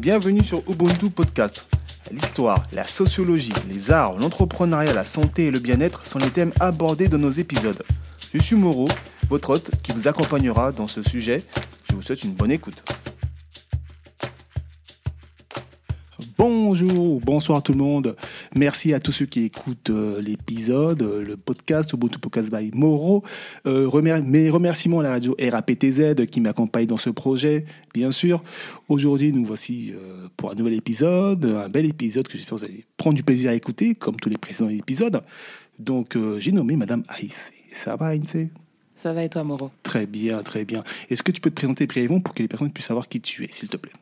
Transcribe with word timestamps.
Bienvenue 0.00 0.42
sur 0.42 0.62
Ubuntu 0.66 1.10
Podcast. 1.10 1.68
L'histoire, 2.10 2.66
la 2.72 2.86
sociologie, 2.86 3.52
les 3.68 3.90
arts, 3.90 4.16
l'entrepreneuriat, 4.16 4.94
la 4.94 5.04
santé 5.04 5.48
et 5.48 5.50
le 5.50 5.58
bien-être 5.58 6.06
sont 6.06 6.18
les 6.18 6.30
thèmes 6.30 6.54
abordés 6.58 7.06
dans 7.06 7.18
nos 7.18 7.30
épisodes. 7.30 7.82
Je 8.32 8.40
suis 8.40 8.56
Moreau, 8.56 8.88
votre 9.28 9.50
hôte 9.50 9.72
qui 9.82 9.92
vous 9.92 10.08
accompagnera 10.08 10.72
dans 10.72 10.86
ce 10.86 11.02
sujet. 11.02 11.44
Je 11.90 11.94
vous 11.94 12.00
souhaite 12.00 12.24
une 12.24 12.32
bonne 12.32 12.50
écoute. 12.50 12.82
Bonjour, 16.44 17.20
bonsoir 17.20 17.62
tout 17.62 17.72
le 17.72 17.78
monde. 17.78 18.16
Merci 18.56 18.94
à 18.94 18.98
tous 18.98 19.12
ceux 19.12 19.26
qui 19.26 19.42
écoutent 19.44 19.90
euh, 19.90 20.22
l'épisode, 20.22 21.02
euh, 21.02 21.22
le 21.22 21.36
podcast 21.36 21.92
Ubuntu 21.92 22.18
Podcast 22.18 22.50
by 22.50 22.70
Moro. 22.72 23.22
Euh, 23.66 23.86
remer- 23.86 24.22
mes 24.22 24.48
remerciements 24.48 25.00
à 25.00 25.02
la 25.02 25.10
radio 25.10 25.36
RAPTZ 25.38 26.24
qui 26.30 26.40
m'accompagne 26.40 26.86
dans 26.86 26.96
ce 26.96 27.10
projet, 27.10 27.66
bien 27.92 28.10
sûr. 28.10 28.42
Aujourd'hui, 28.88 29.34
nous 29.34 29.44
voici 29.44 29.92
pour 30.38 30.50
un 30.50 30.54
nouvel 30.54 30.72
épisode, 30.72 31.44
un 31.44 31.68
bel 31.68 31.84
épisode 31.84 32.26
que 32.26 32.38
j'espère 32.38 32.54
que 32.54 32.60
vous 32.60 32.64
allez 32.64 32.86
prendre 32.96 33.16
du 33.16 33.22
plaisir 33.22 33.50
à 33.50 33.54
écouter, 33.54 33.94
comme 33.94 34.16
tous 34.16 34.30
les 34.30 34.38
précédents 34.38 34.70
épisodes. 34.70 35.22
Donc, 35.78 36.16
j'ai 36.38 36.52
nommé 36.52 36.74
Madame 36.74 37.02
Aïs. 37.08 37.52
Ça 37.74 37.96
va, 37.96 38.06
Aïs 38.06 38.22
Ça 38.96 39.12
va 39.12 39.24
et 39.24 39.28
toi, 39.28 39.44
Moreau 39.44 39.70
Très 39.82 40.06
bien, 40.06 40.42
très 40.42 40.64
bien. 40.64 40.84
Est-ce 41.10 41.22
que 41.22 41.32
tu 41.32 41.42
peux 41.42 41.50
te 41.50 41.56
présenter 41.56 41.86
brièvement 41.86 42.20
pour 42.20 42.32
que 42.32 42.40
les 42.40 42.48
personnes 42.48 42.72
puissent 42.72 42.86
savoir 42.86 43.08
qui 43.08 43.20
tu 43.20 43.44
es, 43.44 43.48
s'il 43.50 43.68
te 43.68 43.76
plaît? 43.76 43.92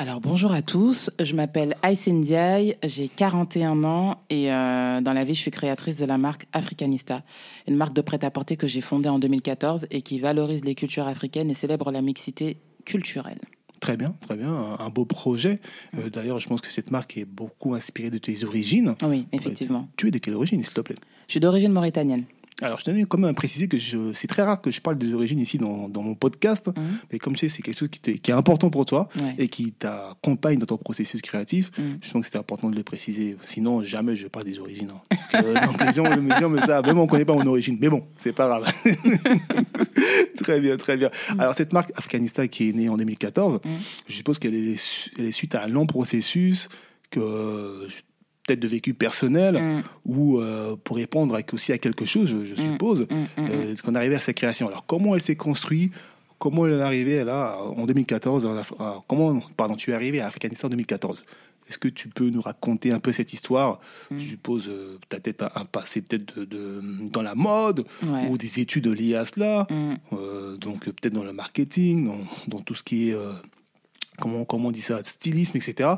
Alors, 0.00 0.18
bonjour 0.18 0.52
à 0.52 0.62
tous. 0.62 1.10
Je 1.22 1.34
m'appelle 1.34 1.76
Aïssé 1.82 2.10
Ndiaye, 2.10 2.74
j'ai 2.82 3.08
41 3.08 3.84
ans 3.84 4.16
et 4.30 4.50
euh, 4.50 5.02
dans 5.02 5.12
la 5.12 5.24
vie, 5.24 5.34
je 5.34 5.42
suis 5.42 5.50
créatrice 5.50 5.98
de 5.98 6.06
la 6.06 6.16
marque 6.16 6.46
Africanista, 6.54 7.22
une 7.68 7.76
marque 7.76 7.92
de 7.92 8.00
prêt-à-porter 8.00 8.56
que 8.56 8.66
j'ai 8.66 8.80
fondée 8.80 9.10
en 9.10 9.18
2014 9.18 9.88
et 9.90 10.00
qui 10.00 10.18
valorise 10.18 10.64
les 10.64 10.74
cultures 10.74 11.06
africaines 11.06 11.50
et 11.50 11.54
célèbre 11.54 11.92
la 11.92 12.00
mixité 12.00 12.56
culturelle. 12.86 13.40
Très 13.80 13.98
bien, 13.98 14.14
très 14.22 14.36
bien. 14.36 14.48
Un, 14.48 14.78
un 14.78 14.88
beau 14.88 15.04
projet. 15.04 15.60
Euh, 15.98 16.08
D'ailleurs, 16.08 16.40
je 16.40 16.48
pense 16.48 16.62
que 16.62 16.72
cette 16.72 16.90
marque 16.90 17.18
est 17.18 17.26
beaucoup 17.26 17.74
inspirée 17.74 18.08
de 18.08 18.16
tes 18.16 18.42
origines. 18.42 18.94
Oui, 19.02 19.26
effectivement. 19.32 19.86
Tu 19.98 20.08
es 20.08 20.10
de 20.10 20.16
quelle 20.16 20.32
origine, 20.34 20.62
s'il 20.62 20.72
te 20.72 20.80
plaît? 20.80 20.96
Je 21.26 21.32
suis 21.34 21.40
d'origine 21.40 21.72
mauritanienne. 21.72 22.24
Alors, 22.62 22.78
je 22.78 22.84
tenais 22.84 23.04
quand 23.04 23.18
même 23.18 23.30
à 23.30 23.34
préciser 23.34 23.68
que 23.68 23.78
je- 23.78 24.12
c'est 24.12 24.26
très 24.26 24.42
rare 24.42 24.60
que 24.60 24.70
je 24.70 24.80
parle 24.80 24.98
des 24.98 25.12
origines 25.14 25.38
ici 25.40 25.58
dans, 25.58 25.88
dans 25.88 26.02
mon 26.02 26.14
podcast, 26.14 26.68
Mhm. 26.68 26.98
mais 27.12 27.18
comme 27.18 27.34
tu 27.34 27.40
sais, 27.40 27.48
c'est 27.48 27.62
quelque 27.62 27.78
chose 27.78 27.88
qui, 27.88 28.10
est 28.10 28.30
important 28.32 28.70
pour 28.70 28.84
toi 28.86 29.08
Ouais. 29.20 29.34
et 29.38 29.48
qui 29.48 29.72
t'accompagne 29.72 30.58
dans 30.58 30.66
ton 30.66 30.76
processus 30.76 31.20
créatif. 31.22 31.70
Mhm. 31.78 31.98
Je 32.02 32.10
pense 32.10 32.20
que 32.20 32.26
c'était 32.26 32.38
important 32.38 32.68
de 32.70 32.76
le 32.76 32.82
préciser. 32.82 33.36
Sinon, 33.46 33.82
jamais 33.82 34.16
je 34.16 34.28
parle 34.28 34.44
des 34.44 34.58
origines. 34.58 34.90
hein. 34.92 35.16
Euh, 35.36 35.54
les 35.86 35.92
gens, 35.94 36.48
me 36.50 36.60
savent, 36.60 36.84
même 36.86 36.98
on 36.98 37.04
ne 37.04 37.08
connaît 37.08 37.24
pas 37.24 37.34
mon 37.34 37.46
origine. 37.46 37.78
Mais 37.80 37.88
bon, 37.88 38.06
c'est 38.16 38.32
pas 38.32 38.46
grave. 38.48 38.72
très 40.42 40.60
bien, 40.60 40.76
très 40.76 40.96
bien. 40.96 41.10
Alors, 41.38 41.54
cette 41.54 41.72
marque 41.72 41.92
Afghanistan 41.96 42.46
qui 42.46 42.68
est 42.68 42.72
née 42.72 42.88
en 42.88 42.96
2014, 42.96 43.60
Mhm. 43.64 43.70
je 44.08 44.14
suppose 44.14 44.38
qu'elle 44.38 44.54
est, 44.54 45.30
suite 45.32 45.54
à 45.54 45.64
un 45.64 45.68
long 45.68 45.86
processus 45.86 46.68
que 47.10 47.20
euh, 47.20 47.88
peut-être 48.50 48.60
de 48.60 48.68
vécu 48.68 48.94
personnel 48.94 49.54
Mm, 49.54 49.82
ou 50.06 50.38
euh, 50.40 50.76
pour 50.82 50.96
répondre 50.96 51.34
avec- 51.34 51.54
aussi 51.54 51.72
à 51.72 51.78
quelque 51.78 52.04
chose, 52.04 52.28
je, 52.28 52.44
je 52.44 52.54
Mm. 52.60 52.72
suppose, 52.72 53.02
mm, 53.10 53.14
euh, 53.38 53.74
qu'on 53.84 53.94
est 53.94 53.98
arrivé 53.98 54.14
à 54.16 54.20
sa 54.20 54.32
création. 54.32 54.66
Alors, 54.68 54.84
comment 54.86 55.14
elle 55.14 55.20
s'est 55.20 55.36
construite? 55.36 55.92
Comment 56.38 56.66
elle 56.66 56.72
est 56.74 56.80
arrivée 56.82 57.22
là 57.22 57.58
en 57.76 57.84
2014 57.86 58.46
en 58.46 58.54
Af- 58.56 58.72
ah, 58.78 59.02
Comment, 59.06 59.40
pardon, 59.56 59.76
tu 59.76 59.90
es 59.90 59.94
arrivé 59.94 60.20
à 60.20 60.26
Afghanistan 60.28 60.66
en 60.68 60.70
2014 60.70 61.22
Est-ce 61.68 61.78
que 61.78 61.88
tu 61.88 62.08
peux 62.08 62.30
nous 62.30 62.40
raconter 62.40 62.90
un 62.90 62.98
peu 62.98 63.12
cette 63.12 63.32
histoire? 63.32 63.78
Je 64.10 64.18
suppose 64.18 64.68
euh, 64.68 64.96
tu 65.08 65.14
as 65.16 65.20
peut-être 65.20 65.42
un, 65.44 65.50
un 65.60 65.64
passé 65.66 66.00
peut-être 66.00 66.40
de, 66.40 66.44
de- 66.46 66.82
dans 67.12 67.22
la 67.22 67.34
mode. 67.36 67.84
Ouais. 68.04 68.26
ou 68.28 68.36
des 68.38 68.58
études 68.58 68.88
liées 68.88 69.14
à 69.14 69.24
cela, 69.26 69.66
euh, 69.70 70.56
donc 70.56 70.88
euh, 70.88 70.92
peut-être 70.92 71.12
dans 71.14 71.22
le 71.22 71.32
marketing, 71.32 72.06
dans, 72.06 72.18
dans 72.48 72.60
tout 72.62 72.74
ce 72.74 72.82
qui 72.82 73.10
est 73.10 73.14
euh, 73.14 73.32
comment 74.20 74.44
comment 74.44 74.68
on 74.68 74.70
dit 74.70 74.80
ça, 74.82 75.00
stylisme, 75.02 75.56
etc. 75.56 75.94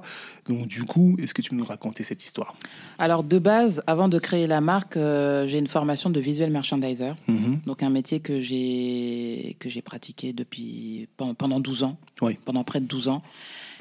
Donc 0.49 0.67
du 0.67 0.85
coup, 0.85 1.17
est-ce 1.19 1.35
que 1.35 1.43
tu 1.43 1.51
peux 1.51 1.57
nous 1.57 1.65
raconter 1.65 2.03
cette 2.05 2.23
histoire? 2.25 2.55
Alors, 2.99 3.23
de 3.25 3.39
base, 3.39 3.83
avant 3.87 4.09
de 4.09 4.19
créer 4.19 4.47
la 4.47 4.61
marque, 4.61 4.97
euh, 4.97 5.47
j'ai 5.47 5.59
une 5.59 5.67
formation 5.67 6.09
de 6.11 6.21
visuel 6.21 6.51
merchandiser. 6.51 7.13
Mhm. 7.29 7.61
Donc 7.67 7.83
un 7.83 7.91
métier 7.91 8.21
que 8.21 8.41
j'ai 8.41 9.57
que 9.59 9.69
j'ai 9.69 9.83
pratiqué 9.83 10.33
depuis 10.33 11.09
pendant, 11.17 11.35
pendant 11.35 11.61
12 11.61 11.83
ans, 11.83 11.97
Oui. 12.23 12.39
pendant 12.45 12.65
près 12.65 12.81
de 12.81 12.87
12 12.87 13.09
ans, 13.09 13.23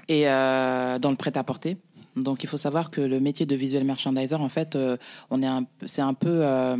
et 0.08 0.28
euh, 0.28 1.00
dans 1.00 1.12
le 1.12 1.16
prêt-à-porter. 1.16 1.78
Donc 2.18 2.44
il 2.44 2.50
faut 2.50 2.58
savoir 2.58 2.92
que 2.92 3.00
le 3.00 3.22
métier 3.22 3.46
de 3.46 3.56
visuel 3.56 3.86
merchandiser, 3.86 4.36
en 4.36 4.50
fait, 4.50 4.76
euh, 4.76 4.98
on 5.30 5.42
est 5.42 5.48
un, 5.48 5.64
c'est 5.86 6.02
un 6.02 6.14
peu 6.14 6.28
euh, 6.44 6.76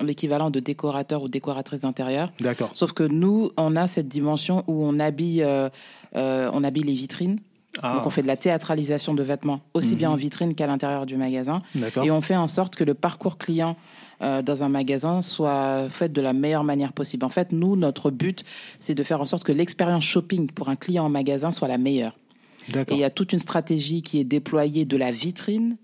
l'équivalent 0.00 0.50
de 0.50 0.60
décorateur 0.60 1.24
ou 1.24 1.28
décoratrice 1.28 1.80
d'intérieur. 1.80 2.32
D'accord. 2.38 2.70
Sauf 2.74 2.92
que 2.92 3.02
nous, 3.02 3.50
on 3.56 3.74
a 3.74 3.88
cette 3.88 4.06
dimension 4.06 4.62
où 4.68 4.84
on 4.84 5.00
habille, 5.00 5.42
euh, 5.42 5.68
on 6.14 6.64
habille 6.64 6.84
les 6.84 6.94
vitrines. 6.94 7.38
Ah, 7.82 7.94
Donc 7.96 8.06
on 8.06 8.10
fait 8.10 8.22
de 8.22 8.28
la 8.28 8.36
théâtralisation 8.36 9.14
de 9.14 9.22
vêtements 9.24 9.60
aussi 9.74 9.96
bien 9.96 10.08
Mhm. 10.10 10.14
en 10.14 10.16
vitrine 10.16 10.54
qu'à 10.54 10.68
l'intérieur 10.68 11.06
du 11.06 11.16
magasin. 11.16 11.60
Et 12.04 12.10
on 12.12 12.20
fait 12.20 12.36
en 12.36 12.46
sorte 12.46 12.76
que 12.76 12.84
le 12.84 12.94
parcours 12.94 13.36
client 13.36 13.76
euh, 14.22 14.42
dans 14.42 14.62
un 14.62 14.68
magasin 14.68 15.22
soit 15.22 15.88
fait 15.90 16.12
de 16.12 16.20
la 16.20 16.32
meilleure 16.32 16.62
manière 16.62 16.92
possible. 16.92 17.24
En 17.26 17.30
fait, 17.30 17.50
nous, 17.50 17.74
notre 17.74 18.12
but, 18.12 18.44
c'est 18.78 18.94
de 18.94 19.02
faire 19.02 19.20
en 19.20 19.24
sorte 19.24 19.42
que 19.42 19.50
l'expérience 19.50 20.04
shopping 20.04 20.48
pour 20.52 20.68
un 20.68 20.76
client 20.76 21.04
en 21.04 21.08
magasin 21.08 21.50
soit 21.50 21.66
la 21.66 21.78
meilleure. 21.78 22.16
Et 22.68 22.74
il 22.92 22.98
y 22.98 23.04
a 23.04 23.10
toute 23.10 23.32
une 23.32 23.40
stratégie 23.40 24.02
qui 24.02 24.20
est 24.20 24.24
déployée 24.24 24.84
de 24.84 24.96
la 24.96 25.10
vitrine 25.10 25.76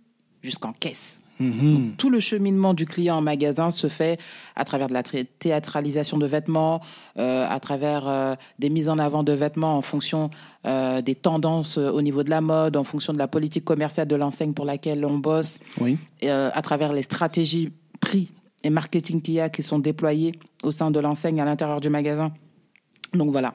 jusqu'en 0.43 0.73
caisse. 0.73 1.20
Mhm. 1.41 1.95
Tout 1.97 2.11
le 2.11 2.21
cheminement 2.21 2.75
du 2.75 2.85
client 2.85 3.17
en 3.17 3.23
magasin 3.23 3.71
se 3.71 3.89
fait 3.89 4.21
à 4.57 4.65
travers 4.65 4.89
de 4.89 4.93
la 4.93 5.03
théâtralisation 5.03 6.19
de 6.19 6.27
vêtements, 6.27 6.81
euh, 7.19 7.47
à 7.49 7.59
travers 7.61 8.07
euh, 8.07 8.35
des 8.59 8.69
mises 8.69 8.89
en 8.89 8.99
avant 8.99 9.23
de 9.23 9.33
vêtements 9.33 9.77
en 9.77 9.83
fonction 9.83 10.31
euh, 10.67 11.01
des 11.01 11.15
tendances 11.15 11.79
au 11.79 12.03
niveau 12.03 12.23
de 12.23 12.31
la 12.31 12.43
mode, 12.43 12.77
en 12.77 12.85
fonction 12.85 13.13
de 13.13 13.19
la 13.19 13.29
politique 13.29 13.65
commerciale 13.65 14.07
de 14.07 14.17
l'enseigne 14.17 14.53
pour 14.53 14.67
laquelle 14.67 15.05
on 15.05 15.19
bosse, 15.19 15.59
Oui. 15.81 15.97
et, 16.21 16.31
à 16.31 16.63
travers 16.63 16.93
les 16.93 17.03
stratégies 17.03 17.73
prix 18.01 18.33
et 18.63 18.71
marketing 18.71 19.23
qu'il 19.23 19.35
y 19.35 19.41
a 19.41 19.49
qui 19.49 19.63
sont 19.63 19.79
déployées 19.79 20.33
au 20.63 20.71
sein 20.71 20.91
de 20.91 21.01
l'enseigne 21.01 21.41
à 21.41 21.45
l'intérieur 21.45 21.81
du 21.81 21.89
magasin. 21.89 22.33
Donc 23.15 23.31
voilà. 23.31 23.55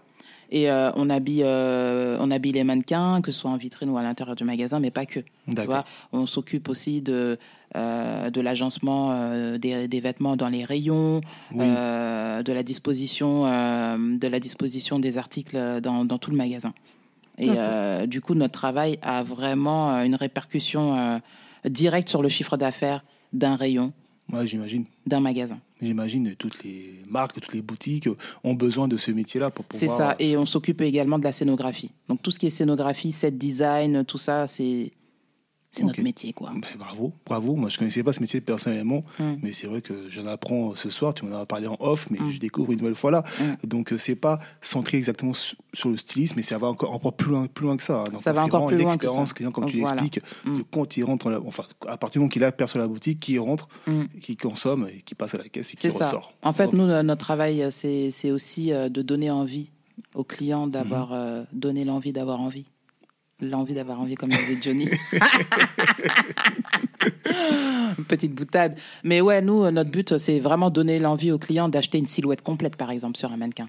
Et 0.52 0.70
euh, 0.70 0.92
on, 0.96 1.10
habille, 1.10 1.44
euh, 1.44 2.18
on 2.20 2.32
habille 2.32 2.54
les 2.54 2.64
mannequins, 2.64 3.22
que 3.22 3.32
ce 3.32 3.42
soit 3.42 3.52
en 3.52 3.58
vitrine 3.58 3.90
ou 3.90 3.98
à 3.98 4.04
l'intérieur 4.04 4.36
du 4.36 4.44
magasin, 4.44 4.80
mais 4.80 4.92
pas 4.92 5.06
que. 5.06 5.20
Tu 5.20 5.62
vois, 5.66 5.86
on 6.12 6.28
s'occupe 6.28 6.70
aussi 6.70 7.02
de, 7.02 7.38
euh, 7.76 8.30
de 8.30 8.42
l'agencement 8.42 9.58
des, 9.58 9.88
des 9.88 10.00
vêtements 10.00 10.36
dans 10.36 10.50
les 10.50 10.64
rayons, 10.64 11.22
Oui. 11.52 11.66
de, 11.68 12.54
la 12.54 12.64
disposition, 12.64 13.44
de 13.44 14.28
la 14.28 14.40
disposition 14.40 15.00
des 15.00 15.18
articles 15.18 15.58
dans, 15.82 16.06
dans 16.06 16.18
tout 16.18 16.32
le 16.32 16.38
magasin. 16.38 16.74
Et 17.38 17.50
du 18.08 18.22
coup, 18.22 18.34
notre 18.34 18.54
travail 18.54 18.98
a 19.02 19.24
vraiment 19.24 19.92
une 20.04 20.16
répercussion 20.16 21.22
directe 21.66 22.10
sur 22.10 22.22
le 22.22 22.30
chiffre 22.30 22.58
d'affaires 22.58 23.04
d'un 23.34 23.56
rayon, 23.56 23.92
Ouais, 24.32 24.48
j'imagine. 24.48 24.86
d'un 25.06 25.20
magasin. 25.20 25.60
J'imagine 25.82 26.36
toutes 26.36 26.64
les 26.64 27.02
marques, 27.08 27.34
toutes 27.40 27.54
les 27.54 27.62
boutiques 27.62 28.10
ont 28.44 28.54
besoin 28.56 28.88
de 28.88 28.98
ce 28.98 29.12
métier-là 29.12 29.52
pour 29.52 29.66
C'est 29.72 29.86
pouvoir. 29.88 30.12
ça. 30.12 30.16
Et 30.20 30.36
on 30.36 30.46
s'occupe 30.46 30.82
également 30.82 31.20
de 31.20 31.24
la 31.24 31.32
scénographie. 31.32 31.92
Donc 32.10 32.22
tout 32.24 32.32
ce 32.32 32.40
qui 32.40 32.48
est 32.48 32.50
scénographie, 32.52 33.12
set 33.12 33.38
design, 33.38 34.04
tout 34.06 34.18
ça, 34.18 34.48
c'est 34.48 34.92
c'est 35.76 35.84
notre 35.84 36.02
métier, 36.02 36.34
quoi. 36.34 36.52
Ben, 36.54 36.62
bravo, 36.78 37.14
bravo. 37.26 37.56
Moi, 37.56 37.70
je 37.70 37.78
connaissais 37.78 38.04
pas 38.04 38.14
ce 38.14 38.22
métier 38.22 38.42
personnellement, 38.42 39.04
Mm. 39.20 39.34
mais 39.42 39.52
c'est 39.52 39.68
vrai 39.68 39.82
que 39.82 39.94
j'en 40.10 40.26
apprends 40.28 40.76
ce 40.76 40.90
soir. 40.90 41.14
Tu 41.14 41.26
m'en 41.26 41.38
as 41.40 41.46
parlé 41.46 41.68
en 41.68 41.78
off, 41.80 42.08
mais 42.10 42.20
Mm. 42.20 42.32
je 42.32 42.40
découvre 42.40 42.72
une 42.72 42.80
nouvelle 42.80 42.96
fois 42.96 43.12
là. 43.12 43.24
Mm. 43.40 43.68
Donc, 43.68 43.94
euh, 43.94 43.98
c'est 43.98 44.16
pas 44.16 44.40
centré 44.62 44.98
exactement 44.98 45.34
su- 45.34 45.56
sur 45.74 45.90
le 45.90 45.98
stylisme, 45.98 46.36
mais 46.38 46.42
ça 46.44 46.58
va 46.58 46.68
encore, 46.68 46.94
encore 46.94 47.14
plus 47.14 47.32
loin, 47.32 47.48
plus 47.48 47.66
loin 47.66 47.78
que 47.78 47.84
ça. 47.84 48.04
Donc, 48.12 48.22
Ça 48.22 48.32
va 48.32 48.44
encore 48.46 48.68
plus 48.68 48.78
loin 48.78 48.92
L'expérience 48.92 49.34
client, 49.34 49.52
comme 49.52 49.66
tu 49.66 49.80
Voilà. 49.80 50.02
l'expliques, 50.02 50.24
Mm. 50.46 50.58
de 50.60 50.64
quand 50.72 50.98
il 50.98 51.04
rentre, 51.04 51.30
la- 51.30 51.42
enfin, 51.42 51.64
à 51.88 51.98
partir 51.98 52.20
du 52.20 52.24
moment 52.24 52.30
qu'il 52.30 52.44
aperçoit 52.44 52.80
la 52.82 52.88
boutique, 52.88 53.20
qui 53.20 53.38
rentre, 53.38 53.68
qui 54.22 54.38
consomme 54.38 54.88
et 54.92 55.02
qui 55.02 55.16
passe 55.16 55.36
à 55.36 55.38
la 55.38 55.50
caisse 55.50 55.72
et 55.74 55.76
qui 55.76 55.82
C'est 55.82 55.90
ça. 55.90 56.06
ressort. 56.06 56.34
En 56.44 56.54
fait, 56.54 56.74
nous, 56.74 56.84
euh, 56.84 57.04
notre 57.04 57.24
travail, 57.26 57.62
euh, 57.64 57.70
c'est 57.72 58.32
aussi 58.32 58.72
euh, 58.72 58.90
de 58.90 59.02
donner 59.02 59.30
envie 59.32 59.72
aux 60.14 60.24
clients 60.24 60.68
d'avoir 60.68 61.08
Mhm. 61.10 61.14
euh, 61.16 61.44
donné 61.54 61.86
l'envie 61.86 62.14
d'avoir 62.14 62.40
envie. 62.42 62.66
L'envie 63.42 63.74
d'avoir 63.74 64.00
envie, 64.00 64.16
comme 64.16 64.30
disait 64.30 64.58
Johnny. 64.62 64.90
Petite 68.08 68.34
boutade. 68.34 68.78
Mais 69.04 69.22
ouais, 69.22 69.42
nous, 69.42 69.64
euh, 69.64 69.72
notre 69.72 69.92
but, 69.92 70.18
c'est 70.18 70.40
vraiment 70.40 70.70
donner 70.70 71.00
l'envie 71.00 71.32
au 71.32 71.38
client 71.38 71.70
d'acheter 71.70 71.98
une 71.98 72.08
silhouette 72.08 72.42
complète, 72.42 72.76
par 72.76 72.92
exemple, 72.92 73.18
sur 73.18 73.32
un 73.32 73.38
mannequin. 73.38 73.68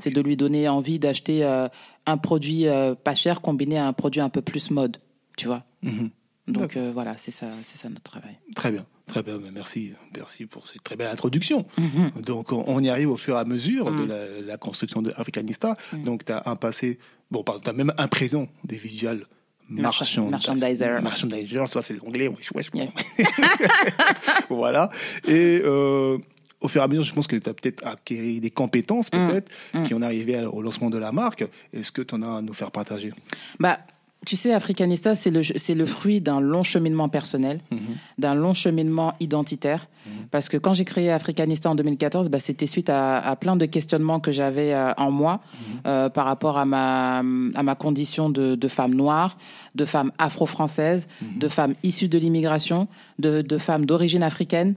C'est 0.00 0.10
de 0.10 0.20
lui 0.20 0.36
donner 0.36 0.68
envie 0.68 0.98
d'acheter 0.98 1.44
euh, 1.44 1.68
un 2.06 2.18
produit 2.18 2.66
euh, 2.66 2.94
pas 2.94 3.14
cher 3.14 3.40
combiné 3.40 3.78
à 3.78 3.86
un 3.86 3.92
produit 3.92 4.20
un 4.20 4.28
peu 4.28 4.42
plus 4.42 4.70
mode, 4.70 4.98
tu 5.36 5.46
vois. 5.46 5.64
Mhm. 5.82 6.10
Donc 6.46 6.76
euh, 6.76 6.90
voilà, 6.92 7.16
c'est 7.16 7.30
ça, 7.30 7.46
c'est 7.62 7.78
ça 7.78 7.88
notre 7.88 8.02
travail. 8.02 8.36
Très 8.54 8.70
bien, 8.70 8.84
très 9.08 9.22
bien. 9.24 9.38
Ben, 9.38 9.50
Merci, 9.52 9.92
merci 10.16 10.46
pour 10.46 10.68
cette 10.68 10.82
très 10.84 10.94
belle 10.96 11.08
introduction. 11.08 11.66
Mhm. 11.76 12.22
Donc, 12.22 12.52
on 12.52 12.80
y 12.82 12.88
arrive 12.88 13.10
au 13.10 13.16
fur 13.16 13.34
et 13.36 13.40
à 13.40 13.44
mesure 13.44 13.86
de 13.86 14.04
Mm. 14.04 14.08
la, 14.08 14.40
la 14.46 14.56
construction 14.58 15.02
de 15.02 15.12
Africanista. 15.16 15.76
Mm. 15.92 16.02
Donc, 16.04 16.24
tu 16.24 16.32
as 16.32 16.42
un 16.46 16.54
passé, 16.56 16.98
bon, 17.30 17.42
tu 17.62 17.68
as 17.68 17.72
même 17.72 17.92
un 17.98 18.06
présent 18.08 18.46
des 18.64 18.76
visuels 18.76 19.24
Marchand- 19.70 20.04
marchand, 20.30 20.54
merchandiser. 20.56 20.88
Marchandiser, 21.02 21.66
soit 21.66 21.82
c'est 21.82 21.94
l'anglais, 21.94 22.28
wesh, 22.28 22.50
wesh. 22.54 22.70
Yeah. 22.72 22.88
voilà. 24.48 24.90
Et 25.26 25.60
euh, 25.64 26.18
au 26.60 26.68
fur 26.68 26.80
et 26.80 26.84
à 26.84 26.88
mesure, 26.88 27.04
je 27.04 27.12
pense 27.12 27.26
que 27.26 27.36
tu 27.36 27.48
as 27.50 27.54
peut-être 27.54 27.86
acquis 27.86 28.40
des 28.40 28.50
compétences, 28.50 29.08
Mm. 29.12 29.28
peut-être, 29.28 29.50
Mm. 29.74 29.84
qui 29.84 29.94
en 29.94 30.02
arrivé 30.02 30.44
au 30.46 30.62
lancement 30.62 30.90
de 30.90 30.98
la 30.98 31.12
marque. 31.12 31.44
Est-ce 31.72 31.92
que 31.92 32.02
tu 32.02 32.14
en 32.14 32.22
as 32.22 32.38
à 32.38 32.40
nous 32.42 32.54
faire 32.54 32.70
partager? 32.70 33.12
Bah, 33.60 33.78
tu 34.26 34.36
sais, 34.36 34.52
Africanista, 34.52 35.14
c'est 35.14 35.30
le, 35.30 35.42
c'est 35.42 35.74
le 35.74 35.86
fruit 35.86 36.20
d'un 36.20 36.40
long 36.40 36.62
cheminement 36.62 37.08
personnel, 37.08 37.60
Mhm. 37.70 37.78
d'un 38.18 38.34
long 38.34 38.52
cheminement 38.54 39.14
identitaire. 39.20 39.86
Parce 40.30 40.48
que 40.48 40.56
quand 40.56 40.72
j'ai 40.74 40.84
créé 40.86 41.10
Africanista 41.10 41.68
en 41.70 41.74
2014, 41.74 42.28
bah, 42.30 42.38
c'était 42.40 42.66
suite 42.66 42.88
à, 42.90 43.18
à 43.18 43.36
plein 43.36 43.56
de 43.56 43.66
questionnements 43.66 44.20
que 44.20 44.32
j'avais 44.32 44.72
euh, 44.72 44.92
en 44.96 45.10
moi 45.10 45.40
euh, 45.86 46.08
par 46.08 46.24
rapport 46.24 46.56
à 46.58 46.64
ma, 46.64 47.18
à 47.18 47.22
ma 47.62 47.74
condition 47.74 48.30
de, 48.30 48.54
de 48.54 48.68
femme 48.68 48.94
noire, 48.94 49.36
de 49.74 49.84
femme 49.84 50.10
afro-française, 50.18 51.08
de 51.36 51.48
femme 51.48 51.74
issue 51.82 52.08
de 52.08 52.18
l'immigration, 52.18 52.88
de, 53.18 53.42
de 53.42 53.58
femme 53.58 53.84
d'origine 53.86 54.22
africaine. 54.22 54.74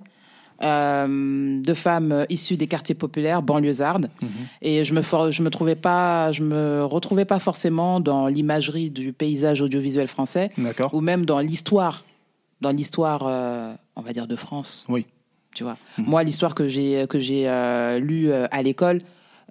Euh, 0.63 1.61
de 1.61 1.73
femmes 1.73 2.25
issues 2.29 2.57
des 2.57 2.67
quartiers 2.67 2.95
populaires, 2.95 3.41
banlieusardes, 3.41 4.09
et 4.61 4.85
je 4.85 4.93
me 4.93 5.01
for- 5.01 5.31
je 5.31 5.41
me 5.43 5.49
trouvais 5.49 5.75
pas, 5.75 6.31
je 6.31 6.43
me 6.43 6.83
retrouvais 6.85 7.25
pas 7.25 7.39
forcément 7.39 7.99
dans 7.99 8.27
l'imagerie 8.27 8.89
du 8.89 9.13
paysage 9.13 9.61
audiovisuel 9.61 10.07
français 10.07 10.51
ou 10.93 11.01
même 11.01 11.25
dans 11.25 11.39
l'histoire, 11.39 12.03
dans 12.61 12.71
l'histoire, 12.71 13.23
euh, 13.27 13.73
on 13.95 14.01
va 14.01 14.13
dire 14.13 14.27
de 14.27 14.35
France. 14.35 14.85
Oui. 14.89 15.05
Tu 15.55 15.63
vois. 15.63 15.77
Moi, 15.97 16.23
l'histoire 16.23 16.55
que 16.55 16.67
j'ai 16.69 17.05
que 17.09 17.19
j'ai 17.19 17.49
euh, 17.49 17.99
lue 17.99 18.31
à 18.31 18.63
l'école, 18.63 19.01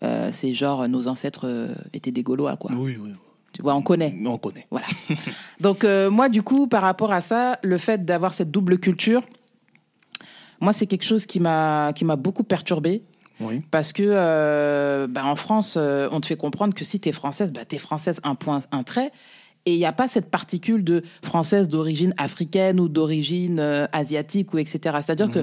euh, 0.02 0.30
c'est 0.32 0.54
genre 0.54 0.88
nos 0.88 1.08
ancêtres 1.08 1.68
étaient 1.92 2.10
des 2.12 2.22
Gaulois, 2.22 2.56
quoi. 2.56 2.70
Oui, 2.74 2.96
oui. 2.98 3.10
Tu 3.52 3.60
vois, 3.62 3.74
on 3.74 3.82
connaît. 3.82 4.16
On 4.24 4.38
connaît. 4.38 4.66
Voilà. 4.70 4.86
Donc 5.60 5.84
moi, 5.84 6.28
du 6.28 6.42
coup, 6.42 6.68
par 6.68 6.82
rapport 6.82 7.12
à 7.12 7.20
ça, 7.20 7.58
le 7.62 7.76
fait 7.78 8.04
d'avoir 8.04 8.32
cette 8.32 8.50
double 8.50 8.78
culture, 8.78 9.22
moi, 10.60 10.72
c'est 10.72 10.86
quelque 10.86 11.04
chose 11.04 11.26
qui 11.26 11.40
m'a 11.40 11.92
qui 11.94 12.04
m'a 12.04 12.16
beaucoup 12.16 12.44
perturbée. 12.44 13.02
Oui. 13.40 13.62
Parce 13.70 13.92
que 13.94 14.02
euh, 14.06 15.06
bah, 15.06 15.24
en 15.24 15.34
France, 15.34 15.74
euh, 15.78 16.08
on 16.12 16.20
te 16.20 16.26
fait 16.26 16.36
comprendre 16.36 16.74
que 16.74 16.84
si 16.84 17.00
tu 17.00 17.08
es 17.08 17.12
française, 17.12 17.52
bah, 17.52 17.64
tu 17.66 17.76
es 17.76 17.78
française, 17.78 18.20
un 18.22 18.34
point, 18.34 18.60
un 18.70 18.82
trait. 18.82 19.12
Et 19.66 19.72
il 19.74 19.78
n'y 19.78 19.86
a 19.86 19.92
pas 19.92 20.08
cette 20.08 20.30
particule 20.30 20.84
de 20.84 21.02
française 21.22 21.68
d'origine 21.68 22.14
africaine 22.18 22.80
ou 22.80 22.88
d'origine 22.88 23.58
euh, 23.58 23.86
asiatique 23.92 24.52
ou 24.54 24.58
etc. 24.58 24.78
C'est-à-dire 25.02 25.30
que 25.30 25.40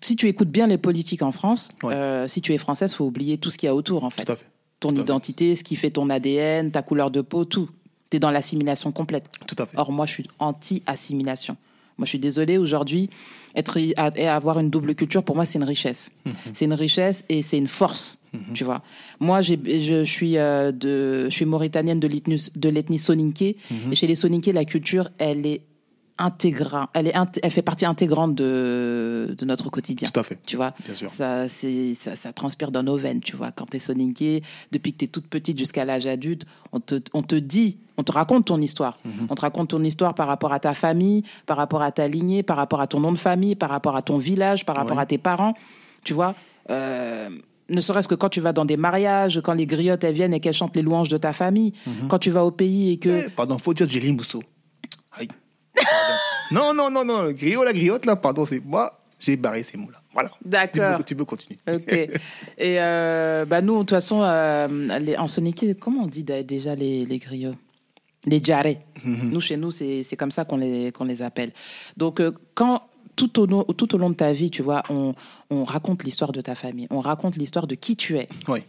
si 0.00 0.16
tu 0.16 0.28
écoutes 0.28 0.48
bien 0.50 0.66
les 0.66 0.78
politiques 0.78 1.22
en 1.22 1.32
France, 1.32 1.68
Mhm. 1.82 1.88
Ouais. 1.88 2.24
si 2.28 2.40
tu 2.40 2.52
es 2.54 2.58
française, 2.58 2.94
faut 2.94 3.04
oublier 3.04 3.38
tout 3.38 3.50
ce 3.50 3.58
qu'il 3.58 3.66
y 3.66 3.70
a 3.70 3.74
autour 3.74 4.04
en 4.04 4.10
fait. 4.10 4.24
Tout 4.24 4.32
à 4.32 4.36
fait. 4.36 4.46
Ton 4.80 4.88
tout 4.90 4.94
à 4.94 4.96
fait. 4.98 5.02
identité, 5.02 5.54
ce 5.56 5.62
qui 5.64 5.76
fait 5.76 5.90
ton 5.90 6.08
ADN, 6.08 6.70
ta 6.70 6.82
couleur 6.82 7.10
de 7.10 7.20
peau, 7.20 7.44
tout. 7.44 7.68
Tu 8.10 8.16
es 8.16 8.20
dans 8.20 8.30
l'assimilation 8.30 8.92
complète. 8.92 9.26
Tout 9.46 9.56
à 9.62 9.66
fait. 9.66 9.76
Or, 9.78 9.92
moi, 9.92 10.06
je 10.06 10.12
suis 10.12 10.26
anti-assimilation. 10.38 11.56
Moi, 12.00 12.06
je 12.06 12.10
suis 12.10 12.18
désolée, 12.18 12.56
aujourd'hui, 12.56 13.10
être, 13.54 13.76
et 13.76 14.26
avoir 14.26 14.58
une 14.58 14.70
double 14.70 14.94
culture, 14.94 15.22
pour 15.22 15.36
moi, 15.36 15.44
c'est 15.44 15.58
une 15.58 15.64
richesse. 15.64 16.10
Mhm. 16.24 16.32
C'est 16.54 16.64
une 16.64 16.72
richesse 16.72 17.24
et 17.28 17.42
c'est 17.42 17.58
une 17.58 17.66
force, 17.66 18.16
tu 18.54 18.64
vois. 18.64 18.82
Moi, 19.20 19.42
j'ai- 19.42 19.58
je, 19.82 20.02
suis, 20.04 20.38
euh, 20.38 20.72
de, 20.72 21.28
je 21.28 21.34
suis 21.34 21.44
mauritanienne 21.44 22.00
de 22.00 22.08
l'ethnie 22.08 22.42
de 22.56 22.68
l'ethnie 22.70 22.98
Soninké. 22.98 23.56
Mhm. 23.70 23.92
Et 23.92 23.94
chez 23.96 24.06
les 24.06 24.14
Soninké, 24.14 24.52
la 24.52 24.64
culture, 24.64 25.10
elle 25.18 25.44
est 25.46 25.60
intégrante. 26.20 26.88
Elle, 26.94 27.08
est 27.08 27.14
elle 27.42 27.50
fait 27.50 27.62
partie 27.62 27.86
intégrante 27.86 28.34
de, 28.36 29.34
de 29.36 29.44
notre 29.44 29.70
quotidien. 29.70 30.08
Tout 30.12 30.20
à 30.20 30.22
fait. 30.22 30.38
Tu 30.46 30.56
vois, 30.56 30.72
Bien 30.84 30.94
sûr. 30.94 31.10
ça, 31.10 31.48
ça, 31.48 32.16
ça 32.16 32.32
transpire 32.32 32.70
dans 32.70 32.82
nos 32.82 32.96
veines, 32.96 33.20
tu 33.20 33.34
vois. 33.36 33.50
Quand 33.50 33.66
tu 33.68 33.78
es 33.78 33.80
soninké, 33.80 34.42
depuis 34.70 34.92
que 34.92 34.98
tu 34.98 35.04
es 35.06 35.08
toute 35.08 35.26
petite 35.26 35.58
jusqu'à 35.58 35.84
l'âge 35.84 36.06
adulte, 36.06 36.44
on 36.72 36.80
te, 36.80 36.96
on 37.14 37.22
te 37.22 37.34
dit, 37.34 37.78
on 37.96 38.02
te 38.04 38.12
raconte 38.12 38.44
ton 38.46 38.60
histoire. 38.60 38.98
Mhm. 39.04 39.26
On 39.30 39.34
te 39.34 39.40
raconte 39.40 39.70
ton 39.70 39.82
histoire 39.82 40.14
par 40.14 40.28
rapport 40.28 40.52
à 40.52 40.60
ta 40.60 40.74
famille, 40.74 41.24
par 41.46 41.56
rapport 41.56 41.82
à 41.82 41.90
ta 41.90 42.06
lignée, 42.06 42.42
par 42.42 42.56
rapport 42.56 42.80
à 42.80 42.86
ton 42.86 43.00
nom 43.00 43.12
de 43.12 43.18
famille, 43.18 43.54
par 43.56 43.70
rapport 43.70 43.96
à 43.96 44.02
ton 44.02 44.18
village, 44.18 44.64
par 44.64 44.76
rapport 44.76 44.96
Ouais. 44.98 45.02
à 45.02 45.06
tes 45.06 45.18
parents. 45.18 45.54
Tu 46.04 46.12
vois, 46.14 46.34
euh, 46.70 47.28
ne 47.68 47.80
serait-ce 47.80 48.08
que 48.08 48.14
quand 48.14 48.28
tu 48.28 48.40
vas 48.40 48.52
dans 48.52 48.64
des 48.64 48.76
mariages, 48.76 49.40
quand 49.42 49.54
les 49.54 49.66
griottes 49.66 50.02
elles 50.04 50.14
viennent 50.14 50.34
et 50.34 50.40
qu'elles 50.40 50.54
chantent 50.54 50.76
les 50.76 50.82
louanges 50.82 51.08
de 51.08 51.18
ta 51.18 51.32
famille, 51.32 51.72
quand 52.08 52.18
tu 52.18 52.30
vas 52.30 52.44
au 52.44 52.50
pays 52.50 52.92
et 52.92 52.96
que. 52.98 53.26
Eh, 53.26 53.30
pardon, 53.30 53.58
faut 53.58 53.74
dire 53.74 53.88
Jelly 53.88 54.12
Mousso. 54.12 54.42
Aïe. 55.12 55.28
Non, 56.50 56.74
non, 56.74 56.90
non, 56.90 57.04
non. 57.04 57.22
Le 57.22 57.32
griot, 57.32 57.62
la 57.62 57.72
griotte, 57.72 58.06
là, 58.06 58.16
pardon, 58.16 58.44
c'est 58.44 58.58
moi. 58.64 58.98
J'ai 59.18 59.36
barré 59.36 59.62
ces 59.62 59.76
mots-là. 59.76 59.98
Voilà. 60.12 60.30
D'accord. 60.44 61.04
tu 61.04 61.14
peux 61.14 61.24
continuer. 61.24 61.58
Ok. 61.72 61.92
Et 61.92 62.10
euh, 62.80 63.44
bah 63.44 63.60
nous, 63.62 63.74
de 63.74 63.78
toute 63.80 63.90
façon, 63.90 64.22
euh, 64.22 64.66
les, 64.98 65.16
en 65.16 65.28
soniqué, 65.28 65.74
comment 65.74 66.02
on 66.04 66.06
dit 66.06 66.24
déjà 66.24 66.74
les, 66.74 67.04
les 67.06 67.18
griots? 67.18 67.54
Les 68.26 68.42
jarrets. 68.42 68.80
Mhm. 69.04 69.30
Nous, 69.30 69.40
chez 69.40 69.56
nous, 69.56 69.70
c'est 69.70 70.02
c'est 70.02 70.16
comme 70.16 70.30
ça 70.32 70.44
qu'on 70.44 70.56
les, 70.56 70.90
qu'on 70.90 71.04
les 71.04 71.22
appelle. 71.22 71.52
Donc, 71.96 72.18
euh, 72.20 72.32
quand 72.54 72.82
tout 73.14 73.38
au, 73.40 73.46
long- 73.46 73.64
tout 73.64 73.94
au 73.94 73.98
long 73.98 74.10
de 74.10 74.14
ta 74.14 74.32
vie, 74.32 74.50
tu 74.50 74.62
vois, 74.62 74.82
on, 74.88 75.14
on 75.50 75.64
raconte 75.64 76.02
l'histoire 76.04 76.32
de 76.32 76.40
ta 76.40 76.54
famille, 76.54 76.86
on 76.90 77.00
raconte 77.00 77.36
l'histoire 77.36 77.66
de 77.66 77.74
qui 77.76 77.94
tu 77.96 78.16
es. 78.18 78.28
Oui. 78.48 78.60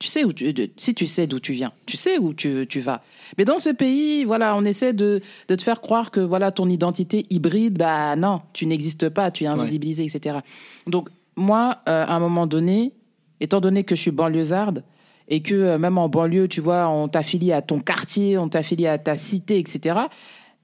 Tu 0.00 0.08
sais 0.08 0.24
où 0.24 0.32
tu, 0.32 0.52
si 0.76 0.94
tu 0.94 1.06
sais 1.06 1.26
d'où 1.26 1.40
tu 1.40 1.52
viens, 1.52 1.72
tu 1.84 1.98
sais 1.98 2.16
où 2.16 2.32
tu, 2.32 2.66
tu 2.66 2.80
vas. 2.80 3.02
Mais 3.36 3.44
dans 3.44 3.58
ce 3.58 3.68
pays, 3.68 4.24
voilà, 4.24 4.56
on 4.56 4.64
essaie 4.64 4.94
de, 4.94 5.20
de 5.48 5.54
te 5.54 5.62
faire 5.62 5.82
croire 5.82 6.10
que 6.10 6.20
voilà 6.20 6.52
ton 6.52 6.70
identité 6.70 7.26
hybride, 7.28 7.76
bah 7.76 8.16
non, 8.16 8.40
tu 8.54 8.64
n'existes 8.64 9.10
pas, 9.10 9.30
tu 9.30 9.44
es 9.44 9.46
invisibilisé, 9.46 10.04
etc. 10.04 10.38
Donc 10.86 11.10
moi, 11.36 11.80
euh, 11.86 12.06
à 12.06 12.14
un 12.14 12.18
moment 12.18 12.46
donné, 12.46 12.94
étant 13.40 13.60
donné 13.60 13.84
que 13.84 13.94
je 13.94 14.00
suis 14.00 14.10
banlieusarde 14.10 14.84
et 15.28 15.42
que 15.42 15.54
euh, 15.54 15.78
même 15.78 15.98
en 15.98 16.08
banlieue, 16.08 16.48
tu 16.48 16.62
vois, 16.62 16.88
on 16.88 17.08
t'affilie 17.08 17.52
à 17.52 17.60
ton 17.60 17.78
quartier, 17.80 18.38
on 18.38 18.48
t'affilie 18.48 18.86
à 18.86 18.96
ta 18.96 19.16
cité, 19.16 19.58
etc. 19.58 19.98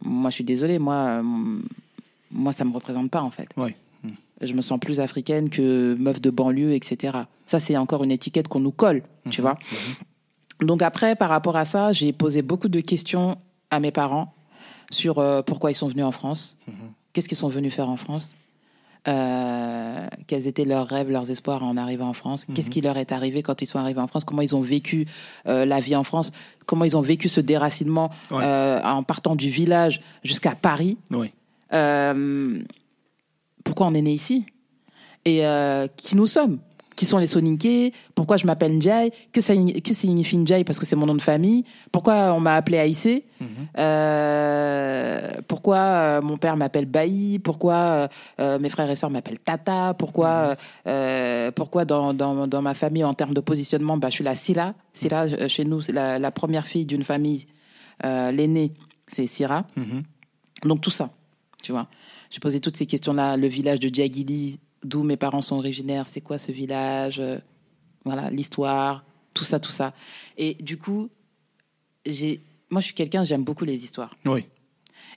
Moi, 0.02 0.30
je 0.30 0.36
suis 0.36 0.44
désolée, 0.44 0.78
moi, 0.78 0.94
euh, 0.94 1.22
moi, 2.30 2.52
ça 2.52 2.64
me 2.64 2.72
représente 2.72 3.10
pas 3.10 3.20
en 3.20 3.30
fait. 3.30 3.48
Oui. 3.58 3.74
Je 4.42 4.52
me 4.52 4.60
sens 4.60 4.78
plus 4.78 5.00
africaine 5.00 5.48
que 5.48 5.94
meuf 5.98 6.20
de 6.20 6.30
banlieue, 6.30 6.74
etc. 6.74 7.18
Ça, 7.46 7.58
c'est 7.60 7.76
encore 7.76 8.04
une 8.04 8.10
étiquette 8.10 8.48
qu'on 8.48 8.60
nous 8.60 8.70
colle, 8.72 9.02
tu 9.30 9.40
vois. 9.40 9.56
Donc 10.60 10.82
après, 10.82 11.16
par 11.16 11.28
rapport 11.30 11.56
à 11.56 11.64
ça, 11.64 11.92
j'ai 11.92 12.12
posé 12.12 12.42
beaucoup 12.42 12.68
de 12.68 12.80
questions 12.80 13.36
à 13.70 13.80
mes 13.80 13.90
parents 13.92 14.34
sur 14.90 15.18
euh, 15.18 15.42
pourquoi 15.42 15.70
ils 15.70 15.74
sont 15.74 15.88
venus 15.88 16.04
en 16.04 16.12
France, 16.12 16.56
qu'est-ce 17.12 17.28
qu'ils 17.28 17.36
sont 17.36 17.48
venus 17.48 17.74
faire 17.74 17.88
en 17.88 17.96
France, 17.96 18.36
euh, 19.08 20.06
quels 20.26 20.46
étaient 20.46 20.64
leurs 20.64 20.86
rêves, 20.86 21.10
leurs 21.10 21.30
espoirs 21.30 21.62
en 21.62 21.76
arrivant 21.76 22.08
en 22.08 22.12
France, 22.12 22.46
qu'est-ce 22.54 22.70
qui 22.70 22.80
leur 22.80 22.96
est 22.96 23.12
arrivé 23.12 23.42
quand 23.42 23.60
ils 23.62 23.66
sont 23.66 23.78
arrivés 23.78 24.00
en 24.00 24.06
France, 24.06 24.24
comment 24.24 24.42
ils 24.42 24.54
ont 24.56 24.60
vécu 24.60 25.06
euh, 25.46 25.64
la 25.64 25.80
vie 25.80 25.96
en 25.96 26.04
France, 26.04 26.32
comment 26.66 26.84
ils 26.84 26.96
ont 26.96 27.00
vécu 27.02 27.28
ce 27.28 27.40
déracinement 27.40 28.10
Ouais. 28.30 28.44
en 28.84 29.02
partant 29.02 29.34
du 29.36 29.48
village 29.48 30.00
jusqu'à 30.24 30.54
Paris? 30.54 30.96
Oui. 31.10 31.32
Pourquoi 33.66 33.88
on 33.88 33.94
est 33.94 34.02
né 34.02 34.12
ici 34.12 34.46
et 35.24 35.44
euh, 35.44 35.88
qui 35.96 36.14
nous 36.14 36.26
sommes 36.28 36.60
qui 36.94 37.04
sont 37.04 37.18
les 37.18 37.26
Soninké? 37.26 37.92
Pourquoi 38.14 38.36
je 38.38 38.46
m'appelle 38.46 38.72
Njai 38.78 39.12
que, 39.32 39.40
ça, 39.42 39.54
que 39.54 39.92
signifie 39.92 40.38
Njai 40.38 40.64
Parce 40.64 40.78
que 40.78 40.86
c'est 40.86 40.96
mon 40.96 41.04
nom 41.04 41.14
de 41.16 41.20
famille? 41.20 41.64
Pourquoi 41.92 42.32
on 42.32 42.40
m'a 42.40 42.54
appelé 42.54 42.78
Aïssé? 42.78 43.24
Euh, 43.76 45.28
Pourquoi 45.48 45.76
euh, 45.76 46.22
mon 46.22 46.38
père 46.38 46.56
m'appelle 46.56 46.86
Baï 46.86 47.38
Pourquoi 47.38 48.08
euh, 48.40 48.58
mes 48.58 48.68
frères 48.70 48.88
et 48.90 48.96
sœurs 48.96 49.10
m'appellent 49.10 49.40
Tata? 49.40 49.94
Pourquoi, 49.94 50.56
euh, 50.86 51.50
pourquoi 51.50 51.84
dans, 51.84 52.14
dans, 52.14 52.46
dans 52.46 52.62
ma 52.62 52.72
famille, 52.72 53.04
en 53.04 53.14
termes 53.14 53.34
de 53.34 53.40
positionnement, 53.40 53.98
bah, 53.98 54.08
je 54.08 54.14
suis 54.14 54.24
la. 54.24 54.34
Silla, 54.34 54.74
euh, 55.24 55.48
chez 55.48 55.64
nous, 55.64 55.82
c'est 55.82 55.92
la, 55.92 56.18
la 56.18 56.30
première 56.30 56.66
fille 56.66 56.86
d'une 56.86 57.04
famille. 57.04 57.46
L'aînée, 58.04 58.72
c'est 59.08 59.26
Syrah. 59.26 59.64
Mhm. 59.76 60.02
Donc 60.64 60.80
tout 60.80 60.90
ça, 60.90 61.10
tu 61.62 61.72
vois. 61.72 61.88
J'ai 62.36 62.40
posé 62.40 62.60
toutes 62.60 62.76
ces 62.76 62.84
questions-là. 62.84 63.38
Le 63.38 63.46
village 63.46 63.80
de 63.80 63.88
Djagili, 63.88 64.60
d'où 64.84 65.02
mes 65.04 65.16
parents 65.16 65.40
sont 65.40 65.56
originaires, 65.56 66.04
c'est 66.06 66.20
quoi 66.20 66.36
ce 66.36 66.52
village 66.52 67.18
Euh, 67.18 67.38
Voilà, 68.04 68.28
l'histoire, 68.28 69.04
tout 69.32 69.42
ça, 69.44 69.58
tout 69.58 69.72
ça. 69.72 69.94
Et 70.36 70.52
du 70.60 70.76
coup, 70.76 71.08
j'ai, 72.04 72.42
moi 72.70 72.82
je 72.82 72.86
suis 72.88 72.94
quelqu'un, 72.94 73.24
j'aime 73.24 73.42
beaucoup 73.42 73.64
les 73.64 73.82
histoires. 73.82 74.14
Oui. 74.26 74.44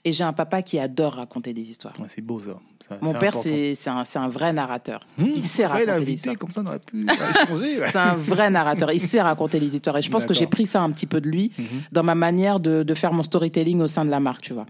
Et 0.02 0.14
j'ai 0.14 0.24
un 0.24 0.32
papa 0.32 0.62
qui 0.62 0.78
adore 0.78 1.12
raconter 1.16 1.52
des 1.52 1.60
histoires. 1.60 1.92
Ouais, 2.00 2.06
c'est 2.08 2.22
beau 2.22 2.40
ça. 2.40 2.58
Ça- 2.88 2.96
Mon 3.02 3.12
père, 3.12 3.34
c'est, 3.36 3.76
un, 3.88 4.06
c'est 4.06 4.18
un 4.18 4.30
vrai 4.30 4.54
narrateur. 4.54 5.00
Hum, 5.18 5.32
il 5.36 5.42
sait 5.42 5.66
raconter 5.66 6.06
des 6.06 6.12
histoires. 6.14 6.38
comme 6.38 6.52
ça 6.52 6.62
on 6.62 6.66
aurait 6.68 6.78
pu 6.78 7.04
échanger. 7.06 7.80
ouais. 7.80 7.90
C'est 7.92 7.98
un 7.98 8.14
vrai 8.14 8.48
narrateur. 8.48 8.90
Il 8.92 9.00
sait 9.02 9.20
raconter 9.20 9.60
les 9.60 9.74
histoires. 9.74 9.98
Et 9.98 10.02
je 10.02 10.10
pense 10.10 10.24
que 10.24 10.32
j'ai 10.32 10.46
pris 10.46 10.66
ça 10.66 10.80
un 10.80 10.90
petit 10.90 11.04
peu 11.06 11.20
de 11.20 11.28
lui 11.28 11.52
Mhm. 11.58 11.66
dans 11.92 12.02
ma 12.02 12.14
manière 12.14 12.60
de, 12.60 12.82
de 12.82 12.94
faire 12.94 13.12
mon 13.12 13.22
storytelling 13.22 13.82
au 13.82 13.88
sein 13.88 14.06
de 14.06 14.10
la 14.10 14.20
marque, 14.20 14.40
tu 14.40 14.54
vois. 14.54 14.64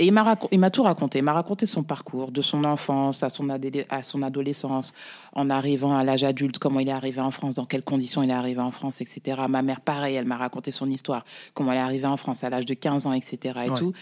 Et 0.00 0.06
il 0.06 0.12
m'a, 0.12 0.22
raco- 0.22 0.46
il 0.52 0.60
m'a 0.60 0.70
tout 0.70 0.84
raconté. 0.84 1.18
Il 1.18 1.24
m'a 1.24 1.32
raconté 1.32 1.66
son 1.66 1.82
parcours, 1.82 2.30
de 2.30 2.40
son 2.40 2.62
enfance 2.62 3.24
à 3.24 3.30
son, 3.30 3.48
adé- 3.48 3.84
à 3.90 4.04
son 4.04 4.22
adolescence, 4.22 4.92
en 5.34 5.50
arrivant 5.50 5.96
à 5.96 6.04
l'âge 6.04 6.22
adulte, 6.22 6.58
comment 6.60 6.78
il 6.78 6.88
est 6.88 6.92
arrivé 6.92 7.20
en 7.20 7.32
France, 7.32 7.56
dans 7.56 7.64
quelles 7.66 7.82
conditions 7.82 8.22
il 8.22 8.30
est 8.30 8.32
arrivé 8.32 8.60
en 8.60 8.70
France, 8.70 9.00
etc. 9.00 9.36
Ma 9.48 9.60
mère, 9.60 9.80
pareil, 9.80 10.14
elle 10.14 10.24
m'a 10.24 10.36
raconté 10.36 10.70
son 10.70 10.88
histoire, 10.88 11.24
comment 11.52 11.72
elle 11.72 11.78
est 11.78 11.82
arrivée 11.82 12.06
en 12.06 12.16
France 12.16 12.44
à 12.44 12.48
l'âge 12.50 12.64
de 12.64 12.74
15 12.74 13.06
ans, 13.06 13.12
etc. 13.12 13.58
Et 13.66 13.70
Ouais. 13.70 13.76
tout. 13.76 13.92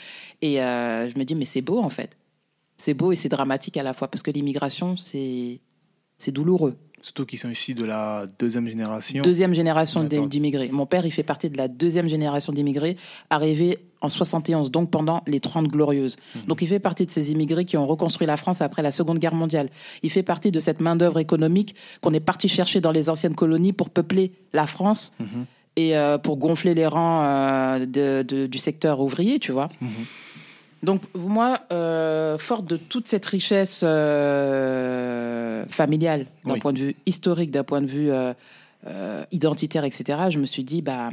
Et 0.42 0.60
euh, 0.62 1.08
je 1.08 1.18
me 1.18 1.24
dis, 1.24 1.34
mais 1.34 1.46
c'est 1.46 1.62
beau, 1.62 1.78
en 1.80 1.88
fait. 1.90 2.14
C'est 2.76 2.92
beau 2.92 3.10
et 3.12 3.16
c'est 3.16 3.30
dramatique 3.30 3.78
à 3.78 3.82
la 3.82 3.94
fois, 3.94 4.08
parce 4.08 4.22
que 4.22 4.30
l'immigration, 4.30 4.98
c'est, 4.98 5.60
c'est 6.18 6.30
douloureux. 6.30 6.76
Surtout 7.00 7.24
qu'ils 7.24 7.38
sont 7.38 7.50
ici 7.50 7.74
de 7.74 7.84
la 7.84 8.26
deuxième 8.38 8.66
génération. 8.68 9.22
Deuxième 9.22 9.54
génération 9.54 10.02
D'accord. 10.04 10.26
d'immigrés. 10.26 10.68
Mon 10.72 10.84
père, 10.86 11.06
il 11.06 11.12
fait 11.12 11.22
partie 11.22 11.48
de 11.48 11.56
la 11.56 11.68
deuxième 11.68 12.08
génération 12.08 12.52
d'immigrés, 12.52 12.96
arrivé 13.30 13.78
en 14.02 14.08
71, 14.08 14.70
donc 14.70 14.90
pendant 14.90 15.22
les 15.26 15.40
30 15.40 15.68
glorieuses. 15.68 16.16
Donc 16.46 16.60
il 16.62 16.68
fait 16.68 16.78
partie 16.78 17.06
de 17.06 17.10
ces 17.10 17.32
immigrés 17.32 17.64
qui 17.64 17.76
ont 17.76 17.86
reconstruit 17.86 18.26
la 18.26 18.36
France 18.36 18.60
après 18.60 18.82
la 18.82 18.90
Seconde 18.90 19.18
Guerre 19.18 19.34
mondiale. 19.34 19.68
Il 20.02 20.10
fait 20.10 20.22
partie 20.22 20.50
de 20.52 20.60
cette 20.60 20.80
main-d'œuvre 20.80 21.18
économique 21.18 21.74
qu'on 22.02 22.12
est 22.12 22.20
parti 22.20 22.46
chercher 22.48 22.80
dans 22.80 22.92
les 22.92 23.08
anciennes 23.08 23.34
colonies 23.34 23.72
pour 23.72 23.88
peupler 23.90 24.32
la 24.52 24.66
France 24.66 25.14
et 25.76 25.96
euh, 25.96 26.18
pour 26.18 26.36
gonfler 26.36 26.74
les 26.74 26.86
rangs 26.86 27.22
euh, 27.24 27.78
de- 27.86 28.22
de- 28.22 28.46
du 28.46 28.58
secteur 28.58 29.00
ouvrier, 29.00 29.38
tu 29.38 29.52
vois. 29.52 29.68
Donc 30.82 31.00
moi, 31.14 31.60
euh, 31.72 32.36
forte 32.38 32.66
de 32.66 32.76
toute 32.76 33.08
cette 33.08 33.24
richesse 33.26 33.82
euh, 33.84 35.64
familiale, 35.68 36.26
d'un 36.44 36.54
Oui. 36.54 36.60
point 36.60 36.72
de 36.72 36.78
vue 36.78 36.96
historique, 37.06 37.50
d'un 37.50 37.64
point 37.64 37.80
de 37.82 37.86
vue 37.86 38.10
euh, 38.10 38.32
identitaire, 39.32 39.84
etc., 39.84 40.04
je 40.30 40.38
me 40.38 40.46
suis 40.46 40.64
dit, 40.64 40.82
bah... 40.82 41.10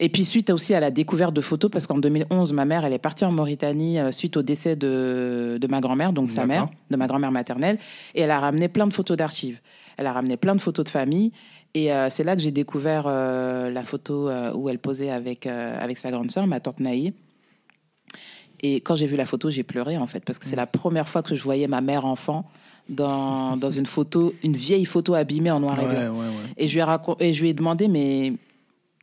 Et 0.00 0.08
puis 0.08 0.24
suite 0.24 0.50
aussi 0.50 0.74
à 0.74 0.80
la 0.80 0.90
découverte 0.92 1.34
de 1.34 1.40
photos, 1.40 1.70
parce 1.70 1.86
qu'en 1.88 1.98
2011, 1.98 2.52
ma 2.52 2.64
mère, 2.64 2.84
elle 2.84 2.92
est 2.92 2.98
partie 3.00 3.24
en 3.24 3.32
Mauritanie 3.32 3.98
euh, 3.98 4.12
suite 4.12 4.36
au 4.36 4.42
décès 4.42 4.76
de, 4.76 5.58
de 5.60 5.66
ma 5.66 5.80
grand-mère, 5.80 6.12
donc 6.12 6.28
sa 6.28 6.46
D'accord. 6.46 6.46
mère, 6.46 6.68
de 6.90 6.96
ma 6.96 7.06
grand-mère 7.08 7.32
maternelle, 7.32 7.78
et 8.14 8.20
elle 8.20 8.30
a 8.30 8.38
ramené 8.38 8.68
plein 8.68 8.86
de 8.86 8.92
photos 8.92 9.16
d'archives. 9.16 9.58
Elle 9.96 10.06
a 10.06 10.12
ramené 10.12 10.36
plein 10.36 10.54
de 10.54 10.60
photos 10.60 10.84
de 10.84 10.90
famille, 10.90 11.32
et 11.74 11.92
euh, 11.92 12.08
c'est 12.10 12.22
là 12.22 12.36
que 12.36 12.42
j'ai 12.42 12.52
découvert 12.52 13.04
euh, 13.06 13.70
la 13.70 13.82
photo 13.82 14.30
où 14.54 14.68
elle 14.68 14.78
posait 14.78 15.10
avec, 15.10 15.46
avec 15.46 15.98
sa 15.98 16.10
grande 16.12 16.30
sœur, 16.30 16.46
ma 16.46 16.60
tante 16.60 16.78
Naï. 16.80 17.12
Et 18.60 18.76
quand 18.76 18.96
j'ai 18.96 19.06
vu 19.06 19.16
la 19.16 19.26
photo, 19.26 19.50
j'ai 19.50 19.62
pleuré 19.62 19.96
en 19.98 20.06
fait, 20.06 20.24
parce 20.24 20.38
que 20.38 20.46
c'est 20.46 20.56
la 20.56 20.66
première 20.66 21.08
fois 21.08 21.22
que 21.22 21.34
je 21.34 21.42
voyais 21.42 21.68
ma 21.68 21.80
mère 21.80 22.04
enfant 22.04 22.44
dans, 22.88 23.56
dans 23.56 23.70
une 23.70 23.86
photo, 23.86 24.32
une 24.42 24.54
vieille 24.56 24.84
photo 24.84 25.14
abîmée 25.14 25.50
en 25.50 25.60
noir 25.60 25.78
et 25.80 25.84
blanc. 25.86 25.92
ouais, 26.14 26.26
ouais. 26.26 26.34
Et 26.56 26.68
je 26.68 26.74
lui 26.74 26.80
ai, 26.80 26.84
racon- 26.84 27.16
et 27.20 27.34
je 27.34 27.42
lui 27.42 27.50
ai 27.50 27.54
demandé, 27.54 27.86
mais 27.86 28.32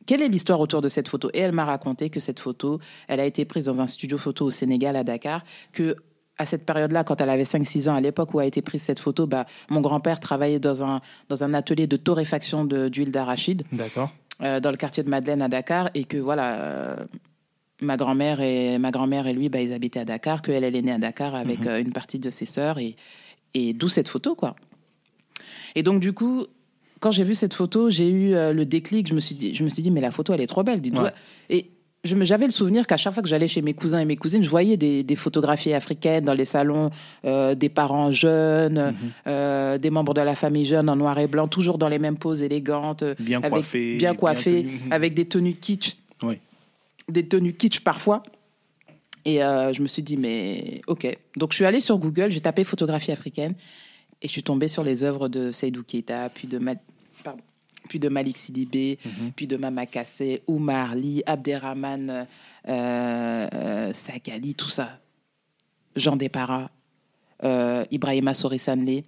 quelle 0.06 0.22
est 0.22 0.28
l'histoire 0.28 0.60
autour 0.60 0.80
de 0.82 0.88
cette 0.88 1.08
photo? 1.08 1.28
Et 1.34 1.40
elle 1.40 1.52
m'a 1.52 1.64
raconté 1.64 2.08
que 2.10 2.20
cette 2.20 2.40
photo, 2.40 2.78
elle 3.08 3.20
a 3.20 3.24
été 3.26 3.44
prise 3.44 3.64
dans 3.66 3.80
un 3.80 3.86
studio 3.86 4.16
photo 4.18 4.46
au 4.46 4.50
Sénégal, 4.50 4.96
à 4.96 5.04
Dakar, 5.04 5.42
que 5.72 5.96
à 6.38 6.44
cette 6.46 6.66
période-là, 6.66 7.02
quand 7.02 7.20
elle 7.22 7.30
avait 7.30 7.44
5-6 7.44 7.88
ans, 7.88 7.94
à 7.94 8.00
l'époque 8.00 8.34
où 8.34 8.38
a 8.38 8.44
été 8.46 8.60
prise 8.62 8.82
cette 8.82 8.98
photo, 9.00 9.26
bah, 9.26 9.46
mon 9.70 9.80
grand-père 9.80 10.20
travaillait 10.20 10.58
dans 10.60 10.84
un, 10.84 11.00
dans 11.30 11.42
un 11.44 11.54
atelier 11.54 11.86
de 11.86 11.96
torréfaction 11.96 12.64
d'huile 12.66 13.10
d'arachide 13.10 13.62
D'accord. 13.72 14.10
euh, 14.42 14.60
dans 14.60 14.70
le 14.70 14.76
quartier 14.76 15.02
de 15.02 15.08
Madeleine 15.08 15.40
à 15.40 15.48
Dakar 15.48 15.88
et 15.94 16.04
que 16.04 16.18
voilà 16.18 16.56
euh, 16.60 16.96
ma 17.80 17.96
grand-mère 17.96 18.42
et 18.42 18.76
ma 18.76 18.90
grand-mère 18.90 19.26
et 19.26 19.32
lui 19.32 19.48
bah, 19.48 19.60
ils 19.62 19.72
habitaient 19.72 20.00
à 20.00 20.04
Dakar 20.04 20.42
que 20.42 20.52
elle 20.52 20.64
elle 20.64 20.76
est 20.76 20.82
née 20.82 20.92
à 20.92 20.98
Dakar 20.98 21.34
avec 21.34 21.60
Mhm. 21.60 21.68
euh, 21.68 21.80
une 21.80 21.92
partie 21.94 22.18
de 22.18 22.28
ses 22.30 22.44
sœurs 22.46 22.78
et 22.78 22.96
et 23.54 23.72
d'où 23.72 23.88
cette 23.88 24.08
photo 24.08 24.34
quoi 24.34 24.56
et 25.74 25.82
donc 25.82 26.00
du 26.00 26.12
coup 26.12 26.46
quand 27.00 27.10
j'ai 27.10 27.24
vu 27.24 27.34
cette 27.34 27.54
photo 27.54 27.90
j'ai 27.90 28.08
eu 28.08 28.34
euh, 28.34 28.52
le 28.52 28.64
déclic 28.64 29.06
je 29.08 29.14
me 29.14 29.20
suis 29.20 29.34
dit 29.34 29.54
je 29.54 29.62
me 29.64 29.68
suis 29.70 29.82
dit 29.82 29.90
mais 29.90 30.00
la 30.00 30.10
photo 30.10 30.32
elle 30.32 30.40
est 30.40 30.46
trop 30.46 30.62
belle 30.62 30.80
Ouais. 30.94 31.10
et 31.50 31.66
j'avais 32.04 32.46
le 32.46 32.52
souvenir 32.52 32.86
qu'à 32.86 32.96
chaque 32.96 33.14
fois 33.14 33.22
que 33.22 33.28
j'allais 33.28 33.48
chez 33.48 33.62
mes 33.62 33.74
cousins 33.74 33.98
et 33.98 34.04
mes 34.04 34.14
cousines, 34.14 34.44
je 34.44 34.48
voyais 34.48 34.76
des, 34.76 35.02
des 35.02 35.16
photographies 35.16 35.72
africaines 35.72 36.24
dans 36.24 36.34
les 36.34 36.44
salons, 36.44 36.90
euh, 37.24 37.56
des 37.56 37.68
parents 37.68 38.12
jeunes, 38.12 38.92
Mhm. 38.92 38.94
euh, 39.26 39.76
des 39.78 39.90
membres 39.90 40.14
de 40.14 40.20
la 40.20 40.36
famille 40.36 40.64
jeune 40.66 40.88
en 40.88 40.94
noir 40.94 41.18
et 41.18 41.26
blanc, 41.26 41.48
toujours 41.48 41.78
dans 41.78 41.88
les 41.88 41.98
mêmes 41.98 42.16
poses 42.16 42.44
élégantes, 42.44 43.02
Bien 43.18 43.38
avec- 43.38 43.50
coiffé. 43.50 43.96
bien 43.96 44.14
coiffé, 44.14 44.62
tenu. 44.62 44.80
Mhm. 44.84 44.92
avec 44.92 45.14
des 45.14 45.24
tenues 45.24 45.54
kitsch, 45.54 45.96
Oui. 46.22 46.38
des 47.08 47.26
tenues 47.26 47.54
kitsch 47.54 47.80
parfois. 47.80 48.22
Et 49.24 49.38
je 49.38 49.82
me 49.82 49.88
suis 49.88 50.04
dit, 50.04 50.16
mais 50.16 50.82
ok. 50.86 51.08
Donc 51.36 51.50
je 51.50 51.56
suis 51.56 51.64
allée 51.64 51.80
sur 51.80 51.98
Google, 51.98 52.30
j'ai 52.30 52.40
tapé 52.40 52.62
photographie 52.62 53.10
africaine 53.10 53.54
et 54.22 54.28
je 54.28 54.32
suis 54.32 54.42
tombée 54.42 54.68
sur 54.68 54.82
les 54.84 55.02
œuvres 55.02 55.28
de 55.28 55.52
Seydou 55.52 55.82
Keita, 55.82 56.28
puis 56.30 56.48
de, 56.48 56.58
Ma- 56.58 56.74
pardon, 57.22 57.42
puis 57.88 57.98
de 57.98 58.08
Malik 58.08 58.38
Sidibé, 58.38 58.98
Mhm. 59.04 59.32
puis 59.36 59.46
de 59.46 59.56
Mama 59.56 59.86
Kassé, 59.86 60.42
Oumar 60.46 60.94
Ly, 60.94 61.22
Abderrahman 61.26 62.26
euh, 62.68 63.48
euh, 63.52 63.92
Sakali, 63.94 64.54
tout 64.54 64.68
ça. 64.68 64.98
Jean 65.94 66.16
Despara, 66.16 66.70
euh, 67.44 67.84
Ibrahima 67.90 68.34
Sorissanlé. 68.34 69.04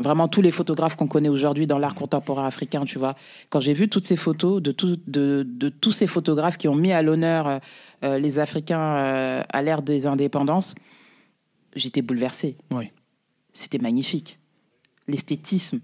Vraiment 0.00 0.28
tous 0.28 0.42
les 0.42 0.52
photographes 0.52 0.94
qu'on 0.94 1.08
connaît 1.08 1.28
aujourd'hui 1.28 1.66
dans 1.66 1.78
l'art 1.78 1.94
contemporain 1.96 2.46
africain, 2.46 2.84
tu 2.84 2.98
vois. 2.98 3.16
Quand 3.50 3.60
j'ai 3.60 3.72
vu 3.72 3.88
toutes 3.88 4.04
ces 4.04 4.14
photos 4.14 4.62
de, 4.62 4.70
tout- 4.72 4.98
de, 5.08 5.44
de 5.48 5.68
tous 5.68 5.90
ces 5.92 6.06
photographes 6.06 6.56
qui 6.56 6.68
ont 6.68 6.74
mis 6.76 6.92
à 6.92 7.02
l'honneur 7.02 7.60
euh, 8.04 8.18
les 8.18 8.38
Africains 8.38 8.78
à 9.48 9.62
l'ère 9.62 9.82
des 9.82 10.06
indépendances, 10.06 10.74
j'étais 11.74 12.00
bouleversée. 12.02 12.56
Oui. 12.70 12.90
C'était 13.58 13.78
magnifique. 13.78 14.38
L'esthétisme, 15.08 15.80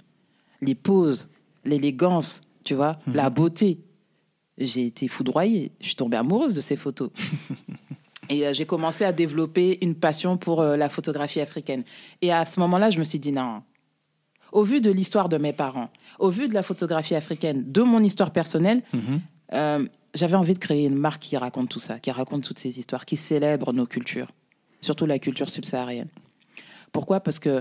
les 0.60 0.76
poses, 0.76 1.28
l'élégance, 1.64 2.40
tu 2.62 2.74
vois, 2.74 2.98
Mhm. 3.08 3.14
la 3.14 3.30
beauté. 3.30 3.78
J'ai 4.58 4.86
été 4.86 5.08
foudroyée. 5.08 5.72
Je 5.80 5.86
suis 5.86 5.96
tombée 5.96 6.16
amoureuse 6.16 6.54
de 6.54 6.60
ces 6.60 6.76
photos. 6.76 7.10
Et 8.30 8.46
euh, 8.46 8.54
j'ai 8.54 8.64
commencé 8.64 9.04
à 9.04 9.12
développer 9.12 9.78
une 9.84 9.96
passion 9.96 10.36
pour 10.36 10.60
euh, 10.60 10.76
la 10.76 10.88
photographie 10.88 11.40
africaine. 11.40 11.82
Et 12.22 12.32
à 12.32 12.44
ce 12.46 12.60
moment-là, 12.60 12.90
je 12.90 12.98
me 13.00 13.04
suis 13.04 13.18
dit 13.18 13.32
non. 13.32 13.62
Au 14.52 14.62
vu 14.62 14.80
de 14.80 14.92
l'histoire 14.92 15.28
de 15.28 15.36
mes 15.36 15.52
parents, 15.52 15.90
au 16.20 16.30
vu 16.30 16.46
de 16.48 16.54
la 16.54 16.62
photographie 16.62 17.16
africaine, 17.16 17.64
de 17.66 17.82
mon 17.82 18.04
histoire 18.04 18.30
personnelle, 18.30 18.82
Mhm. 18.92 19.20
euh, 19.54 19.86
j'avais 20.14 20.36
envie 20.36 20.54
de 20.54 20.58
créer 20.60 20.86
une 20.86 20.94
marque 20.94 21.22
qui 21.22 21.36
raconte 21.36 21.68
tout 21.70 21.80
ça, 21.80 21.98
qui 21.98 22.12
raconte 22.12 22.44
toutes 22.44 22.60
ces 22.60 22.78
histoires, 22.78 23.04
qui 23.04 23.16
célèbre 23.16 23.72
nos 23.72 23.86
cultures, 23.86 24.28
surtout 24.80 25.06
la 25.06 25.18
culture 25.18 25.50
subsaharienne. 25.50 26.08
Pourquoi? 26.94 27.20
Parce 27.20 27.38
que, 27.38 27.60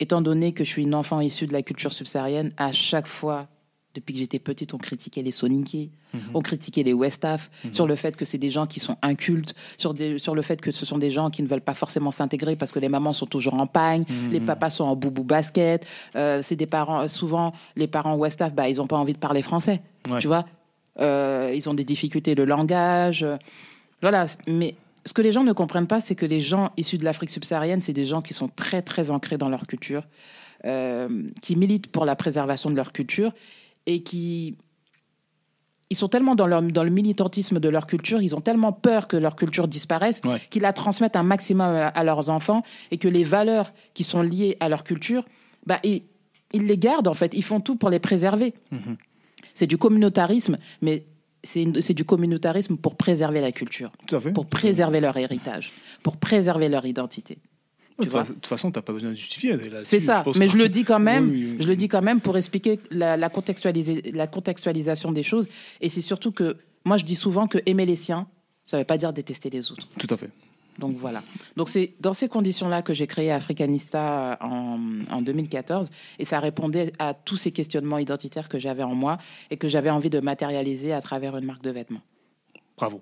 étant 0.00 0.22
donné 0.22 0.52
que 0.52 0.64
je 0.64 0.70
suis 0.70 0.82
une 0.84 0.94
enfant 0.94 1.20
issue 1.20 1.46
de 1.46 1.52
la 1.52 1.62
culture 1.62 1.92
subsaharienne, 1.92 2.52
à 2.56 2.72
chaque 2.72 3.06
fois, 3.08 3.48
depuis 3.94 4.14
que 4.14 4.20
j'étais 4.20 4.38
petite, 4.38 4.72
on 4.72 4.78
critiquait 4.78 5.20
les 5.20 5.32
Soninké, 5.32 5.90
Mhm. 6.14 6.20
on 6.32 6.40
critiquait 6.40 6.82
les 6.82 6.94
Westaf 6.94 7.50
sur 7.72 7.86
le 7.86 7.94
fait 7.94 8.16
que 8.16 8.24
c'est 8.24 8.38
des 8.38 8.50
gens 8.50 8.66
qui 8.66 8.80
sont 8.80 8.96
incultes, 9.02 9.54
sur, 9.76 9.92
des- 9.92 10.18
sur 10.18 10.34
le 10.34 10.40
fait 10.42 10.60
que 10.62 10.70
ce 10.72 10.86
sont 10.86 10.96
des 10.96 11.10
gens 11.10 11.28
qui 11.28 11.42
ne 11.42 11.48
veulent 11.48 11.60
pas 11.60 11.74
forcément 11.74 12.10
s'intégrer 12.10 12.56
parce 12.56 12.72
que 12.72 12.78
les 12.78 12.88
mamans 12.88 13.12
sont 13.12 13.26
toujours 13.26 13.52
en 13.54 13.66
pagne, 13.66 14.04
Mhm. 14.08 14.30
les 14.30 14.40
papas 14.40 14.70
sont 14.70 14.84
en 14.84 14.96
boubou 14.96 15.24
basket. 15.24 15.84
Euh, 16.16 16.40
c'est 16.42 16.56
des 16.56 16.66
parents, 16.66 17.06
souvent, 17.08 17.52
les 17.76 17.86
parents 17.86 18.14
Westaf, 18.16 18.54
bah, 18.54 18.68
ils 18.70 18.76
n'ont 18.78 18.86
pas 18.86 18.96
envie 18.96 19.12
de 19.12 19.18
parler 19.18 19.42
français. 19.42 19.82
Ouais. 20.08 20.20
Tu 20.20 20.26
vois? 20.28 20.46
Euh, 21.00 21.52
Ils 21.54 21.68
ont 21.68 21.74
des 21.74 21.84
difficultés 21.84 22.34
de 22.34 22.42
langage. 22.44 23.22
euh, 23.24 23.36
Voilà. 24.00 24.26
Mais 24.46 24.74
ce 25.04 25.12
que 25.12 25.22
les 25.22 25.32
gens 25.32 25.44
ne 25.44 25.52
comprennent 25.52 25.86
pas, 25.88 26.00
c'est 26.00 26.14
que 26.14 26.26
les 26.26 26.40
gens 26.40 26.70
issus 26.76 26.98
de 26.98 27.04
l'Afrique 27.04 27.30
subsaharienne, 27.30 27.82
c'est 27.82 27.92
des 27.92 28.06
gens 28.06 28.22
qui 28.22 28.34
sont 28.34 28.48
très, 28.48 28.82
très 28.82 29.10
ancrés 29.10 29.38
dans 29.38 29.48
leur 29.48 29.66
culture, 29.66 30.04
euh, 30.64 31.08
qui 31.40 31.56
militent 31.56 31.88
pour 31.90 32.04
la 32.04 32.14
préservation 32.16 32.70
de 32.70 32.76
leur 32.76 32.92
culture 32.92 33.32
et 33.86 34.02
qui. 34.02 34.56
Ils 35.90 35.96
sont 35.96 36.08
tellement 36.08 36.34
dans, 36.34 36.46
leur, 36.46 36.62
dans 36.62 36.84
le 36.84 36.90
militantisme 36.90 37.60
de 37.60 37.68
leur 37.68 37.86
culture, 37.86 38.22
ils 38.22 38.34
ont 38.34 38.40
tellement 38.40 38.72
peur 38.72 39.08
que 39.08 39.16
leur 39.18 39.36
culture 39.36 39.68
disparaisse 39.68 40.22
Ouais. 40.24 40.40
qu'ils 40.48 40.62
la 40.62 40.72
transmettent 40.72 41.16
un 41.16 41.22
maximum 41.22 41.66
à, 41.66 41.88
à 41.88 42.02
leurs 42.04 42.30
enfants 42.30 42.62
et 42.90 42.96
que 42.96 43.08
les 43.08 43.24
valeurs 43.24 43.74
qui 43.92 44.02
sont 44.02 44.22
liées 44.22 44.56
à 44.60 44.70
leur 44.70 44.84
culture, 44.84 45.22
bah, 45.66 45.80
ils, 45.84 46.02
ils 46.54 46.64
les 46.64 46.78
gardent 46.78 47.08
en 47.08 47.14
fait, 47.14 47.34
ils 47.34 47.44
font 47.44 47.60
tout 47.60 47.76
pour 47.76 47.90
les 47.90 47.98
préserver. 47.98 48.54
Mhm. 48.70 48.96
C'est 49.52 49.66
du 49.66 49.76
communautarisme, 49.76 50.56
mais 50.80 51.04
c'est 51.44 51.94
du 51.94 52.04
communautarisme 52.04 52.76
pour 52.76 52.96
préserver 52.96 53.40
la 53.40 53.52
culture, 53.52 53.90
Tout 54.06 54.16
à 54.16 54.20
fait. 54.20 54.32
pour 54.32 54.46
préserver 54.46 55.00
leur 55.00 55.16
héritage, 55.16 55.72
pour 56.02 56.16
préserver 56.16 56.68
leur 56.68 56.86
identité. 56.86 57.38
De 57.98 58.06
toute 58.06 58.46
façon, 58.46 58.70
tu 58.72 58.78
n'as 58.78 58.82
pas 58.82 58.92
besoin 58.92 59.10
de 59.10 59.14
justifier. 59.14 59.56
C'est 59.84 60.00
ça, 60.00 60.24
mais 60.36 60.46
que- 60.46 60.52
je 60.52 60.56
le 60.56 60.68
dis 60.68 60.82
quand 60.82 60.98
même, 60.98 61.30
Oui, 61.30 61.46
oui. 61.52 61.56
je 61.60 61.68
le 61.68 61.76
dis 61.76 61.88
quand 61.88 62.02
même 62.02 62.20
pour 62.20 62.36
expliquer 62.36 62.80
la, 62.90 63.16
la 63.16 63.28
contextualisation 63.28 65.12
des 65.12 65.22
choses. 65.22 65.48
Et 65.80 65.88
c'est 65.88 66.00
surtout 66.00 66.32
que 66.32 66.56
moi, 66.84 66.96
je 66.96 67.04
dis 67.04 67.14
souvent 67.16 67.46
que 67.46 67.58
aimer 67.66 67.86
les 67.86 67.94
siens, 67.96 68.26
ça 68.64 68.76
ne 68.76 68.82
veut 68.82 68.86
pas 68.86 68.98
dire 68.98 69.12
détester 69.12 69.50
les 69.50 69.70
autres. 69.70 69.88
Tout 69.98 70.06
à 70.12 70.16
fait. 70.16 70.30
Donc 70.78 70.96
voilà. 70.96 71.22
Donc 71.56 71.68
c'est 71.68 71.94
dans 72.00 72.12
ces 72.12 72.28
conditions-là 72.28 72.82
que 72.82 72.94
j'ai 72.94 73.06
créé 73.06 73.30
Africanista 73.30 74.38
en, 74.40 74.78
en 75.10 75.22
2014 75.22 75.90
et 76.18 76.24
ça 76.24 76.40
répondait 76.40 76.92
à 76.98 77.14
tous 77.14 77.36
ces 77.36 77.50
questionnements 77.50 77.98
identitaires 77.98 78.48
que 78.48 78.58
j'avais 78.58 78.82
en 78.82 78.94
moi 78.94 79.18
et 79.50 79.56
que 79.56 79.68
j'avais 79.68 79.90
envie 79.90 80.10
de 80.10 80.20
matérialiser 80.20 80.92
à 80.92 81.00
travers 81.00 81.36
une 81.36 81.44
marque 81.44 81.62
de 81.62 81.70
vêtements. 81.70 82.02
Bravo. 82.76 83.00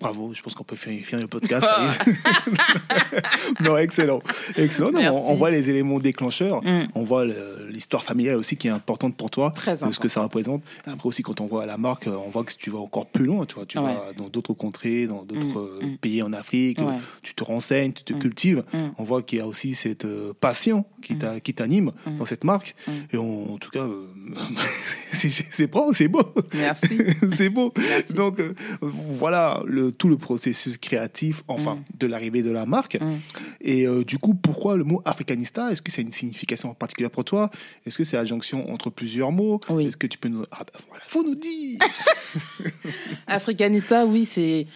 Bravo, 0.00 0.32
je 0.32 0.42
pense 0.42 0.54
qu'on 0.54 0.64
peut 0.64 0.76
finir 0.76 1.02
le 1.18 1.26
podcast. 1.26 1.66
non, 3.60 3.76
excellent. 3.76 4.20
Excellent. 4.56 4.92
Non, 4.92 5.00
on, 5.12 5.32
on 5.32 5.34
voit 5.34 5.50
les 5.50 5.70
éléments 5.70 5.98
déclencheurs. 5.98 6.62
Mm. 6.64 6.86
On 6.94 7.02
voit 7.02 7.24
l'histoire 7.70 8.04
familiale 8.04 8.36
aussi 8.36 8.56
qui 8.56 8.68
est 8.68 8.70
importante 8.70 9.16
pour 9.16 9.30
toi. 9.30 9.50
Très 9.54 9.76
de 9.76 9.92
ce 9.92 9.98
que 9.98 10.08
ça 10.08 10.22
représente. 10.22 10.62
Après 10.86 11.08
aussi, 11.08 11.22
quand 11.22 11.40
on 11.40 11.46
voit 11.46 11.66
la 11.66 11.78
marque, 11.78 12.06
euh, 12.06 12.16
on 12.24 12.28
voit 12.30 12.44
que 12.44 12.52
tu 12.56 12.70
vas 12.70 12.78
encore 12.78 13.06
plus 13.06 13.24
loin. 13.26 13.44
Tu, 13.46 13.56
vois, 13.56 13.66
tu 13.66 13.78
Ouais. 13.78 13.84
vas 13.84 14.12
dans 14.16 14.28
d'autres 14.28 14.54
contrées, 14.54 15.06
dans 15.06 15.22
d'autres 15.24 15.46
Mm, 15.46 15.78
euh, 15.82 15.86
mm. 15.86 15.98
pays 15.98 16.22
en 16.22 16.32
Afrique. 16.32 16.78
Ouais. 16.78 16.98
Tu 17.22 17.34
te 17.34 17.42
renseignes, 17.44 17.92
tu 17.92 18.04
te 18.04 18.12
Mm. 18.12 18.18
cultives. 18.20 18.64
On 18.98 19.04
voit 19.04 19.22
qu'il 19.22 19.38
y 19.38 19.42
a 19.42 19.46
aussi 19.46 19.74
cette 19.74 20.04
euh, 20.04 20.32
passion 20.40 20.84
qui 21.02 21.18
t'a- 21.18 21.40
qui 21.40 21.54
t'anime 21.54 21.92
dans 22.18 22.24
cette 22.24 22.44
marque. 22.44 22.74
Et 23.12 23.16
on- 23.16 23.54
en 23.54 23.58
tout 23.58 23.70
cas, 23.70 23.80
euh, 23.86 24.06
c'est 25.12 25.28
c'est 25.50 25.66
beau, 25.66 25.92
c'est 25.92 26.08
beau. 26.08 26.22
Merci. 26.54 26.98
c'est 27.36 27.48
beau. 27.48 27.72
Merci. 27.76 28.12
Donc 28.12 28.38
euh, 28.40 28.54
voilà, 28.80 29.62
le, 29.66 29.87
le, 29.88 29.92
tout 29.92 30.08
le 30.08 30.16
processus 30.16 30.76
créatif, 30.78 31.42
enfin, 31.48 31.74
Mm. 31.76 31.82
de 31.98 32.06
l'arrivée 32.06 32.42
de 32.42 32.50
la 32.50 32.64
marque. 32.66 33.00
Mm. 33.00 33.18
Et 33.60 33.86
euh, 33.86 34.04
du 34.04 34.18
coup, 34.18 34.34
pourquoi 34.34 34.76
le 34.76 34.84
mot 34.84 35.02
africanista 35.04 35.70
Est-ce 35.70 35.82
que 35.82 35.90
c'est 35.92 36.02
une 36.02 36.12
signification 36.12 36.74
particulière 36.74 37.10
pour 37.10 37.24
toi? 37.24 37.50
Est-ce 37.86 37.98
que 37.98 38.04
c'est 38.04 38.16
la 38.16 38.24
jonction 38.24 38.72
entre 38.72 38.90
plusieurs 38.90 39.32
mots? 39.32 39.60
Oui. 39.70 39.86
Est-ce 39.86 39.96
que 39.96 40.06
tu 40.06 40.18
peux 40.18 40.28
nous... 40.28 40.44
Ah 40.50 40.64
voilà, 40.88 41.02
faut 41.06 41.22
nous 41.24 41.34
dire 41.34 41.78
Africanista, 43.26 44.06
oui, 44.06 44.24
c'est. 44.24 44.66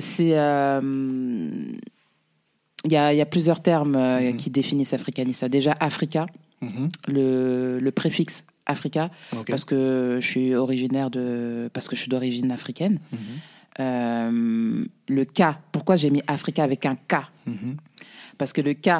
c'est 0.00 0.36
euh, 0.38 0.80
Il 2.84 2.92
y, 2.92 2.96
a, 2.96 3.12
il 3.12 3.16
y 3.16 3.20
a 3.20 3.26
plusieurs 3.26 3.60
termes 3.60 3.96
euh, 3.96 4.20
Mhm. 4.30 4.36
qui 4.36 4.50
définissent 4.50 4.92
Africanista. 4.94 5.48
Déjà, 5.48 5.74
Africa, 5.80 6.26
Mhm. 6.60 6.88
le, 7.08 7.78
le 7.80 7.90
préfixe 7.92 8.44
Africa, 8.66 9.10
parce 9.46 9.64
que 9.64 10.18
je 10.20 10.26
suis 10.26 10.54
originaire 10.54 11.10
de. 11.10 11.70
parce 11.72 11.88
que 11.88 11.96
je 11.96 12.00
suis 12.02 12.08
d'origine 12.10 12.50
africaine. 12.52 13.00
Mhm. 13.12 13.18
Euh, 13.80 14.84
le 15.08 15.24
K, 15.24 15.42
pourquoi 15.72 15.96
j'ai 15.96 16.10
mis 16.10 16.22
Africa 16.26 16.64
avec 16.64 16.84
un 16.86 16.94
K 16.96 17.16
Mhm. 17.46 17.76
Parce 18.36 18.52
que 18.52 18.60
le 18.60 18.74
K, 18.74 18.90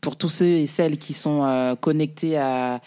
pour 0.00 0.16
tous 0.16 0.28
ceux 0.28 0.46
et 0.46 0.66
celles 0.66 0.98
qui 0.98 1.12
sont 1.14 1.44
euh, 1.44 1.74
connectés 1.76 2.36
à, 2.36 2.80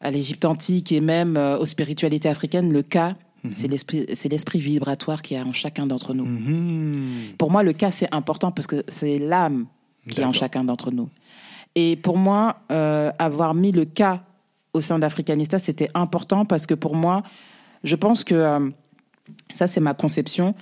à 0.00 0.10
l'Égypte 0.10 0.44
antique 0.44 0.90
et 0.92 1.00
même 1.00 1.36
euh, 1.36 1.58
aux 1.58 1.66
spiritualités 1.66 2.28
africaines, 2.28 2.72
le 2.72 2.82
Mhm. 3.44 3.54
c'est 3.54 3.68
l'esprit, 3.68 4.06
c'est 4.14 4.28
l'esprit 4.28 4.60
vibratoire 4.60 5.20
qui 5.20 5.34
est 5.34 5.40
en 5.40 5.52
chacun 5.52 5.86
d'entre 5.86 6.14
nous. 6.14 6.24
Mhm. 6.26 7.34
Pour 7.38 7.50
moi, 7.50 7.62
le 7.62 7.72
K, 7.72 7.86
c'est 7.90 8.12
important 8.14 8.52
parce 8.52 8.66
que 8.66 8.84
c'est 8.88 9.18
l'âme 9.18 9.66
qui 10.08 10.20
est 10.20 10.24
en 10.24 10.32
chacun 10.32 10.64
d'entre 10.64 10.90
nous. 10.90 11.08
Et 11.74 11.96
pour 11.96 12.16
moi, 12.18 12.60
avoir 13.18 13.54
mis 13.54 13.72
le 13.72 13.84
K 13.84 14.20
au 14.74 14.80
sein 14.80 14.98
d'Africanista, 14.98 15.58
c'était 15.58 15.90
important 15.94 16.44
parce 16.44 16.66
que 16.66 16.74
pour 16.74 16.94
moi, 16.96 17.22
je 17.84 17.96
pense 17.96 18.24
que 18.24 18.70
ça, 19.54 19.66
c'est 19.66 19.80
ma 19.80 19.94
conception, 19.94 20.54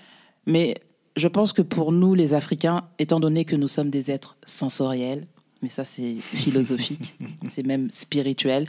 mais 0.47 0.77
je 1.17 1.29
pense 1.29 1.53
que 1.53 1.63
pour 1.63 1.93
nous, 1.93 2.15
les 2.15 2.35
Africains, 2.35 2.85
étant 2.99 3.21
donné 3.21 3.45
que 3.45 3.57
nous 3.57 3.69
sommes 3.69 3.91
des 3.91 4.11
êtres 4.11 4.37
sensoriels, 4.45 5.27
mais 5.63 5.69
ça, 5.69 5.85
c'est 5.85 6.17
philosophique, 6.33 7.15
c'est 7.49 7.65
même 7.67 7.91
spirituel, 7.93 8.67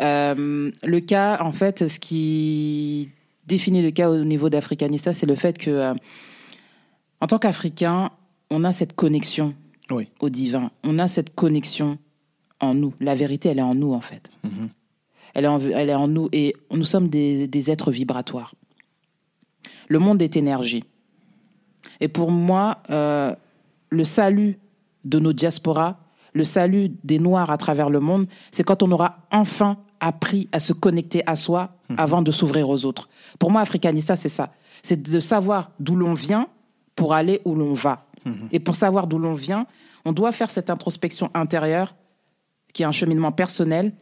euh, 0.00 0.70
le 0.82 1.00
cas, 1.00 1.42
en 1.42 1.52
fait, 1.52 1.88
ce 1.88 1.98
qui 1.98 3.10
définit 3.46 3.82
le 3.82 3.90
cas 3.90 4.08
au 4.10 4.24
niveau 4.24 4.48
d'Africanista, 4.48 5.12
c'est 5.12 5.26
le 5.26 5.34
fait 5.34 5.58
que, 5.58 5.70
euh, 5.70 5.94
en 7.20 7.26
tant 7.26 7.38
qu'Africains, 7.38 8.10
on 8.50 8.64
a 8.64 8.72
cette 8.72 8.94
connexion 8.94 9.54
Oui. 9.90 10.08
au 10.20 10.30
divin. 10.30 10.70
On 10.84 10.98
a 10.98 11.08
cette 11.08 11.34
connexion 11.34 11.98
en 12.60 12.74
nous. 12.74 12.94
La 13.00 13.14
vérité, 13.14 13.48
elle 13.50 13.58
est 13.58 13.62
en 13.62 13.74
nous, 13.74 13.92
en 13.92 14.00
fait. 14.00 14.30
Mhm. 14.44 14.68
Elle 15.34 15.44
est 15.44 15.48
en, 15.48 15.60
elle 15.60 15.90
est 15.90 15.94
en 15.94 16.08
nous 16.08 16.28
et 16.32 16.56
nous 16.72 16.84
sommes 16.84 17.08
des, 17.08 17.46
des 17.46 17.70
êtres 17.70 17.90
vibratoires. 17.92 18.54
Le 19.90 19.98
monde 19.98 20.22
est 20.22 20.36
énergie. 20.36 20.84
Et 21.98 22.08
pour 22.08 22.30
moi, 22.30 22.78
euh, 22.90 23.34
le 23.90 24.04
salut 24.04 24.58
de 25.04 25.18
nos 25.18 25.32
diasporas, 25.32 25.98
le 26.32 26.44
salut 26.44 26.92
des 27.02 27.18
Noirs 27.18 27.50
à 27.50 27.58
travers 27.58 27.90
le 27.90 27.98
monde, 27.98 28.26
c'est 28.52 28.62
quand 28.62 28.84
on 28.84 28.92
aura 28.92 29.18
enfin 29.32 29.78
appris 29.98 30.48
à 30.52 30.60
se 30.60 30.72
connecter 30.72 31.22
à 31.26 31.34
soi 31.34 31.74
avant 31.96 32.22
de 32.22 32.30
s'ouvrir 32.30 32.68
aux 32.68 32.84
autres. 32.84 33.08
Pour 33.40 33.50
moi, 33.50 33.60
Africanista, 33.62 34.14
c'est 34.14 34.28
ça. 34.28 34.52
C'est 34.84 35.02
de 35.02 35.20
savoir 35.20 35.72
d'où 35.80 35.96
l'on 35.96 36.14
vient 36.14 36.46
pour 36.94 37.12
aller 37.12 37.40
où 37.44 37.56
l'on 37.56 37.74
va. 37.74 38.06
Et 38.52 38.60
pour 38.60 38.76
savoir 38.76 39.08
d'où 39.08 39.18
l'on 39.18 39.34
vient, 39.34 39.66
on 40.04 40.12
doit 40.12 40.30
faire 40.30 40.50
cette 40.50 40.70
introspection 40.70 41.30
intérieure 41.34 41.96
qui 42.72 42.82
est 42.82 42.86
un 42.86 42.92
cheminement 42.92 43.32
personnel. 43.32 43.92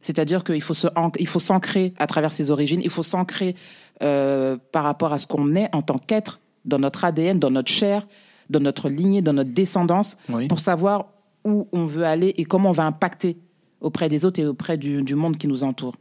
C'est-à-dire 0.00 0.44
qu'il 0.44 0.62
faut 0.62 0.74
s'ancrer 0.74 1.94
à 1.98 2.06
travers 2.06 2.32
ses 2.32 2.50
origines, 2.50 2.80
il 2.82 2.90
faut 2.90 3.02
s'ancrer 3.02 3.56
euh, 4.02 4.56
par 4.72 4.84
rapport 4.84 5.12
à 5.12 5.18
ce 5.18 5.26
qu'on 5.26 5.54
est 5.54 5.68
en 5.74 5.82
tant 5.82 5.98
qu'être, 5.98 6.40
dans 6.64 6.78
notre 6.78 7.04
ADN, 7.04 7.38
dans 7.38 7.50
notre 7.50 7.70
chair, 7.70 8.06
dans 8.50 8.60
notre 8.60 8.88
lignée, 8.88 9.22
dans 9.22 9.32
notre 9.32 9.50
descendance, 9.52 10.16
Oui. 10.28 10.48
pour 10.48 10.60
savoir 10.60 11.06
où 11.44 11.68
on 11.72 11.84
veut 11.84 12.04
aller 12.04 12.34
et 12.36 12.44
comment 12.44 12.70
on 12.70 12.72
va 12.72 12.84
impacter 12.84 13.36
auprès 13.80 14.08
des 14.08 14.24
autres 14.24 14.40
et 14.40 14.46
auprès 14.46 14.78
du, 14.78 15.02
du 15.02 15.14
monde 15.14 15.36
qui 15.36 15.46
nous 15.46 15.62
entoure. 15.62 15.94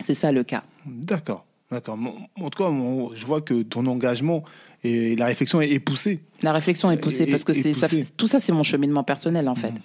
C'est 0.00 0.14
ça 0.14 0.32
le 0.32 0.44
cas. 0.44 0.62
D'accord. 0.86 1.44
D'accord. 1.70 1.98
En 2.38 2.50
tout 2.50 2.62
cas, 2.62 2.70
je 3.14 3.26
vois 3.26 3.40
que 3.40 3.62
ton 3.62 3.86
engagement 3.86 4.44
et 4.84 5.16
la 5.16 5.26
réflexion 5.26 5.60
est, 5.60 5.78
poussée. 5.78 6.20
La 6.42 6.52
réflexion 6.52 6.90
est 6.90 6.98
poussée 6.98 7.26
parce 7.26 7.44
que 7.44 7.54
c'est 7.54 7.72
tout 8.16 8.26
ça, 8.26 8.40
c'est 8.40 8.52
mon 8.52 8.62
cheminement 8.62 9.04
personnel 9.04 9.48
en 9.48 9.54
fait. 9.54 9.70
Mhm. 9.70 9.80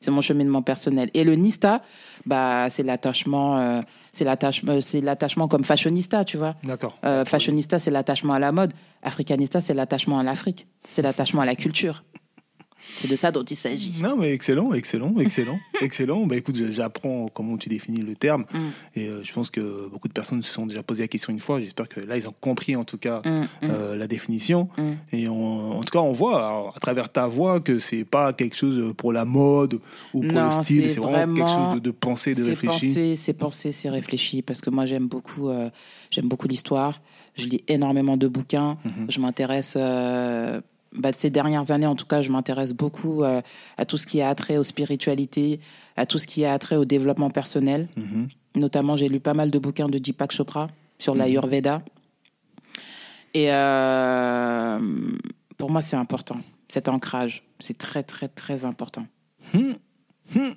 C'est 0.00 0.10
mon 0.10 0.22
cheminement 0.22 0.62
personnel. 0.62 1.10
Et 1.12 1.24
le 1.24 1.34
Nista, 1.34 1.82
bah, 2.24 2.68
c'est 2.70 2.82
l'attachement, 2.82 3.58
euh, 3.58 3.80
c'est 4.12 4.24
l'attachement, 4.24 4.80
c'est 4.80 5.00
l'attachement 5.00 5.46
comme 5.46 5.64
fashionista, 5.64 6.24
tu 6.24 6.38
vois. 6.38 6.54
D'accord. 6.64 6.96
Euh, 7.04 7.24
fashionista, 7.24 7.78
c'est 7.78 7.90
l'attachement 7.90 8.32
à 8.32 8.38
la 8.38 8.50
mode. 8.50 8.72
Africanista, 9.02 9.60
c'est 9.60 9.74
l'attachement 9.74 10.18
à 10.18 10.22
l'Afrique. 10.22 10.66
C'est 10.88 11.02
l'attachement 11.02 11.42
à 11.42 11.46
la 11.46 11.54
culture. 11.54 12.02
C'est 12.98 13.08
de 13.08 13.16
ça 13.16 13.30
dont 13.30 13.44
il 13.44 13.56
s'agit. 13.56 14.00
Non, 14.02 14.16
mais 14.16 14.32
excellent, 14.32 14.72
excellent, 14.72 15.14
excellent, 15.18 15.58
excellent. 15.80 16.26
Bah 16.26 16.36
écoute, 16.36 16.56
j'apprends 16.70 17.28
comment 17.32 17.56
tu 17.56 17.68
définis 17.68 18.02
le 18.02 18.14
terme. 18.14 18.44
Mm. 18.52 18.58
Et 18.96 19.06
euh, 19.08 19.22
je 19.22 19.32
pense 19.32 19.50
que 19.50 19.88
beaucoup 19.88 20.08
de 20.08 20.12
personnes 20.12 20.42
se 20.42 20.52
sont 20.52 20.66
déjà 20.66 20.82
posé 20.82 21.04
la 21.04 21.08
question 21.08 21.32
une 21.32 21.40
fois. 21.40 21.60
J'espère 21.60 21.88
que 21.88 22.00
là, 22.00 22.16
ils 22.16 22.28
ont 22.28 22.34
compris 22.40 22.76
en 22.76 22.84
tout 22.84 22.98
cas 22.98 23.22
Mm, 23.24 23.30
mm, 23.30 23.46
euh, 23.64 23.96
la 23.96 24.06
définition. 24.06 24.68
Et 25.12 25.28
on- 25.28 25.78
en 25.78 25.82
tout 25.82 25.92
cas, 25.92 26.00
on 26.00 26.12
voit 26.12 26.36
alors, 26.36 26.74
à 26.76 26.80
travers 26.80 27.10
ta 27.10 27.26
voix 27.26 27.60
que 27.60 27.78
c'est 27.78 28.04
pas 28.04 28.32
quelque 28.32 28.56
chose 28.56 28.92
pour 28.96 29.12
la 29.12 29.24
mode 29.24 29.74
ou 30.14 30.20
pour 30.22 30.32
Non, 30.32 30.46
le 30.46 30.64
style. 30.64 30.90
c'est 30.90 31.00
vraiment, 31.00 31.34
quelque 31.34 31.48
chose 31.48 31.74
de, 31.74 31.78
de 31.80 31.90
pensé, 31.90 32.34
de 32.34 32.42
réfléchi. 32.44 33.16
c'est 33.16 33.32
pensé, 33.34 33.72
c'est 33.72 33.90
réfléchi. 33.90 34.42
Parce 34.42 34.60
que 34.60 34.70
moi, 34.70 34.86
j'aime 34.86 35.08
beaucoup, 35.08 35.48
euh, 35.48 35.70
j'aime 36.10 36.28
beaucoup 36.28 36.48
l'histoire. 36.48 37.00
Je 37.36 37.46
lis 37.46 37.62
énormément 37.68 38.16
de 38.16 38.28
bouquins. 38.28 38.76
Mhm. 38.84 39.06
Je 39.08 39.20
m'intéresse, 39.20 39.76
bah, 40.96 41.10
ces 41.14 41.30
dernières 41.30 41.70
années 41.70 41.86
en 41.86 41.94
tout 41.94 42.06
cas, 42.06 42.22
je 42.22 42.30
m'intéresse 42.30 42.72
beaucoup 42.72 43.22
euh, 43.22 43.40
à 43.76 43.84
tout 43.84 43.96
ce 43.98 44.06
qui 44.06 44.20
a 44.20 44.28
attrait 44.28 44.56
aux 44.56 44.64
spiritualités, 44.64 45.60
à 45.96 46.06
tout 46.06 46.18
ce 46.18 46.26
qui 46.26 46.44
a 46.44 46.52
attrait 46.52 46.76
au 46.76 46.84
développement 46.84 47.30
personnel. 47.30 47.88
Mhm. 47.96 48.28
Notamment, 48.56 48.96
j'ai 48.96 49.08
lu 49.08 49.20
pas 49.20 49.34
mal 49.34 49.50
de 49.50 49.58
bouquins 49.58 49.88
de 49.88 49.98
Deepak 49.98 50.32
Chopra 50.32 50.66
sur 50.98 51.14
Mhm. 51.14 51.18
l'Ayurveda. 51.20 51.82
Et 53.34 53.52
euh, 53.52 54.78
pour 55.56 55.70
moi, 55.70 55.80
c'est 55.80 55.96
important. 55.96 56.40
Cet 56.68 56.88
ancrage, 56.88 57.44
c'est 57.60 57.78
très, 57.78 58.02
très, 58.02 58.28
très 58.28 58.64
important. 58.64 59.06
Hum, 59.54 59.74
hum. 60.34 60.54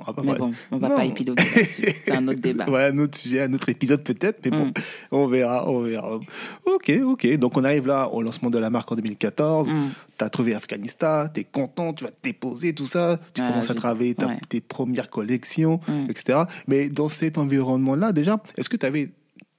On 0.00 0.04
va 0.04 0.12
pas 0.12 0.22
Mais 0.22 0.34
bon, 0.34 0.52
on 0.72 0.78
va 0.78 0.88
Non. 0.88 0.96
pas 0.96 1.04
épiloguer. 1.04 1.42
C'est 1.44 2.12
un 2.12 2.26
autre 2.28 2.40
débat. 2.40 2.68
Ouais, 2.68 2.86
un 2.86 2.98
autre 2.98 3.16
sujet, 3.18 3.42
un 3.42 3.52
autre 3.52 3.68
épisode 3.68 4.02
peut-être, 4.02 4.40
mais 4.44 4.50
bon, 4.50 4.66
Mm. 4.66 4.72
on 5.12 5.26
verra, 5.28 5.70
on 5.70 5.80
verra. 5.82 6.18
Ok, 6.66 6.92
ok. 7.04 7.36
Donc 7.36 7.56
on 7.56 7.64
arrive 7.64 7.86
là 7.86 8.08
au 8.08 8.20
lancement 8.22 8.50
de 8.50 8.58
la 8.58 8.70
marque 8.70 8.90
en 8.90 8.96
2014. 8.96 9.68
Mm. 9.68 9.90
Tu 10.18 10.24
as 10.24 10.30
trouvé 10.30 10.54
Afghanistan, 10.54 11.26
tu 11.32 11.40
es 11.40 11.44
content, 11.44 11.92
tu 11.92 12.04
vas 12.04 12.10
te 12.10 12.16
déposer, 12.22 12.74
tout 12.74 12.86
ça. 12.86 13.18
Tu 13.34 13.40
Ouais, 13.42 13.48
commences 13.48 13.70
à 13.70 13.74
travailler 13.74 14.14
ouais. 14.18 14.38
tes 14.48 14.60
premières 14.60 15.10
collections, 15.10 15.80
Mm. 15.86 16.06
etc. 16.10 16.42
Mais 16.66 16.88
dans 16.88 17.08
cet 17.08 17.38
environnement-là, 17.38 18.12
déjà, 18.12 18.40
est-ce 18.56 18.68
que 18.68 18.76
tu 18.76 18.86
avais. 18.86 19.10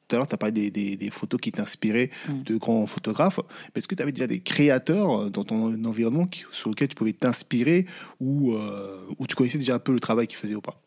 Tout 0.08 0.16
à 0.16 0.20
l'heure, 0.20 0.28
tu 0.28 0.36
as 0.36 0.38
parlé 0.38 0.52
des, 0.54 0.70
des- 0.72 0.96
des 0.98 1.10
photos 1.10 1.40
qui 1.42 1.52
t'inspiraient 1.52 2.12
Mm. 2.30 2.44
de 2.44 2.58
grands 2.58 2.86
photographes. 2.86 3.40
Mais 3.74 3.80
est-ce 3.80 3.88
que 3.88 3.96
tu 3.96 4.04
avais 4.04 4.12
déjà 4.12 4.28
des 4.28 4.40
créateurs 4.40 5.22
euh, 5.24 5.30
dans 5.30 5.44
ton 5.44 5.84
environnement 5.86 6.28
qui- 6.28 6.44
sur 6.52 6.70
lesquels 6.70 6.88
tu 6.90 6.96
pouvais 6.96 7.14
t'inspirer 7.14 7.86
ou, 8.20 8.54
euh, 8.54 8.98
ou 9.18 9.26
tu 9.28 9.36
connaissais 9.36 9.58
déjà 9.58 9.76
un 9.76 9.80
peu 9.80 9.94
le 9.94 10.00
travail 10.00 10.28
qu'ils 10.28 10.38
faisaient 10.38 10.56
ou 10.56 10.62
pas? 10.62 10.80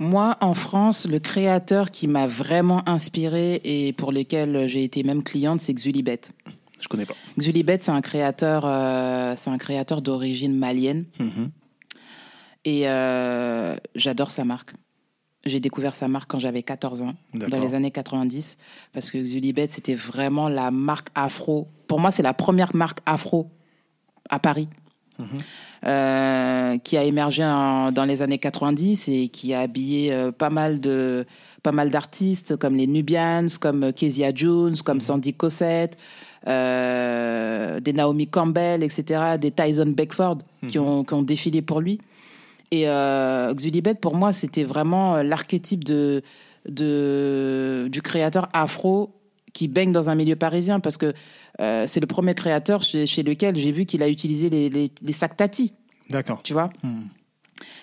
Moi, 0.00 0.36
en 0.40 0.54
France, 0.54 1.08
le 1.08 1.18
créateur 1.18 1.90
qui 1.90 2.06
m'a 2.06 2.26
vraiment 2.28 2.88
inspiré 2.88 3.60
et 3.64 3.92
pour 3.94 4.12
lequel 4.12 4.68
j'ai 4.68 4.84
été 4.84 5.02
même 5.02 5.22
cliente, 5.24 5.60
c'est 5.60 5.74
Xulibet. 5.74 6.20
Je 6.80 6.86
connais 6.86 7.06
pas. 7.06 7.14
Xulibet, 7.36 7.78
c'est 7.80 7.90
un 7.90 8.00
créateur, 8.00 8.62
euh, 8.64 9.34
c'est 9.36 9.50
un 9.50 9.58
créateur 9.58 10.00
d'origine 10.00 10.56
malienne 10.56 11.06
Mhm. 11.18 11.50
et 12.64 12.88
euh, 12.88 13.76
j'adore 13.96 14.30
sa 14.30 14.44
marque. 14.44 14.74
J'ai 15.48 15.60
découvert 15.60 15.94
sa 15.94 16.06
marque 16.08 16.30
quand 16.30 16.38
j'avais 16.38 16.62
14 16.62 17.02
ans, 17.02 17.14
dans 17.48 17.58
les 17.60 17.74
années 17.74 17.90
90, 17.90 18.56
parce 18.92 19.10
que 19.10 19.18
Xulibet, 19.18 19.68
c'était 19.70 19.94
vraiment 19.96 20.48
la 20.48 20.70
marque 20.70 21.08
afro. 21.14 21.66
Pour 21.86 21.98
moi, 22.00 22.10
c'est 22.10 22.22
la 22.22 22.34
première 22.34 22.74
marque 22.76 23.00
afro 23.06 23.50
à 24.30 24.38
Paris. 24.38 24.68
Mhm. 25.20 25.26
euh, 25.84 26.78
qui 26.78 26.96
a 26.96 27.02
émergé 27.02 27.44
en- 27.44 27.90
dans 27.90 28.04
les 28.04 28.22
années 28.22 28.38
90 28.38 29.08
et 29.08 29.26
qui 29.28 29.52
a 29.52 29.60
habillé 29.62 30.12
euh, 30.12 30.30
pas 30.30 30.48
mal 30.48 30.78
de 30.80 31.26
pas 31.64 31.72
mal 31.72 31.90
d'artistes 31.90 32.56
comme 32.56 32.76
les 32.76 32.86
Nubians, 32.86 33.46
comme 33.60 33.92
Kezia 33.92 34.32
Jones, 34.32 34.76
comme 34.84 35.00
Sandy 35.00 35.34
Cossette, 35.34 35.96
euh, 36.72 37.80
des 37.80 37.92
Naomi 37.92 38.26
Campbell, 38.28 38.82
etc., 38.82 39.36
des 39.40 39.50
Tyson 39.50 39.92
Beckford 39.96 40.38
qui, 40.68 40.78
ont, 40.78 41.04
qui 41.04 41.14
ont 41.14 41.22
défilé 41.22 41.62
pour 41.62 41.80
lui. 41.80 41.98
Et 42.70 42.88
euh, 42.88 43.54
Xulibet, 43.54 43.94
pour 43.94 44.14
moi, 44.14 44.32
c'était 44.32 44.64
vraiment 44.64 45.16
euh, 45.16 45.22
l'archétype 45.22 45.84
de, 45.84 46.22
de, 46.68 47.88
du 47.90 48.02
créateur 48.02 48.48
afro 48.52 49.14
qui 49.54 49.68
baigne 49.68 49.92
dans 49.92 50.10
un 50.10 50.14
milieu 50.14 50.36
parisien 50.36 50.78
parce 50.78 50.96
que 50.96 51.14
euh, 51.60 51.84
c'est 51.86 52.00
le 52.00 52.06
premier 52.06 52.34
créateur 52.34 52.82
chez, 52.82 53.06
chez 53.06 53.22
lequel 53.22 53.56
j'ai 53.56 53.72
vu 53.72 53.86
qu'il 53.86 54.02
a 54.02 54.08
utilisé 54.08 54.50
les, 54.50 54.68
les, 54.68 54.90
les 55.02 55.12
sacs 55.12 55.36
Tati, 55.36 55.72
D'accord. 56.10 56.42
tu 56.42 56.52
vois? 56.52 56.70
Mhm. 56.82 57.08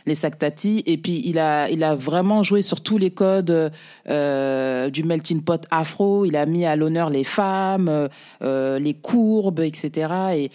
les 0.05 0.15
sacs 0.15 0.37
Tati. 0.37 0.83
Et 0.85 0.97
puis, 0.97 1.21
il 1.25 1.39
a, 1.39 1.69
il 1.69 1.83
a 1.83 1.95
vraiment 1.95 2.43
joué 2.43 2.61
sur 2.61 2.81
tous 2.81 2.97
les 2.99 3.11
codes 3.11 3.71
euh, 4.07 4.89
du 4.91 5.03
melting 5.03 5.41
pot 5.41 5.65
afro. 5.71 6.25
Il 6.25 6.37
a 6.37 6.45
mis 6.45 6.63
à 6.65 6.75
l'honneur 6.75 7.09
les 7.09 7.23
femmes, 7.23 8.07
euh, 8.43 8.79
les 8.79 8.93
courbes, 8.93 9.61
etc. 9.61 10.13
Et, 10.35 10.51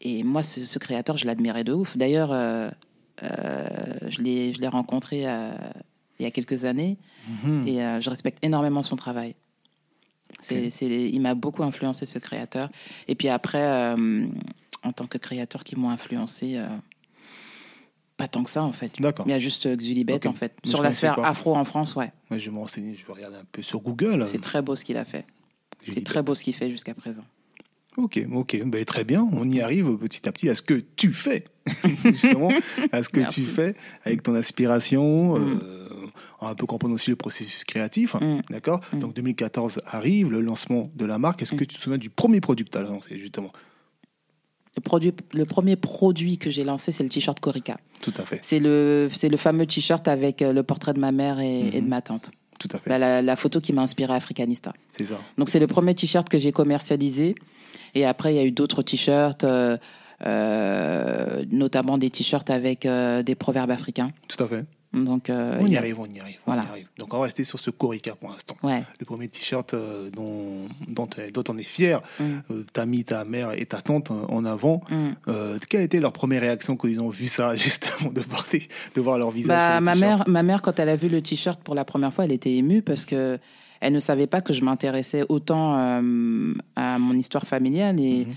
et 0.00 0.22
moi, 0.24 0.42
ce, 0.42 0.64
ce 0.64 0.78
créateur, 0.78 1.16
je 1.16 1.26
l'admirais 1.26 1.64
de 1.64 1.72
ouf. 1.72 1.96
D'ailleurs, 1.96 2.32
je 3.22 4.20
l'ai 4.20 4.52
je 4.52 4.60
l'ai 4.60 4.68
rencontré 4.68 5.22
euh, 5.26 5.50
il 6.18 6.24
y 6.24 6.26
a 6.26 6.30
quelques 6.30 6.64
années 6.64 6.96
Mhm. 7.44 7.66
et 7.66 7.82
euh, 7.84 8.00
je 8.00 8.08
respecte 8.08 8.42
énormément 8.44 8.82
son 8.82 8.96
travail. 8.96 9.34
C'est, 10.40 10.70
il 10.86 11.20
m'a 11.20 11.34
beaucoup 11.34 11.62
influencé 11.62 12.06
ce 12.06 12.18
créateur. 12.18 12.70
Et 13.06 13.14
puis 13.14 13.28
après, 13.28 13.62
euh, 13.62 14.26
en 14.82 14.92
tant 14.92 15.06
que 15.06 15.18
créateur 15.18 15.62
qui 15.64 15.76
m'ont 15.76 15.90
influencé, 15.90 16.56
euh, 16.56 16.66
pas 18.16 18.28
tant 18.28 18.42
que 18.42 18.50
ça 18.50 18.62
en 18.62 18.72
fait. 18.72 18.92
D'accord. 19.00 19.26
Il 19.26 19.30
y 19.30 19.34
a 19.34 19.38
juste 19.38 19.66
euh, 19.66 19.76
Xulibet 19.76 20.26
en 20.26 20.32
fait. 20.32 20.54
Mais 20.64 20.70
Sur 20.70 20.82
la 20.82 20.92
sphère 20.92 21.16
pas. 21.16 21.28
afro 21.28 21.54
en 21.54 21.64
France, 21.64 21.96
ouais. 21.96 22.10
Ouais, 22.30 22.38
je 22.38 22.48
vais 22.50 22.54
me 22.54 22.60
renseigner, 22.60 22.94
je 22.94 23.06
vais 23.06 23.12
regarder 23.12 23.36
un 23.36 23.44
peu 23.50 23.62
sur 23.62 23.80
Google. 23.80 24.24
C'est 24.26 24.40
très 24.40 24.62
beau 24.62 24.74
ce 24.76 24.84
qu'il 24.84 24.96
a 24.96 25.04
fait. 25.04 25.24
C'est 25.92 26.04
très 26.04 26.22
beau 26.22 26.34
ce 26.34 26.44
qu'il 26.44 26.54
fait 26.54 26.70
jusqu'à 26.70 26.94
présent. 26.94 27.24
Ok, 27.96 28.20
ok, 28.32 28.62
ben, 28.64 28.84
très 28.84 29.04
bien. 29.04 29.28
On 29.32 29.50
y 29.50 29.60
arrive 29.60 29.96
petit 29.98 30.28
à 30.28 30.32
petit 30.32 30.48
à 30.48 30.54
ce 30.54 30.62
que 30.62 30.74
tu 30.96 31.12
fais, 31.12 31.44
justement, 32.04 32.48
à 32.92 33.02
ce 33.02 33.08
que 33.08 33.20
Merci. 33.20 33.42
tu 33.42 33.46
fais 33.46 33.74
avec 34.04 34.22
ton 34.22 34.34
inspiration. 34.34 35.38
Mm. 35.38 35.60
euh, 35.62 35.88
on 36.40 36.46
va 36.46 36.52
un 36.52 36.54
peu 36.54 36.66
comprendre 36.66 36.94
aussi 36.94 37.10
le 37.10 37.16
processus 37.16 37.64
créatif, 37.64 38.14
Mm. 38.14 38.40
d'accord 38.50 38.80
Mm. 38.92 38.98
Donc 39.00 39.14
2014 39.14 39.80
arrive, 39.86 40.30
le 40.30 40.40
lancement 40.40 40.90
de 40.94 41.04
la 41.04 41.18
marque. 41.18 41.42
Est-ce 41.42 41.52
que 41.52 41.64
tu 41.64 41.76
te 41.76 41.80
souviens 41.80 41.98
du 41.98 42.10
premier 42.10 42.40
produit 42.40 42.64
que 42.64 42.70
tu 42.70 42.78
as 42.78 42.82
lancé, 42.82 43.18
justement? 43.18 43.52
Le, 44.76 44.80
produit, 44.80 45.12
le 45.32 45.44
premier 45.44 45.74
produit 45.76 46.38
que 46.38 46.50
j'ai 46.50 46.62
lancé, 46.62 46.92
c'est 46.92 47.02
le 47.02 47.08
t-shirt 47.08 47.40
Corica. 47.40 47.78
Tout 48.00 48.14
à 48.16 48.22
fait, 48.22 48.38
C'est 48.42 48.60
le, 48.60 49.08
c'est 49.12 49.28
le 49.28 49.36
fameux 49.36 49.66
t-shirt 49.66 50.06
avec 50.06 50.40
euh, 50.40 50.52
le 50.52 50.62
portrait 50.62 50.94
de 50.94 51.00
ma 51.00 51.10
mère 51.10 51.40
et, 51.40 51.60
et 51.68 51.80
de 51.80 51.84
Mhm. 51.84 51.88
ma 51.88 52.00
tante. 52.00 52.30
tout 52.60 52.68
à 52.72 52.78
fait. 52.78 52.88
La, 52.90 52.98
la- 52.98 53.22
la 53.22 53.36
photo 53.36 53.60
qui 53.60 53.72
m'a 53.72 53.82
inspiré 53.82 54.12
Africanista. 54.14 54.72
C'est 54.92 55.06
ça. 55.06 55.18
Donc 55.36 55.48
c'est 55.48 55.58
le 55.60 55.66
premier 55.66 55.94
t-shirt 55.94 56.28
que 56.28 56.38
j'ai 56.38 56.52
commercialisé. 56.52 57.34
Et 57.94 58.04
après, 58.04 58.32
il 58.34 58.36
y 58.36 58.40
a 58.40 58.44
eu 58.44 58.50
d'autres 58.52 58.82
t-shirts, 58.82 59.42
euh, 59.44 59.76
notamment 61.50 61.98
des 61.98 62.10
t-shirts 62.10 62.50
avec 62.50 62.86
euh, 62.86 63.22
des 63.22 63.34
proverbes 63.34 63.70
africains. 63.70 64.10
Tout 64.28 64.42
à 64.42 64.48
fait. 64.48 64.64
Donc, 64.94 65.28
euh, 65.28 65.58
on 65.60 65.66
y 65.66 65.76
arrive, 65.76 66.00
on 66.00 66.06
y 66.06 66.18
arrive. 66.18 66.38
Voilà. 66.46 66.62
On 66.62 66.66
y 66.66 66.68
arrive. 66.70 66.88
Donc 66.98 67.12
on 67.12 67.18
va 67.18 67.24
rester 67.24 67.44
sur 67.44 67.60
ce 67.60 67.68
Corica 67.70 68.14
pour 68.16 68.30
l'instant. 68.30 68.56
Ouais. 68.62 68.82
Le 68.98 69.04
premier 69.04 69.28
t-shirt 69.28 69.74
euh, 69.74 70.08
dont, 70.10 70.66
dont, 70.88 71.06
dont 71.34 71.44
on 71.50 71.58
est 71.58 71.62
fier. 71.62 72.00
Mm, 72.18 72.24
Euh, 72.50 72.64
T'as 72.72 72.86
mis 72.86 73.04
ta 73.04 73.22
mère 73.26 73.52
et 73.52 73.66
ta 73.66 73.82
tante 73.82 74.10
euh, 74.10 74.14
en 74.30 74.46
avant. 74.46 74.80
mm. 74.90 75.08
Euh, 75.28 75.58
quelle 75.68 75.82
était 75.82 76.00
leur 76.00 76.12
première 76.14 76.40
réaction 76.40 76.74
quand 76.76 76.88
ils 76.88 77.00
ont 77.02 77.10
vu 77.10 77.26
ça, 77.26 77.54
juste 77.66 77.86
avant 78.00 78.10
de 78.10 78.22
porter, 78.22 78.68
de 78.94 79.00
voir 79.02 79.18
leur 79.18 79.30
visage 79.30 79.58
Bah, 79.58 79.66
sur 79.72 79.80
le 79.80 79.84
ma 79.84 79.92
t-shirt 79.92 80.18
mère, 80.20 80.28
ma 80.28 80.42
mère, 80.42 80.62
quand 80.62 80.80
elle 80.80 80.88
a 80.88 80.96
vu 80.96 81.10
le 81.10 81.20
t-shirt 81.20 81.60
pour 81.62 81.74
la 81.74 81.84
première 81.84 82.12
fois, 82.14 82.24
elle 82.24 82.32
était 82.32 82.54
émue 82.54 82.80
parce 82.80 83.04
que 83.04 83.38
elle 83.80 83.92
ne 83.92 84.00
savait 84.00 84.26
pas 84.26 84.40
que 84.40 84.54
je 84.54 84.64
m'intéressais 84.64 85.22
autant 85.28 85.76
euh, 85.78 86.54
à 86.76 86.98
mon 86.98 87.12
histoire 87.14 87.44
familiale 87.46 88.00
et, 88.00 88.24
Mhm. 88.24 88.34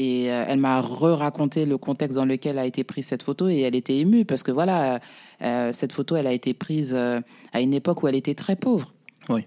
Et 0.00 0.30
euh, 0.32 0.44
elle 0.48 0.60
m'a 0.60 0.80
re-raconté 0.80 1.66
le 1.66 1.76
contexte 1.76 2.14
dans 2.16 2.24
lequel 2.24 2.56
a 2.58 2.64
été 2.66 2.84
prise 2.84 3.06
cette 3.06 3.24
photo 3.24 3.48
et 3.48 3.58
elle 3.62 3.74
était 3.74 3.96
émue 3.98 4.24
parce 4.24 4.44
que 4.44 4.52
voilà, 4.52 5.00
euh, 5.42 5.72
cette 5.72 5.92
photo, 5.92 6.14
elle 6.14 6.28
a 6.28 6.32
été 6.32 6.54
prise 6.54 6.92
euh, 6.94 7.20
à 7.52 7.60
une 7.60 7.74
époque 7.74 8.02
où 8.04 8.08
elle 8.08 8.14
était 8.14 8.36
très 8.36 8.54
pauvre. 8.54 8.94
Oui. 9.28 9.40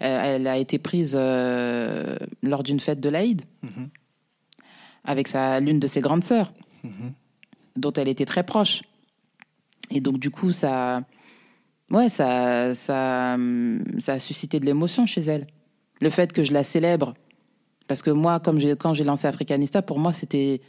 Euh, 0.00 0.20
elle 0.36 0.46
a 0.46 0.56
été 0.56 0.78
prise 0.78 1.14
euh, 1.14 2.16
lors 2.42 2.62
d'une 2.62 2.80
fête 2.80 3.00
de 3.00 3.08
l'Aïd 3.10 3.42
Mhm. 3.62 3.90
avec 5.04 5.28
sa 5.28 5.60
l'une 5.60 5.78
de 5.78 5.86
ses 5.86 6.00
grandes 6.00 6.24
sœurs 6.24 6.52
Mhm. 6.84 7.12
dont 7.76 7.92
elle 7.92 8.08
était 8.08 8.24
très 8.24 8.44
proche. 8.44 8.82
Et 9.90 10.00
donc, 10.00 10.18
du 10.18 10.30
coup, 10.30 10.52
ça, 10.52 11.02
ouais, 11.90 12.08
ça, 12.08 12.74
ça, 12.74 13.36
ça 13.98 14.12
a 14.14 14.18
suscité 14.18 14.58
de 14.58 14.64
l'émotion 14.64 15.04
chez 15.04 15.20
elle. 15.20 15.46
Le 16.00 16.08
fait 16.08 16.32
que 16.32 16.42
je 16.44 16.52
la 16.54 16.64
célèbre. 16.64 17.12
Parce 17.92 18.00
que 18.00 18.10
moi, 18.10 18.40
comme 18.40 18.58
quand 18.76 18.94
j'ai 18.94 19.04
lancé 19.04 19.26
Africanista, 19.26 19.82
pour 19.82 19.98
moi, 19.98 20.14
c'était. 20.14 20.62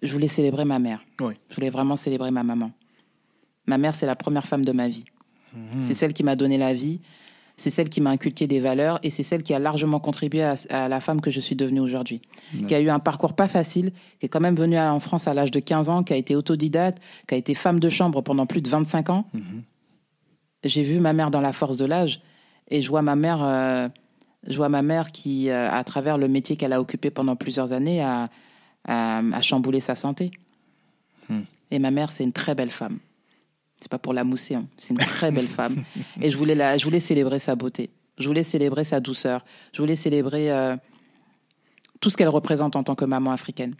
Je 0.00 0.10
voulais 0.10 0.28
célébrer 0.28 0.64
ma 0.64 0.78
mère. 0.78 1.04
Oui. 1.20 1.34
Je 1.50 1.56
voulais 1.56 1.68
vraiment 1.68 1.98
célébrer 1.98 2.30
ma 2.30 2.42
maman. 2.42 2.70
Ma 3.66 3.76
mère, 3.76 3.94
c'est 3.94 4.06
la 4.06 4.16
première 4.16 4.46
femme 4.46 4.64
de 4.64 4.72
ma 4.72 4.88
vie. 4.88 5.04
Mhm. 5.52 5.82
C'est 5.82 5.92
celle 5.92 6.14
qui 6.14 6.22
m'a 6.24 6.36
donné 6.36 6.56
la 6.56 6.72
vie. 6.72 7.02
C'est 7.58 7.68
celle 7.68 7.90
qui 7.90 8.00
m'a 8.00 8.08
inculqué 8.08 8.46
des 8.46 8.60
valeurs 8.60 8.98
et 9.02 9.10
c'est 9.10 9.22
celle 9.22 9.42
qui 9.42 9.52
a 9.52 9.58
largement 9.58 10.00
contribué 10.00 10.42
à, 10.42 10.54
à 10.70 10.88
la 10.88 11.00
femme 11.02 11.20
que 11.20 11.30
je 11.30 11.38
suis 11.38 11.54
devenue 11.54 11.80
aujourd'hui. 11.80 12.22
Qui 12.66 12.74
a 12.74 12.80
eu 12.80 12.88
un 12.88 12.98
parcours 12.98 13.34
pas 13.34 13.46
facile, 13.46 13.92
qui 14.18 14.24
est 14.24 14.30
quand 14.30 14.40
même 14.40 14.56
venue 14.56 14.78
en 14.78 15.00
France 15.00 15.28
à 15.28 15.34
l'âge 15.34 15.50
de 15.50 15.60
15 15.60 15.90
ans, 15.90 16.02
qui 16.02 16.14
a 16.14 16.16
été 16.16 16.34
autodidacte, 16.34 17.02
qui 17.28 17.34
a 17.34 17.36
été 17.36 17.54
femme 17.54 17.78
de 17.78 17.90
chambre 17.90 18.22
pendant 18.22 18.46
plus 18.46 18.62
de 18.62 18.70
25 18.70 19.10
ans. 19.10 19.26
Mhm. 19.34 19.64
J'ai 20.64 20.82
vu 20.82 20.98
ma 20.98 21.12
mère 21.12 21.30
dans 21.30 21.42
la 21.42 21.52
force 21.52 21.76
de 21.76 21.84
l'âge 21.84 22.22
et 22.70 22.80
je 22.80 22.88
vois 22.88 23.02
ma 23.02 23.16
mère, 23.16 23.42
euh, 23.42 23.88
je 24.46 24.56
vois 24.56 24.68
ma 24.68 24.82
mère 24.82 25.12
qui, 25.12 25.48
euh, 25.50 25.70
à 25.70 25.84
travers 25.84 26.18
le 26.18 26.28
métier 26.28 26.56
qu'elle 26.56 26.72
a 26.72 26.80
occupé 26.80 27.10
pendant 27.10 27.36
plusieurs 27.36 27.72
années, 27.72 28.02
a, 28.02 28.28
a, 28.86 29.18
a 29.18 29.40
chamboulé 29.40 29.80
sa 29.80 29.94
santé. 29.94 30.30
Hmm. 31.28 31.42
Et 31.70 31.78
ma 31.78 31.90
mère, 31.90 32.12
c'est 32.12 32.24
une 32.24 32.32
très 32.32 32.54
belle 32.54 32.70
femme. 32.70 32.98
C'est 33.80 33.90
pas 33.90 33.98
pour 33.98 34.12
la 34.14 34.24
mousser, 34.24 34.54
hein. 34.54 34.66
c'est 34.76 34.90
une 34.90 34.98
très 34.98 35.30
belle 35.30 35.48
femme. 35.48 35.82
Et 36.20 36.30
je 36.30 36.36
voulais, 36.36 36.54
la, 36.54 36.78
je 36.78 36.84
voulais 36.84 37.00
célébrer 37.00 37.38
sa 37.38 37.54
beauté. 37.54 37.90
Je 38.18 38.28
voulais 38.28 38.42
célébrer 38.42 38.84
sa 38.84 39.00
douceur. 39.00 39.44
Je 39.72 39.82
voulais 39.82 39.96
célébrer 39.96 40.50
euh, 40.52 40.76
tout 42.00 42.10
ce 42.10 42.16
qu'elle 42.16 42.28
représente 42.28 42.76
en 42.76 42.82
tant 42.82 42.94
que 42.94 43.04
maman 43.04 43.32
africaine. 43.32 43.74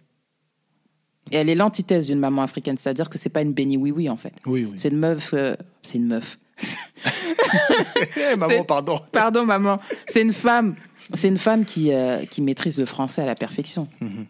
Et 1.31 1.37
elle 1.37 1.49
est 1.49 1.55
l'antithèse 1.55 2.07
d'une 2.07 2.19
maman 2.19 2.43
africaine, 2.43 2.77
c'est-à-dire 2.77 3.09
que 3.09 3.17
c'est 3.17 3.29
pas 3.29 3.41
une 3.41 3.53
béni 3.53 3.77
oui 3.77 3.91
oui 3.91 4.09
en 4.09 4.17
fait. 4.17 4.33
Oui, 4.45 4.65
oui. 4.65 4.73
C'est 4.77 4.89
une 4.89 4.97
meuf, 4.97 5.33
euh, 5.33 5.55
c'est 5.81 5.97
une 5.97 6.05
meuf. 6.05 6.37
Eh, 8.17 8.35
maman, 8.35 8.63
pardon. 8.63 8.99
Pardon 9.11 9.45
maman, 9.45 9.79
c'est 10.07 10.21
une 10.21 10.33
femme, 10.33 10.75
c'est 11.13 11.27
une 11.27 11.37
femme 11.37 11.65
qui 11.65 11.93
euh, 11.93 12.25
qui 12.25 12.41
maîtrise 12.41 12.79
le 12.79 12.85
français 12.85 13.21
à 13.21 13.25
la 13.25 13.35
perfection 13.35 13.87
Mhm. 14.01 14.25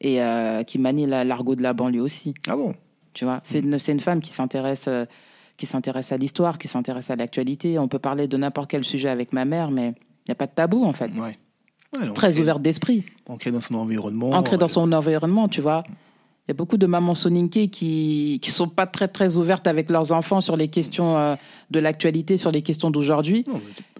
et 0.00 0.22
euh, 0.22 0.62
qui 0.62 0.78
manie 0.78 1.06
la- 1.06 1.24
l'argot 1.24 1.54
de 1.56 1.62
la 1.62 1.72
banlieue 1.72 2.00
aussi. 2.02 2.34
Ah 2.48 2.56
bon? 2.56 2.74
Tu 3.12 3.24
vois, 3.24 3.40
c'est 3.44 3.58
une, 3.60 3.78
c'est 3.78 3.92
une 3.92 4.00
femme 4.00 4.20
qui 4.20 4.30
s'intéresse, 4.30 4.84
euh, 4.88 5.04
qui 5.56 5.66
s'intéresse 5.66 6.12
à 6.12 6.16
l'histoire, 6.18 6.56
qui 6.58 6.68
s'intéresse 6.68 7.10
à 7.10 7.16
l'actualité. 7.16 7.78
On 7.78 7.88
peut 7.88 7.98
parler 7.98 8.28
de 8.28 8.36
n'importe 8.36 8.70
quel 8.70 8.84
sujet 8.84 9.08
avec 9.08 9.32
ma 9.32 9.44
mère, 9.44 9.70
mais 9.70 9.88
il 9.88 10.28
n'y 10.28 10.32
a 10.32 10.36
pas 10.36 10.46
de 10.46 10.52
tabou 10.52 10.84
en 10.84 10.92
fait. 10.92 11.10
Ouais. 11.16 11.36
Très 12.14 12.38
ouverte 12.38 12.60
d'esprit, 12.62 13.04
Ancré 13.28 13.50
dans 13.50 13.60
son 13.60 13.74
environnement. 13.74 14.30
ancrée 14.30 14.58
dans 14.58 14.68
son 14.68 14.92
environnement, 14.92 15.48
tu 15.48 15.60
vois. 15.62 15.84
Il 16.48 16.52
y 16.52 16.54
a 16.54 16.54
beaucoup 16.54 16.78
de 16.78 16.86
mamans 16.86 17.14
soninké 17.14 17.68
qui 17.68 18.38
qui 18.40 18.50
sont 18.50 18.70
pas 18.70 18.86
très 18.86 19.06
très 19.06 19.36
ouvertes 19.36 19.66
avec 19.66 19.90
leurs 19.90 20.12
enfants 20.12 20.40
sur 20.40 20.56
les 20.56 20.68
questions 20.68 21.18
euh, 21.18 21.36
de 21.70 21.78
l'actualité, 21.78 22.38
sur 22.38 22.50
les 22.50 22.62
questions 22.62 22.90
d'aujourd'hui. 22.90 23.44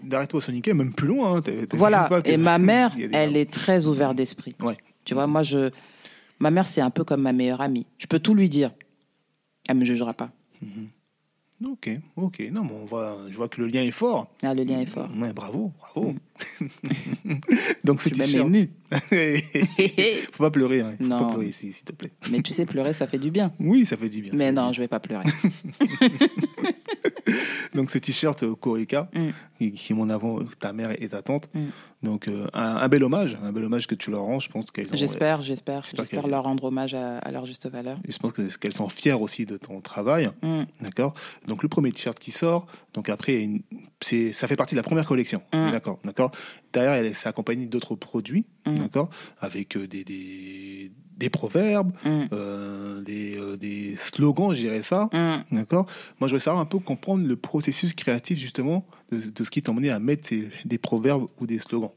D'arrêter 0.03 0.35
au 0.35 0.41
Sonic, 0.41 0.67
même 0.69 0.95
plus 0.95 1.09
loin. 1.09 1.37
hein, 1.37 1.43
Voilà. 1.75 2.05
pas 2.05 2.21
Et 2.25 2.39
ma 2.39 2.57
mère, 2.59 2.95
des- 2.97 3.11
elle 3.13 3.37
est 3.37 3.51
très 3.53 3.87
ouverte 3.87 4.17
d'esprit. 4.17 4.55
Ouais. 4.61 4.79
Tu 5.05 5.13
vois, 5.13 5.27
moi 5.27 5.43
je, 5.43 5.69
ma 6.41 6.51
mère 6.51 6.67
c'est 6.67 6.81
un 6.81 6.89
peu 6.89 7.05
comme 7.05 7.21
ma 7.21 7.35
meilleure 7.35 7.61
amie. 7.61 7.85
Je 7.99 8.07
peux 8.07 8.19
tout 8.19 8.35
lui 8.35 8.49
dire, 8.49 8.71
elle 9.69 9.77
me 9.77 9.85
jugera 9.85 10.15
pas. 10.15 10.31
Ok, 11.65 11.91
ok. 12.17 12.51
Non, 12.53 12.63
mais 12.63 12.71
on 12.93 13.29
je 13.31 13.37
vois 13.37 13.49
que 13.49 13.61
le 13.61 13.67
lien 13.67 13.83
est 13.83 13.91
fort. 13.91 14.33
Ah, 14.45 14.55
le 14.55 14.63
lien 14.63 14.79
est 14.79 14.87
fort. 14.87 15.09
Ouais, 15.19 15.33
bravo, 15.33 15.73
bravo. 15.81 16.15
Donc 17.85 18.01
ce 18.01 18.09
Je 18.11 18.15
suis 18.15 18.25
t-shirt. 18.25 18.49
même. 18.49 18.69
Faut 20.33 20.45
pas 20.45 20.51
pleurer, 20.53 20.81
hein. 20.83 20.95
Faut 20.99 21.05
Non. 21.05 21.19
pas 21.19 21.31
pleurer 21.33 21.49
ici, 21.49 21.73
s'il 21.73 21.85
te 21.85 21.93
plaît. 21.93 22.13
Mais 22.31 22.43
tu 22.43 22.53
sais, 22.53 22.65
pleurer, 22.65 22.93
ça 22.93 23.09
fait 23.09 23.19
du 23.19 23.33
bien. 23.33 23.53
Oui, 23.59 23.85
ça 23.87 23.97
fait 23.97 24.09
du 24.09 24.23
bien. 24.23 24.31
Mais 24.35 24.53
non, 24.53 24.69
du 24.69 24.75
je 24.77 24.81
vais 24.83 24.89
pas 24.89 25.01
pleurer. 25.01 25.25
bien. 25.25 26.09
Donc 27.75 27.91
ce 27.91 27.99
t-shirt 27.99 28.43
euh, 28.45 28.55
Corica, 28.55 29.11
Mm. 29.61 29.71
qui, 29.73 29.95
met 29.95 30.01
en 30.03 30.09
avant 30.11 30.39
ta 30.61 30.73
mère 30.73 30.91
et 31.03 31.09
ta 31.09 31.23
tante. 31.23 31.49
Mm. 31.55 31.67
Donc 32.03 32.29
euh, 32.29 32.47
un, 32.55 32.77
un 32.77 32.89
bel 32.89 33.03
hommage, 33.03 33.37
un 33.43 33.51
bel 33.51 33.65
hommage 33.65 33.87
que 33.89 33.95
tu 33.97 34.11
leur 34.13 34.23
rends. 34.23 34.39
Je 34.39 34.49
pense 34.49 34.71
qu'elles 34.71 34.93
ont- 34.93 34.97
J'espère, 34.97 35.43
j'espère, 35.43 35.83
J'espère 35.85 36.29
leur 36.29 36.45
rendre 36.45 36.65
hommage 36.65 36.95
à, 36.95 37.19
à 37.19 37.33
leur 37.33 37.45
juste 37.45 37.69
valeur. 37.69 37.99
Je 38.09 38.17
pense 38.19 38.33
que- 38.33 38.57
qu'elles 38.57 38.73
sont 38.73 38.89
fières 38.89 39.21
aussi 39.21 39.47
de 39.47 39.57
ton 39.57 39.81
travail. 39.81 40.31
Mm, 40.43 40.63
D'accord? 40.81 41.15
Donc 41.49 41.63
le 41.65 41.69
premier 41.69 41.91
t-shirt 41.91 42.17
qui 42.19 42.31
sort, 42.31 42.67
donc 42.95 43.09
après 43.09 43.35
une- 43.43 43.63
c'est 44.01 44.33
ça 44.33 44.47
fait 44.47 44.55
partie 44.57 44.75
de 44.77 44.79
la 44.79 44.85
première 44.85 45.07
collection. 45.07 45.43
Mm. 45.53 45.73
D'accord, 45.73 45.99
d'accord? 46.05 46.31
Derrière, 46.73 46.93
elle 46.93 47.15
s'est 47.17 47.29
accompagnée 47.29 47.67
d'autres 47.67 47.97
produits, 47.97 48.45
Mm. 48.67 48.79
d'accord, 48.79 49.11
avec 49.41 49.77
euh, 49.77 49.89
des, 49.89 50.05
des 50.05 50.93
des 51.17 51.31
proverbes, 51.31 51.91
mm, 52.05 52.27
euh, 52.33 53.03
des, 53.03 53.37
euh, 53.37 53.57
des 53.57 53.97
slogans, 53.97 54.53
je 54.53 54.61
dirais 54.61 54.83
ça. 54.83 55.11
D'accord? 55.51 55.87
Moi, 56.21 56.29
je 56.29 56.35
voudrais 56.35 56.39
savoir 56.39 56.63
un 56.63 56.65
peu 56.65 56.79
comprendre 56.79 57.27
le 57.27 57.35
processus 57.35 57.93
créatif 57.93 58.39
justement 58.39 58.87
de, 59.13 59.31
de 59.31 59.45
ce 59.45 59.51
qui 59.51 59.63
t'a 59.63 59.71
emmené 59.73 59.91
à 59.91 59.99
mettre 59.99 60.27
ces- 60.29 60.49
des 60.65 60.79
proverbes 60.79 61.27
ou 61.41 61.47
des 61.47 61.59
slogans. 61.59 61.93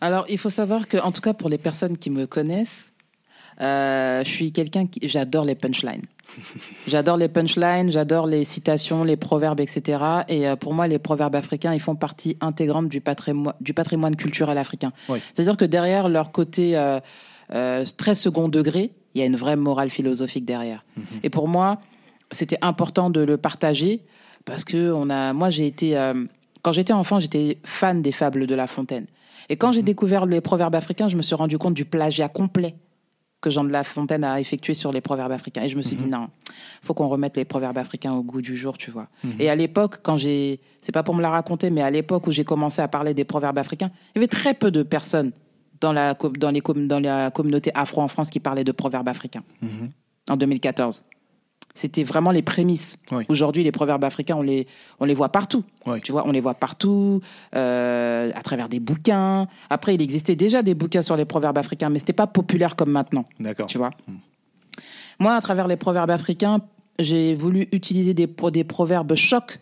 Alors, 0.00 0.24
il 0.28 0.38
faut 0.38 0.50
savoir 0.50 0.86
que, 0.86 0.96
en 0.96 1.10
tout 1.10 1.20
cas, 1.20 1.34
pour 1.34 1.48
les 1.48 1.58
personnes 1.58 1.98
qui 1.98 2.08
me 2.10 2.26
connaissent, 2.26 2.86
euh, 3.60 4.22
je 4.24 4.28
suis 4.30 4.52
quelqu'un 4.52 4.86
qui. 4.86 5.00
J'adore 5.08 5.44
les 5.44 5.56
punchlines. 5.56 6.04
J'adore 6.86 7.16
les 7.16 7.26
punchlines, 7.28 7.90
j'adore 7.90 8.26
les 8.28 8.44
citations, 8.44 9.02
les 9.02 9.16
proverbes, 9.16 9.58
etc. 9.60 9.98
Et 10.28 10.46
euh, 10.46 10.54
pour 10.56 10.72
moi, 10.74 10.86
les 10.86 10.98
proverbes 11.00 11.34
africains, 11.34 11.74
ils 11.74 11.80
font 11.80 11.96
partie 11.96 12.36
intégrante 12.40 12.88
du 12.88 13.00
patrimoine, 13.00 13.54
du 13.60 13.74
patrimoine 13.74 14.14
culturel 14.14 14.56
africain. 14.58 14.92
Oui. 15.08 15.18
C'est-à-dire 15.32 15.56
que 15.56 15.64
derrière 15.64 16.08
leur 16.08 16.30
côté 16.30 16.76
euh, 16.76 17.00
euh, 17.52 17.84
très 17.96 18.14
second 18.14 18.48
degré, 18.48 18.92
il 19.14 19.20
y 19.20 19.22
a 19.22 19.26
une 19.26 19.36
vraie 19.36 19.56
morale 19.56 19.90
philosophique 19.90 20.44
derrière. 20.44 20.84
Mhm. 20.96 21.04
Et 21.24 21.30
pour 21.30 21.48
moi, 21.48 21.80
c'était 22.30 22.58
important 22.60 23.10
de 23.10 23.20
le 23.20 23.36
partager 23.38 24.02
parce 24.48 24.64
que 24.64 24.92
on 24.92 25.10
a, 25.10 25.32
moi, 25.32 25.50
j'ai 25.50 25.66
été, 25.66 25.96
euh, 25.96 26.24
quand 26.62 26.72
j'étais 26.72 26.92
enfant, 26.92 27.20
j'étais 27.20 27.58
fan 27.64 28.02
des 28.02 28.12
fables 28.12 28.46
de 28.46 28.54
La 28.54 28.66
Fontaine. 28.66 29.06
Et 29.48 29.56
quand 29.56 29.72
j'ai 29.72 29.82
découvert 29.82 30.26
les 30.26 30.40
proverbes 30.40 30.74
africains, 30.74 31.08
je 31.08 31.16
me 31.16 31.22
suis 31.22 31.34
rendu 31.34 31.58
compte 31.58 31.74
du 31.74 31.84
plagiat 31.84 32.28
complet 32.28 32.74
que 33.40 33.50
Jean 33.50 33.62
de 33.62 33.70
La 33.70 33.84
Fontaine 33.84 34.24
a 34.24 34.40
effectué 34.40 34.74
sur 34.74 34.90
les 34.90 35.00
proverbes 35.00 35.30
africains. 35.32 35.62
Et 35.62 35.68
je 35.68 35.76
me 35.76 35.82
suis 35.82 35.96
dit, 35.96 36.06
non, 36.06 36.28
faut 36.82 36.92
qu'on 36.92 37.06
remette 37.06 37.36
les 37.36 37.44
proverbes 37.44 37.78
africains 37.78 38.12
au 38.12 38.22
goût 38.22 38.42
du 38.42 38.56
jour, 38.56 38.76
tu 38.76 38.90
vois. 38.90 39.08
Et 39.38 39.48
à 39.48 39.54
l'époque, 39.54 40.00
quand 40.02 40.16
j'ai, 40.16 40.60
c'est 40.82 40.92
pas 40.92 41.04
pour 41.04 41.14
me 41.14 41.22
la 41.22 41.30
raconter, 41.30 41.70
mais 41.70 41.82
à 41.82 41.90
l'époque 41.90 42.26
où 42.26 42.32
j'ai 42.32 42.44
commencé 42.44 42.82
à 42.82 42.88
parler 42.88 43.14
des 43.14 43.24
proverbes 43.24 43.58
africains, 43.58 43.92
il 44.14 44.18
y 44.18 44.18
avait 44.18 44.26
très 44.26 44.54
peu 44.54 44.70
de 44.72 44.82
personnes 44.82 45.32
dans 45.80 45.92
la, 45.92 46.14
dans 46.14 46.50
les, 46.50 46.60
dans 46.60 47.00
la 47.00 47.30
communauté 47.30 47.70
afro 47.74 48.02
en 48.02 48.08
France 48.08 48.28
qui 48.30 48.40
parlaient 48.40 48.64
de 48.64 48.72
proverbes 48.72 49.08
africains. 49.08 49.44
En 50.28 50.36
2014. 50.36 51.04
C'était 51.78 52.02
vraiment 52.02 52.32
les 52.32 52.42
prémices. 52.42 52.98
Oui. 53.12 53.22
Aujourd'hui, 53.28 53.62
les 53.62 53.70
proverbes 53.70 54.02
africains, 54.02 54.34
on 54.34 54.42
les, 54.42 54.66
on 54.98 55.04
les 55.04 55.14
voit 55.14 55.28
partout. 55.28 55.62
Oui. 55.86 56.00
Tu 56.00 56.10
vois, 56.10 56.26
on 56.26 56.32
les 56.32 56.40
voit 56.40 56.54
partout, 56.54 57.20
euh, 57.54 58.32
à 58.34 58.42
travers 58.42 58.68
des 58.68 58.80
bouquins. 58.80 59.46
Après, 59.70 59.94
il 59.94 60.02
existait 60.02 60.34
déjà 60.34 60.64
des 60.64 60.74
bouquins 60.74 61.02
sur 61.02 61.16
les 61.16 61.24
proverbes 61.24 61.56
africains, 61.56 61.88
mais 61.88 62.00
c'était 62.00 62.12
pas 62.12 62.26
populaire 62.26 62.74
comme 62.74 62.90
maintenant. 62.90 63.26
D'accord. 63.38 63.66
Tu 63.66 63.78
vois. 63.78 63.90
Moi, 65.20 65.36
à 65.36 65.40
travers 65.40 65.68
les 65.68 65.76
proverbes 65.76 66.10
africains, 66.10 66.62
j'ai 66.98 67.36
voulu 67.36 67.68
utiliser 67.70 68.12
des, 68.12 68.26
des 68.26 68.64
proverbes 68.64 69.14
chocs 69.14 69.60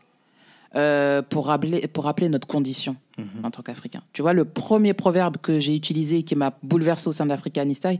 euh, 0.75 1.21
pour, 1.21 1.49
rappeler, 1.49 1.87
pour 1.87 2.05
rappeler 2.05 2.31
notre 2.31 2.49
condition 2.49 2.97
en 3.43 3.51
tant 3.51 3.61
qu'Africain. 3.61 4.01
Tu 4.15 4.23
vois, 4.23 4.33
le 4.33 4.47
premier 4.47 4.95
proverbe 4.95 5.37
que 5.37 5.61
j'ai 5.61 5.77
utilisé 5.77 6.23
qui 6.23 6.35
m'a 6.35 6.53
bouleversé 6.63 7.09
au 7.09 7.13
sein 7.13 7.27
d'Africanista, 7.27 7.91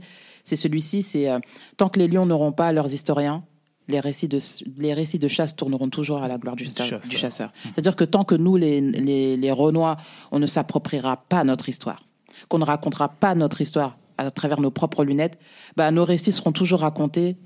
c'est 0.43 0.55
celui-ci, 0.55 1.03
c'est 1.03 1.29
euh, 1.29 1.37
Tant 1.77 1.89
que 1.89 1.99
les 1.99 2.07
lions 2.07 2.25
n'auront 2.25 2.51
pas 2.51 2.71
leurs 2.73 2.91
historiens, 2.91 3.43
les 3.87 3.99
récits, 3.99 4.27
de, 4.27 4.39
les 4.77 4.93
récits 4.93 5.19
de 5.19 5.27
chasse 5.27 5.55
tourneront 5.55 5.89
toujours 5.89 6.21
à 6.21 6.27
la 6.27 6.37
gloire 6.37 6.55
du, 6.55 6.65
chasseur. 6.65 6.85
chasseur. 6.85 7.09
du 7.09 7.17
chasseur. 7.17 7.53
C'est-à-dire 7.63 7.95
que 7.95 8.03
tant 8.03 8.23
que 8.23 8.35
nous, 8.35 8.57
les, 8.57 8.81
les, 8.81 9.37
les 9.37 9.51
Renois, 9.51 9.97
on 10.31 10.39
ne 10.39 10.47
s'appropriera 10.47 11.17
pas 11.17 11.43
notre 11.43 11.69
histoire, 11.69 12.03
qu'on 12.49 12.59
ne 12.59 12.65
racontera 12.65 13.09
pas 13.09 13.35
notre 13.35 13.61
histoire 13.61 13.97
à 14.17 14.31
travers 14.31 14.59
nos 14.59 14.71
propres 14.71 15.03
lunettes, 15.03 15.39
bah, 15.75 15.91
nos 15.91 16.03
récits 16.03 16.33
seront 16.33 16.51
toujours 16.51 16.81
racontés 16.81 17.37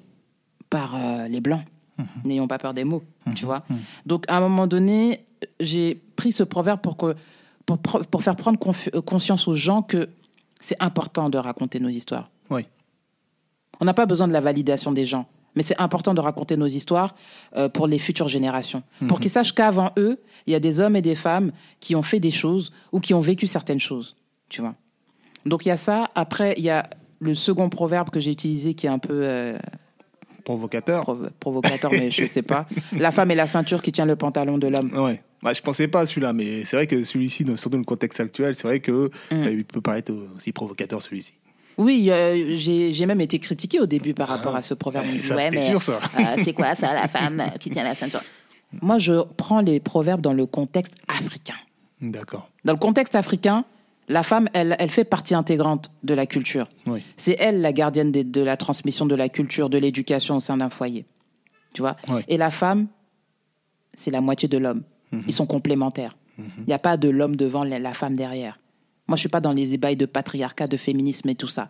par 0.70 0.96
euh, 0.96 1.28
les 1.28 1.42
Blancs. 1.42 1.64
N'ayons 2.24 2.48
pas 2.48 2.58
peur 2.58 2.74
des 2.74 2.84
mots, 2.84 3.04
tu 3.36 3.46
vois. 3.46 3.64
Donc, 4.08 4.26
à 4.28 4.38
un 4.38 4.40
moment 4.40 4.66
donné, 4.66 5.26
j'ai 5.60 6.02
pris 6.16 6.32
ce 6.32 6.42
proverbe 6.42 6.82
pour, 6.82 6.98
que, 6.98 7.16
pour, 7.66 7.78
pour 7.78 8.24
faire 8.24 8.36
prendre 8.36 8.58
euh, 8.96 9.02
conscience 9.02 9.48
aux 9.48 9.54
gens 9.54 9.84
que 9.84 10.10
c'est 10.62 10.82
important 10.82 11.30
de 11.30 11.38
raconter 11.38 11.80
nos 11.80 11.90
histoires. 11.90 12.32
Oui. 12.50 12.66
On 13.80 13.86
n'a 13.86 13.94
pas 13.94 14.08
besoin 14.08 14.28
de 14.28 14.34
la 14.34 14.42
validation 14.42 14.92
des 14.92 15.06
gens, 15.06 15.28
mais 15.56 15.64
c'est 15.64 15.80
important 15.80 16.14
de 16.14 16.22
raconter 16.22 16.56
nos 16.58 16.68
histoires 16.68 17.16
euh, 17.58 17.68
pour 17.70 17.88
les 17.88 18.00
futures 18.00 18.28
générations. 18.28 18.84
Pour 19.08 19.20
qu'ils 19.20 19.32
sachent 19.32 19.54
qu'avant 19.54 19.92
eux, 19.98 20.20
il 20.48 20.54
y 20.54 20.56
a 20.56 20.60
des 20.60 20.80
hommes 20.80 20.96
et 20.96 21.02
des 21.02 21.16
femmes 21.16 21.52
qui 21.80 21.96
ont 21.96 22.04
fait 22.04 22.20
des 22.20 22.32
choses 22.32 22.72
ou 22.92 23.00
qui 23.00 23.14
ont 23.14 23.20
vécu 23.22 23.48
certaines 23.48 23.80
choses, 23.80 24.16
tu 24.50 24.62
vois. 24.62 24.76
Donc 25.46 25.66
il 25.66 25.70
y 25.70 25.72
a 25.72 25.78
ça. 25.78 26.10
Après, 26.16 26.54
il 26.58 26.64
y 26.64 26.70
a 26.70 26.90
le 27.20 27.34
second 27.36 27.70
proverbe 27.70 28.10
que 28.10 28.20
j'ai 28.20 28.32
utilisé 28.32 28.74
qui 28.74 28.88
est 28.88 28.90
un 28.90 29.00
peu 29.00 29.22
euh, 29.24 29.58
Provocateur. 30.44 31.04
prov- 31.04 31.30
provocateur, 31.40 31.92
mais 31.92 32.10
je 32.10 32.26
sais 32.26 32.42
pas. 32.42 32.66
La 32.98 33.12
femme 33.12 33.30
est 33.30 33.36
la 33.36 33.46
ceinture 33.46 33.82
qui 33.82 33.92
tient 33.92 34.06
le 34.06 34.16
pantalon 34.16 34.58
de 34.58 34.68
l'homme. 34.68 34.92
Ouais. 34.98 35.22
Bah, 35.44 35.54
je 35.54 35.62
pensais 35.62 35.88
pas 35.88 36.02
à 36.02 36.06
celui-là, 36.08 36.34
mais 36.34 36.66
c'est 36.66 36.76
vrai 36.76 36.88
que 36.88 37.04
celui-ci, 37.04 37.44
dans- 37.44 37.58
surtout 37.58 37.72
dans 37.72 37.78
le 37.80 37.84
contexte 37.84 38.20
actuel, 38.20 38.56
c'est 38.56 38.68
vrai 38.68 38.80
que 38.80 39.12
Mm. 39.32 39.44
ça 39.44 39.50
peut 39.72 39.82
paraître 39.82 40.12
aussi 40.36 40.52
provocateur 40.52 41.02
celui-ci. 41.02 41.34
Oui, 41.82 42.10
euh, 42.12 42.56
j'ai 42.58 43.06
même 43.06 43.22
été 43.22 43.40
critiquée 43.40 43.80
au 43.80 43.86
début 43.86 44.14
par 44.14 44.28
rapport 44.28 44.56
à 44.56 44.62
ce 44.62 44.74
proverbe. 44.74 45.06
Dit, 45.08 45.22
Ça, 45.22 45.36
ouais, 45.36 45.50
mais 45.52 45.62
sûr, 45.62 45.82
ça. 45.82 46.00
euh, 46.20 46.24
c'est 46.44 46.54
quoi 46.54 46.76
ça, 46.76 46.94
la 46.94 47.08
femme 47.08 47.44
qui 47.60 47.70
tient 47.70 47.84
la 47.84 47.96
ceinture? 47.96 48.22
Moi, 48.82 49.00
je 49.00 49.24
prends 49.38 49.62
les 49.62 49.80
proverbes 49.80 50.22
dans 50.22 50.34
le 50.34 50.46
contexte 50.46 50.94
africain. 51.08 51.56
D'accord. 52.02 52.50
Dans 52.66 52.74
le 52.74 52.80
contexte 52.80 53.16
africain, 53.16 53.66
la 54.08 54.24
femme, 54.24 54.50
elle, 54.54 54.76
elle 54.80 54.90
fait 54.90 55.04
partie 55.04 55.36
intégrante 55.36 55.92
de 56.04 56.14
la 56.14 56.26
culture. 56.26 56.68
Oui. 56.86 57.04
C'est 57.18 57.36
elle 57.40 57.62
la 57.62 57.74
gardienne 57.74 58.12
de, 58.12 58.22
de 58.24 58.42
la 58.42 58.58
transmission 58.58 59.06
de 59.06 59.16
la 59.16 59.30
culture, 59.30 59.70
de 59.70 59.78
l'éducation 59.78 60.38
au 60.38 60.40
sein 60.40 60.58
d'un 60.58 60.70
foyer. 60.70 61.06
Tu 61.74 61.82
vois? 61.82 61.96
Et 62.28 62.38
la 62.38 62.52
femme, 62.52 62.88
c'est 63.96 64.12
la 64.12 64.22
moitié 64.22 64.48
de 64.50 64.58
l'homme. 64.58 64.84
Ils 65.28 65.34
sont 65.34 65.46
complémentaires. 65.46 66.16
Il 66.38 66.64
n'y 66.68 66.74
a 66.74 66.80
pas 66.80 66.98
de 66.98 67.10
l'homme 67.10 67.36
devant 67.36 67.64
la 67.64 67.94
femme 67.94 68.16
derrière. 68.16 68.58
Moi, 69.12 69.18
je 69.18 69.24
suis 69.24 69.30
pas 69.30 69.42
dans 69.42 69.52
les 69.52 69.74
ébailles 69.74 69.98
de 69.98 70.06
patriarcat, 70.06 70.68
de 70.68 70.78
féminisme 70.78 71.28
et 71.28 71.36
tout 71.36 71.50
ça. 71.50 71.68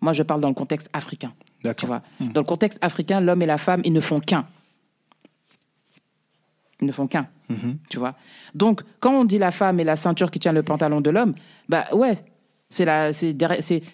Moi, 0.00 0.14
je 0.14 0.22
parle 0.22 0.40
dans 0.40 0.48
le 0.48 0.54
contexte 0.54 0.88
africain. 0.94 1.34
Tu 1.76 1.84
vois 1.84 2.00
Dans 2.18 2.40
le 2.40 2.46
contexte 2.46 2.78
africain, 2.80 3.20
l'homme 3.20 3.42
et 3.42 3.46
la 3.46 3.58
femme, 3.58 3.82
ils 3.84 3.92
ne 3.92 4.00
font 4.00 4.20
qu'un. 4.20 4.46
Ils 6.80 6.86
ne 6.86 6.92
font 6.92 7.06
qu'un. 7.06 7.26
Mhm. 7.50 7.76
Tu 7.90 7.98
vois 7.98 8.14
Donc, 8.54 8.80
quand 9.00 9.12
on 9.12 9.26
dit 9.26 9.36
la 9.38 9.50
femme 9.50 9.80
et 9.80 9.84
la 9.84 9.96
ceinture 9.96 10.30
qui 10.30 10.38
tient 10.38 10.52
le 10.52 10.62
pantalon 10.62 11.02
de 11.02 11.10
l'homme, 11.10 11.34
bah 11.68 11.84
ouais, 11.92 12.16
c'est 12.70 12.86
la, 12.86 13.12
c'est 13.12 13.36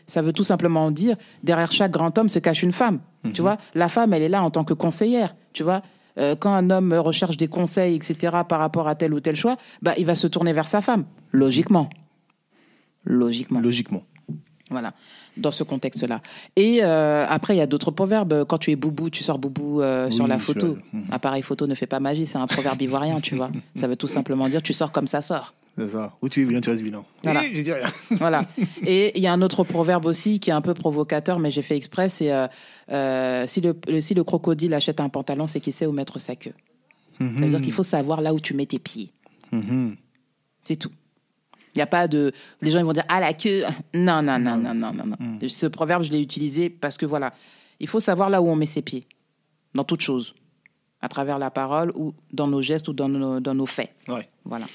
ça 0.06 0.22
veut 0.22 0.32
tout 0.32 0.44
simplement 0.44 0.92
dire 0.92 1.16
derrière 1.42 1.72
chaque 1.72 1.90
grand 1.90 2.16
homme 2.16 2.28
se 2.28 2.38
cache 2.38 2.62
une 2.62 2.72
femme. 2.72 3.00
Tu 3.32 3.42
vois 3.42 3.56
La 3.74 3.88
femme, 3.88 4.12
elle 4.12 4.22
est 4.22 4.28
là 4.28 4.40
en 4.44 4.50
tant 4.52 4.62
que 4.62 4.74
conseillère. 4.74 5.34
Tu 5.52 5.64
vois 5.64 5.82
Euh, 6.16 6.36
Quand 6.36 6.54
un 6.54 6.70
homme 6.70 6.92
recherche 6.92 7.36
des 7.36 7.48
conseils, 7.48 7.96
etc., 7.96 8.14
par 8.48 8.60
rapport 8.60 8.86
à 8.86 8.94
tel 8.94 9.12
ou 9.14 9.18
tel 9.18 9.34
choix, 9.34 9.56
bah, 9.82 9.94
il 9.98 10.06
va 10.06 10.14
se 10.14 10.28
tourner 10.28 10.52
vers 10.52 10.68
sa 10.68 10.80
femme. 10.80 11.06
Logiquement. 11.32 11.88
Logiquement. 13.04 13.60
Logiquement. 13.60 14.02
Voilà, 14.70 14.94
dans 15.36 15.52
ce 15.52 15.62
contexte-là. 15.62 16.22
Et 16.56 16.80
euh, 16.82 17.26
après, 17.28 17.54
il 17.54 17.58
y 17.58 17.60
a 17.60 17.66
d'autres 17.66 17.90
proverbes. 17.90 18.44
Quand 18.48 18.56
tu 18.58 18.70
es 18.70 18.76
boubou, 18.76 19.10
tu 19.10 19.22
sors 19.22 19.38
boubou 19.38 19.82
euh, 19.82 20.10
sur 20.10 20.26
la 20.26 20.38
photo. 20.38 20.78
Mhm. 20.92 21.04
Appareil 21.10 21.42
photo 21.42 21.66
ne 21.66 21.74
fait 21.74 21.86
pas 21.86 22.00
magie, 22.00 22.24
c'est 22.26 22.38
un 22.38 22.46
proverbe 22.46 22.80
ivoirien, 22.80 23.20
tu 23.20 23.36
vois. 23.36 23.50
Ça 23.76 23.86
veut 23.88 23.96
tout 23.96 24.06
simplement 24.08 24.48
dire 24.48 24.62
tu 24.62 24.72
sors 24.72 24.90
comme 24.90 25.06
ça 25.06 25.20
sort. 25.20 25.54
C'est 25.76 25.90
ça. 25.90 26.14
Où 26.22 26.28
tu 26.30 26.40
es 26.42 26.44
vilain, 26.46 26.60
tu 26.62 26.70
restes 26.70 26.82
vilain. 26.82 27.04
Voilà. 27.24 27.42
J'ai 27.52 27.62
dit 27.62 27.72
rien. 27.72 27.90
Voilà. 28.12 28.46
Et 28.86 29.16
il 29.18 29.22
y 29.22 29.26
a 29.26 29.32
un 29.32 29.42
autre 29.42 29.64
proverbe 29.64 30.06
aussi 30.06 30.40
qui 30.40 30.48
est 30.50 30.54
un 30.54 30.62
peu 30.62 30.72
provocateur, 30.72 31.38
mais 31.40 31.50
j'ai 31.50 31.62
fait 31.62 31.76
exprès 31.76 32.08
c'est 32.08 32.32
euh, 32.32 33.46
si, 33.46 33.60
le, 33.60 33.76
le- 33.88 34.00
si 34.00 34.14
le 34.14 34.24
crocodile 34.24 34.72
achète 34.72 34.98
un 35.00 35.08
pantalon, 35.10 35.46
c'est 35.46 35.60
qu'il 35.60 35.72
sait 35.74 35.84
où 35.86 35.92
mettre 35.92 36.18
sa 36.20 36.36
queue. 36.36 36.54
Ça 37.18 37.24
veut 37.26 37.48
dire 37.48 37.60
qu'il 37.60 37.72
faut 37.72 37.82
savoir 37.82 38.22
là 38.22 38.32
où 38.34 38.40
tu 38.40 38.54
mets 38.54 38.66
tes 38.66 38.78
pieds. 38.78 39.12
Mhm. 39.52 39.96
C'est 40.64 40.76
tout. 40.76 40.90
Il 41.74 41.78
n'y 41.78 41.82
a 41.82 41.86
pas 41.86 42.06
de. 42.08 42.32
Les 42.62 42.70
gens 42.70 42.78
ils 42.78 42.84
vont 42.84 42.92
dire 42.92 43.04
Ah, 43.08 43.20
la 43.20 43.32
queue. 43.34 43.64
Non, 43.94 44.22
non, 44.22 44.38
non, 44.38 44.56
non, 44.56 44.74
non, 44.74 44.92
non. 44.92 45.04
non. 45.06 45.16
Mm. 45.18 45.48
Ce 45.48 45.66
proverbe, 45.66 46.02
je 46.04 46.12
l'ai 46.12 46.20
utilisé 46.22 46.70
parce 46.70 46.96
que 46.96 47.06
voilà, 47.06 47.32
il 47.80 47.88
faut 47.88 48.00
savoir 48.00 48.30
là 48.30 48.40
où 48.42 48.46
on 48.46 48.56
met 48.56 48.66
ses 48.66 48.82
pieds, 48.82 49.06
dans 49.74 49.84
toute 49.84 50.00
chose, 50.00 50.34
à 51.00 51.08
travers 51.08 51.38
la 51.38 51.50
parole 51.50 51.90
ou 51.96 52.14
dans 52.32 52.46
nos 52.46 52.62
gestes 52.62 52.88
ou 52.88 52.92
dans 52.92 53.08
nos, 53.08 53.40
dans 53.40 53.54
nos 53.54 53.66
faits. 53.66 53.90
Ouais. 54.08 54.28
Voilà. 54.44 54.66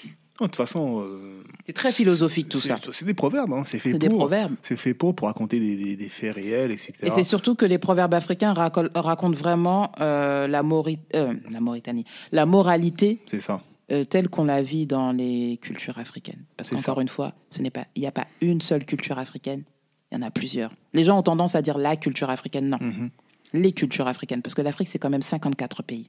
De 0.41 0.45
toute 0.45 0.55
façon, 0.55 1.01
euh, 1.01 1.43
C'est 1.65 1.73
très 1.73 1.91
philosophique 1.91 2.47
tout 2.47 2.62
ça. 2.62 2.77
C'est 2.93 3.03
des 3.03 3.13
proverbes, 3.13 3.51
hein. 3.51 3.63
c'est 3.65 3.77
fait 3.77 3.91
C'est 3.91 3.99
pour. 3.99 4.09
des 4.09 4.15
proverbes. 4.15 4.55
C'est 4.62 4.77
fait 4.77 4.93
pour, 4.93 5.13
pour 5.13 5.27
raconter 5.27 5.59
des, 5.59 5.75
des- 5.75 5.95
des 5.97 6.07
faits 6.07 6.33
réels, 6.33 6.71
etc. 6.71 6.93
Et 7.03 7.09
c'est 7.09 7.25
surtout 7.25 7.55
que 7.55 7.65
les 7.65 7.77
proverbes 7.77 8.13
africains 8.13 8.53
racontent 8.53 9.31
vraiment 9.35 9.91
euh, 9.99 10.47
la, 10.47 10.63
Mauri- 10.63 10.99
euh, 11.15 11.33
la 11.51 11.59
Mauritanie, 11.59 12.05
la 12.31 12.45
moralité 12.45 13.19
C'est 13.27 13.41
ça. 13.41 13.62
Euh, 13.91 14.04
telle 14.04 14.30
qu'on 14.30 14.45
la 14.45 14.62
vit 14.62 14.86
dans 14.86 15.12
les 15.12 15.58
cultures 15.62 15.97
africaines. 15.97 16.45
Parce 16.58 16.69
qu'encore 16.69 17.02
une 17.02 17.10
fois, 17.10 17.34
ce 17.49 17.62
n'est 17.62 17.71
pas, 17.71 17.86
il 17.95 18.02
n'y 18.02 18.08
a 18.08 18.12
pas 18.12 18.28
une 18.41 18.62
seule 18.62 18.86
culture 18.86 19.17
africaine, 19.17 19.63
il 20.12 20.15
y 20.15 20.17
en 20.17 20.21
a 20.21 20.32
plusieurs. 20.32 20.71
Les 20.93 21.04
gens 21.04 21.17
ont 21.19 21.23
tendance 21.23 21.56
à 21.56 21.62
dire 21.62 21.78
la 21.78 21.95
culture 21.95 22.30
africaine, 22.30 22.69
non. 22.69 22.78
Mhm. 22.80 23.10
Les 23.54 23.71
cultures 23.71 24.08
africaines, 24.08 24.41
parce 24.41 24.54
que 24.54 24.62
l'Afrique, 24.62 24.88
c'est 24.89 24.99
quand 24.99 25.10
même 25.10 25.21
54 25.23 25.84
pays 25.84 26.08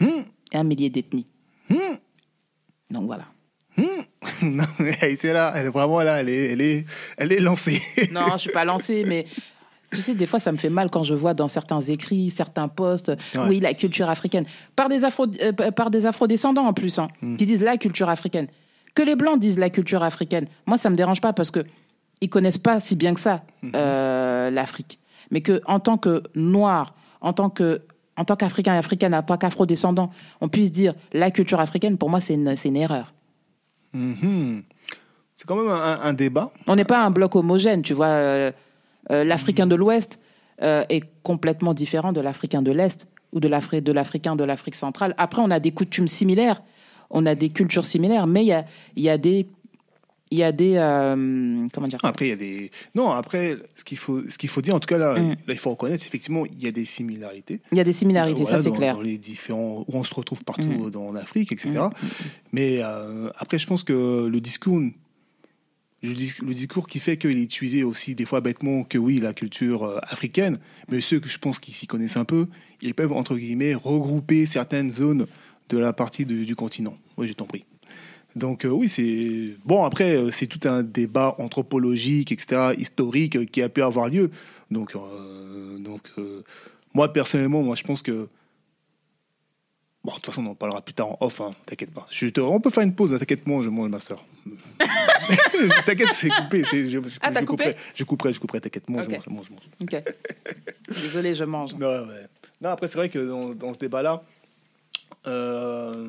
Hmm. 0.00 0.22
et 0.52 0.56
un 0.56 0.64
millier 0.64 0.90
d'ethnies. 0.90 1.26
Hmm. 1.68 1.96
Donc 2.90 3.04
voilà. 3.04 3.26
non, 4.42 4.64
mais 4.78 5.16
c'est 5.16 5.32
là, 5.32 5.52
elle 5.56 5.66
est 5.66 5.70
vraiment 5.70 6.02
là, 6.02 6.20
elle 6.20 6.28
est, 6.28 6.52
elle 6.52 6.60
est, 6.60 6.84
elle 7.16 7.32
est 7.32 7.40
lancée. 7.40 7.80
Non, 8.12 8.26
je 8.34 8.38
suis 8.38 8.50
pas 8.50 8.64
lancée, 8.64 9.04
mais 9.06 9.26
tu 9.96 10.02
sais, 10.02 10.14
des 10.14 10.26
fois, 10.26 10.40
ça 10.40 10.52
me 10.52 10.56
fait 10.58 10.70
mal 10.70 10.90
quand 10.90 11.02
je 11.04 11.14
vois 11.14 11.34
dans 11.34 11.48
certains 11.48 11.80
écrits, 11.80 12.30
certains 12.30 12.68
posts, 12.68 13.08
Ouais. 13.34 13.40
oui, 13.48 13.60
la 13.60 13.74
culture 13.74 14.08
africaine, 14.08 14.44
par 14.76 14.88
des 14.88 15.04
afro, 15.04 15.26
euh, 15.42 15.52
par 15.52 15.90
des 15.90 16.06
afrodescendants 16.06 16.66
en 16.66 16.72
plus, 16.72 16.98
hein, 16.98 17.08
Mm. 17.20 17.36
qui 17.36 17.46
disent 17.46 17.62
la 17.62 17.76
culture 17.76 18.08
africaine. 18.08 18.46
Que 18.94 19.02
les 19.02 19.16
blancs 19.16 19.38
disent 19.38 19.58
la 19.58 19.70
culture 19.70 20.02
africaine, 20.02 20.46
moi, 20.66 20.78
ça 20.78 20.90
me 20.90 20.96
dérange 20.96 21.20
pas 21.20 21.32
parce 21.32 21.50
que 21.50 21.60
ils 22.20 22.28
connaissent 22.28 22.58
pas 22.58 22.78
si 22.80 22.94
bien 22.96 23.14
que 23.14 23.20
ça 23.20 23.42
Mm-hmm. 23.62 23.72
euh, 23.76 24.50
l'Afrique, 24.50 24.98
mais 25.30 25.40
que 25.40 25.60
en 25.66 25.80
tant 25.80 25.96
que 25.98 26.22
noir, 26.34 26.94
en 27.20 27.32
tant 27.32 27.50
que 27.50 27.82
en 28.18 28.24
tant 28.26 28.36
qu'Africain 28.36 28.74
et 28.74 28.76
Africaine, 28.76 29.14
en 29.14 29.22
tant 29.22 29.38
qu'Afro-descendant, 29.38 30.10
on 30.42 30.48
puisse 30.48 30.70
dire 30.70 30.94
la 31.14 31.30
culture 31.30 31.60
africaine, 31.60 31.96
pour 31.96 32.10
moi, 32.10 32.20
c'est 32.20 32.34
une, 32.34 32.54
c'est 32.56 32.68
une 32.68 32.76
erreur. 32.76 33.14
Mhm. 33.94 34.62
C'est 35.36 35.46
quand 35.46 35.56
même 35.56 35.68
un, 35.70 36.00
un 36.02 36.12
débat. 36.12 36.52
On 36.66 36.76
n'est 36.76 36.84
pas 36.84 37.02
un 37.04 37.10
bloc 37.10 37.34
homogène, 37.34 37.82
tu 37.82 37.94
vois. 37.94 38.52
Euh, 39.10 39.24
L'Africain 39.24 39.66
de 39.66 39.74
l'Ouest 39.74 40.18
euh, 40.62 40.84
est 40.88 41.02
complètement 41.22 41.74
différent 41.74 42.12
de 42.12 42.20
l'Africain 42.20 42.62
de 42.62 42.70
l'Est 42.70 43.08
ou 43.32 43.40
de 43.40 43.48
l'Afri- 43.48 43.80
de 43.82 43.92
l'Africain 43.92 44.36
de 44.36 44.44
l'Afrique 44.44 44.74
centrale. 44.76 45.14
Après, 45.18 45.42
on 45.42 45.50
a 45.50 45.58
des 45.60 45.72
coutumes 45.72 46.08
similaires, 46.08 46.62
on 47.10 47.26
a 47.26 47.34
des 47.34 47.48
cultures 47.50 47.84
similaires, 47.84 48.26
mais 48.26 48.42
il 48.42 48.48
y 48.48 48.52
a, 48.52 48.64
y, 48.96 49.08
a 49.08 49.18
des- 49.18 49.46
il 50.30 50.38
y 50.38 50.42
a 50.42 50.52
des 50.52 50.74
euh, 50.76 51.66
comment 51.74 51.88
dire? 51.88 51.98
Après, 52.02 52.26
il 52.26 52.30
y 52.30 52.32
a 52.32 52.36
des. 52.36 52.70
Non, 52.94 53.10
après, 53.10 53.56
ce 53.74 53.84
qu'il 53.84 53.98
faut, 53.98 54.22
ce 54.28 54.38
qu'il 54.38 54.48
faut 54.48 54.62
dire, 54.62 54.74
en 54.74 54.80
tout 54.80 54.86
cas, 54.86 54.96
là, 54.98 55.18
Mm. 55.18 55.28
là, 55.30 55.34
il 55.54 55.58
faut 55.58 55.70
reconnaître, 55.70 56.02
c'est 56.02 56.08
effectivement, 56.08 56.44
il 56.46 56.62
y 56.62 56.66
a 56.66 56.72
des 56.72 56.84
similarités. 56.86 57.60
Il 57.72 57.76
y 57.78 57.80
a 57.80 57.84
des 57.84 57.92
similarités, 57.92 58.42
Voilà, 58.44 58.58
ça 58.58 58.64
c'est 58.64 58.72
clair. 58.72 58.94
Dans 58.96 59.02
les 59.02 59.18
différents. 59.18 59.84
où 59.86 59.96
on 59.96 60.04
se 60.04 60.14
retrouve 60.14 60.42
partout 60.44 60.86
Mm. 60.86 60.90
dans 60.90 61.12
l'Afrique, 61.12 61.52
etc. 61.52 61.70
Mm. 61.70 61.90
Mais 62.52 62.78
euh, 62.82 63.30
après, 63.36 63.58
je 63.58 63.66
pense 63.66 63.82
que 63.84 64.26
le 64.26 64.40
discours. 64.40 64.80
Le, 66.02 66.14
dis- 66.14 66.34
le 66.42 66.52
discours 66.52 66.88
qui 66.88 66.98
fait 66.98 67.16
qu'il 67.16 67.38
est 67.38 67.42
utilisé 67.42 67.84
aussi 67.84 68.14
des 68.16 68.24
fois 68.24 68.40
bêtement 68.40 68.82
que 68.82 68.98
oui, 68.98 69.20
la 69.20 69.32
culture 69.32 69.84
euh, 69.84 69.98
africaine, 70.02 70.58
mais 70.88 71.00
ceux 71.00 71.20
que 71.20 71.28
je 71.28 71.38
pense 71.38 71.58
qui 71.60 71.72
s'y 71.72 71.86
connaissent 71.86 72.16
un 72.16 72.24
peu, 72.24 72.48
ils 72.80 72.94
peuvent, 72.94 73.12
entre 73.12 73.36
guillemets, 73.36 73.74
regrouper 73.74 74.44
certaines 74.46 74.90
zones 74.90 75.26
de 75.68 75.78
la 75.78 75.92
partie 75.92 76.24
du 76.26 76.56
continent. 76.56 76.96
Oui, 77.16 77.28
je 77.28 77.32
t'en 77.34 77.46
prie. 77.46 77.64
Donc 78.34 78.64
euh, 78.64 78.68
oui, 78.70 78.88
c'est 78.88 79.54
bon. 79.64 79.84
Après, 79.84 80.16
euh, 80.16 80.30
c'est 80.30 80.46
tout 80.48 80.66
un 80.68 80.82
débat 80.82 81.36
anthropologique, 81.38 82.32
etc., 82.32 82.72
historique 82.78 83.50
qui 83.52 83.62
a 83.62 83.68
pu 83.68 83.82
avoir 83.82 84.08
lieu. 84.08 84.30
Donc, 84.70 84.94
donc 85.78 86.10
moi 86.94 87.12
personnellement, 87.12 87.62
moi 87.62 87.76
je 87.76 87.84
pense 87.84 88.00
que 88.02 88.28
bon, 90.02 90.10
de 90.12 90.16
toute 90.16 90.26
façon, 90.26 90.46
on 90.46 90.50
en 90.50 90.54
parlera 90.54 90.80
plus 90.82 90.94
tard 90.94 91.10
en 91.10 91.18
off. 91.20 91.40
hein, 91.42 91.54
t'inquiète 91.66 91.92
pas. 91.92 92.06
On 92.38 92.58
peut 92.60 92.70
faire 92.70 92.82
une 92.82 92.94
pause. 92.94 93.12
hein, 93.14 93.18
T'inquiète, 93.18 93.46
moi, 93.46 93.62
je 93.62 93.68
mange 93.68 93.90
ma 93.90 94.00
soeur. 94.00 94.24
t'inquiète, 95.86 96.08
c'est 96.14 96.28
coupé. 96.28 96.64
Je, 96.64 96.88
je- 96.90 96.98
Ah, 97.20 97.30
t'as 97.30 97.42
coupé 97.42 97.64
couperai, 97.64 97.76
je 97.94 98.04
couperai, 98.04 98.32
je 98.32 98.40
couperai. 98.40 98.60
T'inquiète, 98.60 98.88
mange, 98.88 99.04
je 99.04 99.30
mange, 99.30 99.50
mange. 99.50 99.60
Ok. 99.80 100.02
Désolée, 101.02 101.34
je 101.34 101.44
mange. 101.44 101.74
Non, 101.74 102.06
ouais. 102.08 102.26
Non, 102.60 102.70
après, 102.70 102.88
c'est 102.88 102.96
vrai 102.96 103.08
que 103.08 103.18
dans, 103.18 103.50
dans 103.50 103.74
ce 103.74 103.78
débat-là, 103.78 104.22
euh, 105.26 106.08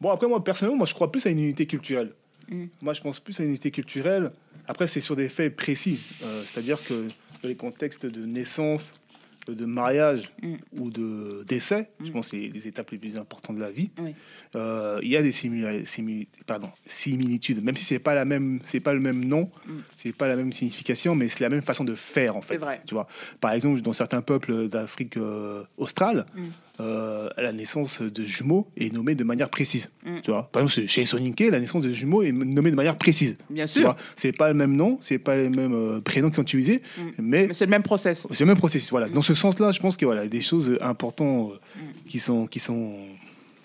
bon, 0.00 0.10
après, 0.10 0.26
moi, 0.26 0.42
personnellement, 0.42 0.78
moi, 0.78 0.86
je 0.86 0.94
crois 0.94 1.10
plus 1.10 1.24
à 1.26 1.30
une 1.30 1.38
unité 1.40 1.66
culturelle. 1.66 2.12
Mm. 2.48 2.64
Moi, 2.80 2.94
je 2.94 3.00
pense 3.00 3.20
plus 3.20 3.38
à 3.40 3.42
une 3.44 3.50
unité 3.50 3.70
culturelle. 3.70 4.32
Après, 4.68 4.86
c'est 4.86 5.00
sur 5.00 5.16
des 5.16 5.28
faits 5.28 5.54
précis. 5.56 6.00
Euh, 6.22 6.42
C'est-à-dire 6.46 6.82
que 6.82 7.08
dans 7.42 7.48
les 7.48 7.56
contextes 7.56 8.06
de 8.06 8.24
naissance, 8.24 8.92
de 9.48 9.64
mariage 9.64 10.30
Mm. 10.42 10.54
ou 10.78 10.90
de 10.90 11.44
décès, 11.48 11.90
je 12.00 12.10
Mm. 12.10 12.12
pense 12.12 12.28
que 12.28 12.36
c'est 12.36 12.48
les 12.48 12.68
étapes 12.68 12.90
les 12.90 12.98
plus 12.98 13.16
importantes 13.16 13.56
de 13.56 13.60
la 13.60 13.70
vie, 13.70 13.90
Oui. 13.98 14.14
euh, 14.56 15.00
il 15.02 15.08
y 15.08 15.16
a 15.16 15.22
des 15.22 15.32
pardon, 16.46 16.70
similitudes, 16.86 17.62
même 17.62 17.76
si 17.76 17.84
c'est 17.84 17.98
pas 17.98 18.14
la 18.14 18.24
même, 18.24 18.60
c'est 18.68 18.80
pas 18.80 18.94
le 18.94 19.00
même 19.00 19.24
nom, 19.24 19.50
Mm. 19.66 19.72
c'est 19.96 20.14
pas 20.14 20.28
la 20.28 20.36
même 20.36 20.52
signification, 20.52 21.14
mais 21.14 21.28
c'est 21.28 21.40
la 21.40 21.48
même 21.48 21.62
façon 21.62 21.84
de 21.84 21.94
faire 21.94 22.36
en 22.36 22.40
fait. 22.42 22.56
Vrai. 22.58 22.82
Tu 22.86 22.94
vois, 22.94 23.08
par 23.40 23.52
exemple, 23.52 23.80
dans 23.82 23.92
certains 23.92 24.22
peuples 24.22 24.68
d'Afrique 24.68 25.16
euh, 25.16 25.64
australe, 25.76 26.26
Mm. 26.36 26.42
Euh, 26.82 27.28
la 27.38 27.52
naissance 27.52 28.02
de 28.02 28.22
jumeaux 28.24 28.66
est 28.76 28.92
nommée 28.92 29.14
de 29.14 29.24
manière 29.24 29.48
précise. 29.48 29.90
Mm. 30.04 30.16
Tu 30.22 30.30
vois, 30.30 30.44
par 30.50 30.62
exemple, 30.62 30.88
chez 30.88 31.04
Soninke, 31.04 31.40
la 31.50 31.60
naissance 31.60 31.82
de 31.84 31.92
jumeaux 31.92 32.22
est 32.22 32.32
nommée 32.32 32.70
de 32.70 32.76
manière 32.76 32.96
précise. 32.98 33.36
Bien 33.48 33.66
sûr. 33.66 33.94
c'est 34.16 34.32
pas 34.32 34.48
le 34.48 34.54
même 34.54 34.74
nom, 34.76 34.98
c'est 35.00 35.18
pas 35.18 35.36
les 35.36 35.48
mêmes 35.48 35.72
euh, 35.74 36.00
prénoms 36.00 36.30
qui 36.30 36.36
sont 36.36 36.42
utilisés, 36.42 36.82
Mm. 36.98 37.02
mais 37.18 37.46
Mais 37.48 37.54
c'est 37.54 37.64
le 37.66 37.70
même 37.70 37.82
process. 37.82 38.26
c'est 38.30 38.40
le 38.40 38.46
même 38.48 38.58
processus. 38.58 38.90
Voilà. 38.90 39.08
Dans 39.08 39.22
ce 39.22 39.34
sens-là, 39.34 39.72
je 39.72 39.80
pense 39.80 39.96
qu'il 39.96 40.06
y 40.06 40.10
a 40.10 40.14
voilà, 40.14 40.28
des 40.28 40.40
choses 40.40 40.76
importantes 40.80 41.52
euh, 41.52 41.80
qui 42.08 42.18
sont 42.18 42.46
qui 42.46 42.58
sont 42.58 42.96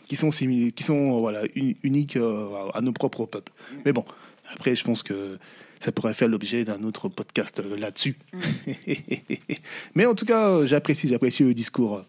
qui 0.08 0.16
sont 0.16 0.30
simili- 0.30 0.72
qui 0.72 0.84
sont 0.84 1.20
voilà 1.20 1.42
uni- 1.56 1.76
uniques 1.84 2.16
euh, 2.18 2.46
à 2.74 2.82
nos 2.82 2.94
propres 2.94 3.26
peuples. 3.26 3.52
Mais 3.86 3.92
bon, 3.94 4.06
après, 4.54 4.74
je 4.76 4.84
pense 4.84 5.04
que 5.04 5.38
ça 5.80 5.92
pourrait 5.92 6.14
faire 6.16 6.28
l'objet 6.28 6.64
d'un 6.64 6.82
autre 6.84 7.08
podcast 7.10 7.62
là-dessus. 7.78 8.16
Mais 9.96 10.06
en 10.06 10.16
tout 10.16 10.26
cas, 10.26 10.66
j'apprécie, 10.66 11.08
j'apprécie 11.08 11.44
le 11.44 11.54
discours. 11.54 12.04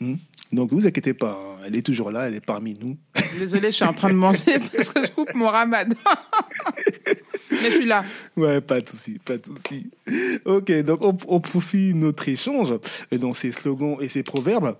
Hmm. 0.00 0.16
Donc, 0.52 0.72
vous 0.72 0.86
inquiétez 0.86 1.12
pas, 1.12 1.32
hein, 1.32 1.62
elle 1.66 1.76
est 1.76 1.82
toujours 1.82 2.10
là, 2.10 2.28
elle 2.28 2.34
est 2.34 2.44
parmi 2.44 2.74
nous. 2.80 2.96
Désolée, 3.38 3.70
je 3.70 3.76
suis 3.76 3.84
en 3.84 3.92
train 3.92 4.08
de 4.08 4.14
manger 4.14 4.58
parce 4.72 4.92
que 4.92 5.04
je 5.04 5.10
coupe 5.10 5.34
mon 5.34 5.48
ramadan. 5.48 5.96
Mais 7.50 7.70
je 7.70 7.76
suis 7.76 7.86
là. 7.86 8.04
Ouais, 8.36 8.60
pas 8.60 8.80
de 8.80 8.88
souci, 8.88 9.18
pas 9.24 9.36
de 9.36 9.44
souci. 9.46 9.90
Ok, 10.44 10.70
donc 10.82 11.00
on, 11.02 11.16
on 11.26 11.40
poursuit 11.40 11.92
notre 11.94 12.28
échange 12.28 12.74
dans 13.12 13.34
ces 13.34 13.52
slogans 13.52 13.96
et 14.00 14.08
ces 14.08 14.22
proverbes. 14.22 14.76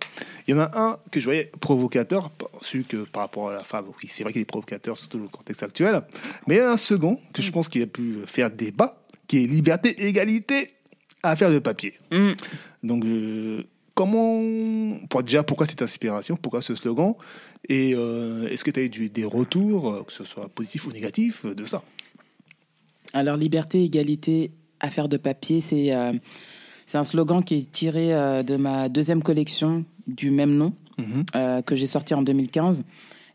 Il 0.46 0.52
y 0.52 0.54
en 0.54 0.60
a 0.60 0.70
un 0.78 0.98
que 1.10 1.20
je 1.20 1.24
voyais 1.24 1.50
provocateur, 1.60 2.30
celui 2.62 2.84
que 2.84 2.98
par 2.98 3.22
rapport 3.22 3.50
à 3.50 3.54
la 3.54 3.64
femme, 3.64 3.86
oui, 3.88 4.08
c'est 4.08 4.22
vrai 4.22 4.32
qu'il 4.32 4.42
est 4.42 4.46
provocateur, 4.46 4.96
surtout 4.96 5.18
dans 5.18 5.24
le 5.24 5.28
contexte 5.30 5.62
actuel. 5.62 6.02
Mais 6.46 6.56
il 6.56 6.58
y 6.58 6.60
a 6.60 6.70
un 6.70 6.76
second 6.76 7.18
que 7.32 7.42
je 7.42 7.50
pense 7.50 7.68
qu'il 7.68 7.82
a 7.82 7.86
pu 7.86 8.18
faire 8.26 8.50
débat, 8.50 9.02
qui 9.26 9.44
est 9.44 9.46
liberté, 9.46 10.06
égalité, 10.06 10.70
affaire 11.22 11.50
de 11.50 11.58
papier. 11.58 11.94
Mm. 12.12 12.32
Donc, 12.82 13.04
euh, 13.04 13.64
comment, 13.98 14.96
pour, 15.10 15.24
déjà, 15.24 15.42
pourquoi 15.42 15.66
cette 15.66 15.82
inspiration, 15.82 16.36
pourquoi 16.36 16.62
ce 16.62 16.76
slogan 16.76 17.14
Et 17.68 17.94
euh, 17.96 18.46
est-ce 18.48 18.62
que 18.62 18.70
tu 18.70 18.78
as 18.78 18.84
eu 18.84 18.88
du- 18.88 19.08
des 19.10 19.24
retours, 19.24 19.90
euh, 19.90 20.02
que 20.04 20.12
ce 20.12 20.22
soit 20.22 20.48
positif 20.48 20.86
ou 20.86 20.92
négatif, 20.92 21.44
euh, 21.44 21.52
de 21.52 21.64
ça? 21.64 21.82
Alors, 23.12 23.36
liberté, 23.36 23.82
égalité, 23.82 24.52
affaire 24.78 25.08
de 25.08 25.16
papier, 25.16 25.60
c'est 25.60 25.92
euh, 25.92 26.12
un 26.94 27.04
slogan 27.04 27.42
qui 27.42 27.56
est 27.56 27.72
tiré 27.72 28.14
euh, 28.14 28.44
de 28.44 28.54
ma 28.56 28.88
deuxième 28.88 29.20
collection 29.22 29.84
du 30.06 30.30
même 30.30 30.54
nom 30.54 30.72
Mhm. 30.98 31.62
que 31.64 31.76
j'ai 31.76 31.86
sorti 31.86 32.12
en 32.14 32.22
2015. 32.22 32.82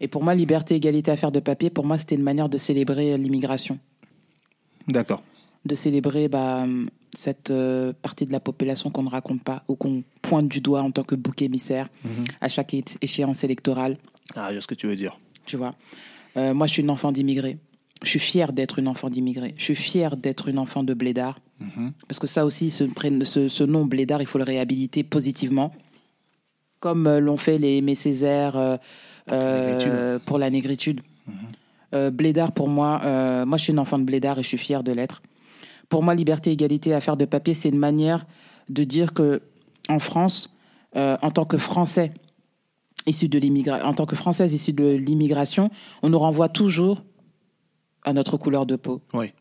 Et 0.02 0.08
pour 0.10 0.22
moi, 0.24 0.36
liberté, 0.36 0.76
égalité, 0.76 1.12
affaire 1.12 1.32
de 1.32 1.40
papier, 1.40 1.70
pour 1.70 1.86
moi, 1.86 1.98
c'était 1.98 2.16
une 2.16 2.24
manière 2.24 2.50
de 2.50 2.58
célébrer 2.58 3.18
l'immigration, 3.18 3.80
D'accord. 4.88 5.24
De 5.66 5.76
célébrer 5.76 6.28
bah, 6.28 6.66
cette 7.16 7.50
euh, 7.52 7.94
partie 8.02 8.26
de 8.26 8.32
la 8.32 8.40
population 8.40 8.90
qu'on 8.90 9.04
ne 9.04 9.10
raconte 9.10 9.44
pas 9.44 9.64
ou 9.68 9.76
qu'on 9.76 10.04
pointe 10.22 10.48
du 10.48 10.60
doigt 10.62 10.82
en 10.82 10.92
tant 10.92 11.04
que 11.04 11.16
bouc 11.16 11.42
émissaire 11.42 11.88
Mhm. 12.04 12.24
à 12.42 12.50
chaque 12.50 12.76
échéance 13.02 13.44
électorale. 13.44 13.98
Ah, 14.36 14.54
je 14.54 14.60
ce 14.60 14.68
que 14.68 14.76
tu 14.76 14.88
veux 14.88 14.96
dire. 14.96 15.18
tu 15.46 15.58
vois. 15.58 15.74
Euh, 16.38 16.54
moi, 16.54 16.68
je 16.68 16.74
suis 16.74 16.82
une 16.82 16.90
enfant 16.90 17.12
d'immigrés. 17.12 17.58
Je 18.02 18.10
suis 18.10 18.20
fière 18.20 18.52
d'être 18.54 18.80
une 18.80 18.88
enfant 18.88 19.10
d'immigrés. 19.10 19.54
Je 19.58 19.64
suis 19.64 19.76
fière 19.76 20.18
d'être 20.18 20.48
une 20.50 20.58
enfant 20.60 20.84
de 20.84 20.94
blédard. 20.94 21.38
Mhm. 21.60 21.94
Parce 22.08 22.20
que 22.20 22.28
ça 22.28 22.46
aussi, 22.46 22.72
ce, 22.72 22.84
pré- 22.86 23.12
ce, 23.26 23.48
ce 23.50 23.64
nom 23.64 23.86
blédard, 23.86 24.22
il 24.22 24.28
faut 24.28 24.38
le 24.40 24.44
réhabiliter 24.44 25.04
positivement. 25.04 25.74
Comme 26.80 27.08
euh, 27.08 27.20
l'ont 27.22 27.38
fait 27.38 27.58
les 27.58 27.78
Aimé 27.78 27.96
Césaire 27.96 28.80
pour 30.26 30.38
la 30.40 30.50
négritude. 30.50 31.02
Euh, 31.94 32.10
blédard, 32.10 32.52
pour 32.52 32.68
moi, 32.68 33.46
moi, 33.46 33.58
je 33.58 33.64
suis 33.66 33.72
une 33.74 33.80
enfant 33.80 34.00
de 34.00 34.04
blédard 34.04 34.40
et 34.40 34.44
je 34.44 34.48
suis 34.48 34.58
fière 34.58 34.84
de 34.84 34.92
l'être. 34.92 35.22
Pour 35.94 36.02
moi, 36.02 36.16
liberté, 36.16 36.52
égalité, 36.52 36.92
affaire 36.96 37.18
de 37.18 37.26
papier, 37.26 37.54
c'est 37.54 37.70
une 37.70 37.78
manière 37.78 38.26
de 38.68 38.84
dire 38.84 39.14
que 39.14 39.44
en 39.90 40.00
France, 40.00 40.52
euh, 40.96 41.18
en 41.22 41.30
tant 41.30 41.46
que 41.46 41.60
Français 41.60 42.12
issus 43.06 43.30
de 43.30 43.38
l'immigration, 43.38 43.86
en 43.86 43.94
tant 43.94 44.08
que 44.08 44.16
Française 44.16 44.54
issue 44.56 44.74
de 44.74 44.96
l'immigration, 44.96 45.70
on 46.02 46.10
nous 46.10 46.18
renvoie 46.18 46.50
toujours 46.50 47.04
à 48.04 48.12
notre 48.14 48.38
couleur 48.38 48.66
de 48.66 48.76
peau, 48.76 49.02
Oui. 49.14 49.34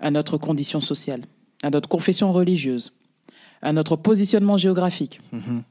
à 0.00 0.10
notre 0.10 0.38
condition 0.38 0.80
sociale, 0.80 1.22
à 1.62 1.68
notre 1.68 1.88
confession 1.88 2.32
religieuse, 2.32 2.92
à 3.60 3.74
notre 3.74 3.96
positionnement 3.96 4.56
géographique 4.56 5.20
Mhm. 5.32 5.62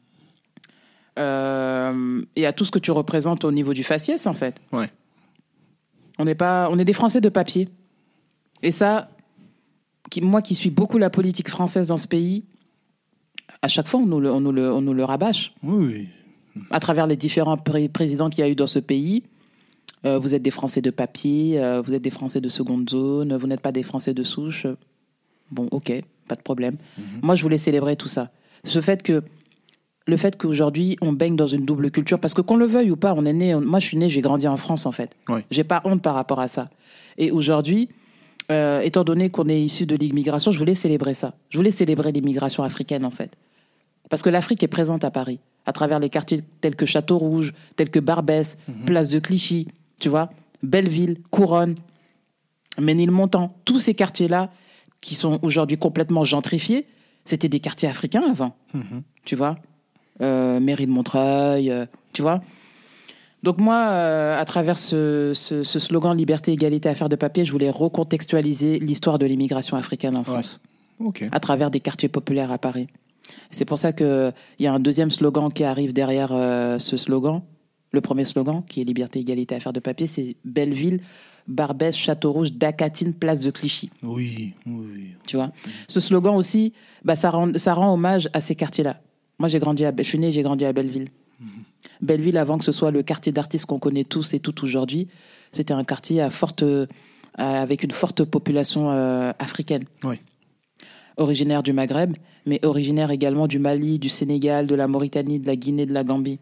euh, 1.17 2.21
et 2.35 2.45
à 2.45 2.53
tout 2.53 2.65
ce 2.65 2.71
que 2.71 2.79
tu 2.79 2.91
représentes 2.91 3.45
au 3.45 3.51
niveau 3.51 3.73
du 3.73 3.83
faciès, 3.83 4.27
en 4.27 4.33
fait. 4.33 4.61
Ouais. 4.71 4.91
On 6.19 6.25
n'est 6.25 6.35
pas, 6.35 6.69
on 6.69 6.77
est 6.77 6.85
des 6.85 6.93
Français 6.93 7.19
de 7.21 7.29
papier. 7.29 7.67
Et 8.61 8.71
ça, 8.71 9.09
qui, 10.11 10.21
moi 10.21 10.43
qui 10.43 10.53
suis 10.53 10.69
beaucoup 10.69 10.99
la 10.99 11.09
politique 11.09 11.49
française 11.49 11.87
dans 11.87 11.97
ce 11.97 12.07
pays, 12.07 12.43
à 13.63 13.67
chaque 13.67 13.87
fois 13.87 13.99
on 13.99 14.05
nous 14.05 14.19
le, 14.19 14.31
on 14.31 14.39
nous 14.41 14.51
le, 14.51 14.71
on 14.71 14.81
nous 14.81 14.93
le 14.93 15.03
rabâche 15.03 15.53
Oui, 15.63 15.85
oui. 16.55 16.63
à 16.69 16.79
travers 16.79 17.07
les 17.07 17.15
différents 17.17 17.57
pré- 17.57 17.89
présidents 17.89 18.29
qu'il 18.29 18.43
y 18.43 18.47
a 18.47 18.49
eu 18.49 18.55
dans 18.55 18.67
ce 18.67 18.77
pays. 18.79 19.23
Euh, 20.05 20.17
vous 20.19 20.33
êtes 20.33 20.41
des 20.41 20.51
Français 20.51 20.81
de 20.81 20.89
papier, 20.89 21.59
euh, 21.61 21.81
vous 21.81 21.93
êtes 21.93 22.01
des 22.01 22.09
Français 22.11 22.41
de 22.41 22.49
seconde 22.49 22.89
zone, 22.89 23.35
vous 23.37 23.47
n'êtes 23.47 23.61
pas 23.61 23.71
des 23.71 23.83
Français 23.83 24.13
de 24.13 24.23
souche. 24.23 24.65
Bon, 25.51 25.67
ok, 25.71 25.91
pas 26.27 26.35
de 26.35 26.41
problème. 26.41 26.77
Moi, 27.21 27.35
je 27.35 27.43
voulais 27.43 27.57
célébrer 27.59 27.95
tout 27.95 28.07
ça. 28.07 28.31
Ce 28.63 28.81
fait 28.81 29.03
que 29.03 29.21
le 30.07 30.17
fait 30.17 30.37
qu'aujourd'hui 30.37 30.97
on 31.01 31.13
baigne 31.13 31.35
dans 31.35 31.45
une 31.45 31.65
double 31.65 31.91
culture, 31.91 32.19
parce 32.19 32.33
que 32.33 32.41
qu'on 32.41 32.55
le 32.57 32.65
veuille 32.65 32.89
ou 32.89 32.95
pas, 32.95 33.13
on 33.15 33.25
est 33.25 33.33
né. 33.33 33.53
on- 33.53 33.61
moi, 33.61 33.79
je 33.79 33.85
suis 33.85 33.97
né, 33.97 34.09
j'ai 34.09 34.21
grandi 34.21 34.47
en 34.47 34.57
France 34.57 34.85
en 34.87 34.91
fait. 34.91 35.15
Oui. 35.29 35.41
J'ai 35.51 35.63
pas 35.63 35.81
honte 35.85 36.01
par 36.01 36.15
rapport 36.15 36.39
à 36.39 36.47
ça. 36.47 36.69
Et 37.19 37.29
aujourd'hui, 37.29 37.89
euh, 38.49 38.79
étant 38.81 39.03
donné 39.03 39.29
qu'on 39.29 39.47
est 39.49 39.61
issu 39.61 39.85
de 39.85 39.95
l'immigration, 39.95 40.51
je 40.51 40.57
voulais 40.59 40.75
célébrer 40.75 41.13
ça. 41.13 41.33
Je 41.49 41.57
voulais 41.57 41.71
célébrer 41.71 42.11
l'immigration 42.11 42.63
africaine 42.63 43.05
en 43.05 43.11
fait. 43.11 43.35
Parce 44.09 44.21
que 44.23 44.29
l'Afrique 44.29 44.63
est 44.63 44.67
présente 44.67 45.03
à 45.03 45.11
Paris, 45.11 45.39
à 45.65 45.71
travers 45.73 45.99
les 45.99 46.09
quartiers 46.09 46.41
tels 46.59 46.75
que 46.75 46.85
Château 46.85 47.17
Rouge, 47.17 47.53
tels 47.75 47.89
que 47.89 47.99
Barbès, 47.99 48.57
Place 48.85 49.09
de 49.09 49.19
Clichy, 49.19 49.67
tu 49.99 50.09
vois, 50.09 50.29
Belleville, 50.63 51.17
Couronne, 51.29 51.75
Ménilmontant. 52.79 53.55
Tous 53.65 53.79
ces 53.79 53.93
quartiers-là, 53.93 54.49
qui 55.01 55.15
sont 55.15 55.39
aujourd'hui 55.41 55.77
complètement 55.77 56.23
gentrifiés, 56.23 56.85
c'était 57.25 57.49
des 57.49 57.59
quartiers 57.59 57.89
africains 57.89 58.23
avant, 58.29 58.55
Mhm. 58.73 59.01
tu 59.25 59.35
vois. 59.35 59.57
Euh, 60.21 60.59
mairie 60.59 60.85
de 60.85 60.91
Montreuil, 60.91 61.71
euh, 61.71 61.85
tu 62.13 62.21
vois. 62.21 62.41
Donc 63.43 63.59
moi, 63.59 63.75
euh, 63.89 64.39
à 64.39 64.45
travers 64.45 64.77
ce, 64.77 65.31
ce- 65.33 65.63
ce 65.63 65.79
slogan 65.79 66.15
Liberté, 66.15 66.51
égalité, 66.51 66.89
affaire 66.89 67.09
de 67.09 67.15
papier, 67.15 67.43
je 67.45 67.51
voulais 67.51 67.69
recontextualiser 67.71 68.79
l'histoire 68.79 69.17
de 69.19 69.25
l'immigration 69.25 69.77
africaine 69.77 70.15
en 70.15 70.23
France 70.23 70.61
à 71.31 71.39
travers 71.39 71.71
des 71.71 71.79
quartiers 71.79 72.09
populaires 72.09 72.51
à 72.51 72.57
Paris. 72.59 72.87
C'est 73.49 73.65
pour 73.65 73.79
ça 73.79 73.93
qu'il 73.93 74.33
y 74.59 74.67
a 74.67 74.73
un 74.73 74.79
deuxième 74.79 75.09
slogan 75.09 75.51
qui 75.51 75.63
arrive 75.63 75.93
derrière 75.93 76.29
euh, 76.31 76.77
ce 76.79 76.97
slogan. 76.97 77.41
Le 77.93 77.99
premier 78.01 78.25
slogan, 78.25 78.63
qui 78.67 78.81
est 78.81 78.83
Liberté, 78.83 79.19
égalité, 79.19 79.55
affaire 79.55 79.73
de 79.73 79.79
papier, 79.79 80.07
c'est 80.07 80.35
Belleville 80.45 81.01
Barbès, 81.47 81.95
Château 81.95 82.31
Rouge, 82.31 82.53
Dacatine, 82.53 83.13
place 83.15 83.39
de 83.39 83.49
Clichy. 83.49 83.89
Oui, 84.03 84.53
oui. 84.67 85.15
Tu 85.25 85.35
vois? 85.37 85.51
Ce 85.87 85.99
slogan 85.99 86.35
aussi, 86.35 86.71
bah, 87.03 87.15
ça, 87.15 87.31
rend, 87.31 87.51
ça 87.57 87.73
rend 87.73 87.91
hommage 87.93 88.29
à 88.33 88.39
ces 88.41 88.53
quartiers-là. 88.55 89.01
Moi, 89.39 89.49
j'ai 89.49 89.57
grandi 89.59 89.83
à, 89.83 89.91
je 89.97 90.03
suis 90.03 90.19
né, 90.19 90.31
j'ai 90.31 90.43
grandi 90.43 90.63
à 90.65 90.71
Belleville. 90.71 91.09
Belleville, 92.01 92.37
avant 92.37 92.57
que 92.57 92.63
ce 92.63 92.71
soit 92.71 92.91
le 92.91 93.03
quartier 93.03 93.31
d'artistes 93.31 93.65
qu'on 93.65 93.79
connaît 93.79 94.03
tous 94.03 94.33
et 94.33 94.39
toutes 94.39 94.63
aujourd'hui, 94.63 95.07
c'était 95.53 95.73
un 95.73 95.83
quartier 95.83 96.21
à 96.21 96.29
forte, 96.29 96.63
avec 97.35 97.83
une 97.83 97.91
forte 97.91 98.23
population 98.23 98.91
euh, 98.91 99.31
africaine. 99.39 99.83
Oui. 100.03 100.17
Originaire 101.17 101.61
du 101.61 101.73
Maghreb, 101.73 102.15
mais 102.45 102.63
originaire 102.65 103.11
également 103.11 103.47
du 103.47 103.59
Mali, 103.59 103.99
du 103.99 104.09
Sénégal, 104.09 104.65
de 104.65 104.75
la 104.75 104.87
Mauritanie, 104.87 105.39
de 105.39 105.47
la 105.47 105.55
Guinée, 105.55 105.85
de 105.85 105.93
la 105.93 106.03
Gambie. 106.03 106.39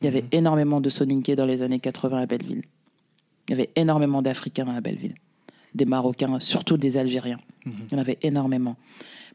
Il 0.00 0.04
y 0.04 0.08
avait 0.08 0.24
énormément 0.32 0.80
de 0.80 0.88
Soninké 0.88 1.36
dans 1.36 1.46
les 1.46 1.62
années 1.62 1.80
80 1.80 2.18
à 2.18 2.26
Belleville. 2.26 2.62
Il 3.48 3.52
y 3.52 3.54
avait 3.54 3.70
énormément 3.76 4.22
d'Africains 4.22 4.68
à 4.68 4.80
Belleville. 4.80 5.14
Des 5.74 5.84
Marocains, 5.84 6.38
surtout 6.40 6.76
des 6.76 6.96
Algériens. 6.96 7.40
Il 7.66 7.72
y 7.92 7.94
en 7.94 7.98
avait 7.98 8.18
énormément. 8.22 8.76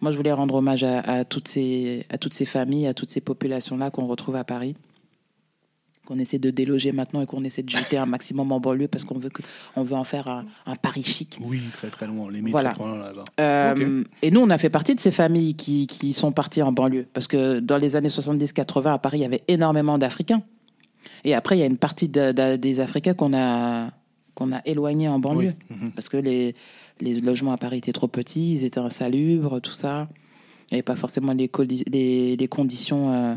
Moi, 0.01 0.11
je 0.11 0.17
voulais 0.17 0.31
rendre 0.31 0.55
hommage 0.55 0.83
à, 0.83 0.99
à 0.99 1.25
toutes, 1.25 1.47
ces, 1.47 2.05
à 2.09 2.17
toutes 2.17 2.33
ces 2.33 2.45
familles, 2.45 2.87
à 2.87 2.93
toutes 2.93 3.09
ces 3.09 3.21
populations-là 3.21 3.91
qu'on 3.91 4.07
retrouve 4.07 4.35
à 4.35 4.43
Paris 4.43 4.75
qu'on 6.05 6.17
essaie 6.19 6.39
de 6.39 6.49
déloger 6.51 6.91
maintenant 6.91 7.21
et 7.21 7.25
qu'on 7.25 7.43
essaie 7.43 7.63
de 7.63 7.69
jeter 7.69 7.97
un 7.97 8.05
maximum 8.05 8.51
en 8.51 8.59
banlieue 8.59 8.87
parce 8.87 9.03
qu'on 9.03 9.17
veut, 9.19 9.29
que, 9.29 9.41
on 9.75 9.83
veut 9.83 9.95
en 9.95 10.03
faire 10.03 10.27
un, 10.27 10.45
un 10.65 10.75
Paris 10.75 11.03
chic. 11.03 11.37
Oui, 11.41 11.61
très 11.73 11.89
très 11.89 12.07
loin. 12.07 12.29
Les 12.31 12.41
Voilà. 12.41 12.71
très 12.73 12.83
loin 12.83 12.97
là-bas. 12.97 13.23
Euh, 13.39 14.03
Et 14.21 14.31
nous, 14.31 14.39
on 14.41 14.49
a 14.49 14.57
fait 14.57 14.69
partie 14.69 14.95
de 14.95 14.99
ces 14.99 15.11
familles 15.11 15.55
qui, 15.55 15.87
qui 15.87 16.13
sont 16.13 16.31
parties 16.31 16.61
en 16.61 16.71
banlieue. 16.71 17.07
Parce 17.13 17.27
que 17.27 17.59
dans 17.59 17.77
les 17.77 17.95
années 17.95 18.09
70-80, 18.09 18.93
à 18.93 18.97
Paris, 18.99 19.17
il 19.19 19.21
y 19.21 19.25
avait 19.25 19.41
énormément 19.47 19.97
d'Africains. 19.97 20.41
Et 21.23 21.33
après, 21.33 21.57
il 21.57 21.59
y 21.59 21.63
a 21.63 21.67
une 21.67 21.77
partie 21.77 22.07
de- 22.07 22.31
de- 22.31 22.55
des 22.55 22.79
Africains 22.79 23.13
qu'on 23.13 23.33
a, 23.35 23.89
qu'on 24.35 24.51
a 24.53 24.61
éloignés 24.65 25.07
en 25.07 25.19
banlieue. 25.19 25.53
Oui. 25.71 25.75
Mhm. 25.81 25.91
Parce 25.91 26.07
que 26.09 26.17
les, 26.17 26.55
les 27.01 27.19
logements 27.19 27.51
à 27.51 27.57
Paris 27.57 27.77
étaient 27.79 27.93
trop 27.93 28.07
petits, 28.07 28.53
ils 28.53 28.63
étaient 28.63 28.79
insalubres, 28.79 29.59
tout 29.61 29.73
ça. 29.73 30.07
Il 30.69 30.73
n'y 30.73 30.77
avait 30.77 30.83
pas 30.83 30.95
forcément 30.95 31.33
les, 31.33 31.47
coli- 31.47 31.83
les, 31.91 32.35
les 32.37 32.47
conditions 32.47 33.11
euh, 33.13 33.35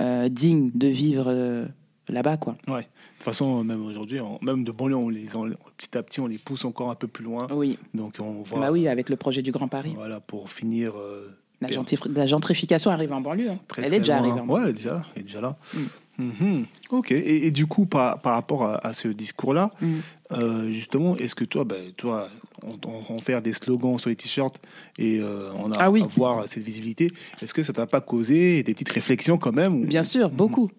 euh, 0.00 0.28
dignes 0.28 0.70
de 0.74 0.88
vivre 0.88 1.24
euh, 1.28 1.66
là-bas, 2.08 2.36
quoi. 2.36 2.56
Ouais. 2.68 2.82
De 2.82 3.26
toute 3.30 3.32
façon, 3.36 3.64
même 3.64 3.84
aujourd'hui, 3.86 4.18
même 4.42 4.64
de 4.64 4.72
banlieue, 4.72 4.96
on 4.96 5.08
les, 5.08 5.34
on- 5.36 5.48
petit 5.76 5.96
à 5.96 6.02
petit, 6.02 6.20
on 6.20 6.26
les 6.26 6.36
pousse 6.38 6.64
encore 6.66 6.90
un 6.90 6.94
peu 6.94 7.06
plus 7.08 7.24
loin. 7.24 7.46
Oui. 7.50 7.78
Donc 7.94 8.16
on 8.20 8.42
voit. 8.42 8.60
Bah 8.60 8.70
oui, 8.72 8.86
avec 8.88 9.08
le 9.08 9.16
projet 9.16 9.40
du 9.42 9.50
Grand 9.50 9.68
Paris. 9.68 9.92
Voilà, 9.96 10.20
pour 10.20 10.50
finir. 10.50 10.92
euh, 10.98 11.34
La, 11.62 12.26
gentrification 12.26 12.90
arrive 12.90 13.12
en 13.14 13.22
banlieue. 13.22 13.50
hein. 13.50 13.58
très, 13.66 13.82
Elle 13.84 13.94
est 13.94 14.00
déjà 14.00 14.18
loin. 14.18 14.28
arrivée 14.28 14.40
en 14.40 14.46
banlieue. 14.46 14.64
Ouais, 14.64 14.70
elle 14.70 14.70
est 14.70 14.78
déjà 14.78 14.92
là. 14.94 15.02
Elle 15.14 15.20
est 15.22 15.24
déjà 15.24 15.40
là. 15.40 15.56
Mm. 15.72 15.78
Mhm. 16.18 16.66
Ok. 16.90 17.10
Et, 17.12 17.46
et 17.46 17.50
du 17.50 17.66
coup, 17.66 17.86
par, 17.86 18.20
par 18.20 18.34
rapport 18.34 18.62
à, 18.64 18.86
à 18.86 18.92
ce 18.92 19.08
discours-là, 19.08 19.70
Mm. 19.80 19.94
euh, 20.32 20.70
justement, 20.70 21.16
est-ce 21.16 21.34
que 21.34 21.44
toi, 21.44 21.64
ben, 21.64 21.92
toi, 21.96 22.28
on, 22.64 22.72
on, 22.88 23.14
on 23.14 23.18
fait 23.18 23.40
des 23.40 23.52
slogans 23.52 23.98
sur 23.98 24.10
les 24.10 24.16
t-shirts 24.16 24.60
et 24.98 25.18
euh, 25.20 25.50
on 25.58 25.70
a 25.72 25.76
Ah 25.78 25.90
oui. 25.90 26.04
cette 26.46 26.62
visibilité, 26.62 27.08
est-ce 27.42 27.52
que 27.52 27.62
ça 27.62 27.72
t'a 27.72 27.86
pas 27.86 28.00
causé 28.00 28.62
des 28.62 28.72
petites 28.74 28.90
réflexions 28.90 29.38
quand 29.38 29.52
même 29.52 29.84
Bien 29.86 30.04
sûr, 30.04 30.30
beaucoup. 30.30 30.70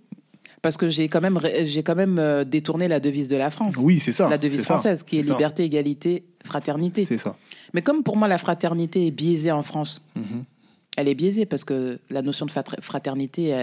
Parce 0.62 0.78
que 0.78 0.90
j'ai 0.90 1.10
quand 1.10 1.22
même, 1.22 1.40
j'ai 1.66 1.84
quand 1.84 1.94
même 1.96 2.18
euh, 2.18 2.44
détourné 2.44 2.88
la 2.88 3.00
devise 3.00 3.28
de 3.28 3.36
la 3.36 3.52
France. 3.52 3.76
Oui, 3.78 4.00
c'est 4.00 4.12
ça. 4.12 4.28
la 4.30 4.40
devise 4.40 4.62
ça, 4.62 4.76
française, 4.76 5.04
qui 5.04 5.20
est 5.20 5.24
ça. 5.24 5.34
liberté, 5.34 5.64
égalité, 5.64 6.24
fraternité. 6.44 7.06
C'est 7.06 7.20
ça. 7.20 7.36
Mais 7.74 7.82
comme 7.84 8.02
pour 8.04 8.18
moi, 8.18 8.28
la 8.28 8.38
fraternité 8.40 9.06
est 9.08 9.12
biaisée 9.12 9.52
en 9.52 9.62
France, 9.64 10.02
Mhm. 10.16 10.44
elle 10.98 11.08
est 11.08 11.14
biaisée 11.14 11.46
parce 11.46 11.64
que 11.66 12.00
la 12.10 12.22
notion 12.24 12.46
de 12.48 12.52
fraternité, 12.82 13.54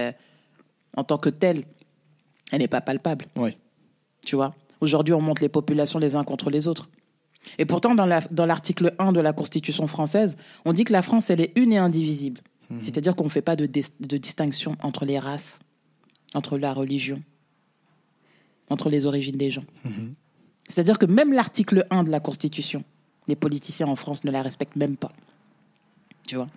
en 0.97 1.03
tant 1.03 1.17
que 1.17 1.29
telle, 1.29 1.63
elle 2.51 2.59
n'est 2.59 2.67
pas 2.67 2.81
palpable. 2.81 3.25
Ouais. 3.35 3.57
Tu 4.25 4.35
vois? 4.35 4.53
Aujourd'hui, 4.81 5.13
on 5.13 5.21
monte 5.21 5.39
les 5.41 5.49
populations 5.49 5.99
les 5.99 6.15
uns 6.15 6.23
contre 6.23 6.49
les 6.49 6.67
autres. 6.67 6.89
Et 7.57 7.65
pourtant, 7.65 7.93
dans 7.95 8.05
la- 8.05 8.21
dans 8.31 8.45
l'article 8.45 8.93
1 8.99 9.11
de 9.11 9.19
la 9.19 9.33
Constitution 9.33 9.87
française, 9.87 10.37
on 10.65 10.71
dit 10.73 10.83
que 10.85 10.93
la 10.93 11.01
France, 11.01 11.29
elle 11.29 11.41
est 11.41 11.51
une 11.57 11.73
et 11.73 11.77
indivisible. 11.77 12.41
Mhm. 12.69 12.81
C'est-à-dire 12.83 13.15
qu'on 13.15 13.25
ne 13.25 13.29
fait 13.29 13.41
pas 13.41 13.55
de 13.55 13.65
distinction 14.17 14.75
entre 14.81 15.05
les 15.05 15.19
races, 15.19 15.59
entre 16.33 16.57
la 16.57 16.73
religion, 16.73 17.21
entre 18.69 18.89
les 18.89 19.05
origines 19.05 19.37
des 19.37 19.51
gens. 19.51 19.65
Mhm. 19.83 20.13
C'est-à-dire 20.69 20.97
que 20.97 21.05
même 21.05 21.33
l'article 21.33 21.85
1 21.89 22.03
de 22.03 22.09
la 22.09 22.19
Constitution, 22.21 22.83
les 23.27 23.35
politiciens 23.35 23.87
en 23.87 23.95
France 23.97 24.23
ne 24.23 24.31
la 24.31 24.41
respectent 24.41 24.75
même 24.77 24.95
pas. 24.97 25.11
Tu 26.27 26.35
vois? 26.35 26.47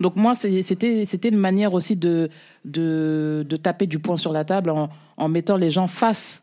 Donc 0.00 0.16
moi, 0.16 0.34
c'était 0.34 1.28
une 1.28 1.36
manière 1.36 1.74
aussi 1.74 1.94
de, 1.96 2.30
de, 2.64 3.44
de 3.48 3.56
taper 3.56 3.86
du 3.86 3.98
poing 3.98 4.16
sur 4.16 4.32
la 4.32 4.44
table 4.44 4.70
en, 4.70 4.88
en 5.16 5.28
mettant 5.28 5.56
les 5.56 5.70
gens 5.70 5.86
face 5.86 6.42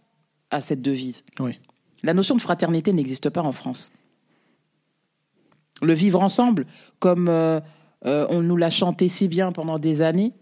à 0.51 0.62
cette 0.62 0.82
devise. 0.82 1.24
Oui. 1.39 1.60
La 2.03 2.14
notion 2.14 2.36
de 2.36 2.41
fraternité 2.41 2.93
n'existe 2.93 3.30
pas 3.32 3.41
en 3.41 3.51
France. 3.51 3.91
Le 5.82 5.93
vivre 5.93 6.22
ensemble, 6.22 6.66
comme 6.99 7.28
euh, 7.30 7.60
euh, 8.05 8.26
on 8.30 8.41
nous 8.41 8.58
l'a 8.58 8.70
chanté 8.70 9.10
si 9.10 9.28
bien 9.28 9.51
pendant 9.51 9.78
des 9.80 10.01
années, 10.01 10.34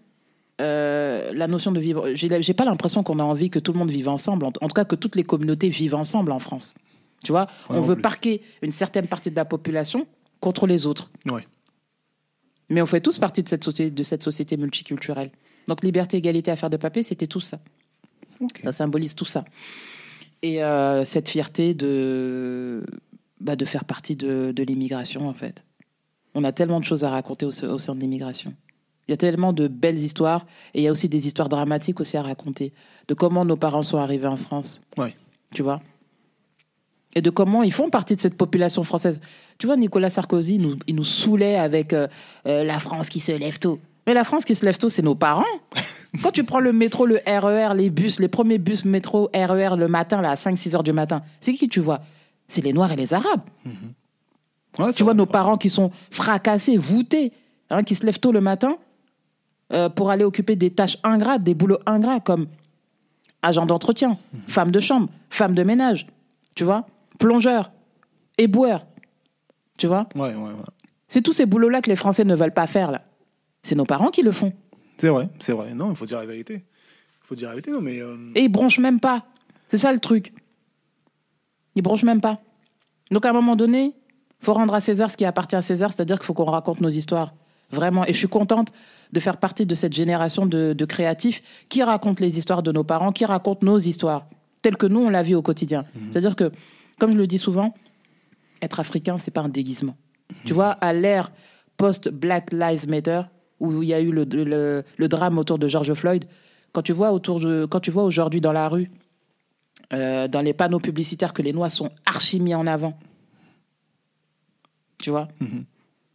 euh, 0.61 1.32
la 1.34 1.47
notion 1.47 1.72
de 1.72 1.80
vivre, 1.80 2.07
j'ai 2.13 2.53
pas 2.53 2.63
l'impression 2.66 3.03
qu'on 3.03 3.20
a 3.20 3.24
envie 3.24 3.49
que 3.49 3.59
tout 3.59 3.74
le 3.74 3.80
monde 3.80 3.91
vive 3.91 4.07
ensemble, 4.07 4.45
en, 4.45 4.49
en 4.49 4.68
tout 4.68 4.74
cas 4.74 4.86
que 4.86 4.95
toutes 4.95 5.16
les 5.16 5.24
communautés 5.24 5.68
vivent 5.70 5.95
ensemble 5.95 6.32
en 6.32 6.39
France. 6.39 6.76
Tu 7.24 7.32
vois, 7.32 7.47
Ouais, 7.70 7.78
on 7.78 7.82
veut 7.82 7.95
plus. 7.95 8.01
parquer 8.01 8.41
une 8.61 8.72
certaine 8.72 9.07
partie 9.07 9.32
de 9.32 9.36
la 9.36 9.45
population 9.45 10.05
contre 10.39 10.68
les 10.68 10.86
autres. 10.86 11.09
Ouais. 11.30 11.45
Mais 12.70 12.82
on 12.82 12.86
fait 12.86 13.01
tous 13.01 13.20
partie 13.20 13.43
de 13.43 13.49
cette 13.49 13.63
société, 13.63 13.91
de 13.91 14.03
cette 14.03 14.24
société 14.24 14.57
multiculturelle. 14.57 15.32
Donc 15.68 15.84
liberté, 15.84 16.18
égalité, 16.18 16.51
affaire 16.51 16.70
de 16.70 16.78
papier, 16.78 17.03
c'était 17.03 17.28
tout 17.28 17.39
ça. 17.39 17.59
Ça 18.63 18.72
symbolise 18.72 19.16
tout 19.16 19.26
ça. 19.26 19.45
Et 20.41 20.63
euh, 20.63 21.05
cette 21.05 21.30
fierté 21.30 21.74
de, 21.74 22.86
bah, 23.39 23.55
de 23.55 23.66
faire 23.66 23.86
partie 23.86 24.16
de, 24.16 24.51
de 24.51 24.63
l'immigration, 24.63 25.28
en 25.28 25.34
fait. 25.34 25.63
On 26.34 26.43
a 26.43 26.51
tellement 26.51 26.80
de 26.80 26.86
choses 26.86 27.03
à 27.03 27.09
raconter 27.09 27.45
au, 27.45 27.49
au 27.49 27.80
sein 27.80 27.95
de 27.95 28.01
l'immigration. 28.01 28.53
Il 29.07 29.11
y 29.11 29.13
a 29.13 29.18
tellement 29.18 29.53
de 29.53 29.68
belles 29.68 29.99
histoires 29.99 30.45
et 30.74 30.82
il 30.82 30.84
y 30.84 30.88
a 30.88 30.91
aussi 30.91 31.07
des 31.07 31.28
histoires 31.28 31.47
dramatiques 31.47 31.99
aussi 31.99 32.18
à 32.18 32.24
raconter. 32.24 32.74
De 33.07 33.13
comment 33.13 33.45
nos 33.45 33.55
parents 33.55 33.84
sont 33.84 33.97
arrivés 33.97 34.28
en 34.28 34.38
France. 34.38 34.82
Ouais. 34.97 35.16
Tu 35.53 35.61
vois? 35.61 35.82
Et 37.13 37.22
de 37.22 37.30
comment 37.30 37.63
ils 37.63 37.72
font 37.72 37.89
partie 37.89 38.16
de 38.16 38.22
cette 38.22 38.36
population 38.36 38.84
française. 38.84 39.22
Tu 39.58 39.68
vois, 39.68 39.78
Nicolas 39.78 40.10
Sarkozy, 40.10 40.60
nous, 40.60 40.76
il 40.88 40.95
nous 40.95 41.03
saoulait 41.03 41.56
avec 41.56 41.93
euh, 41.93 42.08
euh, 42.45 42.64
la 42.64 42.80
France 42.80 43.10
qui 43.10 43.20
se 43.20 43.32
lève 43.32 43.58
tôt. 43.60 43.80
Mais 44.06 44.14
la 44.14 44.24
France 44.24 44.45
qui 44.45 44.53
se 44.53 44.66
lève 44.66 44.78
tôt, 44.78 44.89
c'est 44.89 45.01
nos 45.01 45.16
parents. 45.16 45.43
Quand 46.24 46.32
tu 46.32 46.43
prends 46.43 46.60
le 46.60 46.74
métro, 46.74 47.06
le 47.06 47.20
RER, 47.26 47.74
les 47.76 47.89
bus, 47.89 48.20
les 48.20 48.28
premiers 48.28 48.58
bus 48.58 48.86
métro, 48.86 49.30
RER 49.34 49.76
le 49.78 49.88
matin, 49.88 50.22
là, 50.22 50.32
à 50.32 50.36
5-6 50.36 50.76
heures 50.76 50.84
du 50.84 50.93
matin, 50.93 51.24
c'est 51.41 51.53
qui 51.53 51.68
tu 51.68 51.80
vois? 51.80 52.01
C'est 52.47 52.64
les 52.64 52.74
Noirs 52.74 52.91
et 52.91 52.95
les 52.95 53.14
Arabes. 53.14 53.41
Ouais, 54.78 54.93
Tu 54.93 55.03
vois 55.03 55.14
nos 55.14 55.26
parents 55.26 55.58
qui 55.58 55.70
sont 55.70 55.91
fracassés, 56.12 56.78
voûtés, 56.78 57.32
hein, 57.70 57.84
qui 57.84 57.95
se 57.95 58.06
lèvent 58.06 58.20
tôt 58.20 58.32
le 58.32 58.41
matin 58.41 58.78
euh, 59.74 59.89
pour 59.89 60.12
aller 60.12 60.24
occuper 60.24 60.56
des 60.56 60.70
tâches 60.70 60.97
ingrates, 61.03 61.43
des 61.43 61.56
boulots 61.56 61.80
ingrats 61.86 62.20
comme 62.20 62.47
agent 63.41 63.66
d'entretien, 63.66 64.18
femme 64.47 64.72
de 64.72 64.80
chambre, 64.80 65.10
femme 65.30 65.56
de 65.56 65.64
ménage, 65.64 66.08
tu 66.56 66.64
vois, 66.64 66.86
plongeur, 67.20 67.72
éboueur, 68.38 68.86
tu 69.78 69.88
vois. 69.88 70.07
Ouais, 70.15 70.34
ouais, 70.34 70.36
ouais. 70.36 70.53
C'est 71.07 71.21
tous 71.21 71.34
ces 71.34 71.45
boulots-là 71.45 71.82
que 71.82 71.89
les 71.89 71.95
Français 71.95 72.23
ne 72.26 72.36
veulent 72.36 72.53
pas 72.53 72.67
faire, 72.67 72.91
là. 72.91 73.03
C'est 73.63 73.76
nos 73.76 73.86
parents 73.86 74.09
qui 74.09 74.21
le 74.21 74.32
font. 74.32 74.53
C'est 74.97 75.09
vrai, 75.09 75.30
c'est 75.39 75.53
vrai. 75.53 75.73
Non, 75.73 75.89
il 75.89 75.95
faut 75.95 76.05
dire 76.05 76.19
la 76.19 76.26
vérité. 76.26 76.63
Il 77.23 77.28
faut 77.28 77.36
dire 77.36 77.47
la 77.49 77.55
vérité, 77.55 77.71
non, 77.71 77.82
mais. 77.82 77.99
euh, 78.01 78.15
Et 78.36 78.43
ils 78.43 78.49
bronchent 78.49 78.80
même 78.80 78.99
pas. 78.99 79.26
C'est 79.69 79.78
ça 79.80 79.91
le 79.93 79.99
truc. 79.99 80.34
Ils 81.76 81.82
bronchent 81.82 82.03
même 82.03 82.21
pas. 82.21 82.39
Donc 83.11 83.26
à 83.26 83.30
un 83.30 83.34
moment 83.34 83.55
donné, 83.55 83.93
faut 84.39 84.53
rendre 84.53 84.73
à 84.73 84.82
César 84.82 85.11
ce 85.11 85.17
qui 85.17 85.26
appartient 85.26 85.55
à 85.55 85.61
César, 85.61 85.91
c'est-à-dire 85.91 86.17
qu'il 86.17 86.26
faut 86.26 86.34
qu'on 86.34 86.45
raconte 86.45 86.82
nos 86.82 86.89
histoires. 86.89 87.34
Vraiment. 87.71 88.05
Et 88.05 88.13
je 88.13 88.17
suis 88.17 88.28
contente 88.28 88.71
de 89.11 89.19
faire 89.19 89.38
partie 89.38 89.65
de 89.65 89.76
cette 89.76 89.93
génération 89.93 90.45
de, 90.45 90.73
de 90.73 90.86
créatifs 90.86 91.41
qui 91.67 91.84
racontent 91.84 92.23
les 92.23 92.38
histoires 92.38 92.63
de 92.63 92.71
nos 92.71 92.84
parents, 92.84 93.11
qui 93.11 93.26
racontent 93.26 93.65
nos 93.65 93.80
histoires, 93.80 94.28
telles 94.61 94.78
que 94.78 94.86
nous, 94.86 94.99
on 94.99 95.09
la 95.09 95.23
vit 95.23 95.36
au 95.36 95.41
quotidien. 95.41 95.86
C'est-à-dire 96.11 96.36
que, 96.36 96.51
comme 96.99 97.11
je 97.11 97.17
le 97.17 97.28
dis 97.28 97.38
souvent, 97.39 97.73
être 98.62 98.80
africain, 98.80 99.18
c'est 99.18 99.32
pas 99.32 99.41
un 99.41 99.49
déguisement. 99.49 99.95
Tu 100.45 100.53
vois, 100.53 100.72
à 100.72 100.93
l'ère 100.93 101.32
post-Black 101.78 102.51
Lives 102.51 102.88
Matter, 102.89 103.22
où 103.60 103.82
il 103.84 103.89
y 103.89 103.93
a 103.93 103.99
eu 104.01 104.12
le, 104.12 104.24
le- 104.26 104.84
le 104.97 105.08
drame 105.08 105.38
autour 105.38 105.60
de 105.60 105.68
George 105.68 105.93
Floyd, 105.93 106.26
quand 106.72 106.82
tu 106.82 106.93
vois, 106.93 107.12
autour 107.12 107.39
de, 107.39 107.66
quand 107.66 107.80
tu 107.80 107.91
vois 107.91 108.03
aujourd'hui 108.03 108.41
dans 108.41 108.51
la 108.53 108.68
rue, 108.70 108.89
euh, 109.93 110.28
dans 110.28 110.41
les 110.41 110.53
panneaux 110.53 110.80
publicitaires, 110.80 111.34
que 111.34 111.41
les 111.41 111.53
Noirs 111.53 111.72
sont 111.72 111.89
archi 112.06 112.39
mis 112.39 112.56
en 112.56 112.66
avant, 112.68 112.97
tu 114.97 115.10
vois, 115.10 115.28
Mhm. 115.39 115.66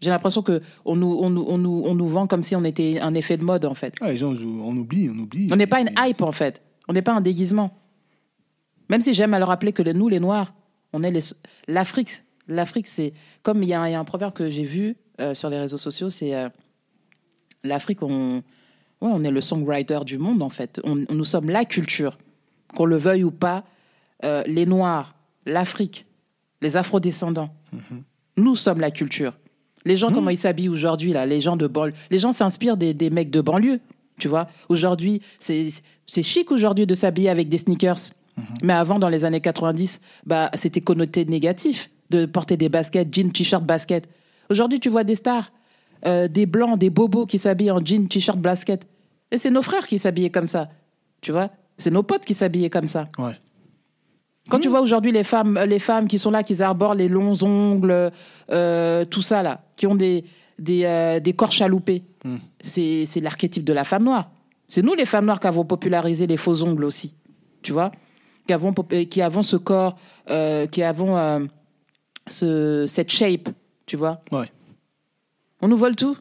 j'ai 0.01 0.11
l'impression 0.11 0.43
que 0.43 0.61
on 0.85 0.97
nous, 0.97 1.19
on, 1.21 1.31
nous, 1.31 1.45
on, 1.47 1.59
nous, 1.59 1.83
on 1.85 1.95
nous 1.95 2.09
vend 2.09 2.27
comme 2.27 2.43
si 2.43 2.57
on 2.57 2.65
était 2.65 2.99
un 3.01 3.15
effet 3.15 3.37
de 3.37 3.45
mode, 3.45 3.65
en 3.65 3.75
fait. 3.75 3.95
ah, 4.01 4.11
les 4.11 4.19
gens, 4.19 4.33
on 4.35 4.77
oublie, 4.77 5.09
on 5.15 5.19
oublie. 5.19 5.49
On 5.53 5.57
n'est 5.57 5.67
pas 5.67 5.81
une 5.81 5.91
hype, 5.99 6.23
en 6.23 6.33
fait. 6.33 6.63
On 6.89 6.93
n'est 6.93 7.03
pas 7.03 7.13
un 7.15 7.21
déguisement. 7.21 7.77
Même 8.89 9.01
si 9.03 9.15
j'aime 9.15 9.35
à 9.35 9.39
le 9.39 9.45
rappeler 9.45 9.73
que 9.73 9.83
nous, 9.93 10.09
les 10.09 10.19
Noirs, 10.21 10.53
on 10.93 11.03
est 11.05 11.35
l'Afrique. 11.69 12.25
L'Afrique, 12.51 12.87
c'est 12.87 13.13
comme 13.43 13.63
il 13.63 13.69
y, 13.69 13.73
a 13.75 13.81
un- 13.83 13.89
il 13.89 13.93
y 13.93 13.95
a 13.95 14.01
un 14.01 14.05
proverbe 14.05 14.35
que 14.35 14.51
j'ai 14.51 14.65
vu 14.65 14.97
euh, 15.21 15.35
sur 15.35 15.49
les 15.51 15.59
réseaux 15.59 15.79
sociaux, 15.79 16.11
c'est 16.11 16.35
euh, 16.35 16.49
l'Afrique, 17.65 18.03
on... 18.03 18.43
Ouais, 19.03 19.09
on 19.11 19.25
est 19.25 19.31
le 19.31 19.41
songwriter 19.41 20.01
du 20.05 20.19
monde, 20.19 20.43
en 20.43 20.51
fait. 20.51 20.79
On, 20.85 20.95
nous 21.09 21.25
sommes 21.25 21.49
la 21.49 21.65
culture. 21.65 22.19
Qu'on 22.77 22.85
le 22.85 22.97
veuille 22.99 23.25
ou 23.25 23.31
pas, 23.31 23.65
euh, 24.25 24.43
les 24.47 24.67
Noirs, 24.67 25.15
l'Afrique, 25.47 26.05
les 26.61 26.77
afrodescendants. 26.77 27.49
Nous 28.37 28.57
sommes 28.57 28.79
la 28.81 28.91
culture. 28.91 29.39
Les 29.87 29.97
gens, 29.97 30.13
comment 30.13 30.29
ils 30.29 30.37
s'habillent 30.39 30.69
aujourd'hui, 30.69 31.13
là, 31.15 31.25
les 31.25 31.41
gens 31.41 31.57
de 31.57 31.67
banlieue. 31.67 31.95
Les 32.11 32.19
gens 32.19 32.33
s'inspirent 32.33 32.77
des, 32.77 32.93
des 32.93 33.09
mecs 33.09 33.31
de 33.31 33.41
banlieue, 33.41 33.81
tu 34.19 34.29
vois. 34.29 34.49
Aujourd'hui, 34.69 35.23
c'est 35.39 35.71
chic 36.23 36.53
aujourd'hui 36.53 36.87
de 36.87 36.95
s'habiller 36.95 37.31
avec 37.31 37.49
des 37.49 37.57
sneakers. 37.59 38.11
Mais 38.63 38.75
avant, 38.75 38.99
dans 38.99 39.09
les 39.09 39.25
années 39.25 39.41
90, 39.41 40.01
bah, 40.27 40.51
c'était 40.55 40.83
connoté 40.83 41.25
négatif 41.25 41.89
de 42.11 42.27
porter 42.27 42.57
des 42.57 42.69
baskets, 42.69 43.13
jeans, 43.13 43.33
t-shirt, 43.33 43.65
basket. 43.65 44.09
Aujourd'hui, 44.49 44.81
tu 44.81 44.89
vois 44.89 45.05
des 45.05 45.17
stars, 45.17 45.53
euh, 46.07 46.29
des 46.29 46.47
blancs, 46.47 46.79
des 46.79 46.91
bobos 46.91 47.27
qui 47.27 47.39
s'habillent 47.39 47.71
en 47.71 47.85
jeans, 47.85 48.09
t-shirt, 48.09 48.39
basket. 48.39 48.87
Et 49.31 49.39
c'est 49.39 49.51
nos 49.51 49.63
frères 49.63 49.87
qui 49.87 49.99
s'habillaient 49.99 50.31
comme 50.31 50.47
ça, 50.47 50.69
tu 51.21 51.33
vois. 51.33 51.51
C'est 51.79 51.91
nos 51.91 52.03
potes 52.03 52.25
qui 52.25 52.35
s'habillaient 52.35 52.71
comme 52.71 52.89
ça. 52.89 53.09
Ouais. 53.19 53.39
Quand 54.49 54.59
tu 54.59 54.69
vois 54.69 54.81
aujourd'hui 54.81 55.13
les 55.13 55.23
femmes, 55.23 55.59
les 55.67 55.79
femmes 55.79 56.09
qui 56.09 56.19
sont 56.19 56.31
là, 56.31 56.43
qui 56.43 56.61
arborent 56.61 56.95
les 56.95 57.09
longs 57.09 57.41
ongles, 57.43 58.11
euh, 58.51 59.05
tout 59.05 59.23
ça 59.23 59.43
là, 59.43 59.63
qui 59.77 59.87
ont 59.87 59.95
des, 59.95 60.25
des, 60.59 60.85
euh, 60.85 61.21
des 61.21 61.33
corps 61.35 61.53
chaloupés, 61.53 62.03
Mm. 62.25 62.37
c'est 62.63 63.21
l'archétype 63.21 63.65
de 63.65 63.73
la 63.73 63.85
femme 63.85 64.05
noire. 64.05 64.31
C'est 64.69 64.83
nous 64.83 64.95
les 64.95 65.07
femmes 65.07 65.25
noires 65.25 65.41
qui 65.41 65.47
avons 65.47 65.65
popularisé 65.65 66.27
les 66.27 66.37
faux 66.37 66.63
ongles 66.63 66.85
aussi, 66.85 67.15
tu 67.63 67.73
vois, 67.73 67.91
qui 68.47 68.53
avons, 68.53 68.75
euh, 68.93 69.05
qui 69.05 69.23
avons 69.23 69.43
ce 69.43 69.57
corps, 69.57 69.97
euh, 70.29 70.67
qui 70.67 70.83
avons 70.83 71.17
euh, 71.17 71.41
ce, 72.33 72.87
cette 72.87 73.11
shape, 73.11 73.49
tu 73.87 73.97
vois. 73.97 74.23
Ouais. 74.33 74.51
On 75.61 75.69
nous 75.69 75.77
vole 75.77 75.97
tout. 75.97 76.17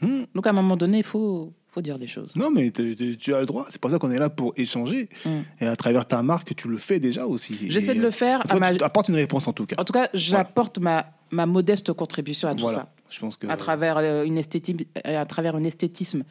Mm. 0.00 0.24
Donc 0.34 0.46
à 0.46 0.50
un 0.50 0.52
moment 0.52 0.76
donné, 0.76 0.98
il 0.98 1.04
faut, 1.04 1.52
faut 1.68 1.82
dire 1.82 1.98
des 1.98 2.06
choses. 2.06 2.34
Non, 2.36 2.50
mais 2.50 2.70
tu 2.70 3.34
as 3.34 3.40
le 3.40 3.46
droit. 3.46 3.66
C'est 3.70 3.80
pour 3.80 3.90
ça 3.90 3.98
qu'on 3.98 4.10
est 4.10 4.18
là 4.18 4.30
pour 4.30 4.52
échanger. 4.56 5.08
Mm. 5.24 5.30
Et 5.60 5.66
à 5.66 5.76
travers 5.76 6.06
ta 6.06 6.22
marque, 6.22 6.54
tu 6.54 6.68
le 6.68 6.78
fais 6.78 7.00
déjà 7.00 7.26
aussi. 7.26 7.58
J'essaie 7.70 7.94
de 7.94 8.00
le 8.00 8.10
faire 8.10 8.42
toi, 8.44 8.56
à 8.56 8.60
ma- 8.60 8.74
Tu 8.74 8.84
apportes 8.84 9.08
une 9.08 9.16
réponse 9.16 9.48
en 9.48 9.52
tout 9.52 9.66
cas. 9.66 9.76
En 9.78 9.84
tout 9.84 9.92
cas, 9.92 10.08
j'apporte 10.14 10.78
ma, 10.78 11.06
ma 11.30 11.46
modeste 11.46 11.92
contribution 11.92 12.48
à 12.48 12.54
tout 12.54 12.62
voilà. 12.62 12.78
ça. 12.78 12.92
Je 13.08 13.20
pense 13.20 13.36
que. 13.36 13.46
à 13.46 13.56
travers 13.56 13.98
euh, 13.98 14.24
une 14.24 14.36
esthétique, 14.36 14.88
à 15.04 15.24
travers 15.26 15.56
une 15.56 15.66
esthétisme 15.66 16.24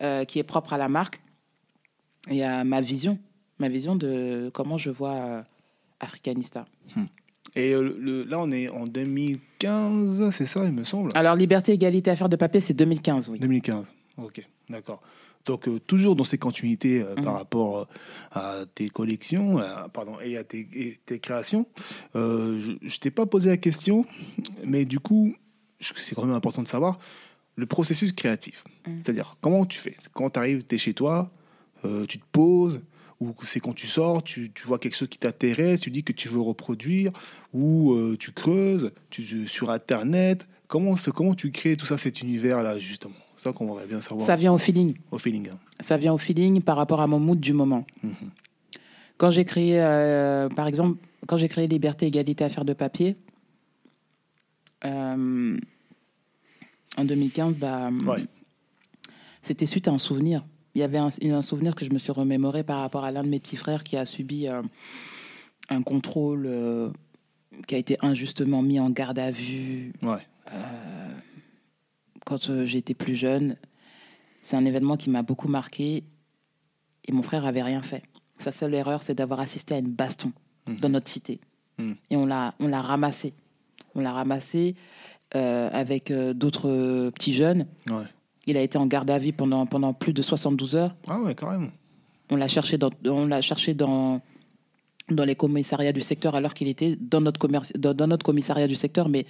euh, 0.00 0.24
qui 0.24 0.38
est 0.38 0.44
propre 0.44 0.72
à 0.72 0.78
la 0.78 0.88
marque 0.88 1.20
et 2.30 2.44
à 2.44 2.62
ma 2.64 2.80
vision, 2.80 3.18
ma 3.58 3.68
vision 3.68 3.96
de 3.96 4.50
comment 4.54 4.78
je 4.78 4.90
vois 4.90 5.14
euh, 5.14 5.42
Africanista. 5.98 6.64
Et 7.54 7.72
euh, 7.74 7.94
le- 7.98 8.24
là, 8.24 8.38
on 8.40 8.50
est 8.50 8.68
en 8.68 8.86
2015, 8.86 10.30
c'est 10.30 10.46
ça, 10.46 10.64
il 10.64 10.72
me 10.72 10.84
semble. 10.84 11.10
Alors 11.14 11.36
liberté, 11.36 11.72
égalité, 11.72 12.10
affaire 12.10 12.28
de 12.28 12.36
papier, 12.36 12.60
c'est 12.60 12.74
2015, 12.74 13.28
oui. 13.28 13.38
2015. 13.38 13.86
Ok, 14.18 14.46
d'accord. 14.68 15.02
Donc 15.44 15.66
euh, 15.66 15.80
toujours 15.80 16.14
dans 16.14 16.24
ces 16.24 16.38
continuités 16.38 17.02
euh, 17.02 17.14
par 17.16 17.34
rapport 17.34 17.78
euh, 17.78 17.84
à 18.30 18.64
tes 18.74 18.88
collections, 18.88 19.58
pardon, 19.92 20.16
et 20.24 20.36
à 20.36 20.44
tes, 20.44 20.68
et 20.72 20.98
tes 21.04 21.18
créations. 21.18 21.66
Je 22.14 22.18
ne 22.72 22.98
t'ai 23.00 23.10
pas 23.10 23.26
posé 23.26 23.50
la 23.50 23.56
question, 23.56 24.06
mais 24.64 24.84
du 24.84 25.00
coup, 25.00 25.34
c'est 25.80 26.14
quand 26.14 26.24
même 26.24 26.34
important 26.36 26.62
de 26.62 26.68
savoir 26.68 26.98
le 27.56 27.66
processus 27.66 28.12
créatif. 28.12 28.64
Mhm. 28.86 29.00
C'est-à-dire 29.00 29.36
comment 29.40 29.66
tu 29.66 29.78
fais? 29.78 29.96
Quand 30.14 30.30
tu 30.30 30.38
arrives, 30.38 30.64
tu 30.66 30.76
es 30.76 30.78
chez 30.78 30.94
toi, 30.94 31.30
tu 32.08 32.18
te 32.18 32.24
poses, 32.30 32.80
ou 33.22 33.34
c'est 33.44 33.60
quand 33.60 33.72
tu 33.74 33.86
sors, 33.86 34.22
tu, 34.22 34.50
tu 34.52 34.66
vois 34.66 34.78
quelque 34.78 34.96
chose 34.96 35.08
qui 35.08 35.18
t'intéresse, 35.18 35.80
tu 35.80 35.90
dis 35.90 36.02
que 36.04 36.12
tu 36.12 36.28
veux 36.28 36.40
reproduire, 36.40 37.12
ou 37.52 37.92
euh, 37.94 38.16
tu 38.18 38.32
creuses 38.32 38.90
tu, 39.10 39.46
sur 39.46 39.70
Internet. 39.70 40.46
Comment, 40.68 40.94
comment 41.14 41.34
tu 41.34 41.50
crées 41.50 41.76
tout 41.76 41.86
ça, 41.86 41.96
cet 41.98 42.20
univers-là, 42.22 42.78
justement? 42.78 43.14
Ça 43.36 43.52
qu'on 43.52 43.74
bien 43.86 44.00
savoir 44.00 44.26
Ça 44.26 44.36
vient 44.36 44.52
au 44.52 44.58
feeling. 44.58 44.94
au 45.10 45.18
feeling. 45.18 45.48
hein. 45.50 45.58
Ça 45.80 45.96
vient 45.96 46.12
au 46.12 46.18
feeling 46.18 46.62
par 46.62 46.76
rapport 46.76 47.00
à 47.00 47.06
mon 47.06 47.18
mood 47.18 47.40
du 47.40 47.52
moment. 47.52 47.84
Mhm. 48.02 48.12
Quand 49.18 49.30
j'ai 49.30 49.44
créé, 49.44 49.80
euh, 49.80 50.48
par 50.48 50.66
exemple, 50.66 50.98
quand 51.26 51.36
j'ai 51.36 51.48
créé 51.48 51.66
Liberté, 51.68 52.06
Égalité, 52.06 52.44
Affaires 52.44 52.64
de 52.64 52.72
papier, 52.72 53.16
euh, 54.84 55.56
en 56.96 57.04
2015, 57.04 57.56
bah, 57.56 57.90
Ouais. 58.06 58.24
c'était 59.42 59.66
suite 59.66 59.88
à 59.88 59.92
un 59.92 59.98
souvenir. 59.98 60.44
Il 60.74 60.80
y 60.80 60.84
avait 60.84 60.98
un, 60.98 61.08
un 61.22 61.42
souvenir 61.42 61.74
que 61.74 61.84
je 61.84 61.90
me 61.90 61.98
suis 61.98 62.12
remémoré 62.12 62.64
par 62.64 62.80
rapport 62.80 63.04
à 63.04 63.10
l'un 63.10 63.22
de 63.22 63.28
mes 63.28 63.40
petits 63.40 63.56
frères 63.56 63.84
qui 63.84 63.96
a 63.96 64.06
subi 64.06 64.48
euh, 64.48 64.62
un 65.68 65.82
contrôle, 65.82 66.46
euh, 66.46 66.90
qui 67.66 67.74
a 67.74 67.78
été 67.78 67.96
injustement 68.00 68.62
mis 68.62 68.80
en 68.80 68.88
garde 68.90 69.18
à 69.18 69.30
vue 69.30 69.92
Ouais. 70.02 70.26
quand 72.24 72.48
euh, 72.50 72.64
j'étais 72.64 72.94
plus 72.94 73.16
jeune. 73.16 73.56
C'est 74.42 74.56
un 74.56 74.64
événement 74.64 74.96
qui 74.96 75.10
m'a 75.10 75.22
beaucoup 75.22 75.48
marqué 75.48 76.04
et 77.06 77.12
mon 77.12 77.22
frère 77.22 77.44
avait 77.44 77.62
rien 77.62 77.82
fait. 77.82 78.02
Sa 78.38 78.50
seule 78.52 78.74
erreur, 78.74 79.02
c'est 79.02 79.14
d'avoir 79.14 79.40
assisté 79.40 79.74
à 79.74 79.78
une 79.78 79.92
baston 79.92 80.32
Mhm. 80.68 80.76
dans 80.80 80.88
notre 80.88 81.08
cité. 81.08 81.40
Mhm. 81.78 81.96
Et 82.10 82.16
on 82.16 82.24
l'a, 82.26 82.54
on 82.60 82.68
l'a 82.68 82.80
ramassé. 82.80 83.34
On 83.94 84.00
l'a 84.00 84.12
ramassé 84.12 84.74
avec 85.34 86.12
d'autres 86.12 87.10
petits 87.14 87.32
jeunes. 87.34 87.66
Ouais. 87.88 88.04
Il 88.46 88.56
a 88.56 88.60
été 88.60 88.76
en 88.78 88.86
garde 88.86 89.10
à 89.10 89.18
vue 89.18 89.32
pendant, 89.32 89.66
pendant 89.66 89.92
plus 89.92 90.12
de 90.12 90.22
72 90.22 90.74
heures. 90.74 90.94
Ah 91.08 91.20
ouais, 91.20 91.34
carrément. 91.34 91.70
On 92.30 92.36
l'a 92.36 92.48
cherché 92.48 92.78
dans, 92.78 92.90
on 93.06 93.26
l'a 93.26 93.40
cherché 93.40 93.74
dans, 93.74 94.20
dans 95.10 95.24
les 95.24 95.36
commissariats 95.36 95.92
du 95.92 96.02
secteur 96.02 96.34
alors 96.34 96.54
qu'il 96.54 96.68
était 96.68 96.96
dans 96.96 97.20
notre, 97.20 97.38
commerce, 97.38 97.72
dans, 97.74 97.94
dans 97.94 98.06
notre 98.06 98.24
commissariat 98.24 98.66
du 98.66 98.74
secteur, 98.74 99.08
mais 99.08 99.26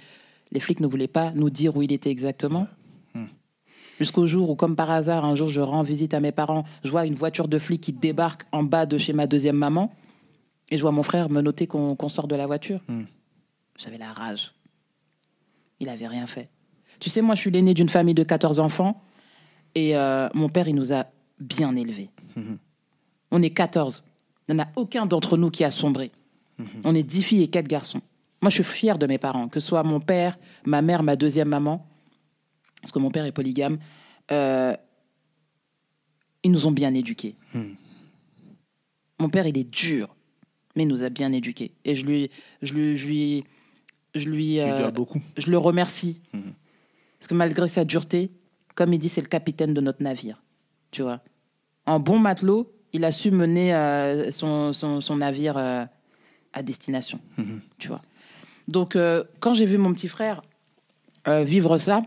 les 0.51 0.59
flics 0.59 0.79
ne 0.79 0.87
voulaient 0.87 1.07
pas 1.07 1.31
nous 1.31 1.49
dire 1.49 1.75
où 1.75 1.81
il 1.81 1.91
était 1.91 2.09
exactement. 2.09 2.67
Hmm. 3.13 3.25
Jusqu'au 3.99 4.25
jour 4.25 4.49
où, 4.49 4.55
comme 4.55 4.75
par 4.75 4.89
hasard, 4.89 5.25
un 5.25 5.35
jour, 5.35 5.49
je 5.49 5.61
rends 5.61 5.83
visite 5.83 6.13
à 6.13 6.19
mes 6.19 6.31
parents, 6.31 6.63
je 6.83 6.89
vois 6.89 7.05
une 7.05 7.15
voiture 7.15 7.47
de 7.47 7.59
flics 7.59 7.81
qui 7.81 7.93
débarque 7.93 8.45
en 8.51 8.63
bas 8.63 8.85
de 8.85 8.97
chez 8.97 9.13
ma 9.13 9.27
deuxième 9.27 9.57
maman, 9.57 9.93
et 10.69 10.77
je 10.77 10.81
vois 10.81 10.91
mon 10.91 11.03
frère 11.03 11.29
me 11.29 11.41
noter 11.41 11.67
qu'on 11.67 11.95
qu'on 11.95 12.09
sort 12.09 12.27
de 12.27 12.35
la 12.35 12.47
voiture. 12.47 12.79
Hmm. 12.87 13.03
J'avais 13.77 13.97
la 13.97 14.13
rage. 14.13 14.53
Il 15.79 15.89
avait 15.89 16.07
rien 16.07 16.27
fait. 16.27 16.49
Tu 17.03 17.09
sais, 17.09 17.21
moi, 17.21 17.35
je 17.35 17.41
suis 17.41 17.51
l'aîné 17.51 17.73
d'une 17.73 17.89
famille 17.89 18.13
de 18.13 18.23
14 18.23 18.61
enfants, 18.61 19.03
et 19.75 19.97
euh, 19.97 20.29
mon 20.33 20.47
père, 20.47 20.69
il 20.69 20.75
nous 20.75 20.93
a 20.93 21.07
bien 21.37 21.75
élevés. 21.75 22.09
Mhm. 22.37 22.57
On 23.29 23.41
est 23.41 23.49
14. 23.49 24.05
Il 24.47 24.55
n'y 24.55 24.61
en 24.61 24.63
a 24.63 24.69
aucun 24.77 25.05
d'entre 25.05 25.35
nous 25.35 25.49
qui 25.49 25.65
a 25.65 25.71
sombré. 25.71 26.11
Mhm. 26.59 26.67
On 26.85 26.95
est 26.95 27.03
10 27.03 27.21
filles 27.23 27.43
et 27.43 27.49
4 27.49 27.67
garçons. 27.67 27.99
Moi, 28.41 28.49
je 28.49 28.55
suis 28.55 28.63
fière 28.63 28.97
de 28.97 29.05
mes 29.05 29.17
parents, 29.17 29.49
que 29.49 29.59
ce 29.59 29.67
soit 29.67 29.83
mon 29.83 29.99
père, 29.99 30.37
ma 30.65 30.81
mère, 30.81 31.03
ma 31.03 31.17
deuxième 31.17 31.49
maman, 31.49 31.85
parce 32.81 32.93
que 32.93 32.99
mon 32.99 33.11
père 33.11 33.25
est 33.25 33.33
polygame. 33.33 33.79
euh, 34.31 34.73
ils 36.45 36.51
nous 36.51 36.67
ont 36.67 36.71
bien 36.71 36.93
éduqués. 36.93 37.35
Mhm. 37.53 37.75
Mon 39.19 39.29
père, 39.29 39.45
il 39.45 39.57
est 39.57 39.69
dur, 39.69 40.15
mais 40.77 40.83
il 40.83 40.87
nous 40.87 41.03
a 41.03 41.09
bien 41.09 41.33
éduqués. 41.33 41.73
Et 41.83 41.97
je 41.97 42.05
lui, 42.05 42.29
je 42.61 42.73
lui, 42.73 42.97
je 42.97 43.07
lui, 43.07 43.43
je 44.15 44.29
lui, 44.29 44.59
euh, 44.61 44.89
beaucoup. 44.91 45.21
je 45.37 45.51
le 45.51 45.57
remercie. 45.57 46.21
Mhm. 47.23 47.27
Parce 47.27 47.27
que 47.29 47.33
malgré 47.35 47.67
sa 47.69 47.85
dureté, 47.85 48.31
comme 48.75 48.91
il 48.93 48.99
dit, 48.99 49.07
c'est 49.09 49.21
le 49.21 49.27
capitaine 49.27 49.73
de 49.73 49.79
notre 49.81 50.03
navire. 50.03 50.41
Tu 50.91 51.01
vois. 51.03 51.21
En 51.85 51.99
bon 51.99 52.19
matelot, 52.19 52.69
il 52.91 53.05
a 53.05 53.11
su 53.11 53.31
mener 53.31 53.73
euh, 53.73 54.31
son, 54.31 54.73
son, 54.73 54.99
son 55.01 55.17
navire 55.17 55.55
euh, 55.57 55.85
à 56.53 56.63
destination. 56.63 57.19
Mhm. 57.37 57.61
Tu 57.79 57.87
vois. 57.87 58.01
Donc, 58.67 58.95
euh, 58.95 59.23
quand 59.39 59.53
j'ai 59.53 59.65
vu 59.65 59.77
mon 59.77 59.93
petit 59.93 60.07
frère 60.07 60.41
vivre 61.25 61.77
ça, 61.77 62.01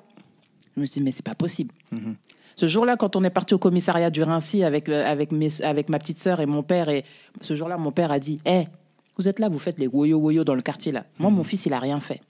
je 0.76 0.80
me 0.82 0.86
suis 0.86 1.00
dit, 1.00 1.04
mais 1.04 1.12
c'est 1.12 1.24
pas 1.24 1.34
possible. 1.34 1.74
Mhm. 1.92 2.16
Ce 2.56 2.66
jour-là, 2.68 2.96
quand 2.98 3.16
on 3.16 3.24
est 3.24 3.30
parti 3.30 3.54
au 3.54 3.58
commissariat 3.58 4.10
du 4.10 4.22
Rincy 4.22 4.62
avec, 4.64 4.88
avec, 4.90 5.32
mes- 5.32 5.62
avec 5.62 5.88
ma 5.88 5.98
petite 5.98 6.18
sœur 6.18 6.40
et 6.40 6.46
mon 6.46 6.62
père, 6.62 6.88
et 6.90 7.04
ce 7.40 7.54
jour-là, 7.56 7.78
mon 7.78 7.92
père 7.92 8.10
a 8.12 8.18
dit 8.18 8.40
Hé, 8.44 8.68
vous 9.16 9.26
êtes 9.28 9.38
là, 9.38 9.48
vous 9.48 9.58
faites 9.58 9.78
les 9.78 9.86
woyo-woyo 9.88 10.44
dans 10.44 10.54
le 10.54 10.60
quartier 10.60 10.92
là. 10.92 11.04
Moi, 11.18 11.30
mon 11.30 11.44
fils, 11.44 11.64
il 11.64 11.72
a 11.72 11.78
rien 11.80 12.00
fait. 12.00 12.20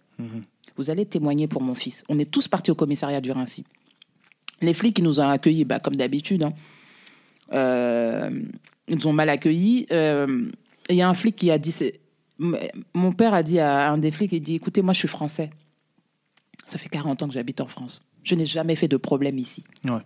Vous 0.77 0.91
allez 0.91 1.07
témoigner 1.07 1.47
pour 1.47 1.63
mon 1.63 1.75
fils. 1.75 2.03
On 2.09 2.19
est 2.19 2.31
tous 2.31 2.49
partis 2.49 2.71
au 2.71 2.75
commissariat 2.75 3.21
du 3.21 3.31
Rincy. 3.33 3.65
Les 4.61 4.75
flics, 4.75 4.99
ils 4.99 5.05
nous 5.05 5.21
ont 5.21 5.29
accueillis, 5.29 5.65
bah, 5.65 5.81
comme 5.81 5.97
d'habitude. 5.97 6.45
hein. 6.45 6.53
Euh, 7.53 8.31
ils 8.89 8.97
nous 8.97 9.07
ont 9.07 9.13
mal 9.13 9.29
accueillis. 9.29 9.87
Euh, 9.93 10.49
Il 10.89 10.97
y 10.97 11.03
a 11.03 11.09
un 11.09 11.15
flic 11.15 11.37
qui 11.37 11.51
a 11.51 11.59
dit 11.59 11.75
Mon 12.95 13.13
père 13.13 13.35
a 13.35 13.43
dit 13.43 13.59
à 13.61 13.91
un 13.91 13.99
des 13.99 14.11
flics 14.11 14.33
il 14.33 14.41
dit, 14.41 14.55
Écoutez, 14.55 14.83
moi, 14.83 14.93
je 14.95 14.99
suis 15.01 15.09
français. 15.09 15.51
Ça 16.67 16.79
fait 16.79 16.89
40 16.89 17.23
ans 17.23 17.29
que 17.29 17.35
j'habite 17.35 17.61
en 17.61 17.67
France. 17.67 18.05
Je 18.25 18.35
n'ai 18.35 18.47
jamais 18.47 18.75
fait 18.77 18.89
de 18.89 18.97
problème 18.97 19.39
ici. 19.39 19.63
Ouais. 19.85 20.01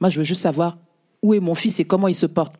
Moi, 0.00 0.10
je 0.10 0.18
veux 0.18 0.24
juste 0.24 0.42
savoir 0.42 0.78
où 1.22 1.32
est 1.34 1.40
mon 1.40 1.54
fils 1.54 1.80
et 1.80 1.84
comment 1.84 2.08
il 2.08 2.14
se 2.14 2.26
porte. 2.26 2.54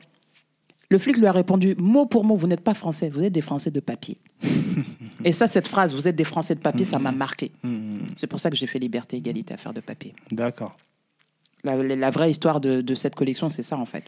Le 0.93 0.99
flic 0.99 1.17
lui 1.17 1.27
a 1.27 1.33
répondu 1.33 1.75
mot 1.79 2.05
pour 2.05 2.23
mot 2.23 2.37
Vous 2.37 2.47
n'êtes 2.47 2.61
pas 2.61 2.75
français, 2.75 3.09
vous 3.09 3.25
êtes 3.25 3.33
des 3.33 3.41
Français 3.41 3.71
de 3.71 3.81
papier. 3.81 4.19
et 5.25 5.33
ça, 5.33 5.49
cette 5.49 5.67
phrase 5.67 5.95
Vous 5.95 6.07
êtes 6.07 6.17
des 6.17 6.25
Français 6.25 6.55
de 6.55 6.61
papier, 6.61 6.85
ça 6.85 6.99
m'a 6.99 7.13
marqué. 7.13 7.51
Mhm. 7.63 8.05
C'est 8.15 8.27
pour 8.27 8.39
ça 8.41 8.51
que 8.51 8.57
j'ai 8.57 8.67
fait 8.67 8.79
Liberté, 8.79 9.17
Égalité, 9.17 9.55
Affaire 9.55 9.73
de 9.73 9.81
papier. 9.81 10.15
D'accord. 10.31 10.77
La, 11.65 12.11
vraie 12.11 12.31
histoire 12.31 12.61
de, 12.61 12.83
de 12.83 12.95
cette 12.95 13.15
collection, 13.15 13.49
c'est 13.49 13.63
ça 13.63 13.79
en 13.79 13.87
fait. 13.87 14.05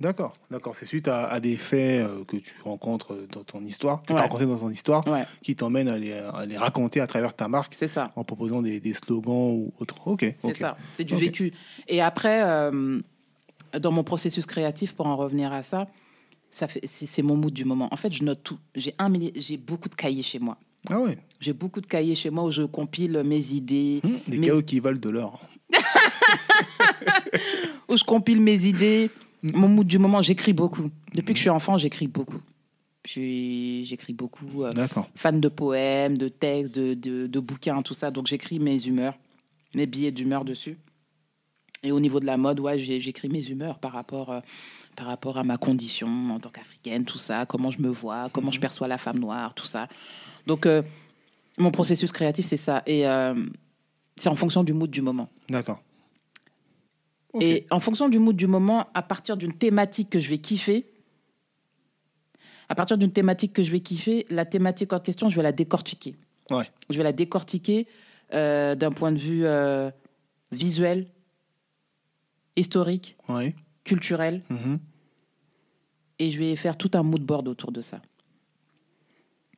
D'accord, 0.00 0.32
d'accord. 0.50 0.74
C'est 0.74 0.86
suite 0.86 1.06
à, 1.06 1.26
à 1.26 1.38
des 1.38 1.56
faits 1.56 2.04
euh, 2.04 2.24
que 2.24 2.38
tu 2.38 2.52
rencontres 2.64 3.16
dans 3.30 3.44
ton 3.44 3.64
histoire, 3.64 4.02
que 4.02 4.12
tu 4.12 4.18
as 4.18 4.26
dans 4.26 4.58
ton 4.58 4.70
histoire, 4.70 5.06
Ouais, 5.06 5.26
qui 5.40 5.54
t'emmènent 5.54 5.86
à 5.86 5.96
les, 5.96 6.14
à 6.14 6.44
les 6.46 6.56
raconter 6.56 7.00
à 7.00 7.06
travers 7.06 7.34
ta 7.36 7.46
marque 7.46 7.76
c'est 7.78 7.86
ça. 7.86 8.10
en 8.16 8.24
proposant 8.24 8.60
des, 8.60 8.80
des 8.80 8.92
slogans 8.92 9.52
ou 9.52 9.72
autre. 9.78 9.94
Ok. 10.06 10.34
C'est 10.42 10.56
ça. 10.56 10.76
C'est 10.94 11.04
du 11.04 11.14
vécu. 11.14 11.52
Et 11.86 12.00
après, 12.02 12.42
euh, 12.42 13.00
dans 13.78 13.92
mon 13.92 14.02
processus 14.02 14.46
créatif, 14.46 14.94
pour 14.94 15.06
en 15.06 15.14
revenir 15.14 15.52
à 15.52 15.62
ça, 15.62 15.86
ça 16.54 16.68
fait, 16.68 16.80
c'est, 16.86 17.22
mon 17.22 17.36
mood 17.36 17.52
du 17.52 17.64
moment. 17.64 17.88
En 17.90 17.96
fait, 17.96 18.12
je 18.12 18.22
note 18.22 18.44
tout. 18.44 18.58
J'ai 18.76 18.94
un 19.00 19.12
j'ai 19.34 19.56
beaucoup 19.56 19.88
de 19.88 19.96
cahiers 19.96 20.22
chez 20.22 20.38
moi. 20.38 20.56
Ah 20.88 21.00
ouais. 21.00 21.18
J'ai 21.40 21.52
beaucoup 21.52 21.80
de 21.80 21.86
cahiers 21.86 22.14
chez 22.14 22.30
moi 22.30 22.44
où 22.44 22.50
je 22.52 22.62
compile 22.62 23.22
mes 23.24 23.52
idées, 23.52 24.00
Hum, 24.04 24.20
Des 24.28 24.40
chaos 24.40 24.62
qui 24.62 24.78
valent 24.78 25.00
de 25.00 25.08
l'or. 25.10 25.40
où 27.88 27.96
je 27.96 28.04
compile 28.04 28.40
mes 28.40 28.66
idées, 28.66 29.10
mon 29.42 29.68
mood 29.68 29.86
du 29.86 29.98
moment. 29.98 30.22
J'écris 30.22 30.52
beaucoup. 30.52 30.90
Depuis 31.12 31.32
que 31.32 31.38
je 31.38 31.42
suis 31.42 31.50
enfant, 31.50 31.76
j'écris 31.76 32.06
beaucoup. 32.06 32.40
J'écris 33.04 34.12
beaucoup. 34.12 34.62
euh, 34.62 34.72
D'accord. 34.72 35.08
fan 35.16 35.40
de 35.40 35.48
poèmes, 35.48 36.16
de 36.16 36.28
textes, 36.28 36.72
de, 36.74 36.94
de, 36.94 37.26
de 37.26 37.40
bouquins, 37.40 37.82
tout 37.82 37.94
ça. 37.94 38.12
Donc 38.12 38.28
j'écris 38.28 38.60
mes 38.60 38.86
humeurs, 38.86 39.14
mes 39.74 39.86
billets 39.86 40.12
d'humeur 40.12 40.44
dessus. 40.44 40.78
Et 41.84 41.92
au 41.92 42.00
niveau 42.00 42.18
de 42.18 42.24
la 42.24 42.38
mode, 42.38 42.60
ouais, 42.60 42.78
j'écris 42.78 43.28
mes 43.28 43.46
humeurs 43.46 43.78
par 43.78 43.92
rapport, 43.92 44.30
euh, 44.30 44.40
par 44.96 45.06
rapport 45.06 45.36
à 45.38 45.44
ma 45.44 45.58
condition 45.58 46.08
en 46.30 46.40
tant 46.40 46.48
qu'africaine, 46.48 47.04
tout 47.04 47.18
ça, 47.18 47.44
comment 47.46 47.70
je 47.70 47.80
me 47.82 47.88
vois, 47.88 48.30
comment 48.32 48.50
je 48.50 48.58
perçois 48.58 48.88
la 48.88 48.98
femme 48.98 49.18
noire, 49.18 49.54
tout 49.54 49.66
ça. 49.66 49.86
Donc 50.46 50.64
euh, 50.64 50.82
mon 51.58 51.70
processus 51.70 52.10
créatif, 52.10 52.46
c'est 52.46 52.56
ça. 52.56 52.82
Et 52.86 53.06
euh, 53.06 53.34
c'est 54.16 54.30
en 54.30 54.34
fonction 54.34 54.64
du 54.64 54.72
mood 54.72 54.90
du 54.90 55.02
moment. 55.02 55.28
D'accord. 55.48 55.80
Et 57.40 57.66
en 57.70 57.80
fonction 57.80 58.08
du 58.08 58.18
mood 58.18 58.36
du 58.36 58.46
moment, 58.46 58.86
à 58.94 59.02
partir 59.02 59.36
d'une 59.36 59.52
thématique 59.52 60.08
que 60.08 60.20
je 60.20 60.30
vais 60.30 60.38
kiffer, 60.38 60.86
à 62.68 62.74
partir 62.74 62.96
d'une 62.96 63.12
thématique 63.12 63.52
que 63.52 63.62
je 63.62 63.70
vais 63.70 63.80
kiffer, 63.80 64.24
la 64.30 64.44
thématique 64.44 64.92
en 64.92 65.00
question, 65.00 65.28
je 65.28 65.36
vais 65.36 65.42
la 65.42 65.52
décortiquer. 65.52 66.14
Ouais. 66.50 66.70
Je 66.88 66.96
vais 66.96 67.02
la 67.02 67.12
décortiquer 67.12 67.86
euh, 68.32 68.74
d'un 68.74 68.92
point 68.92 69.12
de 69.12 69.18
vue 69.18 69.44
euh, 69.44 69.90
visuel, 70.52 71.08
historique, 72.56 73.16
culturel, 73.84 74.42
Mhm. 74.50 74.78
et 76.18 76.30
je 76.30 76.38
vais 76.38 76.56
faire 76.56 76.76
tout 76.76 76.90
un 76.94 77.02
mood 77.02 77.22
board 77.22 77.48
autour 77.48 77.72
de 77.72 77.80
ça. 77.80 78.00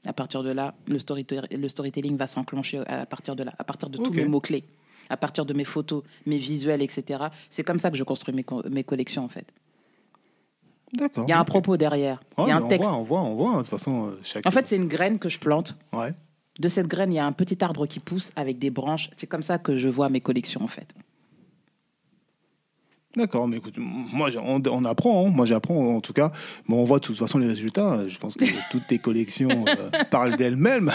À 0.07 0.13
partir 0.13 0.43
de 0.43 0.51
là, 0.51 0.75
le, 0.87 0.99
storyte- 0.99 1.53
le 1.53 1.69
storytelling 1.69 2.17
va 2.17 2.27
s'enclencher 2.27 2.79
à 2.87 3.07
partir 3.07 3.35
de 3.37 3.43
là, 3.43 3.53
à 3.59 3.65
partir 3.65 3.89
de 3.91 3.99
tous 3.99 4.13
mes 4.13 4.25
mots-clés, 4.25 4.65
à 5.11 5.17
partir 5.17 5.45
de 5.45 5.53
mes 5.53 5.65
photos, 5.65 6.03
mes 6.27 6.39
visuels, 6.39 6.81
etc. 6.83 7.25
C'est 7.51 7.65
comme 7.65 7.79
ça 7.81 7.91
que 7.91 7.97
je 7.97 8.05
construis 8.05 8.35
mes, 8.35 8.45
co- 8.45 8.63
mes 8.71 8.85
collections, 8.85 9.25
en 9.25 9.29
fait. 9.29 9.47
D'accord. 10.93 11.25
Il 11.27 11.31
y 11.31 11.33
a 11.33 11.41
un 11.41 11.45
propos 11.45 11.77
derrière, 11.77 12.21
il 12.39 12.47
y 12.47 12.51
a 12.53 12.57
un 12.57 12.63
on 12.63 12.69
texte. 12.69 12.89
voit, 12.89 12.97
on 12.97 13.03
voit, 13.03 13.21
on 13.23 13.35
voit. 13.35 13.53
De 13.55 13.59
toute 13.63 13.69
façon, 13.69 14.07
euh, 14.07 14.21
chaque. 14.23 14.47
En 14.47 14.53
fait, 14.53 14.69
c'est 14.69 14.77
une 14.77 14.87
graine 14.87 15.19
que 15.19 15.29
je 15.29 15.39
plante. 15.41 15.77
Ouais. 15.93 16.15
De 16.61 16.69
cette 16.69 16.87
graine, 16.87 17.13
il 17.13 17.17
y 17.17 17.19
a 17.19 17.27
un 17.27 17.33
petit 17.33 17.63
arbre 17.65 17.87
qui 17.87 17.99
pousse 17.99 18.31
avec 18.37 18.59
des 18.61 18.71
branches. 18.71 19.11
C'est 19.19 19.27
comme 19.27 19.43
ça 19.43 19.59
que 19.59 19.75
je 19.77 19.89
vois 19.89 20.09
mes 20.09 20.21
collections, 20.21 20.63
en 20.63 20.69
fait. 20.69 20.95
D'accord, 23.17 23.49
mais 23.49 23.57
écoute, 23.57 23.77
moi 23.79 24.29
on, 24.45 24.63
on 24.71 24.85
apprend, 24.85 25.27
hein. 25.27 25.31
moi 25.31 25.47
j'apprends 25.47 25.97
en 25.97 26.01
tout 26.03 26.13
cas, 26.13 26.33
mais 26.69 26.75
on 26.75 26.85
voit 26.85 26.99
de 26.99 27.05
toute 27.05 27.17
façon 27.17 27.39
les 27.39 27.47
résultats. 27.47 28.07
Je 28.07 28.19
pense 28.19 28.35
que 28.35 28.45
toutes 28.71 28.87
tes 28.87 28.99
collections 28.99 29.65
euh, 29.67 30.05
parlent 30.11 30.37
d'elles-mêmes. 30.37 30.93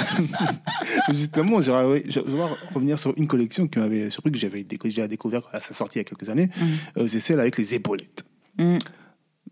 Justement, 1.09 1.57
ouais, 1.57 2.03
j'aimerais 2.07 2.55
revenir 2.75 2.99
sur 2.99 3.13
une 3.17 3.27
collection 3.27 3.67
qui 3.67 3.79
m'avait 3.79 4.11
surpris 4.11 4.31
que 4.31 4.37
j'avais 4.37 4.65
j'ai 4.85 5.07
découvert 5.07 5.41
à 5.51 5.59
sa 5.59 5.73
sortie 5.73 5.97
il 5.97 6.01
y 6.01 6.05
a 6.05 6.09
quelques 6.09 6.29
années. 6.29 6.49
Euh, 6.97 7.07
c'est 7.07 7.19
celle 7.19 7.39
avec 7.39 7.57
les 7.57 7.73
épaulettes. 7.73 8.23
Mm. 8.57 8.77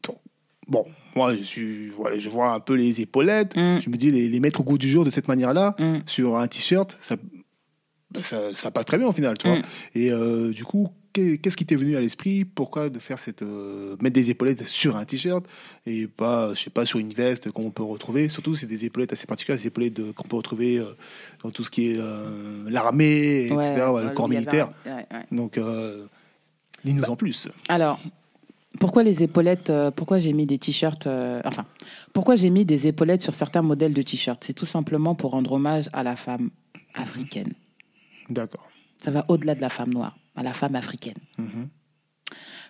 Donc, 0.03 0.17
Bon, 0.67 0.85
moi 1.15 1.35
je 1.35 1.41
suis, 1.41 1.87
voilà, 1.87 2.19
je 2.19 2.29
vois 2.29 2.53
un 2.53 2.59
peu 2.59 2.75
les 2.75 3.01
épaulettes. 3.01 3.55
Mm. 3.55 3.79
Je 3.81 3.89
me 3.89 3.95
dis 3.95 4.11
les, 4.11 4.29
les 4.29 4.39
mettre 4.39 4.61
au 4.61 4.63
goût 4.63 4.77
du 4.77 4.89
jour 4.89 5.03
de 5.05 5.09
cette 5.09 5.27
manière-là 5.27 5.75
sur 6.05 6.37
un 6.37 6.47
t-shirt, 6.47 6.95
ça, 7.01 7.15
bah, 8.11 8.23
ça, 8.23 8.55
ça 8.55 8.71
passe 8.71 8.85
très 8.85 8.97
bien 8.97 9.07
au 9.07 9.11
final, 9.11 9.37
tu 9.37 9.47
vois. 9.47 9.57
Et 9.93 10.11
euh, 10.11 10.51
du 10.51 10.65
coup, 10.65 10.89
qu'est-ce 11.13 11.57
qui 11.57 11.65
t'est 11.65 11.75
venu 11.75 11.95
à 11.95 12.01
l'esprit? 12.01 12.45
Pourquoi 12.45 12.89
de 12.89 12.99
faire 12.99 13.19
cette 13.19 13.41
euh, 13.41 13.95
mettre 14.01 14.13
des 14.15 14.29
épaulettes 14.29 14.67
sur 14.67 14.95
un 14.97 15.05
t-shirt 15.05 15.45
et 15.85 16.07
pas, 16.07 16.53
je 16.53 16.59
sais 16.63 16.69
pas, 16.69 16.85
sur 16.85 16.99
une 16.99 17.13
veste 17.13 17.51
qu'on 17.51 17.71
peut 17.71 17.83
retrouver? 17.83 18.29
Surtout, 18.29 18.55
c'est 18.55 18.67
des 18.67 18.85
épaulettes 18.85 19.13
assez 19.13 19.27
particulières, 19.27 19.59
des 19.59 19.67
épaulettes 19.67 20.11
qu'on 20.13 20.27
peut 20.27 20.35
retrouver 20.37 20.77
euh, 20.77 20.95
dans 21.43 21.51
tout 21.51 21.63
ce 21.63 21.69
qui 21.71 21.89
est 21.91 21.97
euh, 21.99 22.69
l'armée, 22.69 23.45
etc., 23.45 23.55
Ouais, 23.55 23.73
voilà, 23.75 23.93
ouais, 23.93 24.03
le 24.03 24.09
corps 24.11 24.29
militaire. 24.29 24.71
un- 24.85 24.95
ouais, 24.95 25.05
ouais. 25.11 25.25
Donc, 25.31 25.59
dis-nous 26.83 27.01
Bah, 27.01 27.11
en 27.11 27.15
plus. 27.15 27.47
Alors, 27.67 27.99
pourquoi 28.79 29.03
les 29.03 29.23
épaulettes 29.23 29.71
Pourquoi 29.95 30.19
j'ai 30.19 30.33
mis 30.33 30.45
des 30.45 30.57
t-shirts 30.57 31.07
Enfin, 31.43 31.65
pourquoi 32.13 32.35
j'ai 32.35 32.49
mis 32.49 32.65
des 32.65 32.87
épaulettes 32.87 33.21
sur 33.23 33.33
certains 33.33 33.61
modèles 33.61 33.93
de 33.93 34.01
t-shirts? 34.01 34.43
C'est 34.45 34.53
tout 34.53 34.65
simplement 34.65 35.15
pour 35.15 35.31
rendre 35.31 35.51
hommage 35.53 35.89
à 35.93 36.03
la 36.03 36.15
femme 36.15 36.49
africaine. 36.93 37.53
D'accord. 38.29 38.69
Ça 38.99 39.11
va 39.11 39.25
au-delà 39.29 39.55
de 39.55 39.61
la 39.61 39.69
femme 39.69 39.93
noire, 39.93 40.17
à 40.35 40.43
la 40.43 40.53
femme 40.53 40.75
africaine. 40.75 41.17
Mhm. 41.37 41.67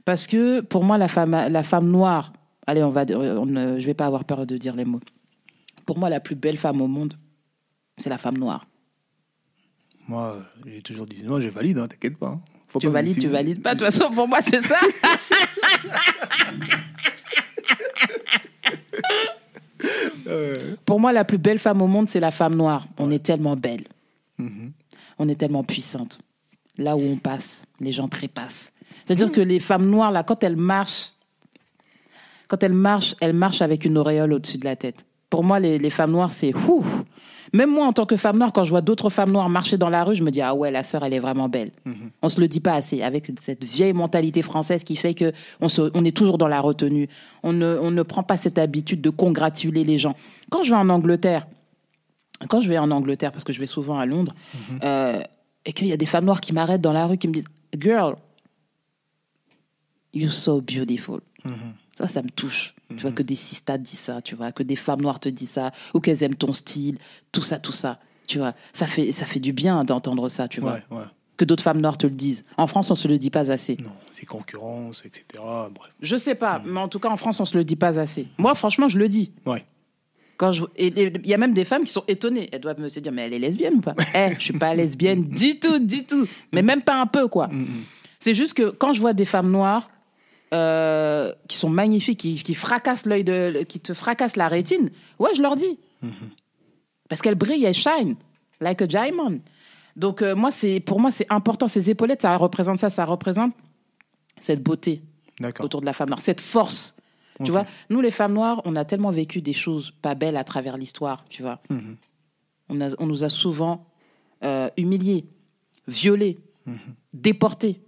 Parce 0.05 0.27
que 0.27 0.61
pour 0.61 0.83
moi, 0.83 0.97
la 0.97 1.07
femme, 1.07 1.31
la 1.31 1.63
femme 1.63 1.89
noire, 1.89 2.33
allez, 2.65 2.81
on 2.83 2.89
va, 2.89 3.05
on 3.11 3.45
ne- 3.45 3.79
je 3.79 3.85
vais 3.85 3.93
pas 3.93 4.05
avoir 4.05 4.23
peur 4.23 4.45
de 4.45 4.57
dire 4.57 4.75
les 4.75 4.85
mots. 4.85 5.01
Pour 5.85 5.97
moi, 5.97 6.09
la 6.09 6.19
plus 6.19 6.35
belle 6.35 6.57
femme 6.57 6.81
au 6.81 6.87
monde, 6.87 7.13
c'est 7.97 8.09
la 8.09 8.17
femme 8.17 8.37
noire. 8.37 8.65
Moi, 10.07 10.37
j'ai 10.65 10.81
toujours 10.81 11.05
dit, 11.05 11.23
moi, 11.23 11.39
je 11.39 11.49
valide, 11.49 11.77
hein, 11.77 11.87
t'inquiète 11.87 12.17
pas. 12.17 12.27
hein. 12.29 12.41
Faut 12.67 12.79
Tu 12.79 12.87
pas 12.87 12.93
valides, 12.93 13.19
tu 13.19 13.27
valides 13.27 13.61
pas. 13.61 13.73
De 13.75 13.79
toute 13.83 13.91
façon, 13.93 14.11
pour 14.11 14.27
moi, 14.27 14.39
c'est 14.41 14.61
ça. 14.61 14.79
Euh, 20.27 20.75
Pour 20.85 20.99
moi, 20.99 21.11
la 21.13 21.23
plus 21.25 21.37
belle 21.37 21.57
femme 21.59 21.81
au 21.81 21.87
monde, 21.87 22.07
c'est 22.09 22.19
la 22.19 22.31
femme 22.31 22.55
noire. 22.55 22.85
On 22.97 23.09
est 23.11 23.23
tellement 23.23 23.55
belle. 23.55 23.85
mhm. 24.37 24.71
on 25.17 25.27
est 25.27 25.35
tellement 25.35 25.63
puissante. 25.63 26.19
Là 26.79 26.95
où 26.97 27.01
on 27.01 27.17
passe, 27.17 27.63
les 27.79 27.91
gens 27.91 28.07
trépassent. 28.07 28.71
C'est-à-dire 29.05 29.31
que 29.31 29.41
les 29.41 29.59
femmes 29.59 29.87
noires, 29.89 30.11
là, 30.11 30.23
quand 30.23 30.43
elles 30.43 30.55
marchent, 30.55 31.11
quand 32.47 32.63
elles 32.63 32.73
marchent, 32.73 33.15
elles 33.21 33.33
marchent 33.33 33.61
avec 33.61 33.85
une 33.85 33.97
auréole 33.97 34.33
au-dessus 34.33 34.57
de 34.57 34.65
la 34.65 34.75
tête. 34.75 35.05
Pour 35.29 35.43
moi, 35.43 35.59
les, 35.59 35.77
les 35.77 35.89
femmes 35.91 36.11
noires, 36.11 36.31
c'est 36.31 36.53
ouf. 36.55 36.85
Même 37.53 37.71
moi, 37.71 37.85
en 37.87 37.93
tant 37.93 38.05
que 38.05 38.15
femme 38.15 38.37
noire, 38.37 38.51
quand 38.53 38.63
je 38.63 38.69
vois 38.69 38.81
d'autres 38.81 39.09
femmes 39.09 39.31
noires 39.31 39.49
marcher 39.49 39.77
dans 39.77 39.89
la 39.89 40.03
rue, 40.03 40.15
je 40.15 40.23
me 40.23 40.29
dis 40.31 40.41
ah 40.41 40.53
ouais, 40.55 40.71
la 40.71 40.83
sœur, 40.83 41.03
elle 41.03 41.13
est 41.13 41.19
vraiment 41.19 41.49
belle. 41.49 41.71
Mhm. 41.85 42.11
On 42.21 42.29
se 42.29 42.39
le 42.39 42.47
dit 42.47 42.59
pas 42.59 42.73
assez 42.73 43.01
avec 43.01 43.31
cette 43.41 43.63
vieille 43.63 43.93
mentalité 43.93 44.41
française 44.43 44.83
qui 44.83 44.95
fait 44.95 45.13
que 45.15 45.31
on, 45.59 45.67
se- 45.69 45.89
on 45.95 46.05
est 46.05 46.15
toujours 46.15 46.37
dans 46.37 46.47
la 46.47 46.59
retenue. 46.61 47.07
On 47.43 47.53
ne, 47.53 47.77
on 47.81 47.89
ne 47.91 48.03
prend 48.03 48.23
pas 48.23 48.37
cette 48.37 48.57
habitude 48.59 49.01
de 49.01 49.09
congratuler 49.09 49.83
les 49.83 49.97
gens. 49.97 50.15
Quand 50.51 50.63
je 50.63 50.69
vais 50.69 50.75
en 50.77 50.89
Angleterre, 50.89 51.47
quand 52.49 52.61
je 52.61 52.69
vais 52.69 52.77
en 52.77 52.89
Angleterre, 52.91 53.31
parce 53.31 53.43
que 53.43 53.51
je 53.53 53.59
vais 53.59 53.67
souvent 53.67 53.97
à 53.99 54.05
Londres, 54.05 54.33
euh, 54.83 55.19
et 55.65 55.73
qu'il 55.73 55.87
y 55.87 55.93
a 55.93 55.97
des 55.97 56.05
femmes 56.05 56.25
noires 56.25 56.41
qui 56.41 56.53
m'arrêtent 56.53 56.81
dans 56.81 56.93
la 56.93 57.05
rue 57.07 57.17
qui 57.17 57.27
me 57.27 57.33
disent 57.33 57.47
Girl, 57.77 58.15
you're 60.13 60.33
so 60.33 60.61
beautiful. 60.61 61.21
Mhm. 61.43 61.73
Ça, 61.97 62.07
ça 62.07 62.21
me 62.21 62.29
touche. 62.29 62.73
Tu 62.89 62.95
vois, 62.95 63.11
que 63.11 63.21
des 63.21 63.35
sistas 63.35 63.77
disent 63.77 63.99
ça, 63.99 64.21
tu 64.21 64.35
vois, 64.35 64.51
que 64.51 64.63
des 64.63 64.75
femmes 64.75 65.01
noires 65.01 65.19
te 65.19 65.29
disent 65.29 65.51
ça, 65.51 65.71
ou 65.93 65.99
qu'elles 65.99 66.23
aiment 66.23 66.35
ton 66.35 66.53
style, 66.53 66.97
tout 67.31 67.41
ça, 67.43 67.59
tout 67.59 67.71
ça. 67.71 67.99
Tu 68.25 68.39
vois, 68.39 68.53
ça 68.73 68.87
fait, 68.87 69.11
ça 69.11 69.25
fait 69.25 69.39
du 69.39 69.53
bien 69.53 69.83
d'entendre 69.83 70.27
ça, 70.29 70.47
tu 70.47 70.59
vois. 70.59 70.73
Ouais, 70.89 70.97
ouais. 70.97 71.03
Que 71.37 71.45
d'autres 71.45 71.63
femmes 71.63 71.81
noires 71.81 71.97
te 71.97 72.07
le 72.07 72.13
disent. 72.13 72.43
En 72.57 72.67
France, 72.67 72.89
on 72.89 72.95
se 72.95 73.07
le 73.07 73.17
dit 73.17 73.29
pas 73.29 73.51
assez. 73.51 73.77
Non, 73.79 73.91
c'est 74.11 74.25
concurrence, 74.25 75.03
etc. 75.05 75.23
Bref. 75.71 75.93
Je 76.01 76.17
sais 76.17 76.35
pas, 76.35 76.61
mais 76.65 76.79
en 76.79 76.87
tout 76.87 76.99
cas, 76.99 77.09
en 77.09 77.17
France, 77.17 77.39
on 77.39 77.45
se 77.45 77.57
le 77.57 77.63
dit 77.63 77.75
pas 77.75 77.99
assez. 77.99 78.27
Moi, 78.37 78.55
franchement, 78.55 78.87
je 78.87 78.97
le 78.97 79.07
dis. 79.07 79.31
Ouais. 79.45 79.65
Quand 80.39 80.53
je, 80.53 80.63
il 80.77 81.27
y 81.27 81.33
a 81.33 81.37
même 81.37 81.51
des 81.51 81.65
femmes 81.65 81.83
qui 81.83 81.91
sont 81.91 82.05
étonnées. 82.07 82.47
Elles 82.53 82.61
doivent 82.61 82.79
me 82.79 82.87
se 82.87 83.01
dire, 83.01 83.11
mais 83.11 83.23
elle 83.23 83.33
est 83.33 83.39
lesbienne 83.39 83.73
ou 83.75 83.81
pas? 83.81 83.93
Eh, 84.15 84.33
je 84.35 84.39
suis 84.39 84.53
pas 84.53 84.73
lesbienne 84.73 85.23
du 85.27 85.59
tout, 85.59 85.79
du 85.79 86.05
tout. 86.05 86.25
Mais 86.53 86.61
même 86.61 86.81
pas 86.81 87.01
un 87.01 87.07
peu, 87.07 87.27
quoi. 87.27 87.49
Mhm. 87.49 87.83
C'est 88.21 88.33
juste 88.33 88.53
que 88.53 88.69
quand 88.69 88.93
je 88.93 89.01
vois 89.01 89.11
des 89.11 89.25
femmes 89.25 89.51
noires 89.51 89.89
euh, 90.53 91.33
qui 91.49 91.57
sont 91.57 91.67
magnifiques, 91.67 92.21
qui, 92.21 92.41
qui 92.41 92.55
fracassent 92.55 93.05
l'œil 93.05 93.25
de, 93.25 93.65
qui 93.67 93.81
te 93.81 93.93
fracassent 93.93 94.37
la 94.37 94.47
rétine, 94.47 94.91
ouais, 95.19 95.31
je 95.35 95.41
leur 95.41 95.57
dis. 95.57 95.77
Parce 97.09 97.21
qu'elles 97.21 97.35
brillent, 97.35 97.65
elles 97.65 97.73
shine, 97.73 98.15
like 98.61 98.81
a 98.81 98.87
diamond. 98.87 99.41
Donc 99.97 100.21
euh, 100.21 100.35
moi, 100.35 100.51
c'est, 100.51 100.79
pour 100.79 101.01
moi, 101.01 101.11
c'est 101.11 101.27
important. 101.29 101.67
Ces 101.67 101.89
épaulettes, 101.89 102.21
ça 102.21 102.37
représente 102.37 102.79
ça, 102.79 102.89
ça 102.89 103.03
représente 103.03 103.53
cette 104.39 104.63
beauté 104.63 105.01
autour 105.59 105.81
de 105.81 105.85
la 105.85 105.91
femme 105.91 106.07
noire, 106.07 106.21
cette 106.21 106.39
force. 106.39 106.95
Tu 107.43 107.51
vois, 107.51 107.65
nous 107.89 108.01
les 108.01 108.11
femmes 108.11 108.33
noires, 108.33 108.61
on 108.65 108.75
a 108.75 108.83
tellement 108.85 109.11
vécu 109.11 109.41
des 109.41 109.53
choses 109.53 109.91
pas 110.01 110.13
belles 110.15 110.35
à 110.37 110.43
travers 110.43 110.77
l'histoire, 110.77 111.23
tu 111.29 111.41
vois. 111.41 111.59
Mhm. 111.69 111.95
On, 112.69 112.81
a- 112.81 112.95
on 112.99 113.05
nous 113.07 113.23
a 113.23 113.29
souvent 113.29 113.85
euh, 114.43 114.69
humiliés, 114.77 115.25
violés, 115.87 116.37
déportés, 117.13 117.81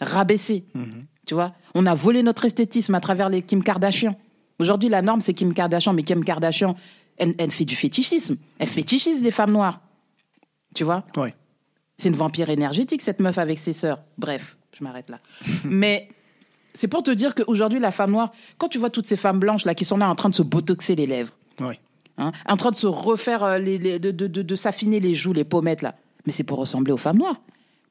rabaissés. 0.00 0.64
Mhm. 0.74 1.06
Tu 1.26 1.34
vois, 1.34 1.54
on 1.74 1.86
a 1.86 1.94
volé 1.94 2.22
notre 2.22 2.44
esthétisme 2.44 2.94
à 2.94 3.00
travers 3.00 3.28
les 3.28 3.42
Kim 3.42 3.62
Kardashian. 3.62 4.16
Aujourd'hui, 4.58 4.88
la 4.88 5.02
norme, 5.02 5.20
c'est 5.20 5.34
Kim 5.34 5.52
Kardashian, 5.52 5.92
mais 5.92 6.02
Kim 6.04 6.24
Kardashian, 6.24 6.76
elle, 7.16 7.34
elle 7.38 7.50
fait 7.50 7.64
du 7.64 7.74
fétichisme. 7.76 8.36
Elle 8.58 8.68
fétichise 8.68 9.22
les 9.22 9.30
femmes 9.32 9.52
noires. 9.52 9.80
Tu 10.74 10.84
vois 10.84 11.04
Ouais. 11.16 11.34
C'est 11.98 12.08
une 12.10 12.14
vampire 12.14 12.48
énergétique, 12.50 13.02
cette 13.02 13.20
meuf 13.20 13.38
avec 13.38 13.58
ses 13.58 13.72
sœurs. 13.72 14.02
Bref, 14.18 14.56
je 14.78 14.84
m'arrête 14.84 15.08
là. 15.10 15.18
mais 15.64 16.08
c'est 16.76 16.88
pour 16.88 17.02
te 17.02 17.10
dire 17.10 17.34
qu'aujourd'hui, 17.34 17.80
la 17.80 17.90
femme 17.90 18.10
noire, 18.12 18.30
quand 18.58 18.68
tu 18.68 18.78
vois 18.78 18.90
toutes 18.90 19.06
ces 19.06 19.16
femmes 19.16 19.38
blanches 19.40 19.64
là 19.64 19.74
qui 19.74 19.84
sont 19.84 19.96
là 19.96 20.08
en 20.10 20.14
train 20.14 20.28
de 20.28 20.34
se 20.34 20.42
botoxer 20.42 20.94
les 20.94 21.06
lèvres, 21.06 21.32
hein, 22.18 22.32
en 22.46 22.56
train 22.56 22.70
de 22.70 22.76
se 22.76 22.86
refaire, 22.86 23.42
euh, 23.44 23.58
les, 23.58 23.78
les- 23.78 23.98
de, 23.98 24.10
de- 24.10 24.26
de- 24.26 24.42
de 24.42 24.54
s'affiner 24.56 25.00
les 25.00 25.14
joues, 25.14 25.32
les 25.32 25.44
pommettes 25.44 25.82
là, 25.82 25.94
mais 26.26 26.32
c'est 26.32 26.44
pour 26.44 26.58
ressembler 26.58 26.92
aux 26.92 26.96
femmes 26.98 27.18
noires. 27.18 27.40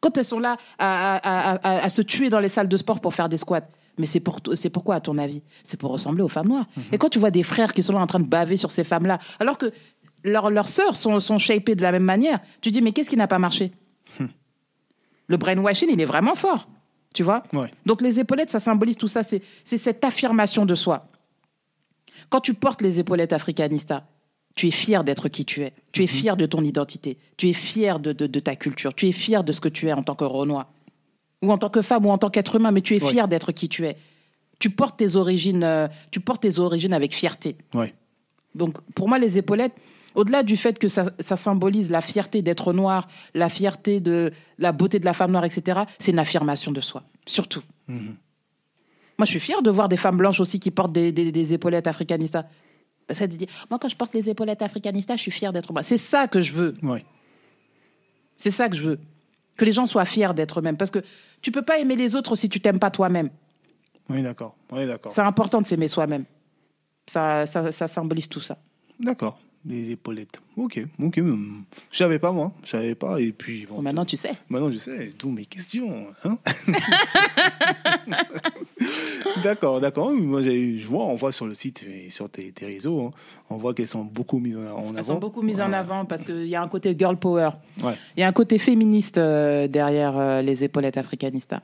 Quand 0.02 0.18
elles 0.18 0.26
sont 0.26 0.40
là 0.40 0.58
à, 0.78 1.16
à- 1.16 1.52
à- 1.54 1.56
à- 1.78 1.84
à 1.86 1.90
se 1.90 2.02
tuer 2.04 2.30
dans 2.30 2.40
les 2.40 2.50
salles 2.50 2.68
de 2.70 2.78
sport 2.78 3.00
pour 3.02 3.14
faire 3.14 3.28
des 3.30 3.38
squats, 3.38 3.68
Mais 3.98 4.08
c'est 4.08 4.20
pour, 4.20 4.40
c'est 4.56 4.70
pourquoi, 4.70 4.96
à 4.96 5.00
ton 5.00 5.18
avis 5.18 5.42
C'est 5.64 5.78
pour 5.80 5.90
ressembler 5.92 6.22
aux 6.22 6.28
femmes 6.28 6.50
noires? 6.50 6.68
Et 6.92 6.98
quand 6.98 7.10
tu 7.10 7.18
vois 7.18 7.32
des 7.32 7.44
frères 7.44 7.72
qui 7.74 7.82
sont 7.82 7.94
là 7.94 8.02
en 8.02 8.08
train 8.08 8.20
de 8.20 8.28
baver 8.28 8.58
sur 8.58 8.70
ces 8.70 8.84
femmes-là, 8.84 9.20
alors 9.40 9.58
que 9.58 9.72
leurs 10.26 10.50
leurs 10.52 10.68
sœurs 10.68 10.96
sont, 10.98 11.20
sont 11.22 11.40
shapées 11.40 11.76
de 11.76 11.82
la 11.82 11.92
même 11.94 12.04
manière, 12.04 12.40
tu 12.62 12.72
dis, 12.72 12.82
mais 12.82 12.92
qu'est-ce 12.92 13.10
qui 13.10 13.16
n'a 13.18 13.28
pas 13.28 13.40
marché? 13.40 13.72
Le 15.28 15.38
brainwashing, 15.38 15.90
il 15.92 16.00
est 16.02 16.06
vraiment 16.06 16.36
fort. 16.36 16.68
Tu 17.16 17.24
vois 17.24 17.42
Ouais. 17.54 17.72
Donc 17.86 18.02
les 18.02 18.20
épaulettes, 18.20 18.52
ça 18.52 18.60
symbolise 18.60 18.98
tout 18.98 19.08
ça. 19.08 19.24
C'est 19.24 19.42
cette 19.78 20.04
affirmation 20.04 20.66
de 20.66 20.76
soi. 20.76 21.08
Quand 22.30 22.42
tu 22.42 22.54
portes 22.54 22.82
les 22.82 23.00
épaulettes 23.00 23.34
africanista, 23.34 24.06
tu 24.56 24.68
es 24.68 24.72
fier 24.72 25.04
d'être 25.04 25.28
qui 25.30 25.46
tu 25.46 25.62
es. 25.64 25.74
Tu 25.92 26.04
es 26.04 26.08
fier 26.08 26.36
de 26.38 26.46
ton 26.46 26.62
identité. 26.64 27.18
Tu 27.38 27.50
es 27.50 27.54
fier 27.54 28.00
de, 28.00 28.12
de- 28.14 28.28
de 28.28 28.40
ta 28.40 28.56
culture. 28.56 28.94
Tu 28.94 29.08
es 29.08 29.12
fier 29.12 29.44
de 29.44 29.52
ce 29.54 29.62
que 29.62 29.70
tu 29.70 29.88
es 29.88 29.94
en 29.94 30.04
tant 30.04 30.16
que 30.16 30.24
Renoir. 30.26 30.68
Ou 31.42 31.52
en 31.52 31.58
tant 31.58 31.70
que 31.70 31.82
femme 31.82 32.06
ou 32.06 32.10
en 32.10 32.18
tant 32.18 32.30
qu'être 32.30 32.56
humain, 32.58 32.72
mais 32.72 32.82
tu 32.82 32.96
es 32.96 33.04
Ouais. 33.04 33.12
fier 33.12 33.28
d'être 33.28 33.52
qui 33.52 33.70
tu 33.70 33.86
es. 33.86 33.98
Tu 34.60 34.70
portes 34.70 34.98
tes 34.98 35.16
origines, 35.16 35.64
euh, 35.64 35.88
tu 36.12 36.20
portes 36.20 36.42
tes 36.42 36.60
origines 36.60 36.94
avec 36.94 37.14
fierté. 37.14 37.56
Ouais. 37.74 37.94
Donc, 38.56 38.80
pour 38.94 39.08
moi, 39.10 39.20
les 39.20 39.38
épaulettes, 39.38 39.74
au-delà 40.16 40.44
du 40.44 40.58
fait 40.58 40.80
que 40.80 40.88
ça, 40.88 41.12
ça 41.20 41.36
symbolise 41.36 41.90
la 41.92 42.02
fierté 42.02 42.42
d'être 42.42 42.74
noir, 42.74 43.08
la 43.34 43.50
fierté 43.50 44.00
de 44.00 44.32
la 44.58 44.72
beauté 44.72 45.00
de 45.00 45.06
la 45.06 45.14
femme 45.14 45.32
noire, 45.32 45.46
etc., 45.46 45.82
c'est 46.00 46.12
une 46.12 46.20
affirmation 46.20 46.72
de 46.72 46.82
soi, 46.82 47.04
surtout. 47.26 47.62
Mhm. 47.88 48.16
Moi, 49.18 49.26
je 49.26 49.32
suis 49.32 49.40
fière 49.40 49.62
de 49.62 49.70
voir 49.72 49.88
des 49.88 49.98
femmes 49.98 50.18
blanches 50.18 50.40
aussi 50.40 50.60
qui 50.60 50.72
portent 50.72 50.92
des, 50.92 51.12
des- 51.12 51.32
des 51.32 51.54
épaulettes 51.54 51.88
africanistas. 51.88 52.46
Qu'elles 53.08 53.28
disent, 53.30 53.48
moi, 53.70 53.78
quand 53.80 53.88
je 53.88 53.96
porte 53.96 54.14
les 54.14 54.30
épaulettes 54.30 54.62
africanistas, 54.62 55.16
je 55.16 55.22
suis 55.22 55.32
fière 55.32 55.54
d'être 55.54 55.72
moi. 55.72 55.84
C'est 55.84 55.98
ça 55.98 56.28
que 56.28 56.42
je 56.42 56.52
veux. 56.54 56.76
C'est 58.38 58.52
ça 58.52 58.68
que 58.68 58.76
je 58.76 58.90
veux. 58.90 59.00
Que 59.56 59.64
les 59.64 59.72
gens 59.72 59.88
soient 59.88 60.04
fiers 60.06 60.34
d'être 60.36 60.60
eux-mêmes. 60.60 60.76
Parce 60.76 60.92
que 60.92 61.00
tu 61.42 61.52
peux 61.52 61.62
pas 61.62 61.80
aimer 61.80 61.96
les 61.96 62.16
autres 62.16 62.36
si 62.36 62.50
tu 62.50 62.60
t'aimes 62.60 62.80
pas 62.80 62.92
toi-même. 62.92 63.30
Oui, 64.10 64.22
d'accord. 64.22 64.56
Oui, 64.72 64.86
d'accord. 64.86 65.12
C'est 65.12 65.22
important 65.22 65.62
de 65.62 65.68
s'aimer 65.68 65.88
soi-même. 65.88 66.26
Ça, 67.08 67.46
ça, 67.46 67.72
ça 67.72 67.88
symbolise 67.88 68.28
tout 68.28 68.42
ça. 68.42 68.58
D'accord. 69.00 69.40
Les 69.68 69.90
épaulettes. 69.92 70.40
Ok, 70.58 70.80
ok. 71.02 71.16
Je 71.92 71.98
savais 71.98 72.20
pas, 72.20 72.32
moi. 72.32 72.52
Je 72.64 72.70
savais 72.70 72.94
pas. 72.94 73.20
Et 73.20 73.32
puis, 73.32 73.66
bon, 73.66 73.82
maintenant, 73.82 74.06
tu 74.06 74.16
sais. 74.16 74.32
Maintenant, 74.48 74.70
je 74.70 74.78
sais, 74.78 75.12
d'où 75.18 75.32
mes 75.32 75.46
questions. 75.46 76.08
hein. 76.24 76.38
d'accord, 79.44 79.82
d'accord. 79.82 80.12
Moi, 80.14 80.42
j'ai- 80.44 80.78
je 80.78 80.88
vois, 80.88 81.06
on 81.06 81.16
voit 81.16 81.32
sur 81.32 81.48
le 81.48 81.54
site 81.56 81.84
et 81.84 82.10
sur 82.10 82.30
tes, 82.30 82.52
tes 82.52 82.66
réseaux, 82.68 83.08
hein, 83.08 83.12
on 83.50 83.58
voit 83.58 83.74
qu'elles 83.74 83.88
sont 83.88 84.04
beaucoup 84.04 84.40
mises 84.40 84.58
en 84.58 84.66
avant. 84.68 84.94
Elles 84.98 85.06
sont 85.06 85.20
beaucoup 85.20 85.42
mises 85.42 85.60
en 85.60 85.70
Ouais. 85.70 85.76
avant 85.76 86.06
parce 86.06 86.24
qu'il 86.24 86.46
y 86.48 86.56
a 86.56 86.62
un 86.62 86.68
côté 86.68 86.96
girl 86.98 87.18
power. 87.18 87.50
Ouais. 87.84 87.96
Il 88.16 88.20
y 88.20 88.24
a 88.24 88.28
un 88.28 88.32
côté 88.34 88.58
féministe 88.60 89.18
euh, 89.18 89.68
derrière 89.68 90.18
euh, 90.18 90.42
les 90.42 90.64
épaulettes 90.64 90.98
africanistas. 90.98 91.62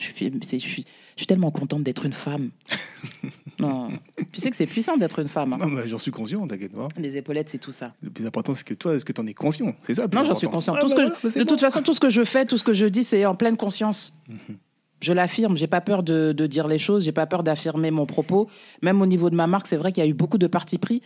Je 0.00 0.06
suis, 0.12 0.32
je, 0.32 0.56
suis, 0.58 0.84
je 1.14 1.20
suis 1.20 1.26
tellement 1.26 1.52
contente 1.52 1.84
d'être 1.84 2.04
une 2.06 2.12
femme. 2.12 2.50
non, 3.60 3.90
tu 4.32 4.40
sais 4.40 4.50
que 4.50 4.56
c'est 4.56 4.66
puissant 4.66 4.96
d'être 4.96 5.18
une 5.20 5.28
femme. 5.28 5.52
hein. 5.52 5.58
Non, 5.60 5.66
mais 5.68 5.86
j'en 5.88 5.98
suis 5.98 6.10
conscient, 6.10 6.46
t'inquiète 6.46 6.72
pas. 6.72 6.88
Les 6.98 7.16
épaulettes, 7.16 7.48
c'est 7.50 7.58
tout 7.58 7.72
ça. 7.72 7.92
Le 8.02 8.10
plus 8.10 8.26
important, 8.26 8.54
c'est 8.54 8.64
que 8.66 8.74
toi, 8.74 8.94
est-ce 8.94 9.04
que 9.04 9.12
tu 9.12 9.20
en 9.20 9.26
es 9.26 9.34
conscient? 9.34 9.74
C'est 9.82 9.94
ça 9.94 10.02
le 10.02 10.08
plus 10.08 10.18
Non, 10.18 10.24
j'en 10.24 10.34
suis 10.34 10.48
consciente. 10.48 10.78
Ah, 10.80 10.88
ce 10.88 10.94
bah 10.94 11.04
que- 11.10 11.10
bah, 11.28 11.30
de 11.34 11.38
bon. 11.40 11.46
toute 11.46 11.60
façon, 11.60 11.82
tout 11.82 11.94
ce 11.94 12.00
que 12.00 12.10
je 12.10 12.24
fais, 12.24 12.44
tout 12.46 12.56
ce 12.58 12.64
que 12.64 12.72
je 12.72 12.86
dis, 12.86 13.04
c'est 13.04 13.24
en 13.26 13.34
pleine 13.34 13.56
conscience. 13.56 14.14
Mhm. 14.28 14.56
Je 15.00 15.12
l'affirme, 15.12 15.56
j'ai 15.56 15.66
pas 15.66 15.80
peur 15.80 16.02
de, 16.02 16.32
de 16.32 16.46
dire 16.46 16.68
les 16.68 16.78
choses, 16.78 17.04
j'ai 17.04 17.12
pas 17.12 17.26
peur 17.26 17.42
d'affirmer 17.42 17.90
mon 17.90 18.06
propos. 18.06 18.48
Même 18.82 19.02
au 19.02 19.06
niveau 19.06 19.30
de 19.30 19.34
ma 19.34 19.46
marque, 19.48 19.66
c'est 19.66 19.76
vrai 19.76 19.92
qu'il 19.92 20.02
y 20.02 20.06
a 20.06 20.08
eu 20.08 20.14
beaucoup 20.14 20.38
de 20.38 20.46
partis 20.46 20.78
pris. 20.78 21.02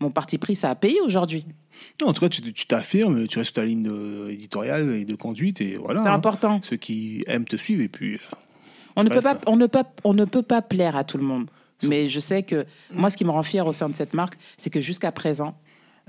Mon 0.00 0.10
parti 0.10 0.38
pris, 0.38 0.54
ça 0.56 0.70
a 0.70 0.74
payé 0.74 1.00
aujourd'hui. 1.00 1.44
Non, 2.00 2.08
en 2.08 2.12
tout 2.12 2.20
cas, 2.20 2.28
tu 2.28 2.66
t'affirmes, 2.66 3.26
tu 3.28 3.38
restes 3.38 3.54
sur 3.54 3.62
ta 3.62 3.64
ligne 3.64 3.82
de- 3.84 4.28
éditoriale 4.30 4.90
et 4.94 5.04
de 5.04 5.14
conduite, 5.14 5.60
et 5.60 5.76
voilà. 5.76 6.02
C'est 6.02 6.08
hein. 6.08 6.12
important. 6.14 6.60
Ceux 6.62 6.76
qui 6.76 7.24
aiment 7.28 7.44
te 7.46 7.56
suivent, 7.56 7.80
et 7.80 7.88
puis. 7.88 8.14
euh, 8.14 8.18
On 8.96 9.04
ne, 9.04 9.08
peut 9.08 9.20
pas, 9.20 9.38
on, 9.46 9.56
ne 9.56 9.66
peut, 9.66 9.82
on 10.04 10.14
ne 10.14 10.24
peut 10.24 10.42
pas 10.42 10.60
plaire 10.62 10.96
à 10.96 11.04
tout 11.04 11.18
le 11.18 11.24
monde. 11.24 11.48
Mais 11.82 12.08
je 12.08 12.20
sais 12.20 12.42
que 12.42 12.66
moi, 12.90 13.10
ce 13.10 13.16
qui 13.16 13.24
me 13.24 13.30
rend 13.30 13.42
fier 13.42 13.66
au 13.66 13.72
sein 13.72 13.88
de 13.88 13.94
cette 13.94 14.14
marque, 14.14 14.36
c'est 14.56 14.70
que 14.70 14.80
jusqu'à 14.80 15.12
présent, 15.12 15.56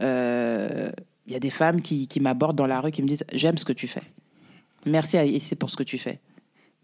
euh, 0.02 0.92
il 1.28 1.34
y 1.34 1.36
a 1.36 1.40
des 1.40 1.50
femmes 1.50 1.82
qui, 1.82 2.08
qui 2.08 2.20
m'abordent 2.20 2.58
dans 2.58 2.66
la 2.66 2.82
rue 2.82 2.92
qui 2.92 3.02
me 3.04 3.08
disent 3.08 3.26
J'aime 3.32 3.58
ce 3.58 3.66
que 3.66 3.74
tu 3.74 3.88
fais. 3.88 4.04
Merci 4.86 5.18
à 5.18 5.26
pour 5.58 5.70
ce 5.70 5.76
que 5.76 5.84
tu 5.84 5.98
fais. 5.98 6.20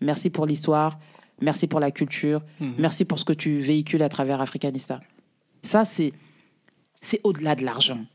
Merci 0.02 0.30
pour 0.30 0.46
l'histoire. 0.46 1.00
Merci 1.42 1.68
pour 1.68 1.80
la 1.80 1.92
culture. 1.92 2.42
Mhm. 2.60 2.76
Merci 2.78 3.06
pour 3.06 3.20
ce 3.20 3.26
que 3.26 3.34
tu 3.34 3.58
véhicules 3.60 4.02
à 4.04 4.10
travers 4.10 4.42
Africanista. 4.42 5.02
Ça, 5.64 5.86
c'est, 5.86 6.14
c'est 7.02 7.20
au-delà 7.24 7.56
de 7.56 7.64
l'argent. 7.64 8.06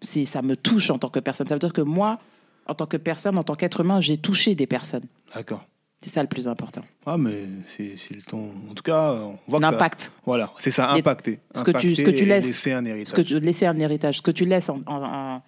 C'est, 0.00 0.24
ça 0.24 0.42
me 0.42 0.56
touche 0.56 0.90
en 0.90 0.98
tant 0.98 1.08
que 1.08 1.20
personne. 1.20 1.46
Ça 1.46 1.54
veut 1.54 1.60
dire 1.60 1.72
que 1.72 1.80
moi, 1.80 2.20
en 2.66 2.74
tant 2.74 2.86
que 2.86 2.96
personne, 2.96 3.38
en 3.38 3.44
tant 3.44 3.54
qu'être 3.54 3.80
humain, 3.80 4.00
j'ai 4.00 4.18
touché 4.18 4.54
des 4.54 4.66
personnes. 4.66 5.06
D'accord. 5.34 5.64
C'est 6.02 6.10
ça 6.10 6.22
le 6.22 6.28
plus 6.28 6.46
important. 6.46 6.82
Ah, 7.04 7.16
mais 7.18 7.44
c'est 7.66 7.94
le 8.14 8.22
ton. 8.22 8.50
En 8.70 8.74
tout 8.74 8.82
cas, 8.84 9.12
on 9.14 9.38
voit 9.48 9.60
ça- 9.60 9.70
L'impact. 9.72 10.12
Voilà, 10.24 10.52
c'est 10.58 10.70
ça, 10.70 10.90
impacter. 10.92 11.40
ce 11.54 11.62
que 11.62 11.72
tu- 11.72 11.94
ce 11.96 12.02
que 12.02 12.10
tu 12.10 12.24
laisses. 12.24 12.46
Laisser 12.46 12.72
un 12.72 12.84
ce 12.84 12.88
héritage. 12.90 13.14
que 13.14 13.22
tu 13.22 13.40
laisser 13.40 13.66
un 13.66 13.78
héritage, 13.78 14.18
ce 14.18 14.22
que 14.22 14.30
tu 14.30 14.44
laisses 14.44 14.68
en, 14.68 14.80
en- 14.86 15.02
en- 15.36 15.42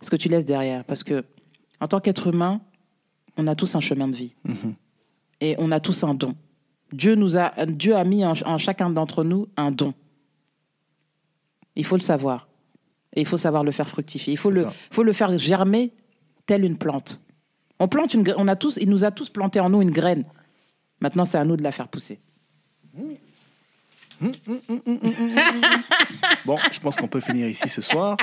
ce 0.00 0.10
que 0.10 0.16
tu 0.16 0.28
laisses 0.28 0.44
derrière, 0.46 0.82
parce 0.84 1.04
que 1.04 1.24
en 1.80 1.86
tant 1.88 2.00
qu'être 2.00 2.26
humain, 2.26 2.60
on 3.36 3.46
a 3.46 3.54
tous 3.54 3.74
un 3.76 3.80
chemin 3.80 4.08
de 4.08 4.16
vie 4.16 4.34
Mhm. 4.44 4.74
et 5.40 5.54
on 5.58 5.70
a 5.70 5.78
tous 5.78 6.02
un 6.02 6.14
don. 6.14 6.34
Dieu 6.92 7.14
nous 7.14 7.36
a, 7.36 7.52
Dieu 7.66 7.94
a 7.94 8.02
mis 8.04 8.24
en, 8.24 8.32
en 8.44 8.58
chacun 8.58 8.90
d'entre 8.90 9.22
nous 9.24 9.46
un 9.56 9.70
don. 9.70 9.94
Il 11.76 11.84
faut 11.84 11.96
le 11.96 12.02
savoir 12.02 12.48
et 13.14 13.20
il 13.20 13.26
faut 13.26 13.38
savoir 13.38 13.62
le 13.62 13.72
faire 13.72 13.88
fructifier. 13.88 14.32
Il 14.32 14.36
faut 14.36 14.50
le, 14.50 14.62
ça. 14.64 14.72
faut 14.90 15.02
le 15.02 15.12
faire 15.12 15.36
germer 15.38 15.92
telle 16.46 16.64
une 16.64 16.76
plante. 16.76 17.20
On 17.82 17.88
plante 17.88 18.14
une, 18.14 18.22
on 18.36 18.46
a 18.46 18.54
tous, 18.54 18.78
il 18.80 18.88
nous 18.88 19.02
a 19.02 19.10
tous 19.10 19.28
planté 19.28 19.58
en 19.58 19.68
nous 19.68 19.82
une 19.82 19.90
graine. 19.90 20.24
Maintenant, 21.00 21.24
c'est 21.24 21.36
à 21.36 21.44
nous 21.44 21.56
de 21.56 21.64
la 21.64 21.72
faire 21.72 21.88
pousser. 21.88 22.20
Bon, 26.44 26.58
je 26.72 26.80
pense 26.80 26.96
qu'on 26.96 27.06
peut 27.08 27.20
finir 27.20 27.46
ici 27.48 27.68
ce 27.68 27.80
soir. 27.82 28.16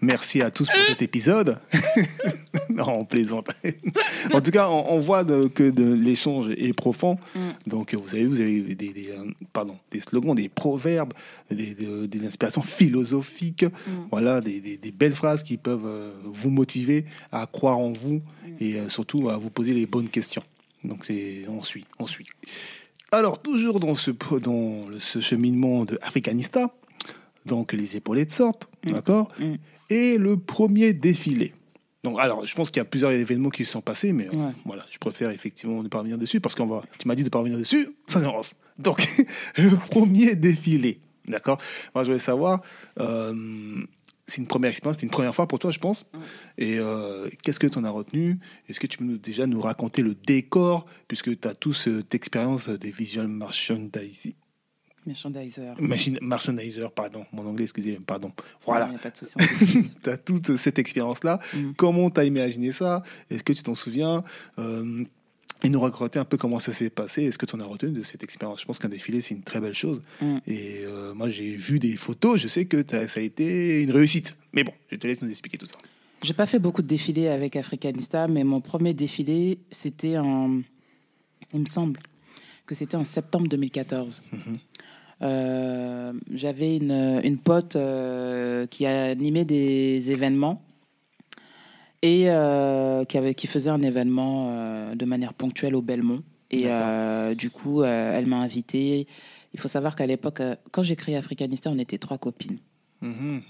Merci 0.00 0.40
à 0.40 0.50
tous 0.50 0.66
pour 0.66 0.82
cet 0.88 1.02
épisode. 1.02 1.58
non, 2.70 3.00
on 3.00 3.04
plaisante. 3.04 3.48
en 4.32 4.40
tout 4.40 4.50
cas, 4.50 4.68
on, 4.68 4.92
on 4.94 5.00
voit 5.00 5.24
de- 5.24 5.46
que 5.48 5.68
de- 5.70 5.92
l'échange 5.92 6.48
est 6.56 6.72
profond. 6.72 7.18
Mm. 7.34 7.40
Donc, 7.66 7.94
vous 7.94 8.14
avez, 8.14 8.24
vous 8.26 8.40
avez 8.40 8.60
des, 8.74 8.92
des, 8.92 9.10
euh, 9.10 9.30
pardon, 9.52 9.76
des 9.90 10.00
slogans, 10.00 10.34
des 10.34 10.48
proverbes, 10.48 11.12
des, 11.50 11.74
des- 11.74 12.08
des 12.08 12.26
inspirations 12.26 12.62
philosophiques. 12.62 13.64
Mm. 13.64 13.90
Voilà, 14.10 14.40
des, 14.40 14.78
belles 14.96 15.12
phrases 15.12 15.42
qui 15.42 15.58
peuvent 15.58 15.84
euh, 15.86 16.12
vous 16.24 16.50
motiver 16.50 17.04
à 17.32 17.46
croire 17.46 17.78
en 17.78 17.92
vous 17.92 18.22
Mm. 18.46 18.52
et 18.60 18.74
euh, 18.76 18.88
surtout 18.88 19.28
à 19.28 19.36
vous 19.36 19.50
poser 19.50 19.74
les 19.74 19.84
bonnes 19.86 20.08
questions. 20.08 20.42
Donc, 20.84 21.04
c'est, 21.04 21.44
on 21.48 21.62
suit, 21.62 21.84
on 21.98 22.06
suit. 22.06 22.26
Alors, 23.16 23.40
toujours 23.40 23.80
dans 23.80 23.94
ce, 23.94 24.10
dans 24.38 24.84
ce 25.00 25.20
cheminement 25.20 25.84
de 25.84 25.98
Africanista, 26.02 26.70
donc 27.46 27.72
les 27.72 27.96
épaulettes 27.96 28.30
sortent, 28.30 28.68
Mm. 28.84 28.92
d'accord 28.92 29.32
Mm. 29.38 29.54
Et 29.88 30.18
le 30.18 30.36
premier 30.36 30.92
défilé. 30.92 31.54
Donc, 32.04 32.18
alors, 32.20 32.44
je 32.44 32.54
pense 32.54 32.70
qu'il 32.70 32.78
y 32.80 32.82
a 32.82 32.84
plusieurs 32.84 33.12
événements 33.12 33.50
qui 33.50 33.64
se 33.64 33.72
sont 33.72 33.80
passés, 33.80 34.12
mais 34.12 34.28
euh, 34.28 34.50
voilà, 34.64 34.84
je 34.90 34.98
préfère 34.98 35.30
effectivement 35.30 35.82
ne 35.82 35.88
pas 35.88 35.98
revenir 35.98 36.18
dessus 36.18 36.40
parce 36.40 36.54
qu'on 36.54 36.66
va. 36.66 36.82
Tu 36.98 37.08
m'as 37.08 37.14
dit 37.14 37.22
de 37.22 37.28
ne 37.28 37.30
pas 37.30 37.38
revenir 37.38 37.58
dessus, 37.58 37.88
ça 38.06 38.20
c'est 38.20 38.26
off. 38.26 38.54
Donc, 38.78 39.06
le 39.56 39.70
premier 39.90 40.34
défilé, 40.36 41.00
d'accord? 41.26 41.58
Moi, 41.94 42.04
je 42.04 42.08
voulais 42.10 42.18
savoir, 42.18 42.60
euh, 43.00 43.34
c'est 44.26 44.38
une 44.38 44.46
première 44.48 44.70
expérience, 44.70 44.96
c'est 44.98 45.04
une 45.06 45.10
première 45.10 45.34
fois 45.34 45.46
pour 45.46 45.58
toi, 45.58 45.70
je 45.70 45.78
pense. 45.78 46.04
Et 46.58 46.78
euh, 46.78 47.28
qu'est-ce 47.42 47.60
que 47.60 47.66
tu 47.66 47.78
en 47.78 47.84
as 47.84 47.90
retenu? 47.90 48.38
Est-ce 48.68 48.80
que 48.80 48.86
tu 48.86 48.98
peux 48.98 49.04
nous- 49.04 49.18
déjà 49.18 49.46
nous 49.46 49.60
raconter 49.60 50.02
le 50.02 50.14
décor, 50.14 50.86
puisque 51.08 51.38
tu 51.40 51.46
as 51.48 51.54
toute 51.54 51.76
cette 51.76 52.14
expérience 52.14 52.68
des 52.68 52.90
visual 52.90 53.28
merchandising 53.28 54.34
Merchandiser. 55.06 55.70
Machine, 55.78 56.18
merchandiser, 56.20 56.88
pardon, 56.92 57.24
mon 57.30 57.46
anglais, 57.46 57.62
excusez, 57.62 58.00
pardon. 58.04 58.32
Il 58.36 58.42
Voilà, 58.64 58.92
tu 60.02 60.10
as 60.10 60.16
toute 60.18 60.56
cette 60.56 60.80
expérience-là. 60.80 61.38
Mm. 61.54 61.72
Comment 61.76 62.10
tu 62.10 62.18
as 62.20 62.24
imaginé 62.24 62.72
ça? 62.72 63.04
Est-ce 63.30 63.44
que 63.44 63.52
tu 63.52 63.62
t'en 63.62 63.76
souviens? 63.76 64.24
Euh, 64.58 65.04
Et 65.66 65.68
nous 65.68 65.80
raconter 65.80 66.20
un 66.20 66.24
peu 66.24 66.36
comment 66.36 66.60
ça 66.60 66.72
s'est 66.72 66.90
passé. 66.90 67.24
Est-ce 67.24 67.38
que 67.38 67.44
tu 67.44 67.56
en 67.56 67.58
as 67.58 67.64
retenu 67.64 67.90
de 67.90 68.04
cette 68.04 68.22
expérience 68.22 68.60
Je 68.60 68.66
pense 68.66 68.78
qu'un 68.78 68.88
défilé, 68.88 69.20
c'est 69.20 69.34
une 69.34 69.42
très 69.42 69.60
belle 69.60 69.74
chose. 69.74 70.00
Mm. 70.20 70.36
Et 70.46 70.84
euh, 70.84 71.12
moi, 71.12 71.28
j'ai 71.28 71.56
vu 71.56 71.80
des 71.80 71.96
photos, 71.96 72.40
je 72.40 72.46
sais 72.46 72.66
que 72.66 72.84
ça 72.88 73.18
a 73.18 73.20
été 73.20 73.82
une 73.82 73.90
réussite. 73.90 74.36
Mais 74.52 74.62
bon, 74.62 74.70
je 74.92 74.96
te 74.96 75.08
laisse 75.08 75.20
nous 75.22 75.28
expliquer 75.28 75.58
tout 75.58 75.66
ça. 75.66 75.74
J'ai 76.22 76.34
pas 76.34 76.46
fait 76.46 76.60
beaucoup 76.60 76.82
de 76.82 76.86
défilés 76.86 77.26
avec 77.26 77.56
Africanista, 77.56 78.28
mais 78.28 78.44
mon 78.44 78.60
premier 78.60 78.94
défilé, 78.94 79.58
c'était 79.72 80.18
en. 80.18 80.60
Il 81.52 81.60
me 81.60 81.66
semble 81.66 81.98
que 82.64 82.76
c'était 82.76 82.96
en 82.96 83.04
septembre 83.04 83.48
2014. 83.48 84.22
Mhm. 84.30 84.58
Euh, 85.22 86.12
J'avais 86.32 86.76
une, 86.76 87.20
une 87.24 87.40
pote 87.40 87.74
euh, 87.74 88.68
qui 88.68 88.86
animait 88.86 89.44
des 89.44 90.12
événements 90.12 90.62
et 92.06 92.26
euh, 92.30 93.04
qui, 93.04 93.18
avait, 93.18 93.34
qui 93.34 93.48
faisait 93.48 93.70
un 93.70 93.82
événement 93.82 94.46
euh, 94.50 94.94
de 94.94 95.04
manière 95.04 95.34
ponctuelle 95.34 95.74
au 95.74 95.82
Belmont. 95.82 96.22
Et 96.52 96.64
euh, 96.66 97.34
du 97.34 97.50
coup, 97.50 97.82
elle 97.82 98.26
m'a 98.26 98.36
invitée. 98.36 99.08
Il 99.52 99.58
faut 99.58 99.66
savoir 99.66 99.96
qu'à 99.96 100.06
l'époque, 100.06 100.40
quand 100.70 100.84
j'ai 100.84 100.94
créé 100.94 101.16
Africanista, 101.16 101.68
on 101.70 101.78
était 101.78 101.98
trois 101.98 102.18
copines 102.18 102.58
Mhm. 103.02 103.42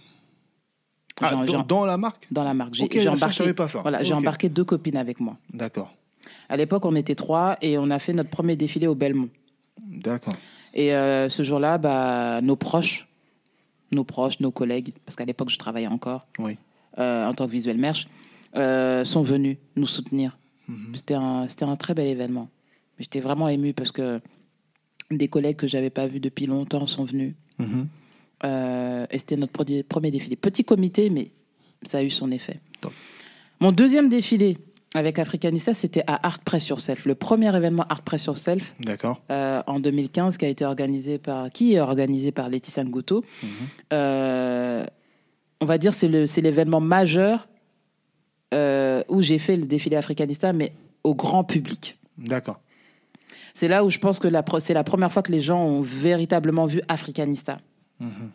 Ah, 1.21 1.31
dans, 1.69 1.85
la 1.87 1.97
marque? 1.97 2.27
Dans 2.31 2.45
la 2.45 2.53
marque. 2.53 2.75
J'ai 2.75 2.85
Ok, 2.85 2.93
j'ai 2.95 2.99
ça, 2.99 3.05
je 3.05 3.17
embarqué, 3.17 3.35
savais 3.37 3.55
pas 3.55 3.69
ça. 3.69 3.81
Voilà, 3.81 4.03
j'ai 4.03 4.13
Ok. 4.13 4.19
embarqué 4.19 4.49
deux 4.49 4.65
copines 4.65 4.97
avec 4.97 5.21
moi. 5.21 5.37
D'accord. 5.53 5.95
À 6.49 6.57
l'époque, 6.57 6.85
on 6.85 6.95
était 6.97 7.15
trois 7.15 7.57
et 7.63 7.79
on 7.79 7.89
a 7.91 7.99
fait 7.99 8.13
notre 8.13 8.29
premier 8.29 8.57
défilé 8.57 8.87
au 8.87 8.95
Belmont. 8.95 9.29
D'accord. 9.81 10.35
Et 10.75 10.89
ce 10.91 11.43
jour-là, 11.43 11.79
bah, 11.79 12.41
nos 12.43 12.57
proches, 12.57 13.07
nos 13.93 14.05
proches, 14.05 14.41
nos 14.41 14.51
collègues, 14.51 14.93
parce 15.07 15.17
qu'à 15.17 15.25
l'époque, 15.25 15.49
je 15.51 15.59
travaillais 15.59 15.87
encore 15.87 16.27
Oui. 16.39 16.59
en 16.99 17.33
tant 17.35 17.47
que 17.47 17.53
visuel 17.53 17.79
merch, 17.79 18.07
euh, 18.57 19.05
sont 19.05 19.23
venus 19.23 19.59
nous 19.77 19.87
soutenir. 19.87 20.39
Mhm. 20.69 20.93
C'était 20.95 21.15
un, 21.15 21.49
c'était 21.49 21.65
un 21.65 21.77
très 21.77 21.95
bel 21.95 22.07
événement. 22.07 22.49
J'étais 22.99 23.21
vraiment 23.21 23.49
émue 23.49 23.73
parce 23.75 23.93
que 23.93 24.21
des 25.11 25.29
collègues 25.29 25.57
que 25.57 25.69
j'avais 25.69 25.91
pas 25.91 26.07
vus 26.07 26.21
depuis 26.21 26.47
longtemps 26.47 26.87
sont 26.87 27.05
venus. 27.05 27.35
Mhm. 27.59 27.89
Euh, 28.45 29.07
et 29.11 29.19
c'était 29.19 29.37
notre 29.37 29.53
premier 29.53 30.11
défilé. 30.11 30.37
Petit 30.37 30.65
comité, 30.65 31.11
mais 31.11 31.31
ça 31.83 31.99
a 31.99 32.03
eu 32.03 32.11
son 32.11 32.31
effet. 32.31 32.61
Top. 32.81 32.93
Mon 33.61 33.73
deuxième 33.73 34.09
défilé 34.09 34.59
avec 34.95 35.19
Africanista, 35.19 35.75
c'était 35.75 36.05
à 36.07 36.27
Art 36.27 36.41
Press 36.41 36.69
Yourself, 36.69 37.05
le 37.05 37.15
premier 37.15 37.55
événement 37.55 37.85
Art 37.89 38.03
Press 38.03 38.27
Yourself 38.27 38.75
D'accord. 38.81 39.21
euh, 39.31 39.63
en 39.67 39.79
2015 39.81 40.37
qui 40.37 40.45
a 40.45 40.49
été 40.49 40.65
organisé 40.65 41.19
par 41.19 41.51
qui 41.51 41.75
est 41.75 41.81
organisé 41.81 42.33
par 42.33 42.49
Laetitia 42.49 42.85
Ngoto. 42.85 43.25
Mhm. 43.43 43.49
Euh, 43.93 44.87
on 45.61 45.67
va 45.67 45.79
dire 45.79 45.93
c'est 45.93 46.09
le 46.09 46.27
c'est 46.27 46.41
l'événement 46.41 46.81
majeur 46.81 47.47
euh, 48.57 49.03
où 49.09 49.21
j'ai 49.23 49.39
fait 49.39 49.57
le 49.57 49.67
défilé 49.67 49.97
Africanista, 49.97 50.53
mais 50.53 50.73
au 51.05 51.15
grand 51.15 51.45
public. 51.45 51.99
D'accord. 52.19 52.59
C'est 53.55 53.69
là 53.69 53.85
où 53.85 53.91
je 53.91 53.99
pense 53.99 54.19
que 54.19 54.29
c'est 54.61 54.75
la 54.75 54.85
première 54.85 55.13
fois 55.13 55.23
que 55.23 55.31
les 55.33 55.41
gens 55.41 55.63
ont 55.65 55.81
véritablement 55.83 56.67
vu 56.67 56.81
Africanista. 56.89 57.59
Mhm. 58.01 58.31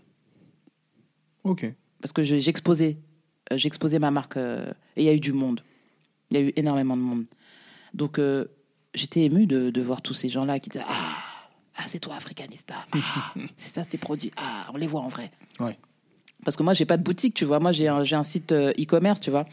Ok. 1.43 1.65
parce 2.01 2.13
que 2.13 2.23
je- 2.23 2.37
j'exposais 2.37 2.97
euh, 3.51 3.57
j'exposais 3.57 3.99
ma 3.99 4.09
marque 4.11 4.37
euh, 4.37 4.71
et 4.95 5.01
il 5.03 5.05
y 5.05 5.09
a 5.09 5.13
eu 5.13 5.19
du 5.19 5.33
monde. 5.33 5.61
Il 6.31 6.37
y 6.37 6.39
a 6.39 6.43
eu 6.43 6.53
énormément 6.55 6.95
de 6.97 7.01
monde. 7.01 7.25
Donc 7.93 8.17
euh, 8.19 8.45
j'étais 8.95 9.21
émue 9.23 9.45
de, 9.47 9.69
de 9.69 9.81
voir 9.81 10.01
tous 10.01 10.13
ces 10.15 10.29
gens-là 10.29 10.59
qui 10.59 10.69
disaient 10.69 10.85
Ah, 10.87 11.15
ah 11.77 11.83
c'est 11.87 11.99
toi 11.99 12.15
Africanista. 12.15 12.75
Ah, 12.91 13.33
c'est 13.57 13.69
ça, 13.69 13.85
tes 13.85 13.97
produits. 13.99 14.31
Ah, 14.37 14.67
on 14.73 14.77
les 14.77 14.87
voit 14.87 15.01
en 15.01 15.09
vrai. 15.09 15.29
Ouais. 15.59 15.77
Parce 16.43 16.57
que 16.57 16.63
moi, 16.63 16.73
j'ai 16.73 16.85
pas 16.85 16.97
de 16.97 17.03
boutique, 17.03 17.33
tu 17.33 17.45
vois. 17.45 17.59
Moi, 17.59 17.71
j'ai 17.71 17.87
un, 17.87 18.03
j'ai 18.03 18.15
un 18.15 18.23
site 18.23 18.51
euh, 18.51 18.71
e-commerce, 18.79 19.19
tu 19.19 19.29
vois. 19.31 19.45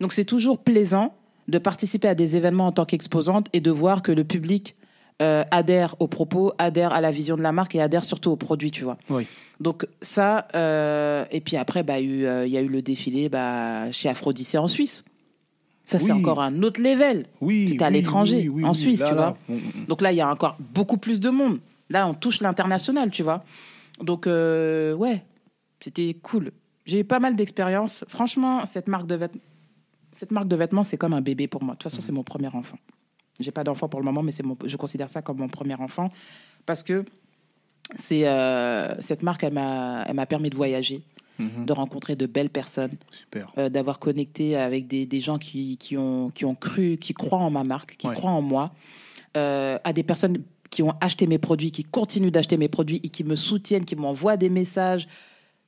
Donc 0.00 0.12
c'est 0.12 0.24
toujours 0.24 0.58
plaisant 0.58 1.14
de 1.48 1.58
participer 1.58 2.08
à 2.08 2.14
des 2.14 2.36
événements 2.36 2.66
en 2.68 2.72
tant 2.72 2.84
qu'exposante 2.84 3.46
et 3.52 3.60
de 3.60 3.70
voir 3.70 4.02
que 4.02 4.12
le 4.12 4.24
public 4.24 4.74
euh, 5.20 5.44
adhère 5.52 5.94
aux 6.00 6.08
propos, 6.08 6.52
adhère 6.58 6.92
à 6.92 7.00
la 7.00 7.10
vision 7.12 7.36
de 7.36 7.42
la 7.42 7.52
marque 7.52 7.74
et 7.76 7.80
adhère 7.82 8.04
surtout 8.04 8.30
aux 8.30 8.36
produits, 8.36 8.70
tu 8.72 8.82
vois. 8.84 8.96
Oui. 9.10 9.26
Donc 9.60 9.86
ça, 10.00 10.48
euh, 10.56 11.24
et 11.30 11.40
puis 11.40 11.56
après, 11.56 11.84
bah, 11.84 12.00
il 12.00 12.06
y 12.08 12.12
a 12.12 12.16
eu, 12.16 12.26
euh, 12.26 12.46
il 12.46 12.52
y 12.52 12.56
a 12.56 12.60
eu 12.60 12.68
le 12.68 12.82
défilé 12.82 13.28
bah, 13.28 13.92
chez 13.92 14.08
Aphrodisée 14.08 14.58
en 14.58 14.66
Suisse. 14.68 15.04
Ça, 15.84 15.98
c'est 15.98 16.04
Oui. 16.06 16.12
encore 16.12 16.40
un 16.42 16.62
autre 16.62 16.80
level. 16.80 17.26
Oui. 17.40 17.68
C'était 17.70 17.84
à 17.84 17.88
oui, 17.88 17.94
l'étranger, 17.94 18.48
oui, 18.48 18.64
en. 18.64 18.72
Suisse, 18.74 19.00
Là, 19.00 19.08
tu 19.10 19.14
là, 19.14 19.20
vois. 19.48 19.56
on- 19.56 19.86
Donc 19.88 20.00
là, 20.00 20.10
il 20.12 20.16
y 20.16 20.20
a 20.20 20.30
encore 20.30 20.56
beaucoup 20.74 20.96
plus 20.96 21.20
de 21.20 21.28
monde. 21.30 21.58
Là, 21.90 22.08
on 22.08 22.14
touche 22.14 22.40
l'international, 22.40 23.10
tu 23.10 23.22
vois. 23.22 23.44
Donc, 24.00 24.26
ouais, 24.26 25.22
c'était 25.82 26.14
cool. 26.22 26.52
J'ai 26.86 27.00
eu 27.00 27.04
pas 27.04 27.20
mal 27.20 27.36
d'expériences. 27.36 28.04
Franchement, 28.08 28.66
cette 28.66 28.88
marque 28.88 29.06
de 29.06 29.14
vêtements, 29.14 29.40
cette 30.16 30.30
marque 30.30 30.48
de 30.48 30.56
vêtements, 30.56 30.84
c'est 30.84 30.96
comme 30.96 31.12
un 31.14 31.20
bébé 31.20 31.46
pour 31.48 31.62
moi. 31.62 31.74
De 31.74 31.78
toute 31.78 31.90
façon, 31.90 32.00
c'est 32.02 32.12
mon 32.12 32.22
premier 32.22 32.48
enfant. 32.48 32.78
J'ai 33.40 33.50
pas 33.50 33.64
d'enfant 33.64 33.88
pour 33.88 34.00
le 34.00 34.04
moment, 34.04 34.22
mais 34.22 34.32
c'est 34.32 34.44
mon, 34.44 34.56
je 34.64 34.76
considère 34.76 35.10
ça 35.10 35.22
comme 35.22 35.38
mon 35.38 35.48
premier 35.48 35.74
enfant 35.74 36.10
parce 36.66 36.82
que 36.82 37.04
c'est 37.96 38.26
euh, 38.28 39.00
cette 39.00 39.22
marque, 39.22 39.42
elle 39.44 39.52
m'a, 39.54 40.04
elle 40.06 40.14
m'a 40.14 40.26
permis 40.26 40.50
de 40.50 40.56
voyager, 40.56 41.02
Mhm. 41.38 41.64
de 41.64 41.72
rencontrer 41.72 42.14
de 42.14 42.26
belles 42.26 42.50
personnes, 42.50 42.92
euh, 43.58 43.68
d'avoir 43.70 43.98
connecté 43.98 44.54
avec 44.54 44.86
des, 44.86 45.06
des 45.06 45.20
gens 45.20 45.38
qui, 45.38 45.78
qui, 45.78 45.96
ont, 45.96 46.28
qui 46.30 46.44
ont 46.44 46.54
cru, 46.54 46.98
qui 46.98 47.14
croient 47.14 47.38
en 47.40 47.50
ma 47.50 47.64
marque, 47.64 47.96
qui 47.96 48.06
Ouais. 48.06 48.14
croient 48.14 48.30
en 48.30 48.42
moi, 48.42 48.72
euh, 49.36 49.78
à 49.82 49.92
des 49.94 50.02
personnes 50.02 50.42
qui 50.70 50.82
ont 50.82 50.94
acheté 51.00 51.26
mes 51.26 51.38
produits, 51.38 51.70
qui 51.72 51.84
continuent 51.84 52.30
d'acheter 52.30 52.58
mes 52.58 52.68
produits 52.68 53.00
et 53.02 53.08
qui 53.08 53.24
me 53.24 53.34
soutiennent, 53.36 53.86
qui 53.86 53.96
m'envoient 53.96 54.36
des 54.36 54.50
messages. 54.50 55.08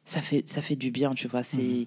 Ça 0.05 0.21
fait, 0.21 0.47
ça 0.47 0.63
fait 0.63 0.77
du 0.77 0.91
bien, 0.91 1.15
tu 1.15 1.29
vois. 1.29 1.43
C'est... 1.43 1.57
Mhm. 1.57 1.87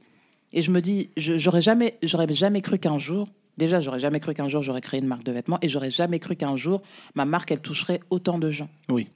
Et 0.54 0.62
je 0.62 0.72
me 0.72 0.82
dis, 0.82 1.10
j'aurais 1.18 1.62
jamais, 1.62 1.98
j'aurais 2.04 2.32
jamais 2.32 2.62
cru 2.62 2.80
qu'un 2.80 2.98
jour, 2.98 3.28
déjà, 3.58 3.82
j'aurais 3.82 4.00
jamais 4.00 4.20
cru 4.20 4.34
qu'un 4.34 4.48
jour 4.48 4.62
j'aurais 4.62 4.82
créé 4.82 5.00
une 5.02 5.08
marque 5.08 5.24
de 5.24 5.32
vêtements 5.32 5.60
et 5.62 5.70
j'aurais 5.70 5.92
jamais 5.92 6.20
cru 6.20 6.36
qu'un 6.36 6.56
jour 6.56 6.82
ma 7.16 7.26
marque, 7.26 7.52
elle 7.52 7.62
toucherait 7.62 8.00
autant 8.10 8.40
de 8.40 8.50
gens. 8.50 8.70
Oui. 8.90 9.10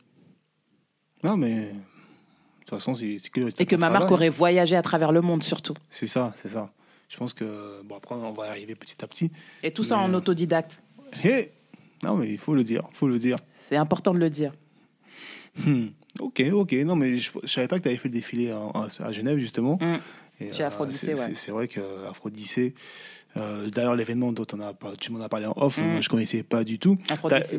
Non, 1.23 1.37
mais 1.37 1.55
de 1.55 1.69
toute 2.59 2.69
façon, 2.69 2.95
c'est 2.95 3.17
que. 3.31 3.61
Et 3.61 3.65
que 3.65 3.75
ma 3.75 3.89
marque 3.89 4.11
aurait 4.11 4.29
voyagé 4.29 4.75
à 4.75 4.81
travers 4.81 5.11
le 5.11 5.21
monde, 5.21 5.43
surtout. 5.43 5.75
C'est 5.89 6.07
ça, 6.07 6.33
c'est 6.35 6.49
ça. 6.49 6.71
Je 7.11 7.17
pense 7.17 7.33
que 7.33 7.81
bon 7.83 7.97
après 7.97 8.15
on 8.15 8.31
va 8.31 8.47
y 8.47 8.49
arriver 8.49 8.73
petit 8.73 8.95
à 9.03 9.07
petit. 9.07 9.31
Et 9.63 9.71
tout 9.71 9.83
ça 9.83 9.97
en 9.97 10.13
euh, 10.13 10.17
autodidacte. 10.17 10.81
Hé 11.25 11.51
non 12.03 12.15
mais 12.15 12.31
il 12.31 12.37
faut 12.37 12.55
le 12.55 12.63
dire, 12.63 12.87
faut 12.93 13.09
le 13.09 13.19
dire. 13.19 13.37
C'est 13.59 13.75
important 13.75 14.13
de 14.13 14.19
le 14.19 14.29
dire. 14.29 14.53
Hmm. 15.57 15.87
Ok, 16.19 16.43
ok. 16.51 16.73
Non 16.85 16.95
mais 16.95 17.17
je, 17.17 17.31
je 17.43 17.49
savais 17.49 17.67
pas 17.67 17.77
que 17.77 17.83
tu 17.83 17.89
avais 17.89 17.97
fait 17.97 18.09
le 18.09 18.13
défilé 18.13 18.51
à 18.51 19.11
Genève 19.11 19.37
justement. 19.37 19.77
Mm. 19.81 19.95
Aphrodisée, 20.63 20.97
c'est- 21.07 21.13
ouais. 21.13 21.19
c'est- 21.29 21.35
C'est 21.35 21.51
vrai 21.51 21.67
que 21.67 21.79
Aphrodisée. 22.09 22.73
euh, 23.37 23.69
D'ailleurs, 23.69 23.95
l'événement 23.95 24.33
dont 24.33 24.45
on 24.53 24.59
a, 24.59 24.73
tu 24.99 25.11
m'en 25.13 25.21
as 25.21 25.29
parlé 25.29 25.45
en 25.45 25.53
off, 25.55 25.77
Mm. 25.77 25.81
moi, 25.83 26.01
je 26.01 26.09
connaissais 26.09 26.43
pas 26.43 26.63
du 26.65 26.79
tout. 26.79 26.97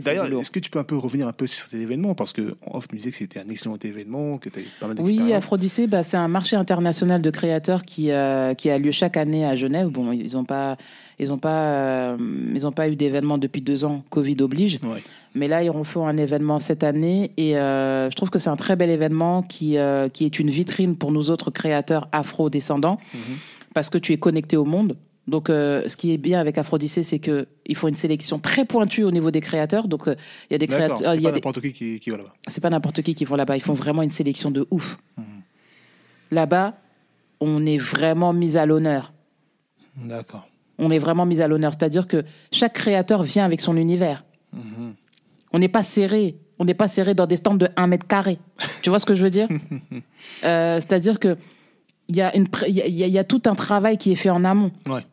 D'ailleurs, 0.04 0.26
est-ce 0.40 0.50
que 0.50 0.58
tu 0.58 0.68
peux 0.68 0.78
un 0.80 0.84
peu 0.84 0.96
revenir 0.98 1.26
un 1.28 1.32
peu 1.32 1.46
sur 1.46 1.66
cet 1.68 1.80
événement? 1.80 2.14
Parce 2.14 2.32
que 2.34 2.56
en 2.66 2.76
off, 2.76 2.88
tu 2.88 2.94
me 2.96 2.98
disais 3.00 3.10
que 3.10 3.16
c'était 3.16 3.38
un 3.40 3.48
excellent 3.48 3.78
événement, 3.82 4.36
que 4.36 4.50
tu 4.50 4.58
as 4.58 4.62
eu 4.62 4.66
pas 4.80 4.88
mal 4.88 4.96
Oui. 5.00 5.32
Aphrodisée, 5.32 5.86
bah, 5.86 6.02
c'est 6.02 6.18
un 6.18 6.28
marché 6.28 6.56
international 6.56 7.22
de 7.22 7.30
créateurs 7.30 7.84
qui, 7.84 8.10
euh, 8.10 8.52
qui 8.52 8.68
a 8.68 8.78
lieu 8.78 8.90
chaque 8.90 9.16
année 9.16 9.46
à 9.46 9.56
Genève. 9.56 9.88
Bon, 9.88 10.12
ils 10.12 10.32
n'ont 10.34 10.44
pas, 10.44 10.76
ils 11.18 11.32
ont 11.32 11.38
pas, 11.38 11.62
euh, 11.72 12.16
ils 12.54 12.66
ont 12.66 12.72
pas 12.72 12.88
eu 12.90 12.96
d'événement 12.96 13.38
depuis 13.38 13.62
deux 13.62 13.84
ans, 13.86 14.04
Covid 14.10 14.36
oblige. 14.40 14.78
Ouais. 14.82 15.02
Mais 15.34 15.48
là, 15.48 15.62
ils 15.62 15.70
refont 15.70 16.06
un 16.06 16.16
événement 16.18 16.58
cette 16.58 16.84
année 16.84 17.30
et 17.38 17.56
euh, 17.56 18.10
je 18.10 18.14
trouve 18.16 18.28
que 18.30 18.38
c'est 18.38 18.50
un 18.50 18.56
très 18.56 18.76
bel 18.76 18.90
événement 18.90 19.42
qui, 19.42 19.78
euh, 19.78 20.08
qui 20.10 20.24
est 20.26 20.38
une 20.38 20.50
vitrine 20.50 20.96
pour 20.96 21.10
nous 21.10 21.30
autres 21.30 21.50
créateurs 21.50 22.08
afro-descendants 22.12 22.98
Mhm. 23.14 23.20
parce 23.74 23.88
que 23.88 23.96
tu 23.98 24.12
es 24.12 24.18
connecté 24.18 24.56
au 24.58 24.64
monde. 24.66 24.96
Donc, 25.28 25.48
euh, 25.48 25.88
ce 25.88 25.96
qui 25.96 26.12
est 26.12 26.18
bien 26.18 26.40
avec 26.40 26.58
Aphrodisée, 26.58 27.02
c'est 27.04 27.20
que 27.20 27.46
il 27.66 27.76
faut 27.76 27.88
une 27.88 27.94
sélection 27.94 28.38
très 28.40 28.64
pointue 28.64 29.04
au 29.04 29.10
niveau 29.12 29.30
des 29.30 29.40
créateurs. 29.40 29.86
Donc, 29.88 30.02
il 30.06 30.16
y 30.50 30.54
a 30.54 30.58
des 30.58 30.66
créateurs, 30.66 30.98
c'est 30.98 31.04
pas 31.04 31.16
des- 31.16 31.22
n'importe 31.36 31.60
qui 31.62 31.72
qui, 31.72 32.00
qui 32.00 32.10
va 32.10 32.16
là-bas. 32.18 32.32
c'est 32.48 32.60
pas 32.60 32.70
n'importe 32.70 33.02
qui 33.02 33.14
qui 33.14 33.24
vont 33.24 33.36
là-bas. 33.36 33.56
Ils 33.56 33.62
font 33.62 33.72
vraiment 33.74 34.02
une 34.02 34.10
sélection 34.10 34.50
de 34.50 34.66
ouf. 34.70 34.98
Mhm. 35.16 35.24
Là-bas, 36.32 36.74
on 37.40 37.64
est 37.66 37.78
vraiment 37.78 38.32
mis 38.32 38.56
à 38.56 38.66
l'honneur. 38.66 39.12
D'accord. 39.96 40.48
On 40.78 40.90
est 40.90 40.98
vraiment 40.98 41.24
mis 41.26 41.40
à 41.40 41.48
l'honneur. 41.48 41.72
C'est-à-dire 41.78 42.06
que 42.06 42.24
chaque 42.50 42.72
créateur 42.74 43.22
vient 43.22 43.44
avec 43.44 43.60
son 43.60 43.76
univers. 43.76 44.24
Mhm. 44.52 44.94
On 45.52 45.58
n'est 45.58 45.68
pas 45.68 45.82
serré. 45.82 46.36
On 46.58 46.64
n'est 46.64 46.74
pas 46.74 46.88
serré 46.88 47.14
dans 47.14 47.26
des 47.26 47.36
stands 47.36 47.54
de 47.54 47.68
1 47.76 47.86
mètre 47.88 48.06
carré. 48.06 48.38
Tu 48.82 48.90
vois 48.90 48.98
ce 48.98 49.06
que 49.06 49.14
je 49.14 49.22
veux 49.22 49.30
dire? 49.30 49.48
Euh, 50.44 50.76
C'est-à-dire 50.76 51.18
que 51.18 51.36
il 52.08 52.16
y, 52.16 52.20
a 52.22 52.34
une 52.36 52.48
pré- 52.48 52.68
il 52.68 52.76
y, 52.76 52.82
a- 52.82 52.86
il 52.86 52.94
y 52.94 53.04
a- 53.04 53.06
il 53.06 53.12
y 53.12 53.18
a 53.18 53.24
tout 53.24 53.42
un 53.46 53.54
travail 53.54 53.96
qui 53.96 54.12
est 54.12 54.16
fait 54.16 54.30
en 54.30 54.44
amont, 54.44 54.70
Ouais, 54.88 55.04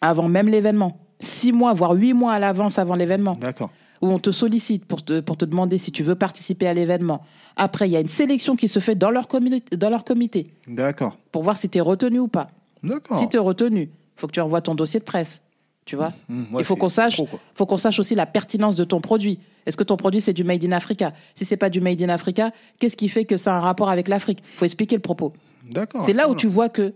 avant 0.00 0.28
même 0.28 0.48
l'événement. 0.48 0.98
Six 1.20 1.52
mois, 1.52 1.72
voire 1.72 1.92
huit 1.92 2.14
mois 2.14 2.32
à 2.32 2.38
l'avance 2.38 2.78
avant 2.78 2.94
l'événement. 2.96 3.36
d'accord. 3.40 3.70
où 4.00 4.06
on 4.06 4.20
te 4.20 4.30
sollicite 4.30 4.84
pour 4.84 5.04
te, 5.04 5.18
pour 5.18 5.36
te 5.36 5.44
demander 5.44 5.76
si 5.76 5.90
tu 5.90 6.04
veux 6.04 6.14
participer 6.14 6.68
à 6.68 6.72
l'événement. 6.74 7.20
Après, 7.56 7.88
il 7.88 7.92
y 7.92 7.96
a 7.96 8.00
une 8.00 8.06
sélection 8.06 8.54
qui 8.54 8.68
se 8.68 8.78
fait 8.78 8.94
dans 8.94 9.10
leur, 9.10 9.26
dans 9.26 9.90
leur 9.90 10.04
comité 10.04 10.52
D'accord. 10.68 11.16
pour 11.32 11.42
voir 11.42 11.56
si 11.56 11.68
tu 11.68 11.78
es 11.78 11.80
retenu 11.80 12.20
ou 12.20 12.28
pas. 12.28 12.46
D'accord. 12.84 13.18
Si 13.18 13.28
tu 13.28 13.36
es 13.36 13.40
retenu, 13.40 13.80
il 13.90 14.20
faut 14.20 14.28
que 14.28 14.32
tu 14.32 14.40
envoies 14.40 14.60
ton 14.60 14.76
dossier 14.76 15.00
de 15.00 15.04
presse. 15.04 15.42
Tu 15.88 15.96
vois 15.96 16.12
Mhm, 16.28 16.48
ouais, 16.52 16.60
Il 16.60 16.64
faut 16.66 16.76
qu'on 16.76 16.90
sache, 16.90 17.14
trop, 17.14 17.28
faut 17.54 17.64
qu'on 17.64 17.78
sache 17.78 17.98
aussi 17.98 18.14
la 18.14 18.26
pertinence 18.26 18.76
de 18.76 18.84
ton 18.84 19.00
produit. 19.00 19.38
Est-ce 19.64 19.74
que 19.74 19.84
ton 19.84 19.96
produit 19.96 20.20
c'est 20.20 20.34
du 20.34 20.44
made 20.44 20.62
in 20.62 20.72
Africa? 20.72 21.14
Si 21.34 21.46
c'est 21.46 21.56
pas 21.56 21.70
du 21.70 21.80
made 21.80 22.02
in 22.02 22.10
Africa, 22.10 22.52
qu'est-ce 22.78 22.94
qui 22.94 23.08
fait 23.08 23.24
que 23.24 23.38
ça 23.38 23.54
a 23.54 23.56
un 23.56 23.60
rapport 23.60 23.88
avec 23.88 24.06
l'Afrique? 24.08 24.40
Il 24.54 24.58
faut 24.58 24.64
expliquer 24.66 24.96
le 24.96 25.00
propos. 25.02 25.32
D'accord. 25.70 26.02
c'est 26.04 26.12
là 26.12 26.28
où 26.28 26.34
tu 26.34 26.46
vois 26.46 26.68
que 26.68 26.92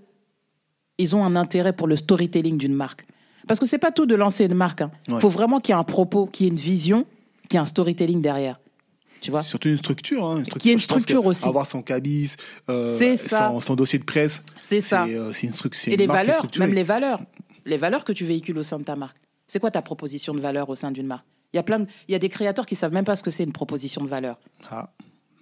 ils 0.99 1.17
ont 1.17 1.25
un 1.25 1.37
intérêt 1.37 1.73
pour 1.73 1.87
le 1.87 1.97
storytelling 1.97 2.59
d'une 2.59 2.75
marque. 2.75 3.07
Parce 3.49 3.59
que 3.59 3.65
c'est 3.65 3.79
pas 3.79 3.93
tout 3.93 4.05
de 4.05 4.15
lancer 4.15 4.45
une 4.45 4.55
marque. 4.55 4.83
Il 5.09 5.15
Ouais. 5.15 5.21
faut 5.21 5.31
vraiment 5.31 5.59
qu'il 5.59 5.75
y 5.75 5.77
ait 5.77 5.81
un 5.81 5.85
propos, 5.85 6.27
qu'il 6.27 6.45
y 6.45 6.49
ait 6.51 6.53
une 6.53 6.59
vision, 6.59 7.07
qu'il 7.49 7.55
y 7.55 7.57
ait 7.57 7.63
un 7.63 7.67
storytelling 7.67 8.21
derrière. 8.21 8.61
Tu 9.23 9.31
vois? 9.31 9.43
Surtout 9.43 9.69
une 9.69 9.79
structure. 9.79 10.25
Hein, 10.25 10.43
une 10.65 10.71
ait 10.71 10.73
une 10.75 10.79
structure 10.81 11.25
aussi. 11.25 11.47
Avoir 11.49 11.65
son 11.65 11.81
cabis, 11.81 12.37
euh. 12.69 13.17
Son, 13.17 13.61
son 13.61 13.75
dossier 13.75 13.99
de 13.99 14.05
presse. 14.05 14.43
C'est 14.61 14.81
ça. 14.83 15.05
C'est 15.09 15.15
euh, 15.15 15.33
c'est 15.33 15.47
une 15.47 15.53
structure. 15.55 15.93
Et 15.93 15.97
les 15.97 16.07
valeurs, 16.07 16.45
même 16.59 16.75
les 16.75 16.83
valeurs, 16.83 17.21
les 17.65 17.79
valeurs 17.79 18.05
que 18.05 18.13
tu 18.13 18.25
véhicules 18.25 18.59
au 18.59 18.63
sein 18.63 18.79
de 18.79 18.85
ta 18.85 18.97
marque. 18.97 19.17
C'est 19.47 19.59
quoi 19.61 19.71
ta 19.71 19.83
proposition 19.83 20.33
de 20.35 20.41
valeur 20.41 20.69
au 20.71 20.75
sein 20.77 20.91
d'une 20.91 21.07
marque? 21.07 21.25
Il 21.53 21.57
y 21.57 21.61
a 21.61 21.63
plein, 21.63 21.81
de- 21.81 21.87
il 22.09 22.13
y 22.13 22.15
a 22.15 22.19
des 22.19 22.29
créateurs 22.29 22.65
qui 22.67 22.75
savent 22.77 22.93
même 22.93 23.05
pas 23.05 23.17
ce 23.17 23.23
que 23.23 23.31
c'est 23.31 23.45
une 23.45 23.53
proposition 23.53 24.03
de 24.03 24.09
valeur. 24.09 24.39
Ah, 24.71 24.91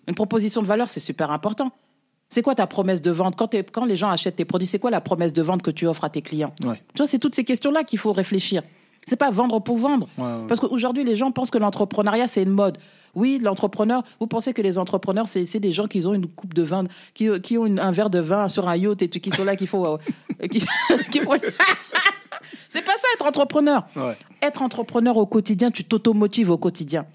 Une 0.09 0.15
proposition 0.15 0.61
de 0.63 0.67
valeur, 0.67 0.89
c'est 0.89 0.99
super 1.01 1.31
important. 1.31 1.71
C'est 2.29 2.43
quoi 2.43 2.55
ta 2.55 2.67
promesse 2.67 3.01
de 3.01 3.11
vente? 3.11 3.37
Quand, 3.37 3.85
les 3.85 3.97
gens 3.97 4.09
achètent 4.11 4.37
tes 4.37 4.45
produits, 4.45 4.67
c'est 4.67 4.79
quoi 4.79 4.91
la 4.91 5.01
promesse 5.01 5.33
de 5.33 5.43
vente 5.43 5.63
que 5.63 5.71
tu 5.71 5.87
offres 5.87 6.05
à 6.05 6.11
tes 6.11 6.23
clients? 6.23 6.53
Ouais. 6.65 6.77
Tu 6.95 6.99
vois, 6.99 7.07
c'est 7.07 7.19
toutes 7.19 7.35
ces 7.35 7.45
questions-là 7.45 7.85
qu'il 7.85 7.99
faut 7.99 8.13
réfléchir. 8.13 8.63
C'est 9.07 9.17
pas 9.17 9.31
vendre 9.31 9.61
pour 9.61 9.77
vendre. 9.79 10.09
Ouais, 10.19 10.25
ouais. 10.25 10.47
Parce 10.49 10.61
qu'aujourd'hui, 10.61 11.05
les 11.05 11.17
gens 11.17 11.31
pensent 11.33 11.51
que 11.51 11.59
l'entrepreneuriat, 11.59 12.29
c'est 12.29 12.43
une 12.43 12.51
mode. 12.51 12.79
Oui, 13.15 13.39
l'entrepreneur, 13.43 14.03
vous 14.21 14.27
pensez 14.29 14.53
que 14.53 14.63
les 14.63 14.79
entrepreneurs, 14.79 15.27
c'est 15.27 15.59
des 15.59 15.73
gens 15.73 15.87
qui 15.89 16.05
ont 16.07 16.15
une 16.15 16.29
coupe 16.29 16.55
de 16.55 16.63
vin, 16.63 16.85
qui, 17.15 17.29
qui 17.41 17.57
ont 17.59 17.67
une- 17.67 17.81
un 17.81 17.91
verre 17.93 18.11
de 18.11 18.21
vin 18.21 18.49
sur 18.49 18.69
un 18.69 18.77
yacht 18.77 19.03
et 19.03 19.09
qui 19.09 19.31
sont 19.31 19.45
là, 19.45 19.57
qui 19.57 19.67
font. 19.67 19.85
euh, 19.95 19.97
qui, 20.51 20.65
qui 21.11 21.21
font- 21.21 21.35
c'est 22.69 22.83
pas 22.83 22.93
ça 22.93 23.07
être 23.15 23.20
entrepreneur. 23.31 23.87
Ouais. 23.97 24.17
être 24.43 24.63
entrepreneur 24.63 25.17
au 25.17 25.27
quotidien, 25.27 25.71
tu 25.71 25.85
t'automotives 25.85 26.51
au 26.51 26.59
quotidien. 26.59 27.07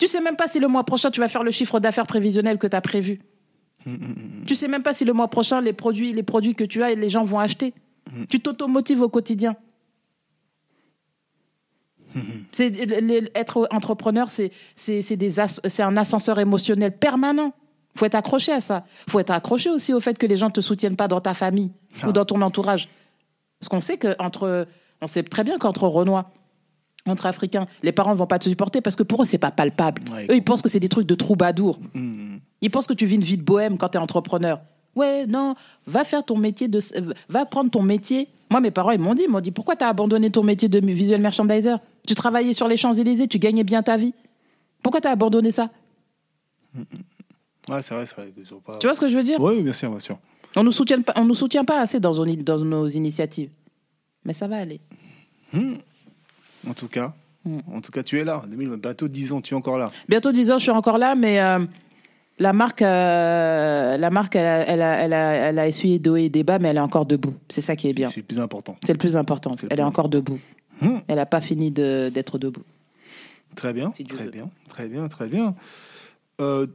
Tu 0.00 0.06
sais 0.08 0.20
même 0.20 0.36
pas 0.36 0.48
si 0.48 0.58
le 0.58 0.68
mois 0.68 0.84
prochain, 0.84 1.10
tu 1.10 1.20
vas 1.20 1.28
faire 1.28 1.44
le 1.44 1.50
chiffre 1.52 1.78
d'affaires 1.80 2.06
prévisionnel 2.06 2.58
que 2.58 2.66
tu 2.66 2.76
as 2.76 2.80
prévu. 2.80 3.20
Tu 4.46 4.54
sais 4.54 4.68
même 4.68 4.82
pas 4.82 4.94
si 4.94 5.04
le 5.04 5.12
mois 5.12 5.28
prochain, 5.28 5.60
les 5.60 5.72
produits, 5.72 6.12
les 6.12 6.22
produits 6.22 6.54
que 6.54 6.64
tu 6.64 6.82
as, 6.82 6.94
les 6.94 7.10
gens 7.10 7.24
vont 7.24 7.38
acheter. 7.40 7.74
Tu 8.28 8.38
t'automotives 8.40 9.00
au 9.02 9.08
quotidien. 9.08 9.54
C'est 12.52 12.72
être 13.34 13.68
entrepreneur, 13.70 14.28
c'est 14.28 14.50
c'est 14.76 15.16
des 15.16 15.40
as- 15.40 15.60
c'est 15.66 15.82
un 15.82 15.96
ascenseur 15.96 16.38
émotionnel 16.38 16.96
permanent. 16.96 17.52
Faut 17.94 18.04
être 18.06 18.14
accroché 18.14 18.52
à 18.52 18.60
ça. 18.60 18.84
Faut 19.08 19.18
être 19.20 19.30
accroché 19.30 19.70
aussi 19.70 19.92
au 19.94 20.00
fait 20.00 20.16
que 20.18 20.26
les 20.26 20.36
gens 20.36 20.50
te 20.50 20.60
soutiennent 20.60 20.96
pas 20.96 21.08
dans 21.08 21.20
ta 21.20 21.34
famille 21.34 21.72
Ah. 22.02 22.08
ou 22.08 22.12
dans 22.12 22.24
ton 22.24 22.40
entourage. 22.42 22.88
Parce 23.62 23.68
qu'on 23.68 23.80
sait 23.80 23.96
que 23.96 24.16
entre, 24.18 24.66
on 25.00 25.06
sait 25.06 25.22
très 25.22 25.44
bien 25.44 25.56
qu'entre 25.56 25.84
Renois, 25.86 26.32
entre 27.06 27.26
Africains, 27.26 27.68
les 27.84 27.92
parents 27.92 28.12
vont 28.12 28.26
pas 28.26 28.40
te 28.40 28.48
supporter 28.48 28.80
parce 28.80 28.96
que 28.96 29.04
pour 29.04 29.22
eux 29.22 29.24
c'est 29.24 29.38
pas 29.38 29.52
palpable. 29.52 30.02
Ouais. 30.12 30.26
Eux 30.28 30.34
ils 30.34 30.42
pensent 30.42 30.62
que 30.62 30.68
c'est 30.68 30.80
des 30.80 30.88
trucs 30.88 31.06
de 31.06 31.14
troubadour. 31.14 31.78
Mhm. 31.94 32.40
Ils 32.60 32.70
pensent 32.72 32.88
que 32.88 32.92
tu 32.92 33.06
vis 33.06 33.14
une 33.14 33.22
vie 33.22 33.36
de 33.36 33.42
bohème 33.44 33.78
quand 33.78 33.90
tu 33.90 33.98
es 33.98 34.00
entrepreneur. 34.00 34.60
Ouais, 34.96 35.26
non, 35.26 35.54
va 35.86 36.02
faire 36.02 36.24
ton 36.24 36.36
métier 36.36 36.66
de. 36.66 36.80
Va 37.28 37.46
prendre 37.46 37.70
ton 37.70 37.82
métier. 37.82 38.26
Moi, 38.50 38.60
mes 38.60 38.72
parents, 38.72 38.90
ils 38.90 38.98
m'ont 39.00 39.14
dit, 39.14 39.22
ils 39.26 39.30
m'ont 39.30 39.40
dit, 39.40 39.52
pourquoi 39.52 39.76
tu 39.76 39.84
as 39.84 39.88
abandonné 39.88 40.28
ton 40.30 40.42
métier 40.42 40.68
de 40.68 40.78
visual 40.84 41.20
merchandiser? 41.20 41.76
Tu 42.06 42.14
travaillais 42.16 42.52
sur 42.52 42.66
les 42.68 42.76
Champs-Élysées, 42.76 43.26
tu 43.28 43.38
gagnais 43.38 43.64
bien 43.64 43.82
ta 43.84 43.96
vie. 43.96 44.12
Pourquoi 44.82 45.00
tu 45.00 45.06
as 45.06 45.12
abandonné 45.12 45.52
ça? 45.52 45.70
Ouais, 47.68 47.80
c'est 47.80 47.94
vrai, 47.94 48.06
c'est 48.06 48.16
vrai. 48.16 48.30
pas- 48.66 48.76
Tu 48.78 48.86
vois 48.88 48.94
ce 48.94 49.00
que 49.00 49.08
je 49.08 49.16
veux 49.16 49.22
dire? 49.22 49.40
Oui, 49.40 49.62
bien 49.62 49.72
sûr, 49.72 49.88
bien 49.88 50.00
sûr. 50.00 50.18
On 50.56 50.64
nous 50.64 50.72
soutient 50.72 51.00
pas, 51.02 51.12
on 51.16 51.24
nous 51.24 51.34
soutient 51.34 51.64
pas 51.64 51.80
assez 51.80 51.98
dans, 52.00 52.14
nos- 52.24 52.36
dans 52.36 52.58
nos 52.58 52.86
initiatives. 52.88 53.50
Mais 54.24 54.32
ça 54.32 54.46
va 54.48 54.56
aller. 54.58 54.80
En 56.68 56.74
tout 56.74 56.88
cas, 56.88 57.14
Mm. 57.44 57.58
en 57.74 57.80
tout 57.80 57.90
cas, 57.90 58.04
tu 58.04 58.20
es 58.20 58.24
là. 58.24 58.42
2000, 58.46 58.68
bientôt 58.76 59.08
10 59.08 59.32
ans, 59.32 59.40
tu 59.40 59.54
es 59.54 59.56
encore 59.56 59.76
là. 59.78 59.90
Bientôt 60.08 60.30
10 60.30 60.50
ans, 60.52 60.58
je 60.58 60.62
suis 60.62 60.70
encore 60.70 60.96
là, 60.98 61.16
mais 61.16 61.40
euh, 61.40 61.58
la 62.38 62.52
marque, 62.52 62.82
euh, 62.82 63.96
la 63.96 64.10
marque 64.10 64.36
elle, 64.36 64.46
a, 64.46 64.62
elle, 64.68 64.82
a, 64.82 64.94
elle, 65.00 65.12
a, 65.12 65.32
elle 65.48 65.58
a 65.58 65.66
essuyé 65.66 66.00
hauts 66.08 66.14
et 66.14 66.28
des 66.28 66.44
bas, 66.44 66.60
mais 66.60 66.68
elle 66.68 66.76
est 66.76 66.80
encore 66.80 67.04
debout. 67.04 67.34
C'est 67.48 67.60
ça 67.62 67.74
qui 67.74 67.88
est 67.88 67.92
bien. 67.94 68.10
C'est 68.10 68.20
le 68.20 68.26
plus 68.26 68.38
important. 68.38 68.76
C'est 68.86 68.92
le 68.92 68.98
plus 68.98 69.16
important. 69.16 69.54
Le 69.60 69.68
Elle 69.70 69.80
est 69.80 69.84
encore 69.84 70.08
debout. 70.08 70.38
Hmm. 70.80 70.98
Elle 71.08 71.16
n'a 71.16 71.26
pas 71.26 71.40
fini 71.40 71.72
de- 71.72 72.10
d'être 72.14 72.38
debout. 72.38 72.62
Très 73.56 73.72
bien, 73.72 73.92
Si 73.96 74.04
très 74.04 74.28
bien, 74.28 74.48
très 74.68 74.86
bien, 74.86 75.08
très 75.08 75.26
bien. 75.26 75.54
Euh, 76.40 76.66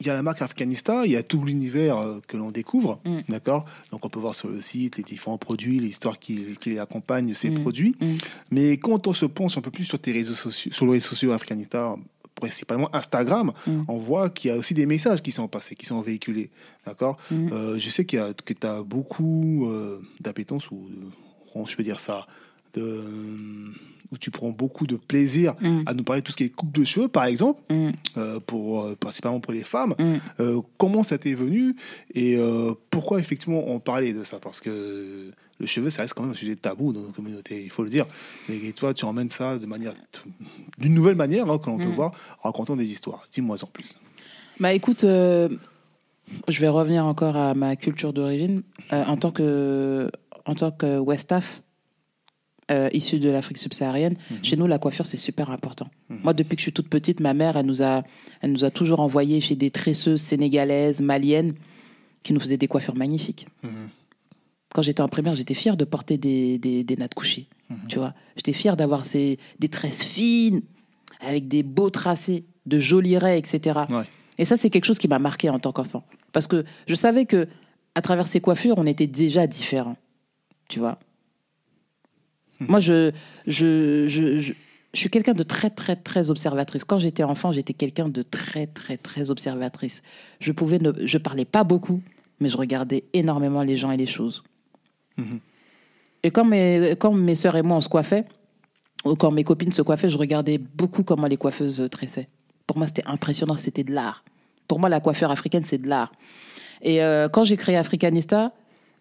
Il 0.00 0.06
y 0.06 0.10
a 0.10 0.14
la 0.14 0.22
marque 0.22 0.40
Afghanista, 0.42 1.04
il 1.04 1.12
y 1.12 1.16
a 1.16 1.22
tout 1.22 1.44
l'univers 1.44 1.98
euh, 1.98 2.20
que 2.26 2.36
l'on 2.36 2.50
découvre, 2.50 3.00
Mm. 3.04 3.18
d'accord? 3.28 3.66
Donc 3.92 4.04
on 4.06 4.08
peut 4.08 4.18
voir 4.18 4.34
sur 4.34 4.48
le 4.48 4.60
site 4.62 4.96
les 4.96 5.02
différents 5.04 5.36
produits, 5.38 5.78
les 5.78 5.88
histoires 5.88 6.18
qui, 6.18 6.56
qui 6.60 6.78
accompagnent 6.78 7.34
ces 7.34 7.50
Mm. 7.50 7.60
produits. 7.62 7.94
Mm. 8.00 8.16
Mais 8.52 8.76
quand 8.78 9.06
on 9.06 9.12
se 9.12 9.26
penche 9.26 9.58
un 9.58 9.60
peu 9.60 9.70
plus 9.70 9.84
sur 9.84 9.98
tes 9.98 10.12
réseaux 10.12 10.34
sociaux, 10.34 10.72
sur 10.72 10.86
les 10.86 10.92
réseaux 10.92 11.08
sociaux 11.10 11.32
Afghanista, 11.32 11.96
principalement 12.34 12.88
Instagram, 12.96 13.52
on 13.88 13.98
voit 13.98 14.30
qu'il 14.30 14.50
y 14.50 14.54
a 14.54 14.56
aussi 14.56 14.72
des 14.72 14.86
messages 14.86 15.20
qui 15.20 15.30
sont 15.32 15.46
passés, 15.48 15.74
qui 15.74 15.84
sont 15.84 16.00
véhiculés, 16.00 16.48
d'accord? 16.86 17.18
Euh, 17.32 17.78
Je 17.78 17.90
sais 17.90 18.06
qu'il 18.06 18.18
y 18.18 18.22
a, 18.22 18.32
que 18.32 18.54
tu 18.54 18.66
as 18.66 18.82
beaucoup 18.82 19.66
euh, 19.68 20.00
d'appétence, 20.20 20.70
ou 20.70 20.88
de- 20.88 21.66
je 21.66 21.76
peux 21.76 21.82
dire 21.82 22.00
ça, 22.00 22.26
de, 22.74 23.02
où 24.12 24.18
tu 24.18 24.30
prends 24.30 24.50
beaucoup 24.50 24.86
de 24.86 24.96
plaisir 24.96 25.54
Mm. 25.60 25.82
à 25.86 25.94
nous 25.94 26.02
parler 26.04 26.20
de 26.22 26.26
tout 26.26 26.32
ce 26.32 26.36
qui 26.36 26.44
est 26.44 26.48
coupe 26.48 26.72
de 26.72 26.84
cheveux, 26.84 27.08
par 27.08 27.24
exemple, 27.24 27.60
Mm. 27.70 27.90
euh, 28.16 28.40
pour, 28.40 28.82
euh, 28.82 28.96
principalement 28.98 29.40
pour 29.40 29.52
les 29.52 29.62
femmes. 29.62 29.94
Mm. 29.98 30.16
Euh, 30.40 30.60
comment 30.78 31.02
ça 31.02 31.18
t'est 31.18 31.34
venu 31.34 31.76
et 32.14 32.36
euh, 32.36 32.72
pourquoi 32.90 33.20
effectivement 33.20 33.64
on 33.68 33.78
parlait 33.80 34.12
de 34.12 34.22
ça? 34.24 34.38
Parce 34.40 34.60
que 34.60 35.30
le 35.60 35.66
cheveu, 35.66 35.90
ça 35.90 36.02
reste 36.02 36.14
quand 36.14 36.22
même 36.22 36.32
un 36.32 36.34
sujet 36.34 36.56
tabou 36.56 36.92
dans 36.92 37.00
nos 37.02 37.12
communautés, 37.12 37.62
il 37.62 37.70
faut 37.70 37.82
le 37.82 37.90
dire. 37.90 38.06
Mais 38.48 38.58
toi, 38.72 38.94
tu 38.94 39.04
emmènes 39.04 39.28
ça 39.30 39.58
de 39.58 39.66
manière, 39.66 39.94
d'une 40.78 40.94
nouvelle 40.94 41.16
manière, 41.16 41.50
hein, 41.50 41.58
que 41.58 41.66
l'on 41.68 41.76
peut 41.76 41.84
voir, 41.84 42.12
en 42.42 42.48
racontant 42.48 42.76
des 42.76 42.90
histoires. 42.90 43.26
Dis-moi 43.30 43.56
en 43.62 43.66
plus. 43.66 43.94
Bah 44.58 44.72
écoute, 44.72 45.02
je 45.02 45.50
vais 46.60 46.68
revenir 46.68 47.04
encore 47.04 47.36
à 47.36 47.54
ma 47.54 47.76
culture 47.76 48.12
d'origine. 48.12 48.62
En 48.90 49.16
tant 49.16 49.30
que, 49.30 50.10
en 50.46 50.54
tant 50.54 50.70
que 50.70 50.98
Westaf, 50.98 51.62
euh, 52.70 52.88
issu 52.92 53.18
de 53.18 53.28
l'Afrique 53.30 53.58
subsaharienne, 53.58 54.16
Mhm. 54.30 54.38
chez 54.44 54.56
nous, 54.56 54.66
la 54.66 54.78
coiffure, 54.78 55.06
c'est 55.06 55.16
super 55.16 55.50
important. 55.50 55.88
Mhm. 56.08 56.20
Moi, 56.24 56.32
depuis 56.34 56.56
que 56.56 56.60
je 56.60 56.64
suis 56.64 56.72
toute 56.72 56.88
petite, 56.88 57.20
ma 57.20 57.34
mère, 57.34 57.56
elle 57.56 57.66
nous 57.66 57.82
a, 57.82 58.02
elle 58.42 58.52
nous 58.52 58.64
a 58.64 58.70
toujours 58.70 59.00
envoyé 59.00 59.40
chez 59.40 59.56
des 59.56 59.70
tresseuses 59.70 60.20
sénégalaises, 60.20 61.00
maliennes, 61.00 61.54
qui 62.22 62.32
nous 62.32 62.40
faisaient 62.40 62.56
des 62.58 62.68
coiffures 62.68 62.96
magnifiques. 62.96 63.46
Mhm. 63.62 63.70
Quand 64.74 64.82
j'étais 64.82 65.00
en 65.00 65.08
primaire, 65.08 65.34
j'étais 65.34 65.54
fière 65.54 65.76
de 65.76 65.84
porter 65.84 66.16
des, 66.16 66.58
des, 66.58 66.84
des 66.84 66.96
nattes 66.96 67.14
couchées. 67.14 67.48
Tu 67.88 67.98
vois, 67.98 68.14
j'étais 68.36 68.52
fière 68.52 68.76
d'avoir 68.76 69.04
ces, 69.04 69.38
des 69.60 69.68
tresses 69.68 70.02
fines, 70.02 70.62
avec 71.20 71.46
des 71.46 71.62
beaux 71.62 71.90
tracés, 71.90 72.44
de 72.66 72.78
jolis 72.80 73.16
raies, 73.16 73.38
etc. 73.38 73.80
Ouais. 73.88 74.02
Et 74.38 74.44
ça, 74.44 74.56
c'est 74.56 74.70
quelque 74.70 74.86
chose 74.86 74.98
qui 74.98 75.06
m'a 75.06 75.18
marqué 75.20 75.48
en 75.50 75.58
tant 75.60 75.70
qu'enfant. 75.72 76.02
Parce 76.32 76.46
que 76.48 76.64
je 76.88 76.94
savais 76.96 77.26
que 77.26 77.46
à 77.94 78.02
travers 78.02 78.26
ces 78.26 78.40
coiffures, 78.40 78.74
on 78.78 78.86
était 78.86 79.06
déjà 79.06 79.46
différents. 79.46 79.96
Tu 80.68 80.78
vois 80.80 80.98
Moi, 82.60 82.80
je, 82.80 83.10
je, 83.46 84.06
je, 84.08 84.40
je, 84.40 84.52
je 84.92 84.98
suis 84.98 85.08
quelqu'un 85.08 85.32
de 85.32 85.42
très, 85.42 85.70
très, 85.70 85.96
très 85.96 86.30
observatrice. 86.30 86.84
Quand 86.84 86.98
j'étais 86.98 87.22
enfant, 87.22 87.52
j'étais 87.52 87.72
quelqu'un 87.72 88.08
de 88.08 88.22
très, 88.22 88.66
très, 88.66 88.96
très 88.96 89.30
observatrice. 89.30 90.02
Je 90.40 90.52
pouvais 90.52 90.78
ne, 90.78 90.92
je 91.04 91.18
parlais 91.18 91.44
pas 91.44 91.64
beaucoup, 91.64 92.02
mais 92.40 92.48
je 92.48 92.56
regardais 92.56 93.04
énormément 93.12 93.62
les 93.62 93.76
gens 93.76 93.90
et 93.90 93.96
les 93.96 94.06
choses. 94.06 94.42
Mhm. 95.16 95.40
Et 96.22 96.30
quand 96.30 96.44
mes, 96.44 96.96
quand 96.98 97.12
mes 97.12 97.34
sœurs 97.34 97.56
et 97.56 97.62
moi, 97.62 97.78
on 97.78 97.80
se 97.80 97.88
coiffait, 97.88 98.26
ou 99.04 99.14
quand 99.14 99.30
mes 99.30 99.44
copines 99.44 99.72
se 99.72 99.80
coiffaient, 99.80 100.10
je 100.10 100.18
regardais 100.18 100.58
beaucoup 100.58 101.02
comment 101.02 101.26
les 101.26 101.38
coiffeuses 101.38 101.88
tressaient. 101.90 102.28
Pour 102.66 102.76
moi, 102.76 102.86
c'était 102.86 103.06
impressionnant, 103.06 103.56
c'était 103.56 103.84
de 103.84 103.92
l'art. 103.92 104.22
Pour 104.68 104.78
moi, 104.78 104.88
la 104.88 105.00
coiffure 105.00 105.30
africaine, 105.30 105.64
c'est 105.66 105.78
de 105.78 105.88
l'art. 105.88 106.12
Et 106.82 107.02
euh, 107.02 107.28
quand 107.28 107.44
j'ai 107.44 107.56
créé 107.56 107.76
Africanista, 107.76 108.52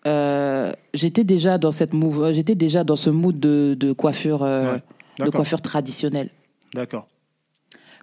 euh, 0.07 0.71
j'étais 0.93 1.23
déjà 1.23 1.57
dans 1.57 1.71
cette 1.71 1.93
move, 1.93 2.31
j'étais 2.33 2.55
déjà 2.55 2.83
dans 2.83 2.95
ce 2.95 3.09
mood 3.09 3.39
de, 3.39 3.75
de 3.79 3.91
coiffure, 3.91 4.43
euh, 4.43 4.77
Ouais. 5.19 5.25
de 5.25 5.29
coiffure 5.31 5.61
traditionnelle. 5.61 6.29
D'accord. 6.73 7.07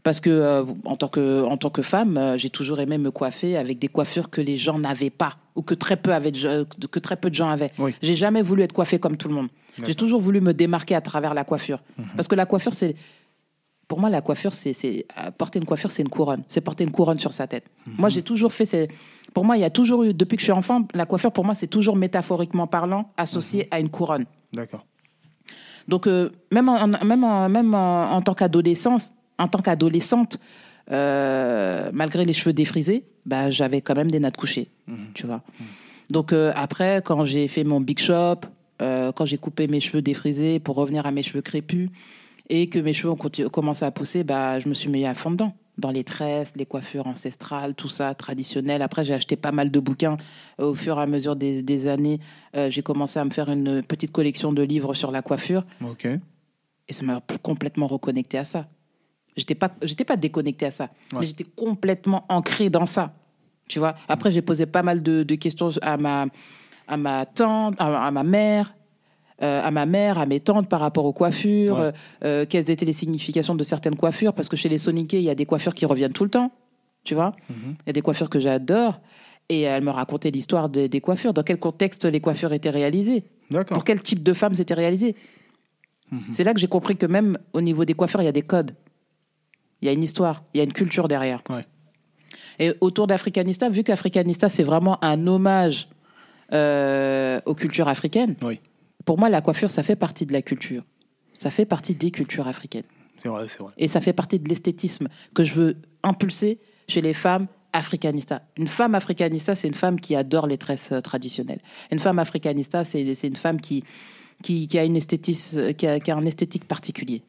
Parce 0.03 0.21
que 0.21 0.31
euh, 0.31 0.65
en 0.85 0.97
tant 0.97 1.09
que 1.09 1.43
en 1.45 1.57
tant 1.57 1.71
que 1.71 1.83
femme, 1.83 2.17
euh, 2.17 2.39
j'ai 2.39 2.51
toujours 2.51 2.79
aimé 2.81 2.97
me 2.99 3.11
coiffer 3.11 3.57
avec 3.57 3.79
des 3.79 3.89
coiffures 3.89 4.29
que 4.31 4.41
les 4.41 4.57
gens 4.57 4.79
n'avaient 4.79 5.11
pas 5.11 5.37
ou 5.57 5.63
que 5.63 5.75
très 5.75 5.97
peu 5.97 6.13
avaient, 6.13 6.31
de- 6.31 6.65
que 6.91 6.99
très 7.01 7.17
peu 7.17 7.29
de 7.31 7.35
gens 7.35 7.49
avaient. 7.49 7.73
Oui. 7.79 7.95
J'ai 8.03 8.15
jamais 8.15 8.43
voulu 8.43 8.63
être 8.63 8.73
coiffée 8.75 8.99
comme 8.99 9.17
tout 9.17 9.29
le 9.29 9.35
monde. 9.35 9.49
J'ai 9.85 9.95
toujours 9.95 10.21
voulu 10.21 10.41
me 10.41 10.53
démarquer 10.55 10.95
à 10.95 11.01
travers 11.01 11.35
la 11.35 11.45
coiffure. 11.45 11.81
Mhm. 11.99 12.07
Parce 12.17 12.29
que 12.29 12.35
la 12.35 12.47
coiffure, 12.47 12.73
c'est 12.73 12.95
pour 13.89 13.99
moi 14.01 14.09
la 14.11 14.21
coiffure, 14.21 14.53
c'est 14.53 14.75
euh, 15.19 15.31
porter 15.37 15.59
une 15.59 15.65
coiffure, 15.65 15.91
c'est 15.91 16.03
une 16.03 16.09
couronne. 16.09 16.43
C'est 16.49 16.61
porter 16.61 16.85
une 16.85 16.93
couronne 16.93 17.19
sur 17.19 17.33
sa 17.33 17.47
tête. 17.47 17.65
Mhm. 17.87 17.95
Moi, 17.99 18.09
j'ai 18.11 18.23
toujours 18.23 18.53
fait 18.53 18.67
ces... 18.67 18.89
Pour 19.37 19.45
moi, 19.45 19.59
il 19.59 19.61
y 19.61 19.65
a 19.65 19.69
toujours 19.71 20.03
eu, 20.03 20.15
depuis 20.15 20.37
que 20.37 20.41
je 20.41 20.47
suis 20.47 20.53
enfant, 20.53 20.89
la 20.95 21.05
coiffure, 21.05 21.31
pour 21.31 21.45
moi, 21.45 21.55
c'est 21.55 21.67
toujours 21.67 21.95
métaphoriquement 21.95 22.67
parlant, 22.67 23.11
associé 23.19 23.65
Mhm. 23.65 23.69
à 23.71 23.81
une 23.81 23.91
couronne. 23.91 24.25
D'accord. 24.55 24.87
Donc, 25.89 26.07
euh, 26.07 26.31
même, 26.51 26.71
en, 26.71 26.87
même, 26.87 27.23
en, 27.23 27.47
même 27.51 27.75
en, 27.75 28.13
en 28.15 28.23
tant 28.23 28.33
qu'adolescence, 28.33 29.13
en 29.39 29.47
tant 29.47 29.59
qu'adolescente, 29.59 30.39
euh, 30.91 31.91
malgré 31.93 32.25
les 32.25 32.33
cheveux 32.33 32.55
défrisés, 32.55 33.05
bah, 33.27 33.51
j'avais 33.51 33.83
quand 33.83 33.95
même 33.95 34.11
des 34.11 34.21
nattes 34.21 34.39
couchées, 34.39 34.69
Mhm. 34.89 34.97
tu 35.13 35.27
vois. 35.27 35.43
Donc, 36.09 36.33
euh, 36.33 36.51
après, 36.57 37.03
quand 37.05 37.27
j'ai 37.27 37.47
fait 37.47 37.63
mon 37.65 37.81
big 37.83 37.99
shop, 37.99 38.37
euh, 38.81 39.13
quand 39.13 39.27
j'ai 39.27 39.37
coupé 39.37 39.69
mes 39.69 39.81
cheveux 39.81 40.01
défrisés 40.01 40.61
pour 40.61 40.77
revenir 40.77 41.05
à 41.05 41.11
mes 41.11 41.23
cheveux 41.23 41.43
crépus, 41.43 41.91
et 42.49 42.69
que 42.71 42.79
mes 42.79 42.95
cheveux 42.95 43.11
ont 43.13 43.49
commencé 43.51 43.85
à 43.85 43.91
pousser, 43.91 44.25
bah, 44.25 44.61
je 44.61 44.69
me 44.71 44.73
suis 44.75 44.89
mis 44.89 45.05
à 45.05 45.13
fond 45.13 45.31
dedans. 45.33 45.53
Dans 45.79 45.91
les 45.91 46.05
tresses, 46.05 46.51
les 46.57 46.65
coiffures 46.65 47.07
ancestrales, 47.07 47.75
tout 47.75 47.91
ça, 47.91 48.15
traditionnel. 48.15 48.81
Après, 48.81 49.05
j'ai 49.05 49.13
acheté 49.13 49.37
pas 49.37 49.53
mal 49.53 49.71
de 49.71 49.79
bouquins. 49.79 50.17
Euh, 50.61 50.71
Au 50.71 50.75
fur 50.75 50.99
et 50.99 51.03
à 51.03 51.07
mesure 51.07 51.37
des, 51.37 51.63
des 51.63 51.87
années, 51.87 52.19
euh, 52.57 52.71
j'ai 52.71 52.83
commencé 52.83 53.19
à 53.19 53.25
me 53.25 53.31
faire 53.31 53.51
une 53.51 53.83
petite 53.83 54.11
collection 54.11 54.53
de 54.55 54.63
livres 54.63 54.95
sur 54.95 55.11
la 55.11 55.21
coiffure. 55.21 55.65
Ok. 55.85 56.07
Et 56.89 56.93
ça 56.93 57.05
m'a 57.05 57.21
complètement 57.43 57.87
reconnecté 57.89 58.39
à 58.39 58.45
ça. 58.45 58.67
J'étais 59.37 59.55
pas, 59.55 59.71
j'étais 59.83 60.05
pas 60.07 60.17
déconnecté 60.17 60.65
à 60.65 60.71
ça, 60.71 60.85
Ouais. 61.13 61.19
mais 61.21 61.27
j'étais 61.27 61.45
complètement 61.45 62.25
ancré 62.31 62.71
dans 62.71 62.87
ça. 62.87 63.13
Tu 63.69 63.79
vois. 63.79 63.97
Après, 64.09 64.33
j'ai 64.33 64.41
posé 64.43 64.65
pas 64.65 64.83
mal 64.83 65.03
de, 65.03 65.25
de 65.25 65.35
questions 65.35 65.71
à 65.83 65.99
ma, 65.99 66.27
à 66.89 66.97
ma 66.97 67.27
tante, 67.27 67.75
à, 67.79 68.07
à 68.07 68.11
ma 68.11 68.23
mère, 68.23 68.75
euh, 69.43 69.63
à 69.63 69.71
ma 69.71 69.85
mère, 69.87 70.19
à 70.19 70.27
mes 70.27 70.41
tantes 70.41 70.69
par 70.69 70.81
rapport 70.81 71.05
aux 71.05 71.13
coiffures, 71.13 71.77
Ouais. 71.79 71.83
euh, 71.85 71.93
euh, 72.25 72.47
quelles 72.49 72.71
étaient 72.71 72.87
les 72.87 72.93
significations 72.93 73.55
de 73.55 73.65
certaines 73.65 73.97
coiffures, 73.97 74.33
parce 74.33 74.49
que 74.49 74.57
chez 74.57 74.69
les 74.69 74.79
Soniqués, 74.79 75.19
il 75.19 75.25
y 75.25 75.31
a 75.31 75.35
des 75.35 75.47
coiffures 75.47 75.75
qui 75.75 75.85
reviennent 75.87 76.13
tout 76.13 76.25
le 76.25 76.31
temps. 76.31 76.51
Tu 77.05 77.15
vois. 77.15 77.33
Mhm. 77.51 77.77
Il 77.83 77.87
y 77.87 77.91
a 77.91 77.93
des 77.93 78.03
coiffures 78.03 78.31
que 78.31 78.41
j'adore. 78.41 79.01
Et 79.49 79.61
elle 79.61 79.85
me 79.85 79.91
racontait 79.91 80.33
l'histoire 80.33 80.69
des- 80.69 80.89
des 80.89 81.01
coiffures, 81.01 81.33
dans 81.33 81.45
quel 81.45 81.59
contexte 81.61 82.05
les 82.05 82.21
coiffures 82.21 82.53
étaient 82.53 82.71
réalisées, 82.71 83.23
pour 83.69 83.85
quel 83.85 84.01
type 84.03 84.25
de 84.25 84.33
femmes 84.33 84.55
c'était 84.57 84.75
réalisé. 84.75 85.15
Mhm. 86.11 86.21
C'est 86.33 86.43
là 86.43 86.53
que 86.53 86.59
j'ai 86.59 86.67
compris 86.67 86.97
que 86.97 87.07
même 87.07 87.39
au 87.53 87.61
niveau 87.61 87.85
des 87.85 87.95
coiffeurs, 87.95 88.23
il 88.23 88.25
y 88.25 88.29
a 88.29 88.33
des 88.33 88.43
codes. 88.43 88.73
Il 89.83 89.87
y 89.87 89.89
a 89.89 89.93
une 89.93 90.03
histoire, 90.03 90.43
il 90.53 90.59
y 90.59 90.61
a 90.63 90.65
une 90.65 90.73
culture 90.73 91.07
derrière. 91.07 91.43
Ouais. 91.49 91.65
Et 92.59 92.73
autour 92.81 93.07
d'Africanista, 93.07 93.69
vu 93.69 93.85
qu'Africanista, 93.85 94.49
c'est 94.49 94.63
vraiment 94.65 94.99
un 95.05 95.27
hommage 95.29 95.89
euh, 96.53 97.41
aux 97.45 97.55
cultures 97.55 97.89
africaines, 97.89 98.35
Oui. 98.43 98.61
Pour 99.07 99.19
moi, 99.19 99.31
la 99.31 99.41
coiffure, 99.41 99.71
ça 99.71 99.83
fait 99.83 99.97
partie 99.97 100.27
de 100.27 100.33
la 100.35 100.43
culture. 100.43 100.83
Ça 101.39 101.51
fait 101.51 101.65
partie 101.65 101.95
des 101.95 102.11
cultures 102.11 102.49
africaines. 102.49 102.85
C'est 103.23 103.29
vrai, 103.29 103.47
c'est 103.49 103.61
vrai. 103.61 103.73
Et 103.79 103.89
ça 103.89 104.03
fait 104.03 104.13
partie 104.13 104.39
de 104.39 104.49
l'esthétisme 104.49 105.09
que 105.33 105.45
je 105.45 105.55
veux 105.55 105.77
impulser 106.03 106.59
chez 106.89 107.01
les 107.01 107.15
femmes 107.15 107.47
africanistas. 107.73 108.43
Une 108.57 108.69
femme 108.69 108.95
africanista, 108.95 109.55
c'est 109.55 109.69
une 109.69 109.75
femme 109.75 110.01
qui 110.01 110.17
adore 110.17 110.47
les 110.47 110.59
tresses 110.59 110.93
euh, 110.93 111.01
traditionnelles. 111.01 111.61
Une 111.93 112.01
femme 112.01 112.19
africanista, 112.19 112.85
c'est 112.85 113.03
une 113.23 113.37
femme 113.37 113.61
qui, 113.61 113.85
qui, 114.43 114.67
qui 114.67 114.79
a, 114.79 114.85
une 114.85 114.97
esthétisme, 114.97 115.73
qui, 115.75 115.87
a, 115.87 116.01
qui 116.01 116.11
a 116.11 116.17
un 116.17 116.27
esthétique 116.27 116.67
particulier. 116.67 117.23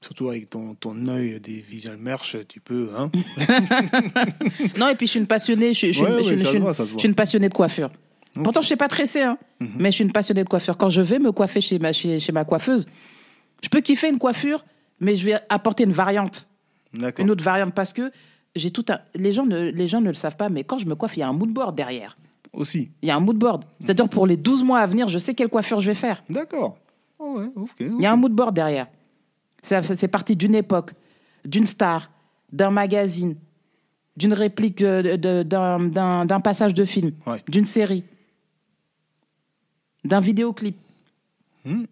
Surtout 0.00 0.28
avec 0.28 0.50
ton, 0.50 0.74
ton 0.74 1.08
œil 1.08 1.40
des 1.40 1.58
visual 1.58 1.96
merch, 1.96 2.36
tu 2.48 2.60
peux. 2.60 2.90
Hein 2.96 3.10
Non, 4.78 4.88
et 4.88 4.94
puis 4.94 5.06
je 5.06 5.12
suis 5.12 5.20
une 5.20 5.26
passionnée, 5.26 5.74
je, 5.74 5.86
Ouais, 5.86 6.10
ouais, 6.10 6.36
voit. 6.36 6.98
suis 6.98 7.08
une 7.08 7.14
passionnée 7.14 7.48
de 7.48 7.54
coiffure. 7.54 7.90
Pourtant, 8.42 8.60
je 8.62 8.68
sais 8.68 8.76
pas 8.76 8.88
tresser, 8.88 9.22
hein, 9.22 9.38
Mhm. 9.60 9.68
mais 9.78 9.90
je 9.90 9.96
suis 9.96 10.04
une 10.04 10.12
passionnée 10.12 10.44
de 10.44 10.48
coiffure. 10.48 10.76
Quand 10.76 10.88
je 10.90 11.00
vais 11.00 11.18
me 11.18 11.32
coiffer 11.32 11.60
chez 11.60 11.78
ma, 11.78 11.92
chez, 11.92 12.20
chez 12.20 12.32
ma 12.32 12.44
coiffeuse, 12.44 12.86
je 13.62 13.68
peux 13.68 13.80
kiffer 13.80 14.08
une 14.08 14.18
coiffure, 14.18 14.64
mais 15.00 15.16
je 15.16 15.24
vais 15.24 15.34
apporter 15.48 15.84
une 15.84 15.92
variante. 15.92 16.46
Une 17.18 17.30
autre 17.30 17.44
variante 17.44 17.74
parce 17.74 17.92
que 17.92 18.10
j'ai 18.56 18.70
tout 18.70 18.84
un... 18.88 18.98
les 19.14 19.30
gens 19.32 19.44
ne 19.44 19.70
les 19.70 19.86
gens 19.86 20.00
ne 20.00 20.08
le 20.08 20.14
savent 20.14 20.36
pas 20.36 20.48
mais 20.48 20.64
quand 20.64 20.78
je 20.78 20.86
me 20.86 20.94
coiffe 20.94 21.16
il 21.18 21.20
y 21.20 21.22
a 21.22 21.28
un 21.28 21.34
mood 21.34 21.50
board 21.50 21.76
derrière 21.76 22.16
Aussi. 22.54 22.90
il 23.02 23.08
y 23.08 23.12
a 23.12 23.16
un 23.16 23.20
mood 23.20 23.36
board 23.36 23.66
c'est-à-dire 23.78 24.08
pour 24.08 24.26
les 24.26 24.38
12 24.38 24.64
mois 24.64 24.78
à 24.80 24.86
venir 24.86 25.06
je 25.08 25.18
sais 25.18 25.34
quelle 25.34 25.48
coiffure 25.48 25.80
je 25.80 25.86
vais 25.90 25.94
faire 25.94 26.24
D'accord. 26.30 26.78
Oh, 27.18 27.38
ouais, 27.38 27.50
ok. 27.54 27.70
il 27.80 28.00
y 28.00 28.06
a 28.06 28.10
un 28.10 28.16
mood 28.16 28.32
board 28.32 28.54
derrière 28.54 28.86
c'est 29.62 30.08
parti 30.08 30.34
d'une 30.34 30.54
époque 30.54 30.92
d'une 31.44 31.66
star 31.66 32.10
d'un 32.52 32.70
magazine 32.70 33.36
d'une 34.16 34.32
réplique 34.32 34.78
de- 34.78 35.42
d'un 35.42 36.40
passage 36.40 36.72
de 36.72 36.86
film 36.86 37.12
Ouais. 37.26 37.42
d'une 37.48 37.66
série 37.66 38.02
d'un 40.04 40.20
vidéoclip 40.20 40.76
Hmm. 41.64 41.84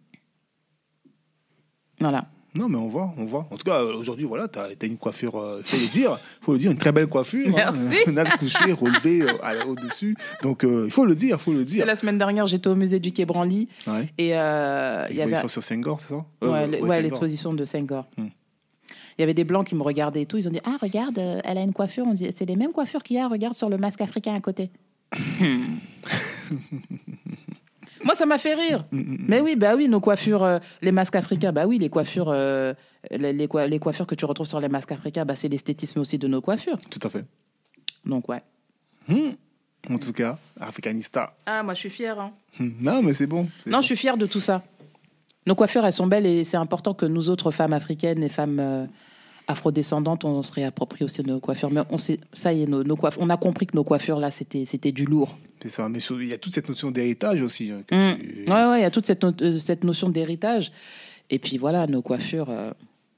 voilà 2.01 2.27
Non, 2.55 2.69
mais 2.69 2.79
on 2.79 2.89
voit, 2.89 3.13
on 3.19 3.25
voit. 3.27 3.47
En 3.51 3.57
tout 3.57 3.65
cas, 3.65 3.83
euh, 3.83 3.95
aujourd'hui, 3.97 4.25
voilà, 4.25 4.49
tu 4.49 4.59
as, 4.59 4.87
une 4.87 4.97
coiffure, 4.97 5.57
il 5.59 5.65
faut 5.65 5.77
le 5.77 5.89
dire, 5.91 6.19
faut 6.41 6.53
le 6.53 6.59
dire, 6.59 6.71
une 6.71 6.79
très 6.79 6.93
belle 6.93 7.09
coiffure. 7.09 7.49
Merci. 7.55 7.79
Hein. 8.07 8.13
On 8.13 8.17
a 8.17 8.25
le 8.25 8.39
coucher, 8.39 8.73
relevé 8.73 9.23
euh, 9.23 9.65
au-dessus. 9.67 10.17
Donc, 10.43 10.65
euh, 10.65 10.85
il 10.87 10.91
faut 10.93 11.05
le 11.05 11.15
dire, 11.15 11.37
il 11.39 11.43
faut 11.43 11.53
le 11.53 11.59
c'est 11.61 11.75
dire. 11.75 11.87
la 11.87 11.97
semaine 11.97 12.17
dernière 12.17 12.47
j'étais 12.47 12.69
au 12.69 12.75
musée 12.77 13.01
du 13.01 13.13
Quai 13.13 13.27
Branly 13.27 13.69
Ouais. 13.87 14.09
et 14.17 14.37
euh, 14.37 15.07
il 15.11 15.17
y 15.17 15.21
avait 15.23 15.47
sur 15.49 15.63
Senghor, 15.63 16.01
c'est 16.01 16.09
ça? 16.15 16.25
Euh, 16.45 16.81
Ouais, 16.81 17.03
l'exposition 17.03 17.53
de 17.53 17.65
Senghor. 17.65 18.07
Hmm. 18.17 18.29
Il 19.19 19.23
y 19.23 19.25
avait 19.25 19.35
des 19.35 19.45
blancs 19.45 19.67
qui 19.67 19.75
me 19.75 19.83
regardaient 19.83 20.23
et 20.23 20.27
tout. 20.27 20.37
Ils 20.37 20.47
ont 20.47 20.53
dit 20.53 20.61
Ah, 20.65 20.77
regarde, 20.81 21.19
euh, 21.19 21.41
elle 21.45 21.59
a 21.59 21.63
une 21.63 21.73
coiffure. 21.73 22.05
On 22.07 22.15
dit 22.15 22.31
C'est 22.37 22.47
les 22.47 22.57
mêmes 22.57 22.73
coiffures 22.73 23.03
qu'il 23.03 23.17
y 23.17 23.19
a. 23.19 23.29
Regarde 23.29 23.55
sur 23.55 23.69
le 23.71 23.79
masque 23.79 24.01
africain 24.03 24.35
à 24.35 24.41
côté. 24.41 24.71
Moi, 28.07 28.15
ça 28.15 28.25
m'a 28.25 28.39
fait 28.39 28.55
rire. 28.55 28.85
Mm, 28.93 28.99
mm, 28.99 29.03
mm. 29.03 29.25
Mais 29.29 29.41
oui, 29.41 29.57
bah 29.57 29.75
oui, 29.77 29.89
nos 29.89 30.01
coiffures, 30.01 30.43
euh, 30.43 30.59
les 30.81 30.93
masques 30.93 31.17
africains, 31.17 31.53
bah 31.53 31.67
oui, 31.67 31.79
les 31.79 31.91
coiffures, 31.91 32.29
euh, 32.31 32.73
les, 33.11 33.33
les 33.33 33.47
coi- 33.49 33.67
les 33.67 33.79
coiffures 33.79 34.07
que 34.07 34.15
tu 34.15 34.25
retrouves 34.25 34.47
sur 34.47 34.61
les 34.61 34.69
masques 34.69 34.93
africains, 34.93 35.25
bah 35.25 35.37
c'est 35.37 35.49
l'esthétisme 35.49 36.01
aussi 36.01 36.17
de 36.19 36.29
nos 36.29 36.41
coiffures. 36.41 36.79
Tout 36.89 37.01
à 37.03 37.11
fait. 37.11 37.25
Donc 38.05 38.29
ouais. 38.29 38.43
Hmm. 39.09 39.31
En 39.93 39.99
tout 39.99 40.13
cas, 40.13 40.39
Africanista. 40.61 41.37
Ah, 41.47 41.63
moi 41.63 41.75
je 41.75 41.81
suis 41.81 41.91
fière. 41.91 42.19
hein. 42.19 42.33
Hmm. 42.59 42.71
Non, 42.81 43.03
mais 43.03 43.15
c'est 43.15 43.27
bon. 43.27 43.49
c'est 43.63 43.71
Non, 43.71 43.79
bon. 43.79 43.83
je 43.83 43.87
suis 43.87 43.97
fière 43.97 44.17
de 44.17 44.27
tout 44.27 44.41
ça. 44.41 44.63
Nos 45.47 45.55
coiffures, 45.55 45.85
elles 45.87 45.93
sont 45.93 46.07
belles 46.09 46.27
et 46.27 46.43
c'est 46.45 46.57
important 46.57 46.93
que 46.95 47.07
nous 47.07 47.29
autres 47.29 47.51
femmes 47.53 47.73
africaines 47.73 48.23
et 48.23 48.29
femmes 48.29 48.59
euh, 48.61 48.87
afrodescendantes, 49.49 50.25
on 50.25 50.43
se 50.43 50.53
réapproprie 50.53 51.05
aussi 51.05 51.23
nos 51.23 51.41
coiffures. 51.41 51.71
Mais 51.71 51.81
on 51.91 51.99
sait, 51.99 52.19
ça 52.33 52.53
y 52.53 52.63
est, 52.63 52.67
nos, 52.67 52.83
nos 52.85 52.97
coiffures, 52.97 53.23
on 53.23 53.31
a 53.31 53.37
compris 53.37 53.67
que 53.67 53.77
nos 53.77 53.85
coiffures 53.85 54.19
là, 54.19 54.31
c'était, 54.31 54.65
c'était 54.65 54.93
du 54.93 55.05
lourd. 55.05 55.37
C'est 55.63 55.69
ça. 55.71 55.89
Mais 55.89 55.99
il 55.99 56.27
y 56.27 56.33
a 56.33 56.39
toute 56.39 56.53
cette 56.55 56.69
notion 56.69 56.91
d'héritage 56.91 57.43
aussi. 57.43 57.71
hein, 57.71 57.83
que 57.87 57.95
Mm. 57.95 58.19
tu- 58.19 58.53
Ouais, 58.53 58.65
ouais, 58.67 58.79
il 58.81 58.83
y 58.83 58.85
a 58.87 58.91
toute 58.91 59.07
cette, 59.07 59.23
no- 59.23 59.33
euh, 59.43 59.59
cette 59.59 59.85
notion 59.85 60.09
d'héritage. 60.09 60.73
Et 61.31 61.39
puis 61.39 61.59
voilà, 61.59 61.87
nos 61.87 62.03
coiffures. 62.03 62.51
euh, 62.51 62.73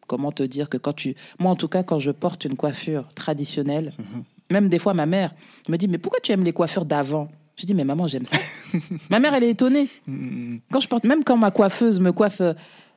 comment 0.07 0.33
te 0.33 0.43
dire 0.43 0.70
que 0.70 0.79
quand 0.79 0.95
tu, 0.95 1.14
moi 1.39 1.51
en 1.53 1.57
tout 1.57 1.68
cas, 1.68 1.83
quand 1.83 1.99
je 1.99 2.11
porte 2.11 2.47
une 2.47 2.57
coiffure 2.57 3.07
traditionnelle, 3.14 3.93
Mhm. 3.99 4.22
même 4.51 4.68
des 4.70 4.79
fois 4.79 4.95
ma 4.95 5.05
mère 5.05 5.35
me 5.68 5.76
dit 5.76 5.87
mais 5.87 5.99
pourquoi 5.99 6.18
tu 6.20 6.33
aimes 6.33 6.45
les 6.45 6.53
coiffures 6.53 6.87
d'avant? 6.87 7.29
Je 7.57 7.66
dis 7.66 7.74
mais 7.74 7.85
maman 7.85 8.07
j'aime 8.07 8.24
ça. 8.24 8.39
ma 9.11 9.18
mère 9.18 9.35
elle 9.35 9.45
est 9.45 9.51
étonnée. 9.51 9.89
Mm, 10.07 10.12
mm, 10.14 10.55
mm. 10.55 10.61
Quand 10.72 10.81
je 10.81 10.89
porte, 10.89 11.05
même 11.05 11.24
quand 11.24 11.37
ma 11.37 11.51
coiffeuse 11.51 12.01
me 12.01 12.12
coiffe, 12.12 12.41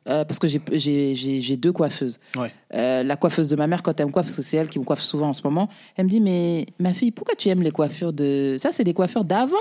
euh, 0.08 0.26
parce 0.26 0.40
que 0.40 0.48
j'ai- 0.48 1.58
deux 1.58 1.72
coiffeuses. 1.72 2.20
Ouais. 2.36 2.52
Euh, 2.74 3.04
la 3.04 3.16
coiffeuse 3.16 3.48
de 3.50 3.56
ma 3.56 3.68
mère, 3.68 3.84
quand 3.84 4.00
elle 4.00 4.08
me 4.08 4.12
coiffe, 4.12 4.26
parce 4.26 4.36
que 4.38 4.42
c'est 4.42 4.58
elle 4.58 4.70
qui 4.70 4.80
me 4.80 4.84
coiffe 4.84 5.02
souvent 5.02 5.30
en 5.30 5.34
ce 5.34 5.42
moment, 5.44 5.70
elle 5.96 6.06
me 6.06 6.10
dit 6.10 6.20
Mais 6.22 6.66
ma 6.80 6.94
fille, 6.94 7.12
pourquoi 7.12 7.36
tu 7.36 7.50
aimes 7.50 7.62
les 7.62 7.72
coiffures 7.72 8.14
de. 8.14 8.56
Ça, 8.60 8.72
c'est 8.72 8.84
des 8.84 8.94
coiffures 8.94 9.24
d'avant 9.26 9.56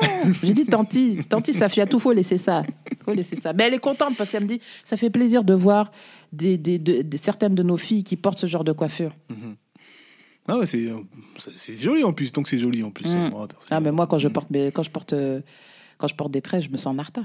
J'ai 0.42 0.54
dit 0.54 0.64
Tanti, 0.66 1.18
Tanti, 1.28 1.52
ça 1.54 1.68
fait 1.68 1.80
à 1.82 1.86
tout, 1.86 1.98
faut 2.00 2.12
laisser 2.12 2.38
ça. 2.38 2.62
faut 3.04 3.12
laisser 3.14 3.36
ça. 3.36 3.52
Mais 3.52 3.64
elle 3.64 3.74
est 3.74 3.78
contente 3.78 4.16
parce 4.16 4.30
qu'elle 4.30 4.44
me 4.44 4.48
dit 4.48 4.60
Ça 4.84 4.96
fait 4.96 5.10
plaisir 5.10 5.44
de 5.44 5.54
voir 5.54 5.92
des, 6.32 6.56
des- 6.58 6.78
de- 6.78 7.02
de- 7.02 7.16
certaines 7.16 7.54
de 7.54 7.62
nos 7.62 7.76
filles 7.76 8.02
qui 8.04 8.16
portent 8.16 8.38
ce 8.38 8.46
genre 8.46 8.64
de 8.64 8.72
coiffure. 8.72 9.12
Mhm. 9.28 9.56
Ah 10.48 10.58
ouais, 10.58 10.66
c'est, 10.66 10.88
joli 11.76 12.02
en 12.02 12.12
plus, 12.12 12.32
donc 12.32 12.48
c'est 12.48 12.58
joli 12.58 12.82
en 12.82 12.90
plus. 12.90 13.08
Mm. 13.08 13.30
Moi, 13.30 13.46
Ah, 13.70 13.78
mais 13.78 13.92
moi, 13.92 14.08
quand 14.08 14.18
je 14.18 14.26
porte, 14.26 14.48
quand 14.74 14.82
je 14.82 14.90
porte, 14.90 15.12
euh, 15.12 15.40
quand 15.98 16.08
je 16.08 16.16
porte 16.16 16.32
des 16.32 16.40
traits, 16.42 16.64
je 16.64 16.68
me 16.70 16.78
sens 16.78 16.96
narta. 16.96 17.20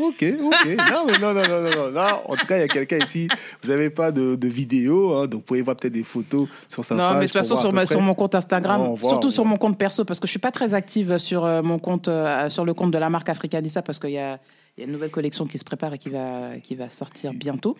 Ok, 0.00 0.24
ok. 0.44 0.66
Non, 0.90 1.04
mais 1.06 1.18
non, 1.18 1.32
non, 1.34 1.42
non, 1.48 1.62
non, 1.62 1.90
non. 1.90 2.20
En 2.26 2.36
tout 2.36 2.46
cas, 2.46 2.56
il 2.56 2.60
y 2.60 2.64
a 2.64 2.68
quelqu'un 2.68 2.98
ici. 2.98 3.28
Vous 3.62 3.68
n'avez 3.70 3.90
pas 3.90 4.10
de, 4.12 4.34
de 4.36 4.48
vidéo, 4.48 5.14
hein, 5.16 5.22
donc 5.26 5.40
vous 5.40 5.46
pouvez 5.46 5.62
voir 5.62 5.76
peut-être 5.76 5.92
des 5.94 6.02
photos 6.02 6.48
sur 6.68 6.84
sa 6.84 6.94
Non, 6.94 7.00
page. 7.10 7.14
mais 7.14 7.20
de 7.22 7.26
toute 7.26 7.38
façon, 7.38 7.56
sur, 7.56 7.72
ma- 7.72 7.84
mon 8.00 8.14
compte 8.14 8.34
Instagram, 8.34 8.94
voit, 8.94 9.08
surtout 9.10 9.30
sur 9.30 9.44
mon 9.44 9.56
compte 9.56 9.78
perso, 9.78 10.04
parce 10.04 10.20
que 10.20 10.26
je 10.26 10.30
suis 10.30 10.38
pas 10.38 10.52
très 10.52 10.74
active 10.74 11.18
sur 11.18 11.44
euh, 11.44 11.62
mon 11.62 11.78
compte, 11.78 12.08
euh, 12.08 12.48
sur 12.50 12.64
le 12.64 12.74
compte 12.74 12.90
de 12.90 12.98
la 12.98 13.08
marque 13.10 13.28
Africanissa, 13.28 13.82
parce 13.82 13.98
qu'il 13.98 14.10
y 14.10 14.18
a, 14.18 14.38
il 14.76 14.80
y 14.80 14.84
a 14.84 14.86
une 14.86 14.92
nouvelle 14.92 15.10
collection 15.10 15.46
qui 15.46 15.56
se 15.58 15.64
prépare 15.64 15.94
et 15.94 15.98
qui 15.98 16.10
va, 16.10 16.58
qui 16.62 16.74
va 16.74 16.88
sortir 16.90 17.32
bientôt. 17.32 17.76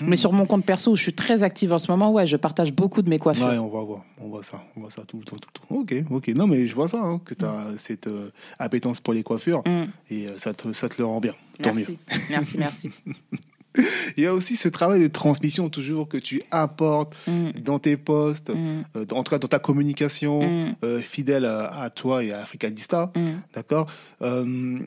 Mhm. 0.00 0.08
Mais 0.08 0.16
sur 0.16 0.32
mon 0.32 0.44
compte 0.44 0.64
perso, 0.64 0.90
où 0.92 0.96
je 0.96 1.02
suis 1.02 1.12
très 1.12 1.42
active 1.44 1.72
en 1.72 1.78
ce 1.78 1.90
moment, 1.90 2.10
ouais, 2.12 2.26
je 2.26 2.36
partage 2.36 2.72
beaucoup 2.72 3.00
de 3.02 3.08
mes 3.08 3.18
coiffures. 3.20 3.46
Ouais, 3.46 3.58
on 3.58 3.68
va 3.68 3.80
voir, 3.82 4.04
on 4.20 4.28
voit 4.28 4.42
ça, 4.42 4.62
on 4.76 4.80
voit 4.80 4.90
ça 4.90 5.02
tout 5.06 5.18
le 5.18 5.24
temps, 5.24 5.36
tout 5.36 5.48
le 5.54 5.68
temps. 5.68 5.74
Ok, 5.80 5.94
ok. 6.10 6.28
Non, 6.28 6.46
mais 6.48 6.66
je 6.66 6.74
vois 6.74 6.88
ça, 6.88 6.98
hein, 7.00 7.20
que 7.24 7.34
tu 7.34 7.44
as 7.44 7.68
cette 7.78 8.08
euh, 8.08 8.30
appétence 8.58 9.00
pour 9.00 9.14
les 9.14 9.22
coiffures 9.22 9.62
Mm. 9.66 9.84
et 10.10 10.26
euh, 10.26 10.38
ça, 10.38 10.52
te, 10.54 10.72
ça 10.72 10.88
te 10.88 10.96
le 10.98 11.04
rend 11.04 11.20
bien. 11.20 11.34
Tant 11.62 11.72
mieux. 11.74 11.86
Merci, 12.08 12.28
merci, 12.30 12.58
merci. 12.58 12.90
Il 14.18 14.22
y 14.22 14.26
a 14.26 14.34
aussi 14.34 14.56
ce 14.56 14.68
travail 14.68 15.00
de 15.00 15.08
transmission 15.08 15.70
toujours 15.70 16.06
que 16.06 16.18
tu 16.18 16.42
apportes 16.50 17.14
Mm, 17.26 17.52
dans 17.64 17.78
tes 17.78 17.96
posts, 17.96 18.50
mm, 18.50 18.82
euh, 18.96 19.06
en 19.12 19.22
tout 19.22 19.30
cas 19.30 19.38
dans 19.38 19.48
ta 19.48 19.58
communication, 19.58 20.42
mm, 20.42 20.74
euh, 20.84 20.98
fidèle 21.00 21.46
à, 21.46 21.68
à 21.80 21.88
toi 21.88 22.22
et 22.22 22.32
à 22.32 22.42
Africanista. 22.42 23.10
mm. 23.16 23.30
D'accord 23.54 23.86
Euh, 24.20 24.78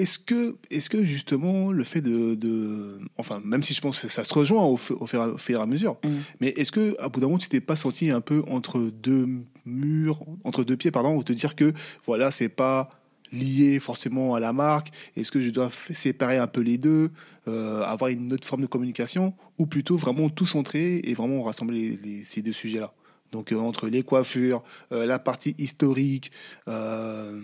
Est-ce 0.00 0.18
que, 0.18 0.56
est 0.70 0.88
que 0.88 1.02
justement 1.04 1.72
le 1.72 1.84
fait 1.84 2.00
de, 2.00 2.34
de- 2.34 2.98
Enfin, 3.16 3.40
même 3.44 3.62
si 3.62 3.74
je 3.74 3.80
pense 3.80 4.00
que 4.00 4.08
ça 4.08 4.24
se 4.24 4.32
rejoint 4.32 4.62
au, 4.64 4.74
au 4.74 4.76
fur, 4.76 5.00
au 5.02 5.06
fur 5.38 5.58
et 5.58 5.62
à 5.62 5.66
mesure, 5.66 5.96
Mm. 6.04 6.08
mais 6.40 6.48
est-ce 6.56 6.70
que 6.72 6.96
à 7.00 7.08
bout 7.08 7.20
d'un 7.20 7.26
moment 7.26 7.38
tu 7.38 7.48
t'es 7.48 7.60
pas 7.60 7.76
senti 7.76 8.10
un 8.10 8.20
peu 8.20 8.42
entre 8.48 8.78
deux 8.80 9.26
murs, 9.66 10.20
entre 10.44 10.64
deux 10.64 10.76
pieds, 10.76 10.90
pardon, 10.90 11.16
ou 11.16 11.22
te 11.22 11.32
dire 11.32 11.54
que 11.56 11.72
voilà, 12.06 12.30
c'est 12.30 12.48
pas 12.48 12.90
lié 13.30 13.78
forcément 13.80 14.34
à 14.34 14.40
la 14.40 14.52
marque 14.54 14.88
Est-ce 15.16 15.30
que 15.30 15.40
je 15.42 15.50
dois 15.50 15.70
séparer 15.90 16.38
un 16.38 16.46
peu 16.46 16.62
les 16.62 16.78
deux, 16.78 17.10
euh, 17.46 17.82
avoir 17.82 18.10
une 18.10 18.32
autre 18.32 18.46
forme 18.46 18.62
de 18.62 18.66
communication, 18.66 19.34
ou 19.58 19.66
plutôt 19.66 19.96
vraiment 19.96 20.30
tout 20.30 20.46
centrer 20.46 21.00
et 21.04 21.12
vraiment 21.14 21.42
rassembler 21.42 21.98
les- 22.02 22.10
les- 22.18 22.24
ces 22.24 22.40
deux 22.40 22.52
sujets-là? 22.52 22.92
Donc 23.32 23.52
euh, 23.52 23.56
entre 23.56 23.88
les 23.88 24.02
coiffures, 24.02 24.62
euh, 24.92 25.06
la 25.06 25.18
partie 25.18 25.54
historique, 25.58 26.30
euh, 26.68 27.38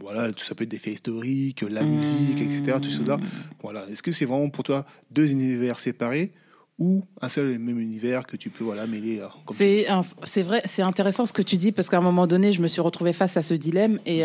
voilà, 0.00 0.32
tout 0.32 0.44
ça 0.44 0.54
peut 0.54 0.64
être 0.64 0.70
des 0.70 0.78
faits 0.78 0.94
historiques, 0.94 1.62
la 1.68 1.82
musique, 1.82 2.40
etc. 2.40 2.78
Tout 2.80 2.90
cela. 2.90 3.18
Voilà. 3.62 3.86
Est-ce 3.90 4.02
que 4.02 4.12
c'est 4.12 4.24
vraiment 4.24 4.48
pour 4.48 4.64
toi 4.64 4.86
deux 5.10 5.30
univers 5.32 5.80
séparés 5.80 6.32
ou 6.78 7.02
un 7.20 7.28
seul 7.28 7.50
et 7.50 7.58
même 7.58 7.80
univers 7.80 8.24
que 8.24 8.36
tu 8.36 8.50
peux 8.50 8.62
voilà 8.62 8.86
mêler 8.86 9.20
C'est 9.50 9.86
c'est 10.22 10.44
vrai, 10.44 10.62
c'est 10.64 10.82
intéressant 10.82 11.26
ce 11.26 11.32
que 11.32 11.42
tu 11.42 11.56
dis 11.56 11.72
parce 11.72 11.88
qu'à 11.88 11.98
un 11.98 12.02
moment 12.02 12.28
donné, 12.28 12.52
je 12.52 12.62
me 12.62 12.68
suis 12.68 12.80
retrouvée 12.80 13.12
face 13.12 13.36
à 13.36 13.42
ce 13.42 13.54
dilemme 13.54 13.98
et 14.06 14.22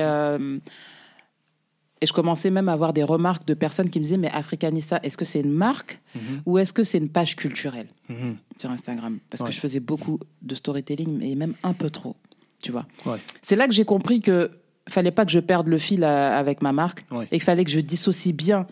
et 2.04 2.06
je 2.06 2.12
commençais 2.14 2.52
même 2.52 2.68
à 2.68 2.74
avoir 2.74 2.92
des 2.94 3.04
remarques 3.04 3.46
de 3.48 3.54
personnes 3.54 3.90
qui 3.90 3.98
me 4.00 4.04
disaient 4.04 4.18
mais 4.18 4.30
Africanista, 4.32 5.00
est-ce 5.04 5.18
que 5.18 5.26
c'est 5.26 5.40
une 5.40 5.54
marque 5.54 6.02
Mhm, 6.16 6.42
ou 6.46 6.58
est-ce 6.58 6.74
que 6.74 6.84
c'est 6.84 6.98
une 6.98 7.10
page 7.10 7.36
culturelle 7.36 7.88
mhm. 8.10 8.36
sur 8.60 8.70
Instagram? 8.70 9.20
Parce 9.30 9.42
Ouais. 9.42 9.48
que 9.48 9.54
je 9.54 9.60
faisais 9.60 9.80
beaucoup 9.80 10.20
de 10.42 10.54
storytelling 10.56 11.22
et 11.24 11.36
même 11.36 11.54
un 11.64 11.74
peu 11.74 11.90
trop, 11.90 12.16
tu 12.62 12.72
vois. 12.74 12.86
Ouais. 13.06 13.18
C'est 13.42 13.56
là 13.56 13.68
que 13.68 13.74
j'ai 13.74 13.86
compris 13.86 14.20
que 14.22 14.52
fallait 14.90 15.12
pas 15.12 15.26
que 15.26 15.32
je 15.32 15.40
perde 15.40 15.68
le 15.68 15.78
fil 15.78 16.04
avec 16.04 16.62
ma 16.62 16.74
marque 16.74 17.06
Ouais. 17.10 17.26
et 17.32 17.38
qu'il 17.38 17.44
fallait 17.44 17.64
que 17.64 17.72
je 17.72 17.80
dissocie 17.80 18.34
bien 18.36 18.68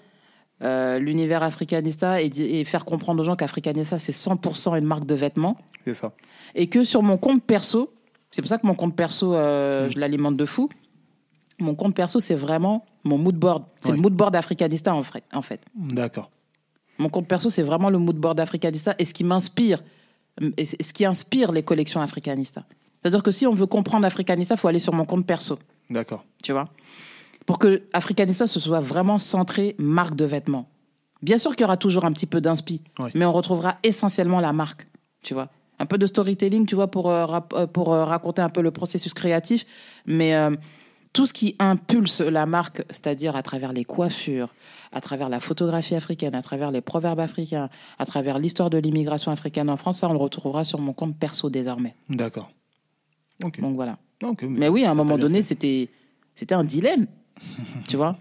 euh, 0.63 0.99
l'univers 0.99 1.41
Africanista 1.41 2.21
et 2.21 2.63
faire 2.65 2.85
comprendre 2.85 3.21
aux 3.21 3.23
gens 3.23 3.35
qu'Africanista 3.35 3.97
c'est 3.97 4.11
100% 4.11 4.77
une 4.77 4.85
marque 4.85 5.05
de 5.05 5.15
vêtements 5.15 5.57
C'est 5.85 5.93
ça. 5.95 6.11
et 6.53 6.67
que 6.67 6.83
sur 6.83 7.01
mon 7.01 7.17
compte 7.17 7.43
perso, 7.43 7.93
c'est 8.29 8.41
pour 8.43 8.49
ça 8.49 8.57
que 8.59 8.67
mon 8.67 8.75
compte 8.75 8.95
perso, 8.95 9.33
euh, 9.33 9.87
Mm. 9.87 9.91
je 9.91 9.99
l'alimente 9.99 10.37
de 10.37 10.45
fou. 10.45 10.69
Mon 11.59 11.75
compte 11.75 11.95
perso, 11.95 12.19
c'est 12.19 12.35
vraiment 12.35 12.85
mon 13.03 13.17
mood 13.17 13.35
board. 13.35 13.63
C'est 13.81 13.91
le 13.91 13.97
mood 13.97 14.13
board 14.13 14.35
africanista 14.35 14.93
en 14.95 15.03
fait. 15.03 15.23
En 15.33 15.41
fait. 15.41 15.61
D'accord. 15.75 16.31
Mon 16.97 17.09
compte 17.09 17.27
perso, 17.27 17.49
c'est 17.49 17.63
vraiment 17.63 17.89
le 17.89 17.97
mood 17.97 18.15
board 18.15 18.39
africanista 18.39 18.95
et 18.99 19.05
ce 19.05 19.13
qui 19.13 19.23
m'inspire, 19.23 19.83
et 20.57 20.65
ce 20.65 20.93
qui 20.93 21.05
inspire 21.05 21.51
les 21.51 21.63
collections 21.63 22.01
africanista. 22.01 22.63
C'est-à-dire 23.01 23.23
que 23.23 23.31
si 23.31 23.47
on 23.47 23.53
veut 23.53 23.65
comprendre 23.65 24.05
africanista, 24.05 24.55
il 24.55 24.59
faut 24.59 24.67
aller 24.67 24.79
sur 24.79 24.93
mon 24.93 25.05
compte 25.05 25.25
perso, 25.25 25.57
D'accord. 25.89 26.23
tu 26.43 26.51
vois? 26.51 26.65
pour 27.45 27.59
que 27.59 27.83
Africanista 27.93 28.47
se 28.47 28.59
soit 28.59 28.79
vraiment 28.79 29.19
centré 29.19 29.75
marque 29.77 30.15
de 30.15 30.25
vêtements. 30.25 30.69
Bien 31.21 31.37
sûr 31.37 31.51
qu'il 31.51 31.61
y 31.61 31.63
aura 31.65 31.77
toujours 31.77 32.05
un 32.05 32.11
petit 32.11 32.25
peu 32.25 32.41
d'inspi, 32.41 32.81
mais 33.13 33.25
on 33.25 33.31
retrouvera 33.33 33.77
essentiellement 33.83 34.39
la 34.39 34.53
marque, 34.53 34.87
tu 35.21 35.33
vois. 35.33 35.49
Un 35.79 35.85
peu 35.85 35.97
de 35.97 36.07
storytelling, 36.07 36.65
tu 36.65 36.75
vois, 36.75 36.89
pour, 36.89 37.09
euh, 37.09 37.25
euh, 37.53 37.67
pour 37.67 37.93
euh, 37.93 38.05
raconter 38.05 38.41
un 38.41 38.49
peu 38.49 38.61
le 38.61 38.71
processus 38.71 39.13
créatif, 39.13 39.65
mais 40.05 40.35
euh, 40.35 40.55
tout 41.13 41.25
ce 41.25 41.33
qui 41.33 41.55
impulse 41.59 42.21
la 42.21 42.45
marque, 42.45 42.83
c'est-à-dire 42.89 43.35
à 43.35 43.43
travers 43.43 43.73
les 43.73 43.83
coiffures, 43.83 44.53
à 44.91 45.01
travers 45.01 45.29
la 45.29 45.39
photographie 45.39 45.95
africaine, 45.95 46.35
à 46.35 46.41
travers 46.41 46.71
les 46.71 46.81
proverbes 46.81 47.19
africains, 47.19 47.69
à 47.99 48.05
travers 48.05 48.39
l'histoire 48.39 48.69
de 48.69 48.77
l'immigration 48.77 49.31
africaine 49.31 49.69
en 49.69 49.77
France, 49.77 49.99
ça, 49.99 50.09
on 50.09 50.13
le 50.13 50.19
retrouvera 50.19 50.63
sur 50.63 50.79
mon 50.79 50.93
compte 50.93 51.17
perso 51.17 51.49
désormais. 51.49 51.95
D'accord. 52.09 52.49
Ok. 53.43 53.59
Donc 53.59 53.75
voilà. 53.75 53.97
Ok, 54.23 54.43
Mais 54.43 54.69
oui, 54.69 54.85
à 54.85 54.91
un 54.91 54.95
moment 54.95 55.17
donné, 55.17 55.41
c'était, 55.41 55.89
c'était 56.35 56.55
un 56.55 56.63
dilemme, 56.63 57.07
tu 57.87 57.97
vois. 57.97 58.17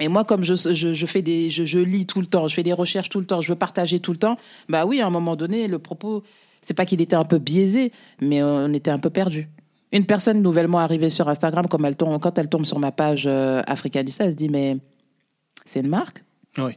Et 0.00 0.08
moi, 0.08 0.24
comme 0.24 0.44
je, 0.44 0.54
je, 0.54 0.94
je 0.94 1.06
fais 1.06 1.22
des, 1.22 1.50
je, 1.50 1.64
je 1.64 1.78
lis 1.78 2.06
tout 2.06 2.20
le 2.20 2.26
temps, 2.26 2.48
je 2.48 2.54
fais 2.54 2.62
des 2.62 2.72
recherches 2.72 3.08
tout 3.08 3.20
le 3.20 3.26
temps, 3.26 3.40
je 3.40 3.48
veux 3.48 3.58
partager 3.58 4.00
tout 4.00 4.12
le 4.12 4.18
temps, 4.18 4.36
bah 4.68 4.86
oui, 4.86 5.00
à 5.00 5.06
un 5.06 5.10
moment 5.10 5.36
donné, 5.36 5.66
le 5.66 5.78
propos, 5.78 6.22
c'est 6.62 6.74
pas 6.74 6.86
qu'il 6.86 7.02
était 7.02 7.16
un 7.16 7.24
peu 7.24 7.38
biaisé, 7.38 7.92
mais 8.20 8.42
on 8.42 8.72
était 8.72 8.90
un 8.90 8.98
peu 8.98 9.10
perdu. 9.10 9.48
Une 9.92 10.04
personne 10.06 10.42
nouvellement 10.42 10.78
arrivée 10.78 11.10
sur 11.10 11.28
Instagram, 11.28 11.66
comme 11.66 11.84
elle 11.86 11.96
tombe, 11.96 12.20
quand 12.20 12.36
elle 12.38 12.48
tombe 12.48 12.66
sur 12.66 12.78
ma 12.78 12.92
page 12.92 13.24
euh, 13.26 13.62
Africanista, 13.66 14.24
elle 14.24 14.32
se 14.32 14.36
dit 14.36 14.48
mais 14.50 14.76
c'est 15.64 15.80
une 15.80 15.88
marque, 15.88 16.22
Oui. 16.58 16.72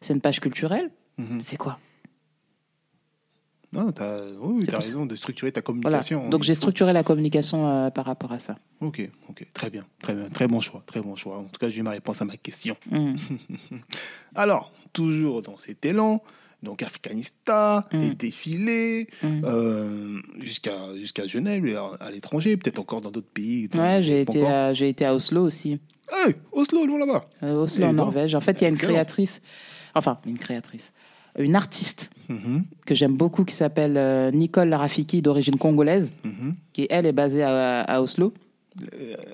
c'est 0.00 0.14
une 0.14 0.20
page 0.20 0.40
culturelle, 0.40 0.90
Mhm. 1.18 1.40
c'est 1.40 1.56
quoi? 1.56 1.78
Non, 3.70 3.92
t'as, 3.92 4.22
oui, 4.40 4.64
oui, 4.66 4.74
raison 4.74 5.04
de 5.04 5.14
structurer 5.14 5.52
ta 5.52 5.60
Voilà. 5.60 5.66
communication. 5.82 6.28
Donc 6.30 6.42
j'ai 6.42 6.54
structuré 6.54 6.94
la 6.94 7.02
communication 7.04 7.68
euh, 7.68 7.90
par 7.90 8.06
rapport 8.06 8.32
à 8.32 8.38
ça. 8.38 8.56
Ok, 8.80 9.06
ok, 9.28 9.46
très 9.52 9.68
bien, 9.68 9.84
très 10.00 10.14
bien, 10.14 10.30
très 10.30 10.48
bon 10.48 10.60
choix, 10.60 10.82
très 10.86 11.02
bon 11.02 11.16
choix. 11.16 11.36
En 11.36 11.44
tout 11.44 11.58
cas, 11.60 11.68
j'ai 11.68 11.82
ma 11.82 11.90
réponse 11.90 12.22
à 12.22 12.24
ma 12.24 12.38
question. 12.38 12.78
Mm. 12.90 13.16
Alors, 14.34 14.72
toujours 14.94 15.42
dans 15.42 15.58
cet 15.58 15.84
élan, 15.84 16.22
donc 16.62 16.82
Africanista, 16.82 17.88
Mm. 17.92 18.00
des 18.00 18.14
défilés, 18.14 19.06
Mm. 19.22 19.40
euh, 19.44 20.20
jusqu'à 20.40 20.94
jusqu'à 20.96 21.26
Genève, 21.26 21.64
à, 22.00 22.10
l'étranger, 22.10 22.56
peut-être 22.56 22.78
encore 22.78 23.00
dans 23.00 23.10
d'autres 23.10 23.30
pays. 23.32 23.68
Ouais, 23.74 24.00
j'ai 24.02 24.22
été, 24.22 24.46
à, 24.46 24.72
j'ai 24.72 24.88
été 24.88 25.04
à 25.04 25.14
Oslo 25.14 25.42
aussi. 25.44 25.80
Hey, 26.10 26.34
Oslo, 26.52 26.86
loin 26.86 26.98
là-bas. 26.98 27.24
Euh, 27.42 27.62
Oslo 27.62 27.82
Eh 27.82 27.86
en 27.86 27.88
ben, 27.90 27.96
Norvège. 27.96 28.34
En 28.34 28.40
fait, 28.40 28.60
il 28.60 28.62
y 28.62 28.64
a 28.64 28.68
une 28.68 28.74
excellent. 28.74 28.92
créatrice, 28.94 29.40
enfin, 29.94 30.18
une 30.26 30.38
créatrice, 30.38 30.92
une 31.38 31.54
artiste 31.54 32.10
Mhm, 32.30 32.64
que 32.84 32.94
j'aime 32.94 33.16
beaucoup 33.16 33.44
qui 33.44 33.54
s'appelle 33.54 33.96
euh, 33.96 34.30
Nicole 34.30 34.72
Rafiki, 34.74 35.22
d'origine 35.22 35.56
congolaise, 35.58 36.10
mhm. 36.24 36.54
qui, 36.74 36.86
elle, 36.90 37.06
est 37.06 37.12
basée 37.12 37.42
à, 37.42 37.80
à 37.82 38.00
Oslo. 38.02 38.34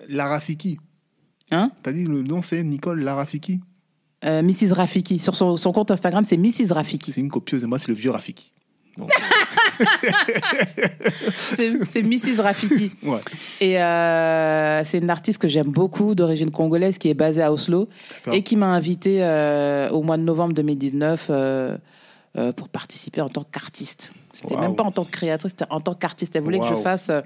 Larafiki. 0.09 0.78
Hein? 1.51 1.70
T'as 1.82 1.92
dit 1.92 2.05
le 2.05 2.22
nom, 2.22 2.42
c'est 2.42 2.62
Nicole 2.62 3.01
Larafiki? 3.02 3.60
Euh, 4.24 4.42
Mrs. 4.42 4.72
Rafiki. 4.72 5.18
Sur 5.18 5.36
son, 5.36 5.56
son 5.56 5.72
compte 5.72 5.90
Instagram, 5.90 6.24
c'est 6.24 6.36
Mrs. 6.36 6.72
Rafiki. 6.72 7.12
C'est 7.12 7.20
une 7.20 7.30
copieuse, 7.30 7.64
et 7.64 7.66
moi, 7.66 7.78
c'est 7.78 7.88
le 7.88 7.94
vieux 7.94 8.10
Rafiki. 8.10 8.52
Donc, 8.96 9.10
C'est 11.56 12.02
Mrs. 12.02 12.40
Rafiki. 12.40 12.92
euh, 13.05 13.10
ouais, 13.10 13.20
Et 13.60 13.80
euh, 13.82 14.84
c'est 14.84 14.98
une 14.98 15.10
artiste 15.10 15.40
que 15.40 15.48
j'aime 15.48 15.70
beaucoup, 15.70 16.14
d'origine 16.14 16.51
congolaise, 16.51 16.98
qui 16.98 17.09
est 17.09 17.14
basée 17.14 17.42
à 17.42 17.52
Oslo 17.52 17.88
et 18.32 18.42
qui 18.42 18.56
m'a 18.56 18.68
invité 18.68 19.18
euh, 19.22 19.90
au 19.90 20.02
mois 20.02 20.16
de 20.16 20.22
novembre 20.22 20.55
2019 20.55 21.26
euh, 21.30 21.76
euh, 22.36 22.52
pour 22.52 22.68
participer 22.68 23.20
en 23.20 23.28
tant 23.28 23.44
qu'artiste. 23.44 24.12
C'était 24.32 24.56
même 24.56 24.74
pas 24.74 24.82
en 24.84 24.90
tant 24.90 25.05
que 25.05 25.10
créatrice, 25.10 25.52
c'était 25.52 25.70
en 25.70 25.80
tant 25.80 25.94
qu'artiste. 25.94 26.34
Elle 26.34 26.42
voulait 26.42 26.59
que 26.59 26.66
je 26.66 26.74
fasse 26.74 27.09
euh, 27.10 27.20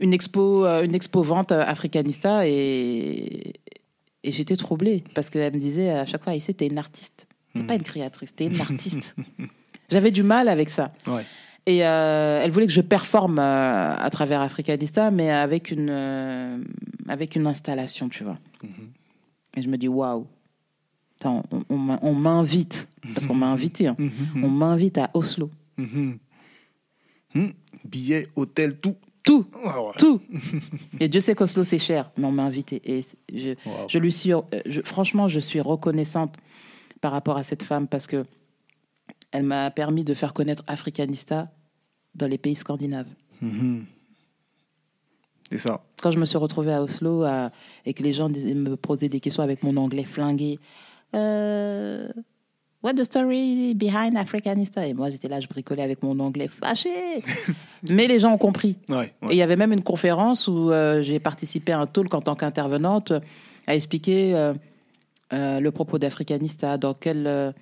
une 0.00 0.12
expo, 0.12 0.66
euh, 0.66 0.82
une 0.84 0.94
expo 0.94 1.22
vente 1.22 1.52
euh, 1.52 1.64
Africanista 1.64 2.46
et, 2.46 3.52
et 4.24 4.32
j'étais 4.32 4.56
troublée 4.56 5.04
parce 5.14 5.30
qu'elle 5.30 5.52
me 5.54 5.58
disait 5.58 5.90
à 5.90 6.06
chaque 6.06 6.22
fois, 6.24 6.34
ici, 6.34 6.54
t'es 6.54 6.66
une 6.66 6.78
artiste. 6.78 7.26
T'es 7.54 7.62
Hmm. 7.62 7.66
pas 7.66 7.74
une 7.74 7.82
créatrice, 7.82 8.34
t'es 8.34 8.46
une 8.46 8.60
artiste. 8.60 9.14
J'avais 9.90 10.10
du 10.10 10.22
mal 10.22 10.48
avec 10.48 10.70
ça. 10.70 10.92
Ouais. 11.06 11.24
Et 11.66 11.84
euh, 11.86 12.40
elle 12.42 12.50
voulait 12.50 12.66
que 12.66 12.72
je 12.72 12.80
performe 12.80 13.38
euh, 13.38 13.94
à 13.96 14.08
travers 14.10 14.40
Africanista, 14.40 15.10
mais 15.10 15.30
avec 15.30 15.70
une, 15.70 15.90
euh, 15.90 16.58
avec 17.08 17.36
une 17.36 17.46
installation, 17.46 18.08
tu 18.08 18.24
vois. 18.24 18.38
Mhm. 18.62 18.70
Et 19.58 19.62
je 19.62 19.68
me 19.68 19.76
dis, 19.76 19.86
waouh, 19.88 20.26
on, 21.24 21.42
on 21.68 21.76
m'a- 21.78 21.98
on 22.02 22.14
m'invite, 22.14 22.88
parce 23.14 23.26
qu'on 23.26 23.34
m'a 23.34 23.46
invité, 23.46 23.86
hein. 23.86 23.96
Mhm, 23.98 24.44
on 24.44 24.48
m'invite 24.48 24.98
à 24.98 25.10
Oslo. 25.14 25.50
mhm. 25.76 26.18
Mhm. 27.34 27.52
Billet, 27.84 28.28
hôtel, 28.36 28.76
tout. 28.78 28.96
Tout, 29.24 29.46
tout. 29.98 30.20
Et 31.00 31.08
Dieu 31.08 31.20
sait 31.20 31.34
qu'Oslo, 31.34 31.62
c'est 31.64 31.78
cher, 31.78 32.10
mais 32.16 32.24
on 32.26 32.32
m'a 32.32 32.42
invité. 32.44 32.80
Et 32.84 33.04
je, 33.32 33.50
Wow. 33.66 33.86
je 33.88 33.98
lui 33.98 34.10
suis, 34.12 34.32
euh, 34.32 34.40
je- 34.66 34.80
franchement, 34.82 35.28
je 35.28 35.38
suis 35.40 35.60
reconnaissante 35.60 36.34
par 37.00 37.12
rapport 37.12 37.36
à 37.36 37.42
cette 37.42 37.62
femme 37.62 37.86
parce 37.86 38.06
que 38.06 38.24
elle 39.30 39.44
m'a 39.44 39.70
permis 39.70 40.04
de 40.04 40.12
faire 40.14 40.32
connaître 40.34 40.62
Africanista 40.66 41.50
dans 42.14 42.26
les 42.26 42.36
pays 42.38 42.54
scandinaves. 42.56 43.08
Mhm. 43.40 43.84
C'est 45.50 45.58
ça. 45.58 45.84
Quand 46.00 46.10
je 46.10 46.18
me 46.18 46.24
suis 46.26 46.38
retrouvée 46.38 46.72
à 46.72 46.82
Oslo 46.82 47.22
à- 47.22 47.50
et 47.86 47.94
que 47.94 48.02
les 48.02 48.12
gens 48.14 48.28
me 48.28 48.74
posaient 48.76 49.08
des 49.08 49.20
questions 49.20 49.42
avec 49.42 49.62
mon 49.62 49.76
anglais 49.76 50.04
flingué, 50.04 50.58
euh, 51.14 52.08
What 52.82 52.94
the 52.94 53.04
story 53.04 53.74
behind 53.74 54.16
Africanista 54.16 54.84
Et 54.86 54.92
moi, 54.92 55.08
j'étais 55.10 55.28
là, 55.28 55.40
je 55.40 55.46
bricolais 55.46 55.82
avec 55.82 56.02
mon 56.02 56.18
anglais 56.18 56.48
fâché. 56.48 57.22
Mais 57.84 58.08
les 58.08 58.18
gens 58.18 58.32
ont 58.32 58.38
compris. 58.38 58.76
Ouais, 58.88 59.12
Et 59.30 59.34
il 59.34 59.36
y 59.36 59.42
avait 59.42 59.56
même 59.56 59.72
une 59.72 59.84
conférence 59.84 60.48
où 60.48 60.70
euh, 60.72 61.02
j'ai 61.02 61.20
participé 61.20 61.70
à 61.72 61.78
un 61.80 61.86
talk 61.86 62.12
en 62.12 62.20
tant 62.20 62.34
qu'intervenante 62.34 63.12
à 63.68 63.76
expliquer 63.76 64.34
euh, 64.34 64.52
euh, 65.32 65.60
le 65.60 65.70
propos 65.70 65.98
d'Africanista, 65.98 66.76
dans 66.76 66.94
quel, 66.94 67.54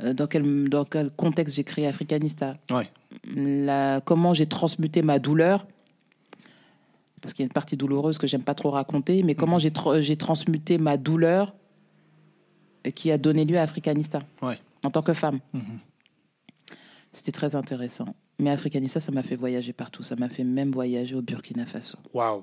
dans, 0.00 0.26
quel, 0.28 0.68
dans 0.68 0.84
quel 0.84 1.10
contexte 1.10 1.56
j'ai 1.56 1.64
créé 1.64 1.86
Africanista, 1.88 2.56
Ouais. 2.70 2.88
la- 3.34 4.00
comment 4.04 4.32
j'ai 4.32 4.46
transmuté 4.46 5.02
ma 5.02 5.18
douleur, 5.18 5.66
parce 7.20 7.34
qu'il 7.34 7.42
y 7.42 7.46
a 7.46 7.48
une 7.48 7.52
partie 7.52 7.76
douloureuse 7.76 8.18
que 8.18 8.26
j'aime 8.28 8.42
pas 8.44 8.54
trop 8.54 8.70
raconter, 8.70 9.22
mais 9.24 9.34
comment 9.34 9.58
j'ai 9.58 9.70
tra- 9.70 10.00
j'ai 10.00 10.16
transmuté 10.16 10.78
ma 10.78 10.96
douleur 10.96 11.52
qui 12.94 13.10
a 13.10 13.18
donné 13.18 13.44
lieu 13.44 13.58
à 13.58 13.62
Africanista 13.62 14.20
Ouais. 14.40 14.58
en 14.84 14.90
tant 14.90 15.02
que 15.02 15.12
femme. 15.12 15.38
Mhm. 15.52 15.78
C'était 17.12 17.32
très 17.32 17.54
intéressant. 17.54 18.14
Mais 18.38 18.50
Africanista, 18.50 19.00
ça 19.00 19.12
m'a 19.12 19.22
fait 19.22 19.36
voyager 19.36 19.72
partout. 19.72 20.02
Ça 20.02 20.16
m'a 20.16 20.28
fait 20.28 20.44
même 20.44 20.70
voyager 20.72 21.14
au 21.14 21.22
Burkina 21.22 21.66
Faso. 21.66 21.98
Waouh. 22.14 22.42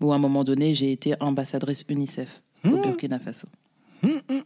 Où 0.00 0.12
à 0.12 0.16
un 0.16 0.18
moment 0.18 0.44
donné, 0.44 0.74
j'ai 0.74 0.92
été 0.92 1.14
ambassadrice 1.20 1.84
UNICEF 1.88 2.42
au 2.64 2.68
Mmh. 2.68 2.82
Burkina 2.82 3.18
Faso. 3.18 3.48
Hum, 4.02 4.20
hum. 4.28 4.42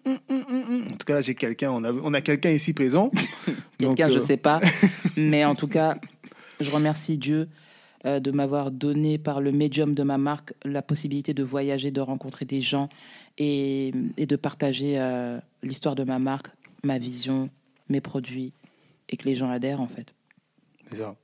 En 0.93 0.97
tout 0.97 1.07
cas, 1.07 1.15
là, 1.15 1.23
j'ai 1.23 1.35
quelqu'un. 1.35 1.71
On 1.73 1.83
a, 1.85 1.93
on 1.93 2.13
a 2.15 2.21
quelqu'un 2.21 2.51
ici 2.51 2.73
présent. 2.73 3.11
Quelqu'un, 3.79 4.09
je 4.11 4.17
euh, 4.19 4.21
sais 4.21 4.37
pas. 4.37 4.61
Mais 5.17 5.45
en 5.45 5.55
tout 5.55 5.67
cas, 5.67 5.99
je 6.61 6.71
remercie 6.71 7.19
Dieu 7.19 7.49
euh, 8.05 8.21
de 8.21 8.31
m'avoir 8.31 8.71
donné 8.71 9.19
par 9.19 9.41
le 9.41 9.53
médium 9.53 9.95
de 9.95 10.03
ma 10.03 10.19
marque 10.19 10.53
la 10.65 10.83
possibilité 10.83 11.33
de 11.35 11.43
voyager, 11.43 11.91
de 11.91 12.01
rencontrer 12.01 12.45
des 12.45 12.61
gens 12.61 12.89
et, 13.39 13.93
et 14.17 14.27
de 14.27 14.37
partager 14.37 14.99
euh, 14.99 15.39
l'histoire 15.63 15.95
de 15.95 16.05
ma 16.05 16.19
marque, 16.19 16.49
ma 16.85 16.99
vision, 16.99 17.51
mes 17.89 18.01
produits 18.01 18.53
et 19.09 19.17
que 19.17 19.25
les 19.25 19.35
gens 19.37 19.51
adhèrent 19.51 19.81
en 19.81 19.89
fait. 19.89 20.15
C'est 20.91 20.97
ça. 20.97 21.15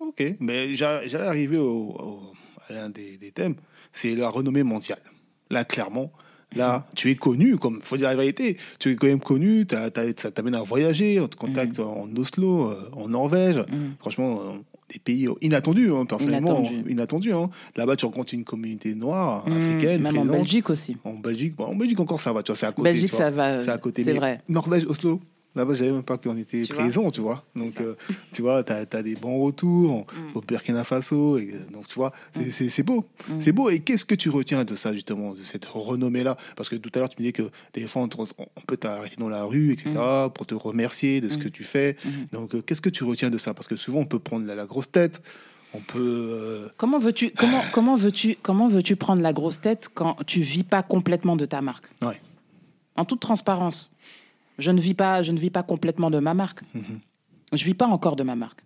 Ok. 0.00 0.22
Mais 0.40 0.74
j'a- 0.74 1.06
j'allais 1.06 1.26
arriver 1.26 1.56
au, 1.58 1.90
au- 1.98 2.32
à 2.68 2.72
l'un 2.72 2.90
des, 2.90 3.16
des 3.16 3.30
thèmes. 3.32 3.54
C'est 3.92 4.14
la 4.14 4.28
renommée 4.28 4.62
mondiale. 4.62 5.00
Là, 5.50 5.64
clairement. 5.64 6.10
Là, 6.56 6.86
tu 6.94 7.10
es 7.10 7.16
connu, 7.16 7.56
comme 7.56 7.80
faut 7.82 7.96
dire 7.96 8.06
la 8.08 8.14
vérité. 8.16 8.56
Tu 8.78 8.92
es 8.92 8.96
quand 8.96 9.06
même 9.08 9.20
connu. 9.20 9.66
ça 10.16 10.30
t'amène 10.30 10.54
à 10.54 10.62
voyager. 10.62 11.18
On 11.20 11.26
te 11.28 11.36
contacte 11.36 11.80
en 11.80 12.08
Oslo, 12.16 12.70
euh, 12.70 12.90
en 12.92 13.08
Norvège. 13.08 13.58
Mm. 13.58 13.94
Franchement, 13.98 14.40
euh, 14.40 14.58
des 14.92 14.98
pays 14.98 15.28
inattendus, 15.40 15.90
hein, 15.90 16.04
personnellement. 16.06 16.60
Inattendu. 16.60 16.90
Inattendus. 16.92 17.32
hein. 17.32 17.50
Là-bas, 17.76 17.96
tu 17.96 18.04
rencontres 18.04 18.34
une 18.34 18.44
communauté 18.44 18.94
noire, 18.94 19.48
Mm, 19.48 19.52
africaine, 19.52 20.02
même 20.02 20.18
en. 20.18 20.24
Belgique 20.26 20.68
aussi. 20.70 20.96
En 21.04 21.14
Belgique, 21.14 21.56
bon, 21.56 21.64
en 21.64 21.74
Belgique 21.74 21.98
encore 22.00 22.20
ça 22.20 22.32
va, 22.32 22.42
tu 22.42 22.52
vois, 22.52 22.56
c'est 22.56 22.66
à 22.66 22.72
côté. 22.72 22.90
Belgique, 22.92 23.10
tu 23.10 23.16
vois. 23.16 23.24
ça 23.26 23.30
va. 23.30 23.60
C'est 23.62 23.70
à 23.70 23.78
côté. 23.78 24.04
C'est 24.04 24.12
vrai. 24.12 24.40
Norvège, 24.48 24.84
Oslo, 24.86 25.20
là-bas, 25.56 25.74
j'avais 25.74 25.92
même 25.92 26.02
pas 26.02 26.18
qu'on 26.18 26.36
était 26.36 26.62
Tu 26.62 26.72
vois 26.72 26.82
présents, 26.82 27.10
tu 27.10 27.20
vois. 27.20 27.44
Donc, 27.54 27.80
euh, 27.80 27.94
tu 28.32 28.42
vois, 28.42 28.62
tu 28.64 28.72
as, 28.72 29.02
des 29.02 29.14
bons 29.14 29.38
retours 29.44 30.06
Mm. 30.14 30.36
au 30.36 30.40
Burkina 30.40 30.84
Faso. 30.84 31.38
Et, 31.38 31.50
euh, 31.54 31.72
donc, 31.72 31.86
tu 31.88 31.94
vois, 31.94 32.12
c'est- 32.50 32.78
Mm. 32.78 32.82
beau. 32.84 33.04
Mm. 33.28 33.40
C'est 33.40 33.52
beau. 33.52 33.70
Et 33.70 33.80
qu'est-ce 33.80 34.04
que 34.04 34.14
tu 34.14 34.30
retiens 34.30 34.64
de 34.64 34.74
ça, 34.76 34.92
justement, 34.92 35.34
de 35.34 35.42
cette 35.42 35.64
renommée-là? 35.64 36.36
Parce 36.56 36.68
que 36.68 36.76
tout 36.76 36.90
à 36.94 36.98
l'heure, 36.98 37.08
tu 37.08 37.16
me 37.16 37.22
disais 37.22 37.32
que 37.32 37.50
des 37.72 37.86
fois, 37.86 38.02
on, 38.02 38.08
te- 38.08 38.16
on 38.20 38.60
peut 38.66 38.76
t'arrêter 38.76 39.16
dans 39.18 39.28
la 39.28 39.44
rue, 39.44 39.72
etc., 39.72 39.92
pour 40.34 40.46
te 40.46 40.54
remercier 40.54 41.20
de 41.20 41.28
ce 41.28 41.38
que 41.38 41.48
tu 41.48 41.64
fais. 41.64 41.96
Donc, 42.32 42.54
euh, 42.54 42.62
qu'est-ce 42.62 42.82
que 42.82 42.90
tu 42.90 43.04
retiens 43.04 43.30
de 43.30 43.38
ça? 43.38 43.54
Parce 43.54 43.68
que 43.68 43.76
souvent, 43.76 44.00
on 44.00 44.06
peut 44.06 44.18
prendre 44.18 44.46
la, 44.46 44.54
la 44.54 44.66
grosse 44.66 44.90
tête. 44.90 45.22
On 45.76 45.80
peut. 45.80 45.98
euh, 46.00 46.68
Comment 46.76 47.00
veux-tu 47.00 47.30
comment 47.30 47.60
comment 47.72 47.96
veux-tu 47.96 48.36
comment 48.42 48.68
veux-tu 48.68 48.94
prendre 48.94 49.20
la 49.22 49.32
grosse 49.32 49.60
tête 49.60 49.88
quand 49.92 50.16
tu 50.24 50.40
vis 50.40 50.62
pas 50.62 50.84
complètement 50.84 51.34
de 51.34 51.46
ta 51.46 51.60
marque? 51.62 51.86
Ouais. 52.00 52.20
En 52.94 53.04
toute 53.04 53.18
transparence, 53.18 53.92
je 54.58 54.70
ne 54.70 54.80
vis 54.80 54.94
pas 54.94 55.22
je 55.22 55.32
ne 55.32 55.38
vis 55.38 55.50
pas 55.50 55.62
complètement 55.62 56.10
de 56.10 56.18
ma 56.18 56.34
marque. 56.34 56.60
mhm. 56.74 57.00
Je 57.52 57.64
vis 57.64 57.74
pas 57.74 57.86
encore 57.86 58.16
de 58.16 58.22
ma 58.24 58.34
marque 58.36 58.60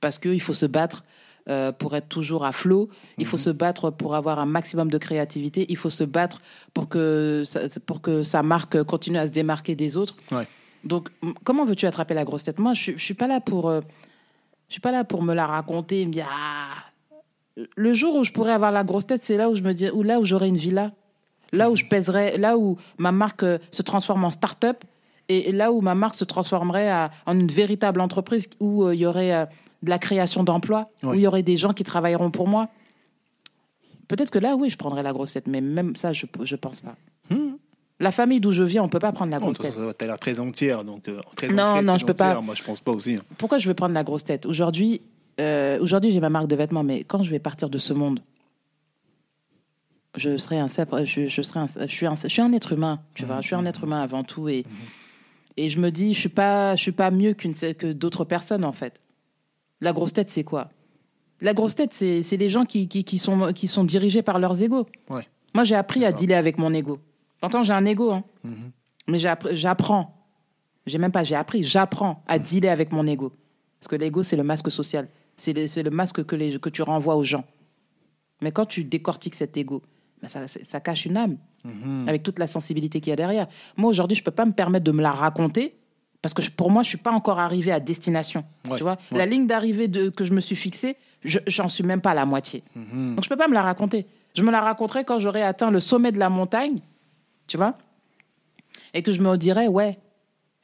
parce 0.00 0.18
qu'il 0.18 0.40
faut 0.40 0.54
se 0.54 0.66
battre 0.66 1.04
euh, 1.48 1.70
pour 1.70 1.94
être 1.94 2.08
toujours 2.08 2.44
à 2.44 2.50
flot. 2.50 2.88
Il 3.18 3.26
faut 3.26 3.36
Mhm. 3.36 3.42
se 3.42 3.50
battre 3.50 3.90
pour 3.90 4.16
avoir 4.16 4.40
un 4.40 4.46
maximum 4.46 4.90
de 4.90 4.98
créativité. 4.98 5.64
Il 5.68 5.76
faut 5.76 5.90
se 5.90 6.02
battre 6.02 6.42
pour 6.74 6.88
que, 6.88 7.44
ça, 7.46 7.60
pour 7.86 8.00
que 8.00 8.24
sa 8.24 8.42
marque 8.42 8.82
continue 8.82 9.18
à 9.18 9.26
se 9.26 9.30
démarquer 9.30 9.76
des 9.76 9.96
autres. 9.96 10.16
Ouais. 10.32 10.48
Donc, 10.82 11.08
comment 11.44 11.64
veux-tu 11.64 11.86
attraper 11.86 12.14
la 12.14 12.24
grosse 12.24 12.42
tête? 12.42 12.58
Moi, 12.58 12.74
je, 12.74 12.92
ne 12.92 12.98
suis 12.98 13.14
pas 13.14 13.28
là 13.28 13.40
pour, 13.40 13.68
euh, 13.68 13.80
je 14.68 14.72
suis 14.74 14.80
pas 14.80 14.90
là 14.90 15.04
pour 15.04 15.22
me 15.22 15.34
la 15.34 15.46
raconter 15.46 16.00
et 16.00 16.06
me 16.06 16.12
dire 16.12 16.26
ah. 16.28 16.74
Le 17.76 17.94
jour 17.94 18.16
où 18.16 18.24
je 18.24 18.32
pourrais 18.32 18.52
avoir 18.52 18.72
la 18.72 18.82
grosse 18.84 19.06
tête, 19.06 19.22
c'est 19.22 19.36
là 19.36 19.48
où 19.48 19.54
je 19.54 19.62
me 19.62 19.72
dis, 19.72 19.88
ou 19.90 20.02
là 20.02 20.18
où 20.20 20.24
j'aurai 20.24 20.48
une 20.48 20.56
villa, 20.58 20.90
là 21.52 21.70
où 21.70 21.76
je 21.76 21.84
pèserai, 21.84 22.36
là 22.38 22.58
où 22.58 22.76
ma 22.98 23.12
marque 23.12 23.44
euh, 23.44 23.58
se 23.70 23.82
transforme 23.82 24.24
en 24.24 24.30
start-up 24.30 24.84
et 25.28 25.52
là 25.52 25.72
où 25.72 25.80
ma 25.80 25.94
marque 25.94 26.14
se 26.16 26.24
transformerait 26.24 26.88
à- 26.88 27.10
en 27.26 27.38
une 27.38 27.48
véritable 27.48 28.00
entreprise 28.00 28.48
où 28.60 28.84
euh, 28.84 28.94
il 28.94 29.00
y 29.00 29.06
aurait 29.06 29.32
euh, 29.34 29.44
de 29.82 29.90
la 29.90 29.98
création 29.98 30.44
d'emplois, 30.44 30.86
où 31.02 31.14
il 31.14 31.20
y 31.20 31.26
aurait 31.26 31.42
des 31.42 31.56
gens 31.56 31.72
qui 31.72 31.84
travailleront 31.84 32.30
pour 32.30 32.48
moi. 32.48 32.68
Peut-être 34.08 34.30
que 34.30 34.38
là, 34.38 34.54
oui, 34.56 34.70
je 34.70 34.76
prendrais 34.76 35.02
la 35.02 35.12
grosse 35.12 35.32
tête, 35.32 35.46
mais 35.48 35.60
même 35.60 35.96
ça, 35.96 36.12
je 36.12 36.26
ne 36.26 36.56
pense 36.56 36.80
pas. 36.80 36.94
Hmm. 37.30 37.54
La 37.98 38.12
famille 38.12 38.40
d'où 38.40 38.52
je 38.52 38.62
viens, 38.62 38.82
on 38.82 38.88
peut 38.88 38.98
pas 38.98 39.10
prendre 39.12 39.30
la 39.32 39.38
grosse 39.40 39.58
tête. 39.58 39.72
ça- 39.72 39.94
T'as 39.94 40.06
l'air 40.06 40.18
très 40.18 40.38
entière, 40.38 40.84
donc 40.84 41.08
euh, 41.08 41.20
très 41.36 41.48
Non, 41.48 41.62
ancrée, 41.62 41.82
non, 41.84 41.92
très 41.94 41.98
je 42.00 42.06
peux 42.06 42.14
pas. 42.14 42.26
entière. 42.28 42.42
Moi, 42.42 42.54
je 42.54 42.62
pense 42.62 42.80
pas 42.80 42.92
aussi. 42.92 43.14
hein. 43.14 43.22
Pourquoi 43.38 43.58
je 43.58 43.66
veux 43.68 43.74
prendre 43.74 43.94
la 43.94 44.04
grosse 44.04 44.22
tête 44.24 44.46
Aujourd'hui, 44.46 45.00
euh, 45.40 45.78
aujourd'hui, 45.80 46.12
j'ai 46.12 46.20
ma 46.20 46.28
marque 46.30 46.46
de 46.46 46.56
vêtements, 46.56 46.82
mais 46.84 47.04
quand 47.04 47.22
je 47.22 47.30
vais 47.30 47.38
partir 47.40 47.68
de 47.70 47.78
ce 47.78 47.92
monde, 47.92 48.20
je 50.16 50.36
serai 50.38 50.58
un, 50.58 50.68
je, 50.68 51.28
je 51.28 51.42
serai 51.42 51.60
un, 51.60 51.66
je 51.80 51.86
suis 51.86 52.06
un, 52.06 52.14
je 52.16 52.28
suis 52.28 52.42
un 52.42 52.52
être 52.52 52.72
humain, 52.72 53.00
tu 53.14 53.24
vois. 53.24 53.40
Je 53.40 53.46
suis 53.48 53.54
un 53.56 53.66
être 53.66 53.84
humain 53.84 54.00
avant 54.00 54.22
tout, 54.24 54.48
et 54.48 54.64
et 55.56 55.68
je 55.68 55.78
me 55.78 55.90
dis, 55.90 56.14
je 56.14 56.20
suis 56.20 56.28
pas, 56.28 56.76
je 56.76 56.82
suis 56.82 56.92
pas 56.92 57.10
mieux 57.10 57.32
qu'une 57.34 57.54
que 57.54 57.92
d'autres 57.92 58.24
personnes 58.24 58.64
en 58.64 58.72
fait. 58.72 59.00
La 59.80 59.92
grosse 59.92 60.12
tête, 60.12 60.30
c'est 60.30 60.44
quoi? 60.44 60.70
La 61.40 61.52
grosse 61.54 61.74
tête, 61.74 61.92
c'est 61.92 62.22
c'est 62.22 62.36
les 62.38 62.48
gens 62.50 62.64
qui, 62.64 62.88
qui, 62.88 63.04
qui 63.04 63.18
sont 63.18 63.52
qui 63.52 63.68
sont 63.68 63.84
dirigés 63.84 64.22
par 64.22 64.38
leurs 64.38 64.62
égos. 64.62 64.86
Ouais. 65.10 65.26
Moi, 65.54 65.64
j'ai 65.64 65.74
appris 65.74 66.04
à 66.04 66.12
dealer 66.12 66.34
avec 66.36 66.58
mon 66.58 66.72
ego. 66.74 66.98
T'entends, 67.40 67.62
j'ai 67.62 67.72
un 67.74 67.84
ego, 67.84 68.10
hein. 68.12 68.24
Mhm. 68.44 68.70
Mais 69.08 69.18
j'appr- 69.18 69.54
j'apprends. 69.54 70.14
J'ai 70.86 70.98
même 70.98 71.12
pas, 71.12 71.24
j'ai 71.24 71.34
appris, 71.34 71.64
j'apprends 71.64 72.22
à 72.26 72.38
dealer 72.38 72.68
avec 72.70 72.92
mon 72.92 73.06
ego. 73.06 73.32
Parce 73.80 73.88
que 73.88 73.96
l'ego, 73.96 74.22
c'est 74.22 74.36
le 74.36 74.42
masque 74.44 74.70
social. 74.70 75.08
C'est 75.36 75.52
le, 75.52 75.66
c'est 75.66 75.82
le 75.82 75.90
masque 75.90 76.24
que, 76.24 76.36
les, 76.36 76.58
que 76.58 76.68
tu 76.70 76.82
renvoies 76.82 77.16
aux 77.16 77.24
gens. 77.24 77.44
Mais 78.42 78.52
quand 78.52 78.66
tu 78.66 78.84
décortiques 78.84 79.34
cet 79.34 79.56
ego, 79.56 79.82
ben 80.22 80.28
ça, 80.28 80.46
ça 80.48 80.80
cache 80.80 81.04
une 81.06 81.16
âme, 81.16 81.36
Mhm. 81.66 82.08
avec 82.08 82.22
toute 82.22 82.38
la 82.38 82.46
sensibilité 82.46 83.00
qu'il 83.00 83.10
y 83.10 83.12
a 83.12 83.16
derrière. 83.16 83.46
Moi, 83.76 83.90
aujourd'hui, 83.90 84.16
je 84.16 84.22
peux 84.22 84.30
pas 84.30 84.44
me 84.46 84.52
permettre 84.52 84.84
de 84.84 84.92
me 84.92 85.02
la 85.02 85.10
raconter, 85.10 85.74
parce 86.22 86.32
que 86.34 86.42
je- 86.42 86.50
pour 86.50 86.70
moi, 86.70 86.82
je 86.82 86.88
suis 86.88 86.98
pas 86.98 87.12
encore 87.12 87.38
arrivé 87.38 87.72
à 87.72 87.80
destination. 87.80 88.44
Ouais, 88.68 88.76
Tu 88.76 88.82
vois, 88.82 88.98
ouais. 89.12 89.18
la 89.18 89.26
ligne 89.26 89.46
d'arrivée 89.46 89.90
que 90.10 90.24
je 90.24 90.32
me 90.32 90.40
suis 90.40 90.56
fixée, 90.56 90.96
je- 91.24 91.38
j'en 91.46 91.68
suis 91.68 91.84
même 91.84 92.00
pas 92.00 92.10
à 92.12 92.14
la 92.14 92.24
moitié. 92.26 92.62
Mhm. 92.74 93.14
Donc 93.16 93.24
je 93.24 93.28
peux 93.28 93.36
pas 93.36 93.48
me 93.48 93.54
la 93.54 93.62
raconter. 93.62 94.06
Je 94.34 94.42
me 94.42 94.50
la 94.50 94.60
raconterai 94.60 95.04
quand 95.04 95.18
j'aurai 95.18 95.42
atteint 95.42 95.70
le 95.70 95.80
sommet 95.80 96.12
de 96.12 96.18
la 96.18 96.28
montagne, 96.28 96.80
tu 97.46 97.56
vois, 97.56 97.76
et 98.94 99.02
que 99.02 99.12
je 99.12 99.20
me 99.22 99.36
dirai 99.36 99.68
ouais, 99.68 99.98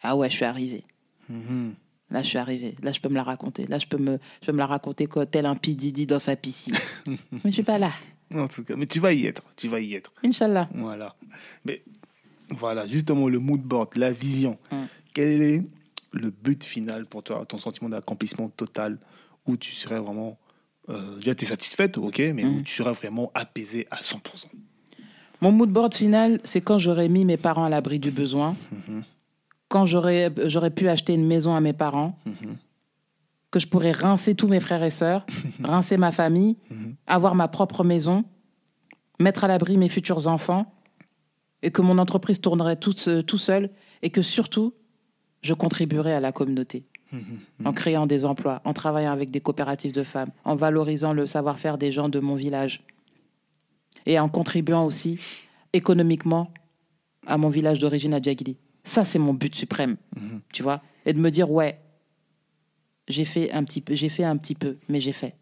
ah 0.02 0.16
ouais, 0.16 0.28
je 0.30 0.36
suis 0.36 0.44
arrivé. 0.44 0.84
Mhm. 1.28 1.74
Là, 2.10 2.22
je 2.22 2.28
suis 2.28 2.38
arrivé. 2.38 2.74
Là, 2.82 2.92
je 2.92 3.00
peux 3.00 3.08
me 3.08 3.14
la 3.14 3.22
raconter. 3.22 3.66
Là, 3.66 3.78
je 3.78 3.86
peux 3.86 3.96
me, 3.96 4.18
je 4.42 4.46
peux 4.46 4.52
me 4.52 4.58
la 4.58 4.66
raconter 4.66 5.08
tel 5.30 5.46
un 5.46 5.54
pididi 5.56 6.04
dans 6.06 6.18
sa 6.18 6.36
piscine. 6.36 6.74
Mais 7.32 7.40
je 7.46 7.50
suis 7.50 7.62
pas 7.62 7.78
là. 7.78 7.92
En 8.34 8.48
tout 8.48 8.64
cas, 8.64 8.74
mais 8.76 8.86
tu 8.86 9.00
vas 9.00 9.12
y 9.12 9.26
être. 9.26 9.42
Tu 9.56 9.68
vas 9.68 9.80
y 9.80 9.94
être. 9.94 10.12
Inch'Allah. 10.24 10.68
Voilà. 10.74 11.14
Mais 11.64 11.82
voilà, 12.50 12.86
justement, 12.86 13.28
le 13.28 13.38
mood 13.38 13.60
board, 13.60 13.90
la 13.96 14.10
vision. 14.10 14.58
Mm. 14.70 14.76
Quel 15.14 15.42
est 15.42 15.62
le 16.12 16.30
but 16.30 16.62
final 16.64 17.06
pour 17.06 17.22
toi, 17.22 17.44
ton 17.46 17.58
sentiment 17.58 17.88
d'accomplissement 17.90 18.48
total, 18.48 18.98
où 19.46 19.56
tu 19.56 19.72
serais 19.72 19.98
vraiment. 19.98 20.38
Euh, 20.88 21.16
déjà, 21.16 21.34
tu 21.34 21.44
es 21.44 21.48
satisfaite, 21.48 21.96
ok, 21.98 22.18
mais 22.34 22.44
où 22.44 22.58
Mm. 22.58 22.62
tu 22.64 22.74
serais 22.74 22.92
vraiment 22.92 23.30
apaisé 23.34 23.86
à 23.90 23.96
100%. 24.02 24.48
Mon 25.40 25.52
mood 25.52 25.70
board 25.70 25.94
final, 25.94 26.40
c'est 26.44 26.60
quand 26.60 26.78
j'aurai 26.78 27.08
mis 27.08 27.24
mes 27.24 27.36
parents 27.36 27.64
à 27.64 27.68
l'abri 27.68 27.98
du 27.98 28.10
besoin, 28.12 28.56
Mhm. 28.70 29.02
quand 29.68 29.86
j'aurais, 29.86 30.30
j'aurais 30.46 30.70
pu 30.70 30.88
acheter 30.88 31.14
une 31.14 31.26
maison 31.26 31.54
à 31.54 31.60
mes 31.60 31.72
parents, 31.72 32.16
Mhm. 32.26 32.56
Que 33.52 33.60
je 33.60 33.68
pourrais 33.68 33.92
rincer 33.92 34.34
tous 34.34 34.48
mes 34.48 34.58
frères 34.58 34.82
et 34.82 34.90
sœurs, 34.90 35.24
rincer 35.62 35.96
ma 35.98 36.10
famille, 36.10 36.56
Mhm. 36.70 36.94
avoir 37.06 37.34
ma 37.36 37.46
propre 37.46 37.84
maison, 37.84 38.24
mettre 39.20 39.44
à 39.44 39.48
l'abri 39.48 39.76
mes 39.76 39.88
futurs 39.88 40.26
enfants, 40.26 40.72
et 41.62 41.70
que 41.70 41.82
mon 41.82 41.98
entreprise 41.98 42.40
tournerait 42.40 42.76
toute, 42.76 43.06
euh, 43.06 43.22
tout 43.22 43.38
seul, 43.38 43.70
et 44.02 44.10
que 44.10 44.22
surtout, 44.22 44.74
je 45.42 45.54
contribuerais 45.54 46.14
à 46.14 46.20
la 46.20 46.32
communauté 46.32 46.84
Mhm. 47.12 47.66
en 47.66 47.72
créant 47.72 48.06
des 48.06 48.24
emplois, 48.24 48.62
en 48.64 48.72
travaillant 48.72 49.12
avec 49.12 49.30
des 49.30 49.40
coopératives 49.40 49.92
de 49.92 50.02
femmes, 50.02 50.30
en 50.44 50.56
valorisant 50.56 51.12
le 51.12 51.26
savoir-faire 51.26 51.76
des 51.78 51.92
gens 51.92 52.08
de 52.08 52.18
mon 52.20 52.34
village, 52.34 52.82
et 54.06 54.18
en 54.18 54.28
contribuant 54.28 54.84
aussi 54.84 55.18
économiquement 55.74 56.52
à 57.26 57.36
mon 57.38 57.50
village 57.50 57.78
d'origine 57.78 58.14
à 58.14 58.20
Djagili. 58.20 58.56
Ça, 58.82 59.04
c'est 59.04 59.18
mon 59.18 59.34
but 59.34 59.54
suprême, 59.54 59.96
Mhm. 60.16 60.40
tu 60.52 60.62
vois, 60.62 60.80
et 61.06 61.12
de 61.12 61.20
me 61.20 61.30
dire 61.30 61.50
ouais, 61.50 61.78
j'ai 63.08 63.24
fait 63.24 63.50
un 63.52 63.64
petit 63.64 63.80
peu, 63.80 63.94
j'ai 63.94 64.08
fait 64.08 64.24
un 64.24 64.36
petit 64.36 64.54
peu, 64.54 64.76
mais 64.88 65.00
j'ai 65.00 65.12
fait. 65.12 65.34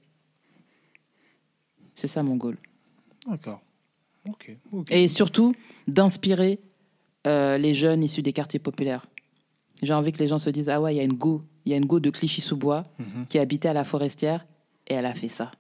C'est 1.95 2.09
ça 2.09 2.23
mon 2.23 2.37
goal. 2.37 2.57
D'accord. 3.29 3.61
Ok. 4.29 4.57
ok. 4.73 4.91
Et 4.91 5.09
surtout, 5.09 5.55
d'inspirer 5.87 6.59
euh, 7.27 7.59
les 7.59 7.75
jeunes 7.75 8.03
issus 8.03 8.23
des 8.23 8.33
quartiers 8.33 8.59
populaires. 8.61 9.07
J'ai 9.83 9.93
envie 9.95 10.13
que 10.13 10.19
les 10.19 10.29
gens 10.29 10.39
se 10.39 10.51
disent 10.51 10.69
Ah 10.69 10.81
ouais, 10.81 10.95
il 10.95 10.99
y 10.99 11.01
a 11.01 11.05
une 11.05 11.15
go, 11.15 11.43
il 11.65 11.73
y 11.73 11.75
a 11.75 11.79
une 11.79 11.87
go 11.87 12.01
de 12.01 12.11
Clichy-sous-Bois 12.11 12.85
Mhm. 12.99 13.27
qui 13.29 13.39
habitait 13.39 13.69
à 13.69 13.73
la 13.75 13.85
Forestière 13.85 14.47
et 14.87 14.95
elle 14.95 15.07
a 15.07 15.15
fait 15.15 15.29
ça. 15.29 15.51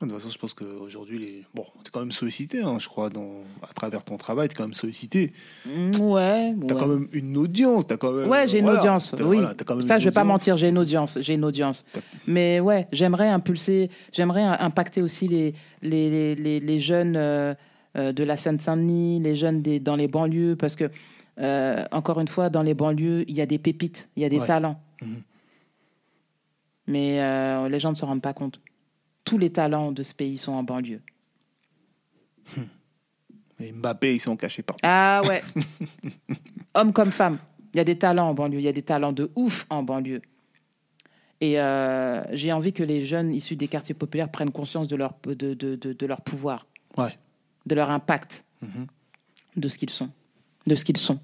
De 0.00 0.06
toute 0.06 0.14
façon, 0.16 0.30
je 0.30 0.38
pense 0.38 0.54
qu'aujourd'hui, 0.54 1.18
les... 1.18 1.44
bon, 1.54 1.66
tu 1.84 1.88
es 1.88 1.90
quand 1.92 2.00
même 2.00 2.10
sollicité, 2.12 2.62
hein, 2.62 2.78
je 2.78 2.88
crois, 2.88 3.10
dans... 3.10 3.32
à 3.62 3.70
travers 3.74 4.02
ton 4.02 4.16
travail, 4.16 4.48
tu 4.48 4.54
es 4.54 4.56
quand 4.56 4.62
même 4.64 4.72
sollicité. 4.72 5.34
Mm, 5.66 6.00
Ouais, 6.00 6.54
Tu 6.66 6.72
as 6.72 6.74
ouais. 6.74 6.80
quand 6.80 6.86
même 6.86 7.08
une 7.12 7.36
audience. 7.36 7.84
As 7.90 7.98
quand 7.98 8.12
même... 8.12 8.26
Ouais, 8.30 8.48
j'ai 8.48 8.60
une 8.60 8.70
audience. 8.70 9.14
Oui, 9.18 9.36
voilà, 9.36 9.54
quand 9.66 9.76
même 9.76 9.86
ça, 9.86 9.98
je 9.98 10.06
vais 10.06 10.10
pas 10.10 10.24
mentir, 10.24 10.56
j'ai 10.56 10.70
une 10.70 10.78
audience. 10.78 11.18
J'ai 11.20 11.34
une 11.34 11.44
audience. 11.44 11.84
Mais 12.26 12.60
ouais, 12.60 12.88
j'aimerais 12.92 13.28
impulser, 13.28 13.90
j'aimerais 14.10 14.42
impacter 14.42 15.02
aussi 15.02 15.28
les, 15.28 15.54
les, 15.82 16.34
les, 16.34 16.60
les, 16.60 16.80
jeunes 16.80 17.16
euh, 17.16 17.54
euh, 17.98 18.12
de 18.12 18.24
la 18.24 18.38
Seine-Saint-Denis, 18.38 19.20
les 19.20 19.36
jeunes 19.36 19.60
des, 19.60 19.80
dans 19.80 19.96
les 19.96 20.08
banlieues, 20.08 20.56
parce 20.56 20.76
que, 20.76 20.90
euh, 21.40 21.84
encore 21.92 22.20
une 22.20 22.28
fois, 22.28 22.48
dans 22.48 22.62
les 22.62 22.72
banlieues, 22.74 23.26
il 23.28 23.36
y 23.36 23.42
a 23.42 23.46
des 23.46 23.58
pépites, 23.58 24.08
il 24.16 24.22
y 24.22 24.24
a 24.24 24.30
des 24.30 24.40
Ouais. 24.40 24.46
talents. 24.46 24.80
Mhm. 25.02 25.20
Mais 26.86 27.20
euh, 27.20 27.68
les 27.68 27.80
gens 27.80 27.90
ne 27.90 27.96
se 27.96 28.04
rendent 28.06 28.22
pas 28.22 28.32
compte. 28.32 28.60
Tous 29.30 29.38
les 29.38 29.50
talents 29.52 29.92
de 29.92 30.02
ce 30.02 30.12
pays 30.12 30.38
sont 30.38 30.50
en 30.50 30.64
banlieue. 30.64 31.00
Et 33.60 33.70
Mbappé, 33.70 34.14
ils 34.14 34.18
sont 34.18 34.36
cachés 34.36 34.62
partout. 34.64 34.80
Ah 34.82 35.22
ouais. 35.24 35.40
Hommes 36.74 36.92
comme 36.92 37.12
femmes. 37.12 37.38
Il 37.72 37.76
y 37.76 37.80
a 37.80 37.84
des 37.84 37.96
talents 37.96 38.28
en 38.30 38.34
banlieue. 38.34 38.58
Il 38.58 38.64
y 38.64 38.68
a 38.68 38.72
des 38.72 38.82
talents 38.82 39.12
de 39.12 39.30
ouf 39.36 39.66
en 39.70 39.84
banlieue. 39.84 40.20
Et 41.40 41.60
euh, 41.60 42.24
j'ai 42.34 42.50
envie 42.52 42.72
que 42.72 42.82
les 42.82 43.06
jeunes 43.06 43.32
issus 43.32 43.54
des 43.54 43.68
quartiers 43.68 43.94
populaires 43.94 44.30
prennent 44.32 44.50
conscience 44.50 44.88
de 44.88 44.96
leur, 44.96 45.14
de, 45.22 45.34
de, 45.34 45.54
de, 45.54 45.92
de 45.92 46.06
leur 46.06 46.22
pouvoir, 46.22 46.66
Ouais. 46.98 47.16
de 47.66 47.74
leur 47.76 47.88
impact, 47.90 48.42
Mhm. 48.62 48.88
de 49.56 49.68
ce 49.68 49.78
qu'ils 49.78 49.90
sont. 49.90 50.10
De 50.66 50.74
ce 50.74 50.84
qu'ils 50.84 50.96
sont. 50.96 51.20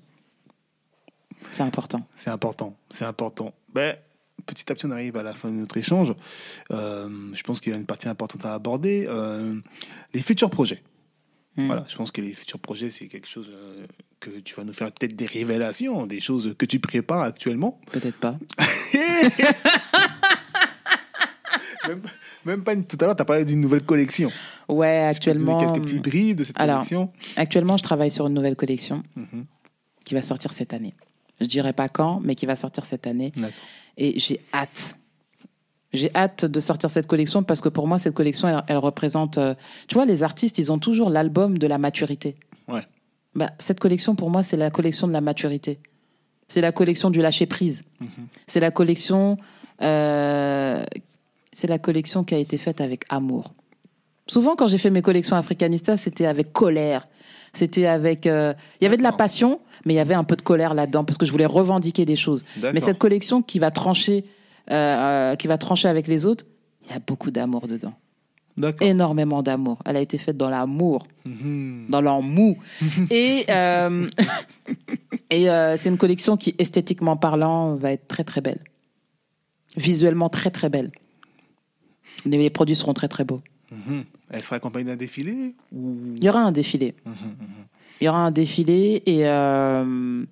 C'est 1.51 1.65
important. 1.65 2.07
C'est 2.15 2.31
important. 2.31 2.77
C'est 2.89 3.05
important. 3.05 3.53
Ben, 3.74 3.97
petit 4.47 4.70
à 4.70 4.74
petit, 4.74 4.86
on 4.86 4.90
arrive 4.90 5.16
à 5.16 5.23
la 5.23 5.35
fin 5.35 5.51
de 5.51 5.55
notre 5.56 5.77
échange. 5.77 6.14
Euh, 6.70 7.09
je 7.35 7.43
pense 7.43 7.60
qu'il 7.60 7.73
y 7.73 7.74
a 7.74 7.78
une 7.78 7.86
partie 7.86 8.09
importante 8.09 8.44
à 8.47 8.55
aborder. 8.55 9.06
Euh, 9.09 9.55
les 10.14 10.20
futurs 10.20 10.51
projets. 10.51 10.82
Hmm. 11.56 11.66
Voilà, 11.66 11.85
je 11.89 11.97
pense 11.97 12.10
que 12.10 12.20
les 12.20 12.35
futurs 12.35 12.59
projets, 12.59 12.90
c'est 12.90 13.06
quelque 13.09 13.28
chose 13.28 13.51
euh, 13.51 13.86
que 14.20 14.31
tu 14.40 14.55
vas 14.55 14.64
nous 14.64 14.74
faire 14.74 14.93
peut-être 14.93 15.16
des 15.16 15.27
révélations, 15.27 16.06
des 16.06 16.20
choses 16.20 16.55
que 16.59 16.66
tu 16.66 16.78
prépares 16.81 17.23
actuellement. 17.23 17.81
Peut-être 17.93 18.18
pas. 18.18 18.35
même, 21.89 22.02
même 22.44 22.62
pas 22.64 22.73
une- 22.74 22.85
tout 22.85 22.97
à 23.01 23.06
l'heure, 23.06 23.16
tu 23.16 23.23
as 23.23 23.24
parlé 23.24 23.44
d'une 23.44 23.60
nouvelle 23.60 23.82
collection. 23.85 24.31
Ouais, 24.68 25.09
Tu 25.12 25.16
actuellement, 25.16 25.73
quelques 25.73 25.85
petits 25.86 26.01
briefs 26.01 26.36
de 26.36 26.44
cette 26.44 26.59
alors, 26.60 26.77
collection. 26.78 27.12
actuellement, 27.36 27.77
je 27.77 27.82
travaille 27.82 28.10
sur 28.10 28.27
une 28.27 28.35
nouvelle 28.35 28.56
collection 28.56 29.02
Mhm. 29.14 29.47
qui 30.05 30.14
va 30.14 30.23
sortir 30.23 30.52
cette 30.52 30.73
année. 30.74 30.94
Je 31.40 31.47
dirais 31.47 31.73
pas 31.73 31.89
quand, 31.89 32.20
mais 32.23 32.35
qui 32.35 32.47
va 32.47 32.56
sortir 32.56 32.85
cette 32.86 33.06
année. 33.06 33.32
Et 33.97 34.18
j'ai 34.18 34.40
hâte. 34.52 34.97
J'ai 35.93 36.14
hâte 36.14 36.44
de 36.44 36.60
sortir 36.60 36.90
cette 36.90 37.06
collection 37.06 37.43
parce 37.43 37.60
que 37.60 37.68
pour 37.70 37.86
moi, 37.86 37.98
cette 37.98 38.14
collection, 38.14 38.48
elle, 38.48 38.62
elle 38.68 38.77
représente. 38.78 39.39
euh, 39.39 39.55
tu 39.89 39.94
vois, 39.94 40.05
les 40.05 40.23
artistes, 40.23 40.59
ils 40.59 40.70
ont 40.70 40.78
toujours 40.78 41.09
l'album 41.10 41.56
de 41.59 41.66
la 41.66 41.78
maturité. 41.78 42.36
Ouais. 42.68 42.82
Bah, 43.35 43.51
cette 43.59 43.81
collection, 43.81 44.14
pour 44.14 44.28
moi, 44.31 44.43
c'est 44.43 44.56
la 44.56 44.70
collection 44.70 45.06
de 45.06 45.12
la 45.12 45.20
maturité. 45.20 45.78
C'est 46.48 46.60
la 46.60 46.73
collection 46.73 47.10
du 47.10 47.20
lâcher 47.23 47.47
prise. 47.47 47.85
Mhm. 48.01 48.09
C'est 48.47 48.60
la 48.60 48.70
collection. 48.70 49.39
euh, 49.82 50.85
c'est 51.52 51.66
la 51.66 51.78
collection 51.78 52.23
qui 52.24 52.35
a 52.35 52.39
été 52.39 52.59
faite 52.59 52.81
avec 52.82 53.05
amour. 53.09 53.55
Souvent, 54.27 54.56
quand 54.56 54.68
j'ai 54.68 54.78
fait 54.78 54.90
mes 54.90 55.02
collections 55.02 55.36
africanistas, 55.36 55.97
c'était 55.97 56.27
avec 56.27 56.52
colère. 56.52 57.09
C'était 57.55 57.86
avec. 57.86 58.27
euh, 58.27 58.52
Il 58.81 58.85
y 58.85 58.86
avait 58.86 58.98
de 58.98 59.02
la 59.02 59.12
passion, 59.12 59.60
mais 59.87 59.95
il 59.95 59.97
y 59.97 60.01
avait 60.01 60.15
un 60.15 60.25
peu 60.25 60.37
de 60.37 60.43
colère 60.43 60.75
là-dedans 60.75 61.05
parce 61.05 61.17
que 61.17 61.25
je 61.25 61.33
voulais 61.33 61.47
revendiquer 61.47 62.05
des 62.05 62.17
choses. 62.17 62.45
Mais 62.75 62.81
cette 62.81 62.99
collection 62.99 63.41
qui 63.41 63.59
va 63.59 63.71
trancher 63.71 64.25
euh, 64.71 64.75
euh, 64.75 65.35
qui 65.37 65.47
va 65.47 65.57
trancher 65.59 65.87
avec 65.89 66.09
les 66.09 66.27
autres, 66.27 66.45
il 66.85 66.91
y 66.93 66.95
a 66.95 66.99
beaucoup 66.99 67.31
d'amour 67.31 67.69
dedans. 67.69 67.95
Énormément 68.81 69.43
d'amour. 69.43 69.79
Elle 69.85 69.97
a 69.97 70.01
été 70.01 70.19
faite 70.19 70.37
dans 70.37 70.49
l'amour, 70.49 71.07
Mhm. 71.25 71.87
dans 71.89 72.01
l'amour. 72.01 72.57
et 73.11 73.45
euh, 73.51 74.09
et 75.31 75.51
euh, 75.51 75.77
c'est 75.77 75.89
une 75.89 75.99
collection 75.99 76.37
qui, 76.37 76.55
esthétiquement 76.59 77.17
parlant, 77.17 77.75
va 77.77 77.93
être 77.93 78.09
très 78.09 78.25
très 78.25 78.41
belle. 78.41 78.61
Visuellement 79.77 80.29
très 80.31 80.51
très 80.51 80.69
belle. 80.71 80.91
Les 82.25 82.39
les 82.39 82.51
produits 82.51 82.75
seront 82.77 82.95
très 82.95 83.09
très 83.09 83.25
beaux. 83.25 83.43
Mhm. 83.71 84.05
Elle 84.31 84.43
sera 84.43 84.57
accompagnée 84.57 84.87
d'un 84.87 84.97
défilé 84.97 85.55
ou... 85.73 85.97
Il 86.17 86.25
y 86.25 86.29
aura 86.29 86.41
un 86.41 86.51
défilé. 86.51 86.95
Mhm. 87.05 87.15
Il 88.01 88.05
y 88.05 88.09
aura 88.09 88.24
un 88.24 88.31
défilé 88.31 89.02
et, 89.06 89.27
euh, 89.27 90.24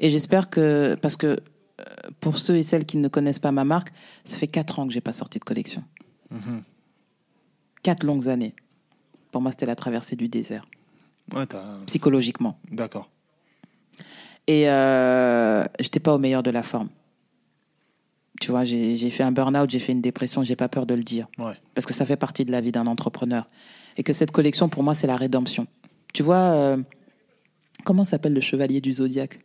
et 0.00 0.10
j'espère 0.10 0.50
que, 0.50 0.96
parce 1.00 1.16
que 1.16 1.26
euh, 1.26 1.84
pour 2.20 2.38
ceux 2.38 2.56
et 2.56 2.62
celles 2.62 2.86
qui 2.86 2.96
ne 2.96 3.08
connaissent 3.08 3.38
pas 3.38 3.52
ma 3.52 3.64
marque, 3.64 3.92
ça 4.24 4.36
fait 4.36 4.46
quatre 4.46 4.78
ans 4.78 4.86
que 4.86 4.92
j'ai 4.92 5.00
pas 5.00 5.12
sorti 5.12 5.38
de 5.38 5.44
collection. 5.44 5.82
Mhm. 6.30 6.62
Quatre 7.82 8.04
longues 8.04 8.28
années. 8.28 8.54
Pour 9.30 9.42
moi, 9.42 9.50
c'était 9.50 9.66
la 9.66 9.76
traversée 9.76 10.16
du 10.16 10.28
désert, 10.28 10.66
Ouais, 11.34 11.46
psychologiquement. 11.86 12.58
D'accord. 12.70 13.08
Et 14.46 14.68
euh, 14.68 15.64
j'étais 15.80 16.00
pas 16.00 16.14
au 16.14 16.18
meilleur 16.18 16.42
de 16.42 16.50
la 16.50 16.62
forme. 16.62 16.88
Tu 18.40 18.50
vois, 18.50 18.64
j'ai 18.64 18.96
j'ai 18.96 19.10
fait 19.10 19.22
un 19.22 19.30
burn-out, 19.30 19.70
j'ai 19.70 19.78
fait 19.78 19.92
une 19.92 20.00
dépression, 20.00 20.42
j'ai 20.42 20.56
pas 20.56 20.68
peur 20.68 20.84
de 20.84 20.94
le 20.94 21.04
dire. 21.04 21.28
Ouais. 21.38 21.54
Parce 21.74 21.86
que 21.86 21.94
ça 21.94 22.04
fait 22.04 22.16
partie 22.16 22.44
de 22.44 22.50
la 22.50 22.60
vie 22.60 22.72
d'un 22.72 22.86
entrepreneur. 22.86 23.46
Et 23.96 24.02
que 24.02 24.12
cette 24.12 24.32
collection, 24.32 24.68
pour 24.68 24.82
moi, 24.82 24.94
c'est 24.94 25.06
la 25.06 25.16
rédemption. 25.16 25.66
Tu 26.12 26.22
vois, 26.22 26.36
euh, 26.36 26.76
comment 27.84 28.04
s'appelle 28.04 28.32
le 28.34 28.40
chevalier 28.40 28.80
du 28.80 28.92
zodiaque 28.94 29.40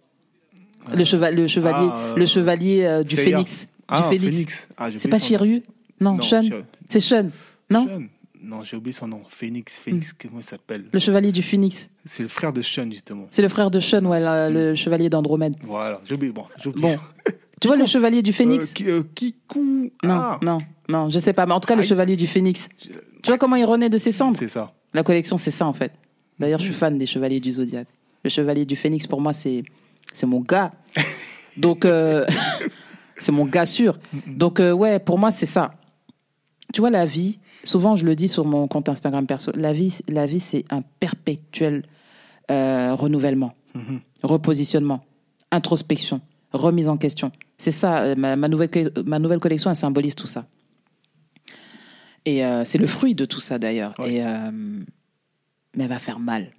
le, 0.93 1.03
cheva- 1.03 1.31
le 1.33 1.47
chevalier, 1.47 1.89
Ah, 1.91 1.99
euh, 2.11 2.15
le 2.15 2.25
chevalier 2.25 2.83
euh, 2.85 3.03
du 3.03 3.15
Seiya. 3.15 3.29
phénix. 3.37 3.67
Ah, 3.89 4.09
du 4.09 4.17
phénix. 4.19 4.31
Phoenix. 4.35 4.67
Ah, 4.77 4.89
C'est 4.95 5.09
pas. 5.09 5.19
Chiryu 5.19 5.61
Non, 5.99 6.13
Non, 6.13 6.21
Sean. 6.21 6.41
C'est 6.89 7.01
Sean. 7.01 7.29
Non? 7.69 7.85
Sean. 7.87 8.03
Non, 8.41 8.63
j'ai 8.63 8.77
oublié 8.77 8.93
son 8.93 9.07
nom. 9.07 9.21
Phoenix. 9.27 9.77
Phoenix, 9.79 10.13
comment 10.13 10.39
il 10.39 10.45
s'appelle? 10.45 10.85
Le 10.93 10.99
chevalier 10.99 11.33
du 11.33 11.41
phénix. 11.41 11.89
C'est 12.05 12.23
le 12.23 12.29
frère 12.29 12.53
de 12.53 12.61
Sean, 12.61 12.89
justement. 12.89 13.27
C'est 13.31 13.41
le 13.41 13.49
frère 13.49 13.69
de 13.69 13.81
Sean, 13.81 14.05
ouais, 14.05 14.21
le, 14.21 14.53
le 14.69 14.75
chevalier 14.75 15.09
d'Andromède. 15.09 15.55
Voilà, 15.63 15.99
j'ai 16.05 16.15
oublié. 16.15 16.31
Bon, 16.31 16.45
oublié 16.65 16.95
Bon. 16.95 17.33
Tu 17.59 17.67
vois 17.67 17.75
le 17.75 17.85
chevalier 17.85 18.21
du 18.21 18.31
phénix 18.31 18.71
Euh, 18.83 18.99
euh, 18.99 19.03
Kiku. 19.15 19.91
Non, 20.03 20.13
Ah, 20.13 20.39
non, 20.41 20.59
non, 20.87 21.09
je 21.09 21.19
sais 21.19 21.33
pas. 21.33 21.45
Mais 21.45 21.53
en 21.53 21.59
tout 21.59 21.67
cas, 21.67 21.75
le 21.75 21.81
chevalier 21.81 22.15
du 22.15 22.27
phénix. 22.27 22.69
je- 22.81 22.89
Tu 23.23 23.27
vois 23.27 23.37
comment 23.37 23.55
il 23.57 23.65
renaît 23.65 23.89
de 23.89 23.97
ses 23.97 24.13
cendres? 24.13 24.37
C'est 24.37 24.47
ça. 24.47 24.73
La 24.93 25.03
collection, 25.03 25.37
c'est 25.37 25.51
ça, 25.51 25.65
en 25.65 25.73
fait. 25.73 25.91
D'ailleurs, 26.39 26.59
je 26.59 26.65
suis 26.65 26.73
fan 26.73 26.97
des 26.97 27.07
chevaliers 27.07 27.39
du 27.41 27.51
zodiaque. 27.51 27.87
Le 28.23 28.29
chevalier 28.29 28.65
du 28.65 28.75
phénix, 28.75 29.07
pour 29.07 29.21
moi, 29.21 29.33
c'est 29.33 29.63
c'est 30.13 30.25
mon 30.25 30.39
gars. 30.41 30.71
Donc, 31.57 31.85
euh, 31.85 32.25
c'est 33.19 33.31
mon 33.31 33.45
gars 33.45 33.65
sûr. 33.65 33.97
Donc, 34.25 34.59
euh, 34.59 34.71
ouais, 34.71 34.99
pour 34.99 35.17
moi, 35.19 35.31
c'est 35.31 35.45
ça. 35.45 35.73
Tu 36.73 36.81
vois, 36.81 36.89
la 36.89 37.05
vie, 37.05 37.39
souvent, 37.63 37.95
je 37.95 38.05
le 38.05 38.15
dis 38.15 38.27
sur 38.27 38.45
mon 38.45 38.67
compte 38.67 38.89
Instagram 38.89 39.25
perso, 39.25 39.51
la 39.55 39.73
vie, 39.73 39.97
la 40.07 40.25
vie 40.25 40.39
c'est 40.39 40.65
un 40.69 40.81
perpétuel 40.99 41.83
euh, 42.51 42.93
renouvellement, 42.95 43.53
Mhm. 43.73 43.99
repositionnement, 44.23 45.03
introspection, 45.51 46.21
remise 46.53 46.89
en 46.89 46.97
question. 46.97 47.31
C'est 47.57 47.71
ça, 47.71 48.15
ma, 48.15 48.35
ma 48.35 48.47
nouvelle, 48.47 48.69
ma 49.05 49.19
nouvelle 49.19 49.39
collection, 49.39 49.69
elle 49.69 49.75
symbolise 49.75 50.15
tout 50.15 50.27
ça. 50.27 50.45
Et 52.25 52.41
c'est 52.65 52.77
le 52.77 52.87
fruit 52.87 53.15
de 53.15 53.23
tout 53.25 53.39
ça, 53.39 53.57
d'ailleurs. 53.57 53.93
Ouais. 53.99 54.15
Et, 54.15 54.23
mais 55.75 55.83
elle 55.83 55.89
va 55.89 55.99
faire 55.99 56.19
mal. 56.19 56.51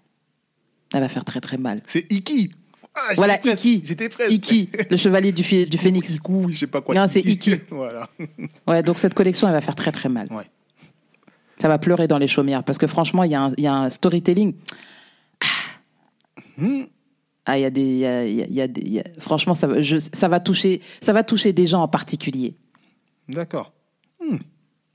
Elle 0.92 1.00
va 1.00 1.08
faire 1.08 1.24
très, 1.24 1.40
très 1.40 1.58
mal. 1.58 1.82
C'est 1.86 2.06
Iki. 2.10 2.50
Ah, 2.94 3.14
Voilà, 3.16 3.38
presque. 3.38 3.64
Iki. 3.64 3.82
J'étais 3.86 4.08
presque. 4.08 4.32
Iki, 4.32 4.70
le 4.90 4.96
chevalier 4.96 5.32
du, 5.32 5.42
du 5.66 5.78
phénix. 5.78 6.10
Iku, 6.10 6.48
je 6.50 6.58
sais 6.58 6.66
pas 6.66 6.80
quoi. 6.80 6.94
Non, 6.94 7.06
c'est 7.08 7.20
Iki. 7.20 7.56
voilà. 7.70 8.08
Ouais, 8.66 8.82
donc 8.82 8.98
cette 8.98 9.14
collection, 9.14 9.46
elle 9.46 9.54
va 9.54 9.60
faire 9.60 9.74
très 9.76 9.92
très 9.92 10.08
mal. 10.08 10.26
Ouais. 10.30 10.44
Ça 11.60 11.68
va 11.68 11.78
pleurer 11.78 12.08
dans 12.08 12.18
les 12.18 12.28
chaumières 12.28 12.64
parce 12.64 12.78
que 12.78 12.86
franchement, 12.86 13.24
il 13.24 13.32
y, 13.32 13.34
a 13.34 13.42
un- 13.42 13.52
il 13.56 13.64
y 13.64 13.66
a 13.66 13.74
un 13.74 13.90
storytelling. 13.90 14.54
Hmm. 16.56 16.82
Ah, 17.46 17.58
il 17.58 17.62
y 17.62 17.64
a 17.64 17.70
des, 17.70 17.82
y 17.84 18.04
a- 18.06 18.24
y 18.26 18.60
a- 18.60 18.68
des- 18.68 19.02
franchement, 19.20 19.54
ça 19.54 19.80
je- 19.80 19.98
ça 19.98 20.28
va 20.28 20.40
toucher, 20.40 20.82
ça 21.00 21.12
va 21.12 21.22
toucher 21.22 21.52
des 21.52 21.66
gens 21.66 21.82
en 21.82 21.88
particulier. 21.88 22.54
D'accord. 23.28 23.72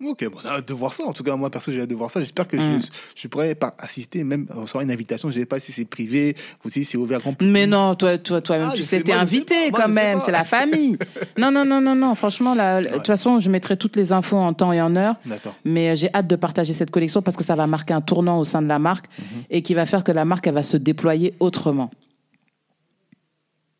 Ok, 0.06 0.26
bon, 0.30 0.38
on 0.44 0.48
a 0.48 0.52
hâte 0.58 0.68
de 0.68 0.74
voir 0.74 0.94
ça. 0.94 1.04
En 1.06 1.14
tout 1.14 1.24
cas, 1.24 1.36
moi, 1.36 1.50
perso, 1.50 1.72
j'ai 1.72 1.82
hâte 1.82 1.90
de 1.90 1.96
voir 1.96 2.12
ça. 2.12 2.20
J'espère 2.20 2.48
que 2.48 2.58
je, 2.60 2.88
je 3.16 3.28
pourrais 3.28 3.56
pas 3.56 3.74
assister, 3.78 4.24
même 4.24 4.48
recevoir 4.50 4.84
une 4.84 4.92
invitation. 4.92 5.30
Je 5.32 5.38
ne 5.38 5.42
sais 5.42 5.46
pas 5.46 5.60
si 5.60 5.72
c'est 5.72 5.86
privé 5.86 6.36
ou 6.66 6.70
si 6.70 6.84
c'est 6.86 6.98
ouvert 6.98 7.20
grand 7.20 7.34
public. 7.34 7.52
Mais 7.54 7.66
non, 7.68 7.96
toi, 7.96 8.18
toi, 8.18 8.42
toi-même, 8.42 8.70
Ah, 8.72 8.76
tu 8.76 8.84
sais, 8.84 9.02
t'es 9.02 9.14
invité. 9.14 9.70
Moi, 9.72 9.80
quand 9.82 9.90
même, 9.90 10.20
c'est 10.22 10.32
la 10.32 10.44
famille. 10.44 10.98
non, 11.38 11.52
non, 11.52 11.64
non, 11.66 11.80
non, 11.82 11.96
non. 11.96 12.16
Franchement, 12.16 12.54
là, 12.54 12.82
de 12.82 12.88
Ouais. 12.88 12.94
toute 12.94 13.08
façon, 13.08 13.40
je 13.40 13.50
mettrai 13.50 13.78
toutes 13.78 13.96
les 13.96 14.12
infos 14.12 14.38
en 14.38 14.54
temps 14.54 14.74
et 14.74 14.82
en 14.82 14.96
heure. 14.96 15.16
D'accord. 15.26 15.56
Mais 15.66 15.90
euh, 15.92 15.96
j'ai 15.96 16.14
hâte 16.14 16.28
de 16.28 16.36
partager 16.36 16.74
cette 16.74 16.92
collection 16.92 17.22
parce 17.22 17.38
que 17.38 17.44
ça 17.44 17.56
va 17.56 17.66
marquer 17.68 17.94
un 17.94 18.02
tournant 18.02 18.40
au 18.40 18.46
sein 18.46 18.62
de 18.62 18.68
la 18.68 18.80
marque 18.80 19.06
Mhm. 19.20 19.44
et 19.50 19.62
qui 19.62 19.74
va 19.74 19.86
faire 19.86 20.04
que 20.04 20.12
la 20.12 20.26
marque 20.26 20.48
elle 20.48 20.54
va 20.56 20.64
se 20.64 20.78
déployer 20.78 21.34
autrement. 21.40 21.92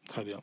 Très 0.08 0.24
bien. 0.24 0.38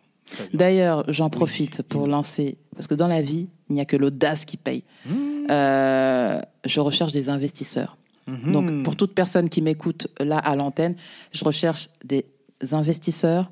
D'ailleurs, 0.54 1.04
j'en 1.08 1.30
profite 1.30 1.82
pour 1.82 2.06
lancer 2.06 2.58
parce 2.74 2.86
que 2.86 2.94
dans 2.94 3.08
la 3.08 3.22
vie, 3.22 3.48
il 3.68 3.74
n'y 3.74 3.80
a 3.80 3.84
que 3.84 3.96
l'audace 3.96 4.44
qui 4.44 4.56
paye. 4.56 4.84
Hmm. 5.06 5.46
Euh, 5.50 6.40
je 6.64 6.80
recherche 6.80 7.12
des 7.12 7.28
investisseurs. 7.28 7.96
Mhm. 8.26 8.52
Donc, 8.52 8.82
pour 8.84 8.96
toute 8.96 9.14
personne 9.14 9.48
qui 9.48 9.62
m'écoute 9.62 10.08
là 10.18 10.38
à 10.38 10.56
l'antenne, 10.56 10.94
je 11.32 11.44
recherche 11.44 11.88
des 12.04 12.24
investisseurs 12.72 13.50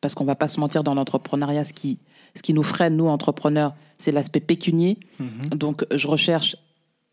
parce 0.00 0.14
qu'on 0.14 0.24
va 0.24 0.34
pas 0.34 0.48
se 0.48 0.60
mentir 0.60 0.84
dans 0.84 0.94
l'entrepreneuriat, 0.94 1.64
ce 1.64 1.72
qui, 1.72 1.98
ce 2.34 2.42
qui 2.42 2.54
nous 2.54 2.62
freine, 2.62 2.96
nous, 2.96 3.06
entrepreneurs, 3.06 3.74
c'est 3.98 4.12
l'aspect 4.12 4.40
pécunier. 4.40 4.98
Mhm. 5.18 5.48
Donc, 5.56 5.84
je 5.94 6.06
recherche 6.06 6.56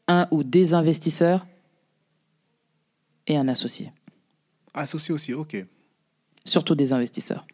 un 0.07 0.27
ou 0.31 0.43
des 0.43 0.73
investisseurs 0.73 1.45
et 3.27 3.37
un 3.37 3.47
associé. 3.47 3.91
Associé 4.73 5.13
aussi, 5.13 5.33
ok. 5.33 5.65
Surtout 6.45 6.75
des 6.75 6.93
investisseurs. 6.93 7.45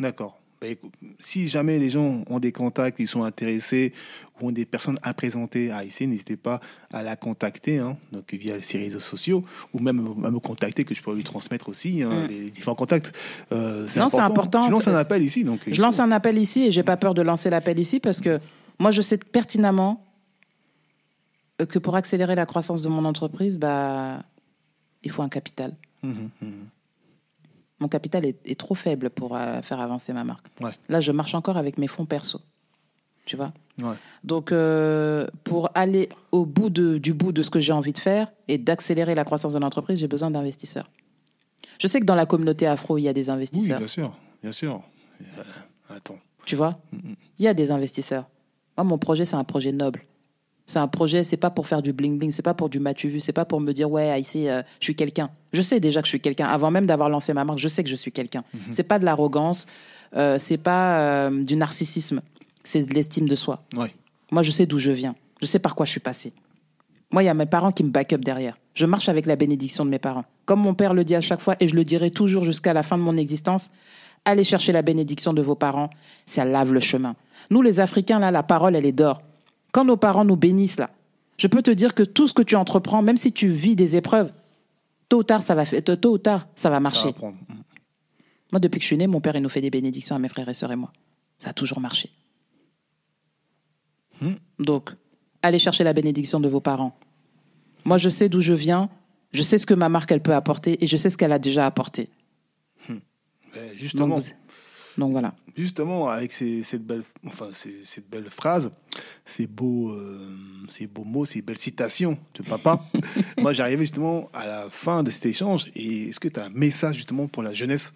D'accord. 0.00 0.38
Ben, 0.58 0.74
si 1.20 1.48
jamais 1.48 1.78
les 1.78 1.90
gens 1.90 2.24
ont 2.30 2.38
des 2.38 2.50
contacts, 2.50 2.98
ils 2.98 3.06
sont 3.06 3.24
intéressés 3.24 3.92
ou 4.40 4.48
ont 4.48 4.50
des 4.52 4.64
personnes 4.64 4.98
à 5.02 5.12
présenter 5.12 5.70
à 5.70 5.84
IC, 5.84 6.00
n'hésitez 6.08 6.36
pas 6.36 6.60
à 6.90 7.02
la 7.02 7.14
contacter, 7.14 7.78
hein, 7.78 7.98
donc 8.10 8.32
via 8.32 8.60
ses 8.62 8.78
réseaux 8.78 8.98
sociaux, 9.00 9.44
ou 9.74 9.80
même 9.80 9.98
à 10.24 10.30
me 10.30 10.38
contacter, 10.38 10.84
que 10.84 10.94
je 10.94 11.02
pourrais 11.02 11.16
lui 11.16 11.24
transmettre 11.24 11.68
aussi 11.68 12.02
hein, 12.02 12.08
Mm. 12.24 12.28
les 12.30 12.50
différents 12.50 12.74
contacts. 12.74 13.12
Euh, 13.52 13.86
Non, 13.98 14.08
c'est 14.08 14.18
important, 14.18 14.64
Tu 14.64 14.70
lances 14.70 14.84
c'est- 14.84 14.90
un 14.90 14.96
appel 14.96 15.22
ici, 15.22 15.44
donc. 15.44 15.60
Je 15.70 15.82
lance 15.82 16.00
un 16.00 16.10
appel 16.10 16.38
ici 16.38 16.62
et 16.66 16.72
j'ai 16.72 16.82
pas 16.82 16.96
peur 16.96 17.12
de 17.12 17.20
lancer 17.20 17.50
l'appel 17.50 17.78
ici 17.78 18.00
parce 18.00 18.22
que 18.22 18.40
moi, 18.78 18.90
je 18.92 19.02
sais 19.02 19.18
pertinemment 19.18 20.02
que 21.68 21.78
pour 21.78 21.96
accélérer 21.96 22.34
la 22.34 22.46
croissance 22.46 22.80
de 22.82 22.88
mon 22.88 23.04
entreprise, 23.04 23.58
bah, 23.58 24.22
il 25.02 25.10
faut 25.10 25.22
un 25.22 25.28
capital. 25.28 25.74
Mhm, 26.02 26.30
mhm. 26.40 26.50
Mon 27.80 27.88
capital 27.88 28.24
est, 28.24 28.38
est 28.48 28.58
trop 28.58 28.74
faible 28.74 29.10
pour 29.10 29.36
euh, 29.36 29.60
faire 29.62 29.80
avancer 29.80 30.12
ma 30.12 30.24
marque. 30.24 30.46
Ouais. 30.60 30.72
Là, 30.88 31.00
je 31.00 31.12
marche 31.12 31.34
encore 31.34 31.56
avec 31.58 31.76
mes 31.78 31.88
fonds 31.88 32.06
perso. 32.06 32.40
Tu 33.26 33.36
vois? 33.36 33.52
Ouais. 33.78 33.94
Donc, 34.24 34.52
euh, 34.52 35.26
pour 35.44 35.70
aller 35.74 36.08
au 36.32 36.46
bout 36.46 36.70
de- 36.70 36.96
du 36.98 37.12
bout 37.12 37.32
de 37.32 37.42
ce 37.42 37.50
que 37.50 37.60
j'ai 37.60 37.72
envie 37.72 37.92
de 37.92 37.98
faire 37.98 38.32
et 38.48 38.56
d'accélérer 38.56 39.14
la 39.14 39.24
croissance 39.24 39.52
de 39.52 39.58
l'entreprise, 39.58 39.98
j'ai 39.98 40.08
besoin 40.08 40.30
d'investisseurs. 40.30 40.88
Je 41.78 41.86
sais 41.88 42.00
que 42.00 42.06
dans 42.06 42.14
la 42.14 42.24
communauté 42.24 42.66
afro, 42.66 42.96
il 42.98 43.02
y 43.02 43.08
a 43.08 43.12
des 43.12 43.24
Oui, 43.28 43.30
investisseurs. 43.30 43.78
bien 43.78 43.86
sûr, 43.88 44.16
bien 44.42 44.52
sûr. 44.52 44.80
Attends. 45.90 46.18
Tu 46.46 46.56
vois? 46.56 46.78
Mhm. 46.92 47.16
Il 47.38 47.44
y 47.44 47.48
a 47.48 47.54
des 47.54 47.70
investisseurs. 47.70 48.26
Moi, 48.78 48.84
mon 48.84 48.98
projet, 48.98 49.24
c'est 49.26 49.36
un 49.36 49.44
projet 49.44 49.72
noble. 49.72 50.02
C'est 50.66 50.80
un 50.80 50.88
projet, 50.88 51.22
c'est 51.22 51.36
pas 51.36 51.50
pour 51.50 51.68
faire 51.68 51.80
du 51.80 51.92
bling 51.92 52.18
bling, 52.18 52.32
c'est 52.32 52.42
pas 52.42 52.54
pour 52.54 52.68
du 52.68 52.80
matu 52.80 53.08
vu, 53.08 53.20
c'est 53.20 53.32
pas 53.32 53.44
pour 53.44 53.60
me 53.60 53.72
dire 53.72 53.88
ouais, 53.90 54.20
ici, 54.20 54.48
euh, 54.48 54.62
je 54.80 54.86
suis 54.86 54.96
quelqu'un. 54.96 55.30
Je 55.52 55.62
sais 55.62 55.78
déjà 55.78 56.00
que 56.00 56.06
je 56.06 56.10
suis 56.10 56.20
quelqu'un. 56.20 56.46
Avant 56.46 56.72
même 56.72 56.86
d'avoir 56.86 57.08
lancé 57.08 57.32
ma 57.32 57.44
marque, 57.44 57.58
je 57.58 57.68
sais 57.68 57.84
que 57.84 57.90
je 57.90 57.96
suis 57.96 58.10
quelqu'un. 58.10 58.42
Mhm. 58.52 58.60
C'est 58.70 58.82
pas 58.82 58.98
de 58.98 59.04
l'arrogance, 59.04 59.66
euh, 60.16 60.38
c'est 60.38 60.58
pas 60.58 60.98
euh, 61.00 61.44
du 61.44 61.54
narcissisme, 61.54 62.20
c'est 62.64 62.84
de 62.84 62.94
l'estime 62.94 63.28
de 63.28 63.36
soi. 63.36 63.62
Moi, 64.32 64.42
je 64.42 64.50
sais 64.50 64.66
d'où 64.66 64.78
je 64.78 64.90
viens. 64.90 65.14
Je 65.40 65.46
sais 65.46 65.60
par 65.60 65.76
quoi 65.76 65.86
je 65.86 65.92
suis 65.92 66.00
passé. 66.00 66.32
Moi, 67.12 67.22
il 67.22 67.26
y 67.26 67.28
a 67.28 67.34
mes 67.34 67.46
parents 67.46 67.70
qui 67.70 67.84
me 67.84 67.90
back 67.90 68.12
up 68.12 68.24
derrière. 68.24 68.58
Je 68.74 68.86
marche 68.86 69.08
avec 69.08 69.26
la 69.26 69.36
bénédiction 69.36 69.84
de 69.84 69.90
mes 69.90 69.98
parents. 70.00 70.24
Comme 70.44 70.60
mon 70.60 70.74
père 70.74 70.94
le 70.94 71.04
dit 71.04 71.14
à 71.14 71.20
chaque 71.20 71.40
fois, 71.40 71.54
et 71.60 71.68
je 71.68 71.76
le 71.76 71.84
dirai 71.84 72.10
toujours 72.10 72.42
jusqu'à 72.42 72.72
la 72.72 72.82
fin 72.82 72.98
de 72.98 73.02
mon 73.02 73.16
existence, 73.16 73.70
allez 74.24 74.44
chercher 74.44 74.72
la 74.72 74.82
bénédiction 74.82 75.32
de 75.32 75.42
vos 75.42 75.54
parents, 75.54 75.90
ça 76.26 76.44
lave 76.44 76.72
le 76.72 76.80
chemin. 76.80 77.14
Nous, 77.50 77.62
les 77.62 77.78
Africains, 77.78 78.18
là, 78.18 78.30
la 78.30 78.42
parole, 78.42 78.74
elle 78.74 78.86
est 78.86 78.92
d'or. 78.92 79.22
Quand 79.72 79.84
nos 79.84 79.96
parents 79.96 80.24
nous 80.24 80.36
bénissent, 80.36 80.78
là, 80.78 80.90
je 81.38 81.46
peux 81.48 81.62
te 81.62 81.70
dire 81.70 81.94
que 81.94 82.02
tout 82.02 82.26
ce 82.28 82.34
que 82.34 82.42
tu 82.42 82.56
entreprends, 82.56 83.02
même 83.02 83.16
si 83.16 83.32
tu 83.32 83.48
vis 83.48 83.76
des 83.76 83.96
épreuves, 83.96 84.32
tôt 85.08 85.18
ou 85.18 85.22
tard, 85.22 85.42
ça 85.42 85.54
va, 85.54 85.64
tôt 85.66 86.12
ou 86.12 86.18
tard, 86.18 86.48
ça 86.56 86.70
va 86.70 86.76
Ça 86.76 86.80
marcher. 86.80 87.14
va. 87.20 87.28
Mhm. 87.28 87.36
Moi, 88.52 88.60
depuis 88.60 88.78
que 88.78 88.82
je 88.82 88.86
suis 88.88 88.96
né, 88.96 89.06
mon 89.06 89.20
père, 89.20 89.36
il 89.36 89.42
nous 89.42 89.48
fait 89.48 89.60
des 89.60 89.70
bénédictions 89.70 90.14
à 90.16 90.18
mes 90.18 90.28
frères 90.28 90.48
et 90.48 90.54
sœurs 90.54 90.72
et 90.72 90.76
moi. 90.76 90.92
Ça 91.38 91.50
a 91.50 91.52
toujours 91.52 91.80
marché. 91.80 92.10
Hmm. 94.20 94.34
Donc, 94.58 94.90
allez 95.42 95.58
chercher 95.58 95.84
la 95.84 95.92
bénédiction 95.92 96.40
de 96.40 96.48
vos 96.48 96.60
parents. 96.60 96.96
Moi, 97.84 97.98
je 97.98 98.08
sais 98.08 98.28
d'où 98.28 98.40
je 98.40 98.54
viens, 98.54 98.88
je 99.32 99.42
sais 99.42 99.58
ce 99.58 99.66
que 99.66 99.74
ma 99.74 99.88
marque, 99.88 100.10
elle 100.12 100.22
peut 100.22 100.34
apporter 100.34 100.82
et 100.82 100.86
je 100.86 100.96
sais 100.96 101.10
ce 101.10 101.16
qu'elle 101.18 101.32
a 101.32 101.38
déjà 101.38 101.66
apporté. 101.66 102.08
Ben, 102.88 103.70
justement, 103.74 104.08
Donc, 104.08 104.20
vous- 104.20 104.30
Donc 104.98 105.12
voilà. 105.12 105.34
Justement, 105.56 106.08
avec 106.08 106.32
ces, 106.32 106.62
cette, 106.62 106.84
belle, 106.84 107.02
enfin, 107.26 107.48
ces, 107.52 107.74
cette 107.84 108.08
belle 108.08 108.28
phrase, 108.30 108.70
ces 109.24 109.46
beaux, 109.46 109.90
euh, 109.90 110.36
ces 110.68 110.86
beaux 110.86 111.04
mots, 111.04 111.24
ces 111.24 111.42
belles 111.42 111.58
citations 111.58 112.18
de 112.34 112.42
papa, 112.42 112.80
moi 113.38 113.52
j'arrivais 113.52 113.82
justement 113.84 114.28
à 114.34 114.46
la 114.46 114.66
fin 114.70 115.02
de 115.02 115.10
cet 115.10 115.26
échange. 115.26 115.70
Et 115.74 116.08
est-ce 116.08 116.20
que 116.20 116.28
tu 116.28 116.40
as 116.40 116.46
un 116.46 116.50
message 116.50 116.96
justement 116.96 117.26
pour 117.26 117.42
la 117.42 117.52
jeunesse? 117.52 117.92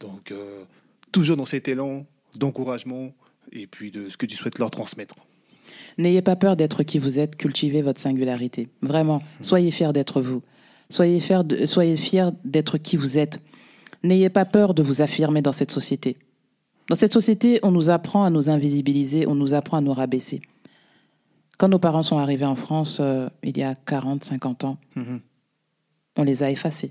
Donc, 0.00 0.30
euh, 0.32 0.64
toujours 1.12 1.36
dans 1.36 1.46
cet 1.46 1.68
élan 1.68 2.06
d'encouragement 2.36 3.12
et 3.52 3.66
puis 3.66 3.90
de 3.90 4.08
ce 4.08 4.16
que 4.16 4.26
tu 4.26 4.36
souhaites 4.36 4.58
leur 4.58 4.70
transmettre. 4.70 5.16
N'ayez 5.98 6.22
pas 6.22 6.36
peur 6.36 6.56
d'être 6.56 6.82
qui 6.84 6.98
vous 6.98 7.18
êtes, 7.18 7.36
cultivez 7.36 7.82
votre 7.82 8.00
singularité. 8.00 8.68
Vraiment, 8.82 9.22
soyez 9.40 9.70
fiers 9.70 9.92
d'être 9.92 10.20
vous. 10.20 10.42
Soyez 10.88 11.20
fiers 11.20 11.44
de- 11.44 11.66
soyez 11.66 11.96
fiers 11.96 12.30
d'être 12.44 12.78
qui 12.78 12.96
vous 12.96 13.18
êtes. 13.18 13.40
N'ayez 14.02 14.30
pas 14.30 14.44
peur 14.44 14.74
de 14.74 14.82
vous 14.82 15.02
affirmer 15.02 15.42
dans 15.42 15.52
cette 15.52 15.70
société. 15.70 16.16
Dans 16.90 16.96
cette 16.96 17.12
société, 17.12 17.60
on 17.62 17.70
nous 17.70 17.88
apprend 17.88 18.24
à 18.24 18.30
nous 18.30 18.50
invisibiliser, 18.50 19.24
on 19.28 19.36
nous 19.36 19.54
apprend 19.54 19.76
à 19.76 19.80
nous 19.80 19.92
rabaisser. 19.92 20.42
Quand 21.56 21.68
nos 21.68 21.78
parents 21.78 22.02
sont 22.02 22.18
arrivés 22.18 22.44
en 22.46 22.56
France, 22.56 22.98
euh, 23.00 23.28
il 23.44 23.56
y 23.56 23.62
a 23.62 23.76
40, 23.76 24.24
50 24.24 24.64
ans, 24.64 24.76
Mhm. 24.96 25.20
on 26.16 26.24
les 26.24 26.42
a 26.42 26.50
effacés. 26.50 26.90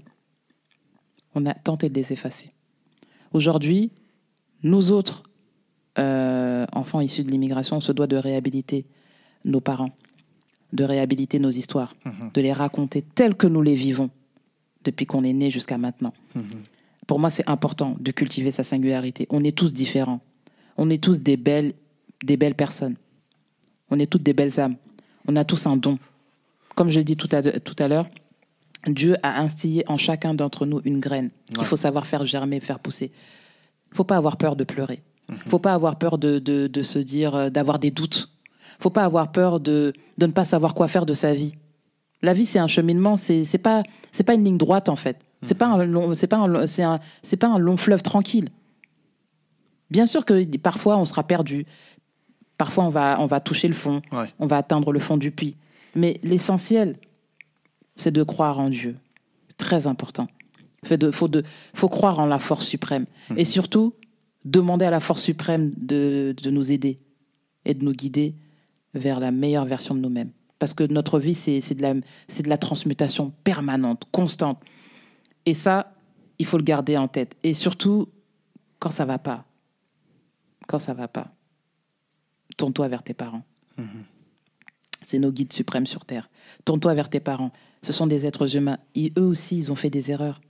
On 1.35 1.45
a 1.45 1.53
tenté 1.53 1.89
de 1.89 1.95
les 1.95 2.13
effacer. 2.13 2.51
Aujourd'hui, 3.33 3.91
nous 4.63 4.89
autres, 4.91 5.23
euh, 5.97 6.65
enfants 6.71 7.01
issus 7.01 7.25
de 7.25 7.31
l'immigration, 7.31 7.75
on 7.75 7.81
se 7.81 7.91
doit 7.91 8.07
de 8.07 8.15
réhabiliter 8.15 8.85
nos 9.43 9.59
parents, 9.59 9.91
de 10.71 10.85
réhabiliter 10.85 11.39
nos 11.39 11.49
histoires, 11.49 11.93
Mhm. 12.05 12.31
de 12.33 12.39
les 12.41 12.53
raconter 12.53 13.01
telles 13.01 13.35
que 13.35 13.47
nous 13.47 13.61
les 13.61 13.75
vivons 13.75 14.09
depuis 14.85 15.05
qu'on 15.05 15.25
est 15.25 15.33
né 15.33 15.51
jusqu'à 15.51 15.77
maintenant. 15.77 16.13
Mhm. 16.35 16.43
Pour 17.09 17.17
moi, 17.17 17.31
c'est 17.31 17.49
important 17.49 17.95
de 17.99 18.11
cultiver 18.11 18.51
sa 18.51 18.63
singularité. 18.63 19.25
On 19.31 19.43
est 19.43 19.57
tous 19.57 19.73
différents. 19.73 20.19
On 20.77 20.91
est 20.91 21.03
tous 21.03 21.21
des 21.21 21.37
belles, 21.37 21.73
des 22.23 22.37
belles 22.37 22.53
personnes. 22.53 22.97
On 23.89 23.97
est 23.97 24.05
toutes 24.05 24.21
des 24.21 24.33
belles 24.33 24.59
âmes. 24.59 24.75
On 25.27 25.35
a 25.35 25.43
tous 25.43 25.65
un 25.65 25.75
don. 25.75 25.97
Comme 26.75 26.89
je 26.89 26.99
l'ai 26.99 27.03
dit 27.03 27.17
tout 27.17 27.27
à, 27.31 27.41
tout 27.41 27.75
à 27.79 27.87
l'heure, 27.87 28.05
Dieu 28.85 29.15
a 29.23 29.41
instillé 29.41 29.83
en 29.87 29.97
chacun 29.97 30.35
d'entre 30.35 30.67
nous 30.67 30.81
une 30.85 30.99
graine 30.99 31.31
qu'il 31.47 31.57
Ouais. 31.57 31.65
faut 31.65 31.77
savoir 31.77 32.05
faire 32.05 32.27
germer, 32.27 32.59
faire 32.59 32.77
pousser. 32.77 33.11
Il 33.91 33.97
faut 33.97 34.03
pas 34.03 34.17
avoir 34.17 34.37
peur 34.37 34.55
de 34.55 34.63
pleurer. 34.63 35.01
Il 35.29 35.49
faut 35.49 35.57
pas 35.57 35.73
avoir 35.73 35.97
peur 35.97 36.19
de, 36.19 36.37
de, 36.37 36.67
de 36.67 36.83
se 36.83 36.99
dire, 36.99 37.33
euh, 37.33 37.49
d'avoir 37.49 37.79
des 37.79 37.89
doutes. 37.89 38.29
Il 38.77 38.83
faut 38.83 38.91
pas 38.91 39.03
avoir 39.03 39.31
peur 39.31 39.59
de, 39.59 39.93
de 40.19 40.25
ne 40.27 40.31
pas 40.31 40.45
savoir 40.45 40.75
quoi 40.75 40.87
faire 40.87 41.07
de 41.07 41.15
sa 41.15 41.33
vie. 41.33 41.55
La 42.21 42.35
vie, 42.35 42.45
c'est 42.45 42.59
un 42.59 42.67
cheminement, 42.67 43.17
c'est 43.17 43.57
pas, 43.57 43.81
c'est 44.11 44.23
pas 44.23 44.35
une 44.35 44.43
ligne 44.45 44.57
droite 44.59 44.89
en 44.89 44.95
fait. 44.95 45.17
C'est 45.41 45.55
pas 45.55 45.67
un 45.67 45.85
long, 45.85 46.13
c'est 46.13 46.27
pas 46.27 46.37
un, 46.37 46.47
long- 46.47 46.67
c'est 46.67 46.83
un, 46.83 46.99
c'est 47.23 47.37
pas 47.37 47.47
un 47.47 47.57
long 47.57 47.77
fleuve 47.77 48.01
tranquille. 48.01 48.49
Bien 49.89 50.05
sûr 50.05 50.25
que 50.25 50.45
parfois 50.57 50.97
on 50.97 51.05
sera 51.05 51.23
perdu, 51.23 51.65
parfois 52.57 52.83
on 52.85 52.89
va, 52.89 53.17
on 53.19 53.25
va 53.25 53.39
toucher 53.39 53.67
le 53.67 53.73
fond, 53.73 54.01
Ouais. 54.11 54.31
on 54.39 54.47
va 54.47 54.57
atteindre 54.57 54.91
le 54.91 54.99
fond 54.99 55.17
du 55.17 55.31
puits. 55.31 55.55
Mais 55.95 56.19
l'essentiel, 56.23 56.97
c'est 57.95 58.11
de 58.11 58.23
croire 58.23 58.59
en 58.59 58.69
Dieu. 58.69 58.95
Très 59.57 59.87
important. 59.87 60.27
Fait 60.85 60.97
de, 60.97 61.11
faut, 61.11 61.27
de, 61.27 61.43
faut 61.73 61.89
croire 61.89 62.19
en 62.19 62.25
la 62.25 62.39
force 62.39 62.65
suprême. 62.65 63.05
Et 63.35 63.43
surtout, 63.45 63.93
demander 64.45 64.85
à 64.85 64.91
la 64.91 64.99
force 65.01 65.23
suprême 65.23 65.73
de, 65.75 66.33
de 66.41 66.49
nous 66.51 66.71
aider 66.71 66.99
et 67.65 67.73
de 67.73 67.83
nous 67.83 67.91
guider 67.91 68.35
vers 68.93 69.19
la 69.19 69.31
meilleure 69.31 69.65
version 69.65 69.95
de 69.95 69.99
nous-mêmes. 69.99 70.29
Parce 70.59 70.73
que 70.73 70.83
notre 70.83 71.19
vie, 71.19 71.33
c'est 71.35 71.59
c'est 71.61 71.75
de, 71.75 71.81
la- 71.81 71.95
c'est 72.27 72.43
de 72.43 72.49
la 72.49 72.57
transmutation 72.57 73.33
permanente, 73.43 74.03
constante. 74.11 74.59
Et 75.45 75.53
ça, 75.53 75.93
il 76.37 76.45
faut 76.45 76.57
le 76.57 76.63
garder 76.63 76.97
en 76.97 77.07
tête. 77.07 77.35
Et 77.43 77.53
surtout, 77.53 78.09
quand 78.79 78.91
ça 78.91 79.05
va 79.05 79.17
pas, 79.17 79.45
quand 80.67 80.79
ça 80.79 80.93
va 80.93 81.07
pas, 81.07 81.27
tourne-toi 82.57 82.87
vers 82.87 83.03
tes 83.03 83.13
parents. 83.13 83.43
C'est 85.05 85.19
nos 85.19 85.31
guides 85.31 85.53
suprêmes 85.53 85.87
sur 85.87 86.05
Terre. 86.05 86.29
Tourne-toi 86.65 86.93
vers 86.93 87.09
tes 87.09 87.19
parents. 87.19 87.51
Ce 87.81 87.93
sont 87.93 88.07
des 88.07 88.25
êtres 88.25 88.55
humains. 88.55 88.77
Et 88.93 89.11
eux 89.17 89.25
aussi, 89.25 89.57
ils 89.57 89.71
ont 89.71 89.75
fait 89.75 89.89
des 89.89 90.11
erreurs. 90.11 90.41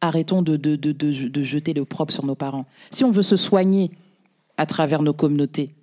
Arrêtons 0.00 0.42
de, 0.42 0.56
de, 0.56 0.76
de, 0.76 0.92
de, 0.92 1.28
de 1.28 1.42
jeter 1.42 1.74
le 1.74 1.84
propre 1.84 2.12
sur 2.12 2.24
nos 2.24 2.34
parents. 2.34 2.66
Si 2.90 3.04
on 3.04 3.10
veut 3.10 3.22
se 3.22 3.36
soigner 3.36 3.90
à 4.56 4.66
travers 4.66 5.02
nos 5.02 5.12
communautés, 5.12 5.74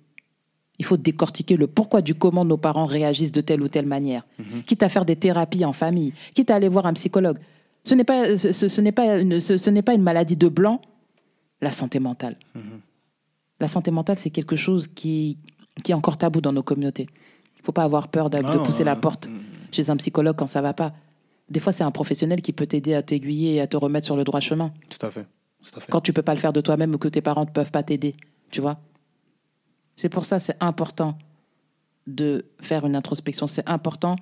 il 0.78 0.84
faut 0.84 0.96
décortiquer 0.96 1.56
le 1.56 1.68
pourquoi 1.68 2.02
du 2.02 2.14
comment 2.14 2.44
nos 2.44 2.56
parents 2.56 2.86
réagissent 2.86 3.30
de 3.30 3.40
telle 3.40 3.62
ou 3.62 3.68
telle 3.68 3.86
manière. 3.86 4.26
Quitte 4.66 4.82
à 4.82 4.88
faire 4.88 5.04
des 5.04 5.16
thérapies 5.16 5.64
en 5.64 5.72
famille, 5.72 6.12
quitte 6.34 6.50
à 6.50 6.56
aller 6.56 6.68
voir 6.68 6.86
un 6.86 6.94
psychologue. 6.94 7.38
Ce 7.84 7.94
n'est 7.94 8.04
pas, 8.04 8.36
ce, 8.36 8.52
ce- 8.52 8.68
ce 8.68 8.80
n'est 8.80 8.92
pas, 8.92 9.20
une, 9.20 9.40
ce, 9.40 9.56
ce 9.58 9.70
n'est 9.70 9.82
pas 9.82 9.94
une 9.94 10.02
maladie 10.02 10.36
de 10.36 10.48
blanc, 10.48 10.80
la 11.60 11.72
santé 11.72 11.98
mentale. 12.00 12.36
La 13.60 13.68
santé 13.68 13.90
mentale, 13.90 14.18
c'est 14.18 14.30
quelque 14.30 14.56
chose 14.56 14.86
qui, 14.88 15.38
qui 15.84 15.92
est 15.92 15.94
encore 15.94 16.16
tabou 16.18 16.40
dans 16.40 16.52
nos 16.52 16.62
communautés. 16.62 17.06
Il 17.56 17.60
ne 17.60 17.64
faut 17.64 17.72
pas 17.72 17.84
avoir 17.84 18.08
peur 18.08 18.30
de, 18.30 18.38
de 18.38 18.44
Ah, 18.44 18.58
pousser 18.58 18.82
la 18.84 18.92
euh, 18.92 19.00
porte 19.00 19.28
chez 19.70 19.88
un 19.90 19.96
psychologue 19.96 20.36
quand 20.36 20.46
ça 20.48 20.60
va 20.60 20.72
pas. 20.74 20.92
Des 21.48 21.60
fois, 21.60 21.72
c'est 21.72 21.84
un 21.84 21.90
professionnel 21.90 22.40
qui 22.42 22.52
peut 22.52 22.66
t'aider 22.66 22.94
à 22.94 23.02
t'aiguiller 23.02 23.54
et 23.56 23.60
à 23.60 23.66
te 23.66 23.76
remettre 23.76 24.06
sur 24.06 24.16
le 24.16 24.24
droit 24.24 24.40
chemin. 24.40 24.72
Tout 24.88 25.04
à 25.06 25.10
fait. 25.10 25.26
Tout 25.62 25.78
à 25.78 25.80
fait. 25.80 25.90
Quand 25.92 26.00
tu 26.00 26.12
peux 26.12 26.22
pas 26.22 26.34
le 26.34 26.40
faire 26.40 26.52
de 26.52 26.60
toi-même 26.60 26.94
ou 26.94 26.98
que 26.98 27.08
tes 27.08 27.20
parents 27.20 27.44
ne 27.44 27.50
peuvent 27.50 27.70
pas 27.70 27.82
t'aider, 27.84 28.16
tu 28.50 28.60
vois. 28.60 28.80
C'est 29.96 30.08
pour 30.08 30.24
ça 30.24 30.38
c'est 30.40 30.56
important 30.60 31.16
de 32.08 32.46
faire 32.60 32.84
une 32.86 32.96
introspection. 32.96 33.46
C'est 33.46 33.68
important 33.68 34.16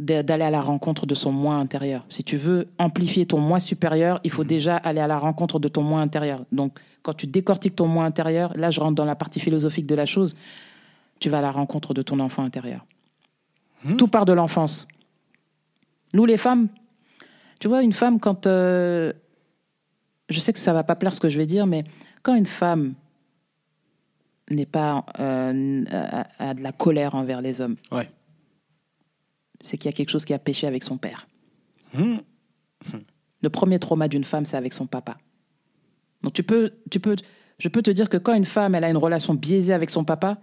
d'aller 0.00 0.44
à 0.44 0.50
la 0.50 0.60
rencontre 0.62 1.04
de 1.06 1.14
son 1.14 1.30
moi 1.30 1.54
intérieur. 1.56 2.04
Si 2.08 2.24
tu 2.24 2.36
veux 2.38 2.68
amplifier 2.78 3.26
ton 3.26 3.38
moi 3.38 3.60
supérieur, 3.60 4.18
il 4.24 4.30
faut 4.30 4.44
déjà 4.44 4.76
aller 4.76 5.00
à 5.00 5.06
la 5.06 5.18
rencontre 5.18 5.58
de 5.60 5.68
ton 5.68 5.82
moi 5.82 6.00
intérieur. 6.00 6.44
Donc, 6.52 6.78
quand 7.02 7.12
tu 7.14 7.26
décortiques 7.26 7.76
ton 7.76 7.86
moi 7.86 8.04
intérieur, 8.04 8.52
là, 8.56 8.70
je 8.70 8.80
rentre 8.80 8.94
dans 8.94 9.04
la 9.04 9.14
partie 9.14 9.40
philosophique 9.40 9.86
de 9.86 9.94
la 9.94 10.06
chose, 10.06 10.34
tu 11.18 11.28
vas 11.28 11.38
à 11.38 11.42
la 11.42 11.50
rencontre 11.52 11.92
de 11.94 12.00
ton 12.02 12.18
enfant 12.18 12.42
intérieur. 12.42 12.84
Tout 13.98 14.08
part 14.08 14.24
de 14.24 14.32
l'enfance. 14.32 14.86
Nous, 16.14 16.24
les 16.26 16.36
femmes, 16.38 16.68
tu 17.58 17.68
vois, 17.68 17.82
une 17.82 17.92
femme, 17.92 18.18
quand. 18.20 18.46
euh, 18.46 19.12
je 20.28 20.40
sais 20.40 20.52
que 20.52 20.58
ça 20.58 20.72
va 20.72 20.82
pas 20.82 20.96
plaire 20.96 21.14
ce 21.14 21.20
que 21.20 21.28
je 21.28 21.36
vais 21.38 21.46
dire, 21.46 21.66
mais 21.66 21.84
quand 22.22 22.34
une 22.34 22.46
femme 22.46 22.94
n'est 24.50 24.66
pas 24.66 25.04
euh, 25.18 25.84
a, 25.90 26.26
a 26.50 26.54
de 26.54 26.62
la 26.62 26.72
colère 26.72 27.14
envers 27.14 27.40
les 27.42 27.60
hommes, 27.60 27.76
Ouais. 27.92 28.08
C'est 29.62 29.76
qu'il 29.76 29.88
y 29.88 29.94
a 29.94 29.96
quelque 29.96 30.10
chose 30.10 30.24
qui 30.24 30.34
a 30.34 30.38
péché 30.38 30.66
avec 30.66 30.84
son 30.84 30.98
père. 30.98 31.26
Mhm. 31.94 32.20
Le 33.42 33.50
premier 33.50 33.78
trauma 33.78 34.08
d'une 34.08 34.24
femme, 34.24 34.44
c'est 34.44 34.56
avec 34.56 34.74
son 34.74 34.86
papa. 34.86 35.16
Donc 36.22 36.32
tu 36.32 36.42
peux, 36.42 36.72
tu 36.90 37.00
peux, 37.00 37.16
je 37.58 37.68
peux 37.68 37.82
te 37.82 37.90
dire 37.90 38.08
que 38.08 38.16
quand 38.16 38.34
une 38.34 38.44
femme 38.44 38.74
elle 38.74 38.84
a 38.84 38.90
une 38.90 38.96
relation 38.96 39.34
biaisée 39.34 39.72
avec 39.72 39.90
son 39.90 40.04
papa, 40.04 40.38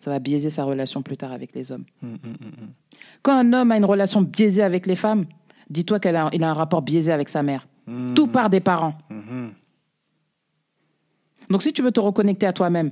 ça 0.00 0.10
va 0.10 0.18
biaiser 0.18 0.50
sa 0.50 0.64
relation 0.64 1.02
plus 1.02 1.16
tard 1.16 1.32
avec 1.32 1.54
les 1.54 1.72
hommes. 1.72 1.84
Mhm, 2.02 2.18
mhm. 2.22 2.68
Quand 3.22 3.36
un 3.36 3.52
homme 3.52 3.70
a 3.70 3.76
une 3.76 3.84
relation 3.84 4.22
biaisée 4.22 4.62
avec 4.62 4.86
les 4.86 4.96
femmes, 4.96 5.26
dis-toi 5.68 6.00
qu'il 6.00 6.16
a, 6.16 6.30
il 6.32 6.42
a 6.42 6.50
un 6.50 6.54
rapport 6.54 6.82
biaisé 6.82 7.12
avec 7.12 7.28
sa 7.28 7.42
mère. 7.42 7.66
Tout 8.14 8.28
part 8.28 8.50
des 8.50 8.60
parents. 8.60 8.96
Donc 11.48 11.62
si 11.62 11.72
tu 11.72 11.82
veux 11.82 11.90
te 11.90 11.98
reconnecter 11.98 12.46
à 12.46 12.52
toi-même, 12.52 12.90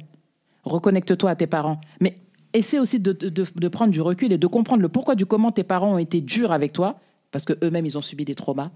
reconnecte-toi 0.65 1.31
à 1.31 1.37
tes 1.37 1.47
parents. 1.47 1.81
Mais 2.01 2.17
essaie 2.53 2.79
aussi 2.79 2.99
de, 3.01 3.13
de- 3.13 3.29
de 3.55 3.69
prendre 3.69 3.93
du 3.93 4.01
recul 4.01 4.33
et 4.33 4.39
de 4.39 4.47
comprendre 4.47 4.83
le 4.83 4.89
pourquoi 4.89 5.15
du 5.15 5.27
comment 5.27 5.53
tes 5.53 5.65
parents 5.65 5.95
ont 5.95 5.99
été 5.99 6.21
durs 6.21 6.53
avec 6.53 6.73
toi, 6.73 6.99
parce 7.31 7.45
que 7.45 7.53
eux-mêmes 7.65 7.87
ils 7.87 7.97
ont 7.99 8.03
subi 8.03 8.25
des 8.25 8.35
traumas. 8.35 8.71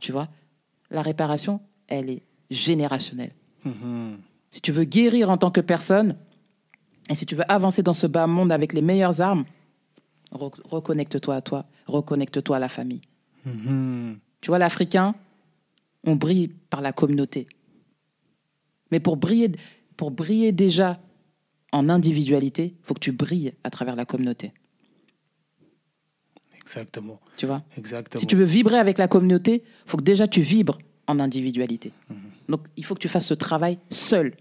Tu 0.00 0.12
vois, 0.12 0.28
la 0.90 1.02
réparation, 1.02 1.60
elle 1.88 2.10
est 2.10 2.22
générationnelle. 2.50 3.32
Mhm. 3.64 4.18
Si 4.50 4.60
tu 4.62 4.72
veux 4.72 4.84
guérir 4.84 5.28
en 5.30 5.36
tant 5.36 5.50
que 5.50 5.60
personne, 5.60 6.16
et 7.10 7.14
si 7.14 7.26
tu 7.26 7.34
veux 7.34 7.50
avancer 7.50 7.82
dans 7.82 7.94
ce 7.94 8.06
bas 8.06 8.26
monde 8.26 8.50
avec 8.52 8.72
les 8.72 8.82
meilleures 8.82 9.20
armes, 9.20 9.44
re- 10.32 10.60
reconnecte-toi 10.64 11.34
à 11.34 11.40
toi, 11.42 11.66
reconnecte-toi 11.86 12.56
à 12.56 12.60
la 12.60 12.68
famille. 12.68 13.02
Mhm. 13.44 14.18
Tu 14.40 14.48
vois, 14.50 14.58
l'Africain, 14.58 15.14
on 16.04 16.16
brille 16.16 16.48
par 16.70 16.80
la 16.80 16.92
communauté. 16.92 17.46
Mais 18.90 19.00
pour 19.00 19.16
briller, 19.18 19.52
pour 19.96 20.10
briller 20.10 20.52
déjà 20.52 20.98
en 21.72 21.88
individualité, 21.88 22.74
il 22.78 22.84
faut 22.84 22.94
que 22.94 23.00
tu 23.00 23.12
brilles 23.12 23.52
à 23.64 23.70
travers 23.70 23.96
la 23.96 24.04
communauté. 24.04 24.52
Exactement. 26.56 27.20
Tu 27.36 27.46
vois? 27.46 27.62
Exactement. 27.76 28.20
Si 28.20 28.26
tu 28.26 28.36
veux 28.36 28.44
vibrer 28.44 28.78
avec 28.78 28.98
la 28.98 29.08
communauté, 29.08 29.62
il 29.64 29.90
faut 29.90 29.96
que 29.96 30.02
déjà 30.02 30.28
tu 30.28 30.40
vibres 30.42 30.78
en 31.06 31.18
individualité. 31.20 31.92
Donc, 32.48 32.60
il 32.76 32.84
faut 32.84 32.94
que 32.94 33.00
tu 33.00 33.08
fasses 33.08 33.26
ce 33.26 33.34
travail 33.34 33.78
seul. 33.90 34.34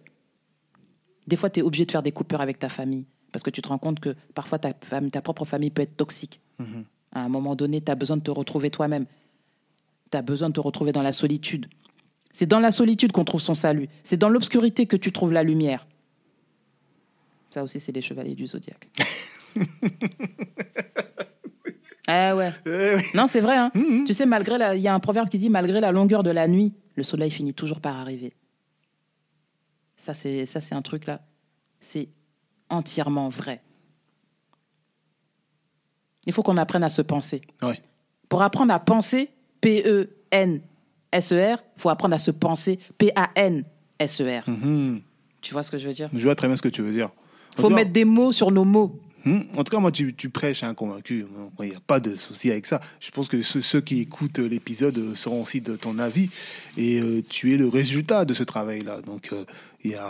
Des 1.26 1.36
fois, 1.36 1.50
tu 1.50 1.60
es 1.60 1.64
obligé 1.64 1.86
de 1.86 1.92
faire 1.92 2.04
des 2.04 2.12
coupures 2.12 2.42
avec 2.42 2.60
ta 2.60 2.70
famille 2.70 3.06
parce 3.32 3.44
que 3.44 3.50
tu 3.50 3.62
te 3.62 3.68
rends 3.68 3.78
compte 3.78 4.00
que 4.00 4.16
parfois 4.34 4.60
ta, 4.60 4.74
famille, 4.82 5.12
ta 5.12 5.22
propre 5.22 5.46
famille 5.46 5.70
peut 5.70 5.82
être 5.82 5.96
toxique. 5.96 6.40
Mhm. 6.60 6.86
À 7.14 7.24
un 7.24 7.30
moment 7.30 7.56
donné, 7.56 7.82
tu 7.82 7.92
as 7.92 7.96
besoin 7.96 8.18
de 8.18 8.22
te 8.22 8.32
retrouver 8.32 8.70
toi-même. 8.70 9.06
Tu 10.12 10.18
as 10.18 10.22
besoin 10.22 10.50
de 10.50 10.54
te 10.54 10.60
retrouver 10.60 10.92
dans 10.92 11.02
la 11.02 11.12
solitude. 11.12 11.68
C'est 12.32 12.46
dans 12.46 12.60
la 12.60 12.72
solitude 12.72 13.12
qu'on 13.12 13.26
trouve 13.26 13.42
son 13.42 13.56
salut. 13.56 13.90
C'est 14.04 14.18
dans 14.18 14.30
l'obscurité 14.30 14.86
que 14.86 14.96
tu 14.98 15.12
trouves 15.12 15.32
la 15.32 15.44
lumière. 15.44 15.88
Ça 17.58 17.64
aussi, 17.64 17.80
c'est 17.80 17.92
les 17.92 18.04
chevaliers 18.04 18.36
du 18.36 18.46
zodiaque. 18.46 18.88
ah 22.08 22.36
ouais. 22.36 22.54
Eh 22.68 22.96
oui. 22.98 23.02
Non, 23.16 23.26
c'est 23.26 23.42
vrai. 23.42 23.58
hein. 23.58 23.72
Tu 24.06 24.14
sais, 24.14 24.28
malgré 24.28 24.60
la... 24.60 24.76
il 24.76 24.82
y 24.84 24.88
a 24.88 24.94
un 24.94 25.00
proverbe 25.00 25.28
qui 25.28 25.40
dit 25.40 25.50
malgré 25.50 25.82
la 25.82 25.92
longueur 25.92 26.22
de 26.22 26.30
la 26.30 26.48
nuit, 26.48 26.76
le 26.94 27.02
soleil 27.02 27.32
finit 27.32 27.56
toujours 27.56 27.82
par 27.82 27.96
arriver. 27.98 28.36
Ça, 29.96 30.14
c'est 30.14 30.46
ça, 30.46 30.62
c'est 30.62 30.76
un 30.76 30.84
truc 30.84 31.08
là. 31.08 31.22
C'est 31.80 32.10
entièrement 32.70 33.30
vrai. 33.30 33.64
Il 36.28 36.34
faut 36.34 36.44
qu'on 36.44 36.58
apprenne 36.58 36.84
à 36.84 36.90
se 36.90 37.02
penser. 37.02 37.42
Ouais. 37.64 37.82
Pour 38.30 38.44
apprendre 38.44 38.72
à 38.72 38.80
penser, 38.80 39.32
P-E-N-S-E-R, 39.62 40.62
il 41.76 41.82
faut 41.82 41.90
apprendre 41.90 42.14
à 42.14 42.20
se 42.20 42.30
penser, 42.30 42.78
P-A-N-S-E-R. 43.00 44.48
Mhm. 44.48 45.02
Tu 45.42 45.54
vois 45.54 45.64
ce 45.64 45.72
que 45.72 45.78
je 45.80 45.88
veux 45.88 45.94
dire? 45.94 46.10
Je 46.14 46.24
vois 46.24 46.36
très 46.36 46.48
bien 46.48 46.56
ce 46.56 46.62
que 46.62 46.68
tu 46.68 46.84
veux 46.84 46.92
dire. 46.92 47.10
Faut 47.58 47.70
cas- 47.70 47.76
mettre 47.76 47.92
des 47.92 48.06
mots 48.06 48.32
sur 48.32 48.52
nos 48.52 48.66
mots. 48.66 49.00
Hmm? 49.26 49.42
En 49.58 49.64
tout 49.66 49.76
cas, 49.76 49.80
moi, 49.80 49.92
tu, 49.92 50.14
tu 50.14 50.30
prêches 50.30 50.64
un 50.64 50.74
convaincu. 50.74 51.26
Il 51.60 51.70
n'y 51.70 51.76
a 51.76 51.82
pas 51.86 52.00
de 52.00 52.16
souci 52.16 52.50
avec 52.50 52.66
ça. 52.66 52.80
Je 53.02 53.12
pense 53.12 53.28
que 53.28 53.42
ceux, 53.42 53.62
ceux 53.62 53.82
qui 53.82 54.00
écoutent 54.00 54.40
l'épisode 54.40 54.98
euh, 54.98 55.16
seront 55.16 55.42
aussi 55.42 55.60
de 55.60 55.76
ton 55.76 56.00
avis. 56.00 56.30
Et 56.78 57.02
euh, 57.02 57.22
tu 57.28 57.54
es 57.54 57.58
le 57.58 57.68
résultat 57.68 58.24
de 58.24 58.34
ce 58.34 58.44
travail-là. 58.44 59.02
Donc, 59.02 59.30
euh. 59.34 59.44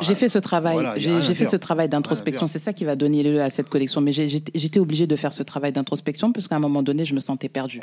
J'ai 0.01 0.15
fait 0.15 0.29
ce 0.29 0.39
travail, 0.39 0.73
Voilà, 0.73 0.97
j'ai 0.97 1.35
fait 1.35 1.45
ce 1.45 1.55
travail 1.55 1.89
d'introspection. 1.89 2.47
C'est 2.47 2.59
ça 2.59 2.73
qui 2.73 2.85
va 2.85 2.95
donner 2.95 3.23
lieu 3.23 3.41
à 3.41 3.49
cette 3.49 3.69
collection. 3.69 4.01
Mais 4.01 4.11
j'étais 4.11 4.79
obligée 4.79 5.07
de 5.07 5.15
faire 5.15 5.33
ce 5.33 5.43
travail 5.43 5.71
d'introspection 5.71 6.31
parce 6.31 6.47
qu'à 6.47 6.55
un 6.55 6.59
moment 6.59 6.83
donné, 6.83 7.05
je 7.05 7.13
me 7.13 7.19
sentais 7.19 7.49
perdue. 7.49 7.81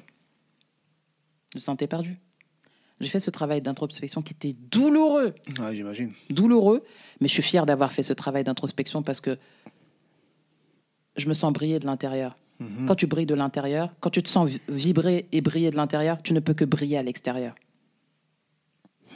Je 1.53 1.59
me 1.59 1.61
sentais 1.61 1.87
perdue. 1.87 2.17
J'ai 3.05 3.11
fait 3.11 3.21
ce 3.21 3.31
travail 3.31 3.61
d'introspection 3.61 4.23
qui 4.23 4.33
était 4.33 4.55
douloureux, 4.71 5.35
Ouais, 5.61 5.75
j'imagine. 5.77 6.13
douloureux, 6.31 6.83
mais 7.21 7.29
je 7.29 7.35
suis 7.35 7.43
fière 7.43 7.67
d'avoir 7.67 7.93
fait 7.93 8.03
ce 8.03 8.13
travail 8.13 8.43
d'introspection 8.45 9.03
parce 9.03 9.21
que 9.21 9.39
je 11.17 11.29
me 11.29 11.35
sens 11.35 11.53
briller 11.53 11.79
de 11.79 11.87
l'intérieur. 11.87 12.37
Mhm. 12.61 12.87
Quand 12.87 12.95
tu 12.95 13.07
brilles 13.07 13.27
de 13.27 13.35
l'intérieur, 13.35 13.91
quand 14.01 14.11
tu 14.11 14.23
te 14.23 14.29
sens 14.29 14.49
vi- 14.49 14.61
vibrer 14.69 15.27
et 15.33 15.41
briller 15.41 15.71
de 15.71 15.77
l'intérieur, 15.77 16.23
tu 16.23 16.33
ne 16.33 16.41
peux 16.41 16.55
que 16.55 16.65
briller 16.65 16.97
à 16.99 17.03
l'extérieur. 17.03 17.55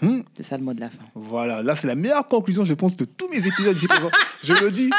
Hmm. 0.00 0.20
C'est 0.34 0.44
ça 0.44 0.56
le 0.56 0.62
mot 0.64 0.74
de 0.74 0.80
la 0.80 0.90
fin. 0.90 1.02
Voilà, 1.14 1.60
là, 1.62 1.74
c'est 1.74 1.88
la 1.88 1.96
meilleure 1.96 2.28
conclusion, 2.28 2.64
je 2.64 2.74
pense, 2.74 2.96
de 2.96 3.04
tous 3.04 3.28
mes 3.28 3.44
épisodes 3.44 3.76
ici 3.76 3.88
présents. 3.88 4.10
Je 4.44 4.52
le 4.52 4.70
dis, 4.70 4.90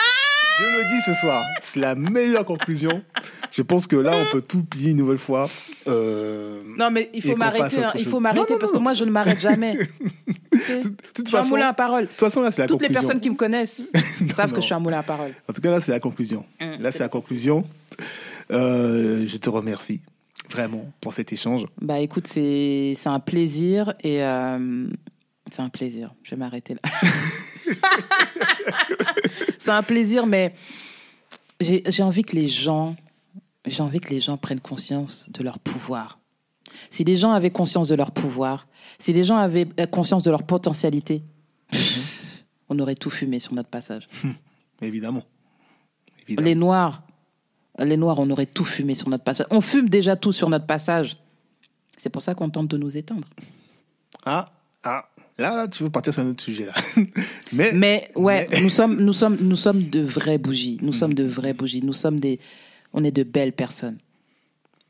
je 0.60 0.78
le 0.78 0.84
dis 0.96 1.02
ce 1.06 1.14
soir. 1.14 1.44
C'est 1.62 1.80
la 1.80 1.96
meilleure 1.96 2.46
conclusion. 2.46 3.02
Je 3.52 3.62
pense 3.62 3.88
que 3.88 3.96
là, 3.96 4.12
on 4.16 4.32
peut 4.32 4.42
tout 4.42 4.64
plier 4.64 4.92
une 4.92 4.98
nouvelle 4.98 5.18
fois. 5.18 5.50
Euh, 5.88 6.62
Non, 6.78 6.92
mais 6.92 7.10
il 7.14 7.22
faut 7.24 7.36
m'arrêter. 7.36 7.84
hein, 7.84 7.92
il 7.96 8.06
faut 8.06 8.20
m'arrêter 8.20 8.54
parce 8.60 8.72
non. 8.74 8.78
que 8.80 8.84
moi, 8.84 8.94
je 8.94 9.04
ne 9.06 9.12
m'arrête 9.12 9.40
jamais. 9.40 9.78
De 10.52 10.82
toute 11.14 11.26
je 11.26 11.30
suis 11.30 11.38
un 11.38 11.44
moulin 11.44 11.68
à 11.68 11.72
de 11.72 11.78
parole. 11.78 12.08
toute 12.08 12.18
façon, 12.18 12.42
là, 12.42 12.52
c'est 12.52 12.62
la 12.62 12.68
Toutes 12.68 12.82
les 12.82 12.90
personnes 12.90 13.20
qui 13.22 13.30
me 13.30 13.36
connaissent 13.36 13.82
savent 14.34 14.50
non. 14.50 14.56
que 14.56 14.62
je 14.62 14.66
suis 14.66 14.74
un 14.76 14.80
moulin 14.80 15.00
à 15.00 15.04
parole. 15.04 15.32
En 15.50 15.54
tout 15.54 15.62
cas, 15.62 15.72
là, 15.72 15.80
c'est 15.80 15.92
la 15.92 16.00
conclusion. 16.02 16.46
Mm, 16.60 16.82
Là, 16.82 16.92
c'est 16.92 17.00
la 17.00 17.08
conclusion. 17.10 17.64
Euh, 18.52 19.26
je 19.26 19.38
te 19.38 19.50
remercie 19.50 20.02
vraiment 20.52 20.92
pour 21.02 21.14
cet 21.14 21.32
échange. 21.32 21.66
Bah 21.82 22.00
écoute, 22.00 22.28
c'est 22.28 22.94
c'est 22.98 23.10
un 23.10 23.20
plaisir 23.20 23.94
et 24.04 24.24
euh, 24.24 24.88
c'est 25.52 25.62
un 25.62 25.70
plaisir. 25.70 26.14
Je 26.24 26.32
vais 26.32 26.38
m'arrêter 26.38 26.74
là. 26.76 26.82
c'est 29.60 29.72
un 29.72 29.84
plaisir, 29.84 30.26
mais 30.26 30.54
j'ai 31.60 32.04
envie 32.04 32.24
que 32.24 32.36
les 32.36 32.50
gens, 32.50 32.96
j'ai 33.66 33.84
envie 33.84 34.00
que 34.00 34.10
les 34.10 34.22
gens 34.22 34.38
prennent 34.38 34.62
conscience 34.62 35.30
de 35.30 35.44
leur 35.44 35.60
pouvoir. 35.60 36.20
Si 36.90 37.04
les 37.04 37.18
gens 37.18 37.32
avaient 37.32 37.52
conscience 37.52 37.90
de 37.90 37.96
leur 37.96 38.12
pouvoir, 38.12 38.68
si 38.98 39.14
les 39.14 39.24
gens 39.24 39.38
avaient 39.38 39.68
euh, 39.80 39.86
conscience 39.86 40.24
de 40.24 40.32
leur 40.32 40.44
potentialité, 40.44 41.24
on 42.70 42.80
aurait 42.80 42.96
tout 42.96 43.10
fumé 43.10 43.40
sur 43.40 43.54
notre 43.54 43.70
passage. 43.70 44.08
Évidemment. 44.82 45.24
Évidemment. 46.28 46.46
Les 46.46 46.56
noirs, 46.56 47.04
les 47.80 47.98
noirs, 47.98 48.20
on 48.20 48.30
aurait 48.30 48.46
tout 48.46 48.66
fumé 48.66 48.96
sur 48.96 49.10
notre 49.10 49.24
passage. 49.24 49.48
On 49.52 49.62
fume 49.62 49.90
déjà 49.90 50.16
tout 50.16 50.32
sur 50.32 50.50
notre 50.50 50.66
passage. 50.66 51.18
C'est 51.98 52.10
pour 52.10 52.22
ça 52.22 52.34
qu'on 52.34 52.50
tente 52.50 52.70
de 52.70 52.78
nous 52.78 52.96
éteindre. 52.96 53.28
Ah, 54.26 54.52
ah. 54.84 55.10
Là, 55.40 55.56
là, 55.56 55.68
tu 55.68 55.84
veux 55.84 55.90
partir 55.90 56.14
sur 56.14 56.22
un 56.22 56.28
autre 56.30 56.44
sujet, 56.44 56.66
là. 56.66 56.74
Mais, 57.54 57.72
Mais 57.72 58.12
ouais, 58.16 58.48
Mais- 58.52 58.62
nous 58.62 58.70
sommes, 58.70 59.00
nous 59.00 59.14
sommes, 59.14 59.38
nous 59.40 59.56
sommes 59.56 59.90
de 59.90 60.02
vraies 60.02 60.38
bougies. 60.38 60.78
Nous 60.82 60.94
sommes 60.94 61.14
de 61.14 61.24
vraies 61.24 61.54
bougies. 61.54 61.82
Nous 61.82 61.94
sommes 61.94 62.20
des, 62.20 62.40
on 62.94 63.04
est 63.04 63.12
de 63.12 63.24
belles 63.24 63.54
personnes. 63.54 63.98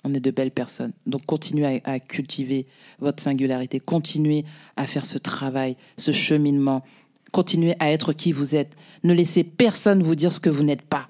On 0.03 0.13
est 0.13 0.19
de 0.19 0.31
belles 0.31 0.51
personnes. 0.51 0.93
Donc 1.05 1.25
continuez 1.25 1.81
à, 1.85 1.91
à 1.93 1.99
cultiver 1.99 2.65
votre 2.99 3.21
singularité. 3.21 3.79
Continuez 3.79 4.43
à 4.75 4.87
faire 4.87 5.05
ce 5.05 5.17
travail, 5.17 5.75
ce 5.97 6.11
cheminement. 6.11 6.83
Continuez 7.31 7.75
à 7.79 7.91
être 7.91 8.11
qui 8.13 8.31
vous 8.31 8.55
êtes. 8.55 8.75
Ne 9.03 9.13
laissez 9.13 9.43
personne 9.43 10.01
vous 10.01 10.15
dire 10.15 10.33
ce 10.33 10.39
que 10.39 10.49
vous 10.49 10.63
n'êtes 10.63 10.81
pas. 10.81 11.09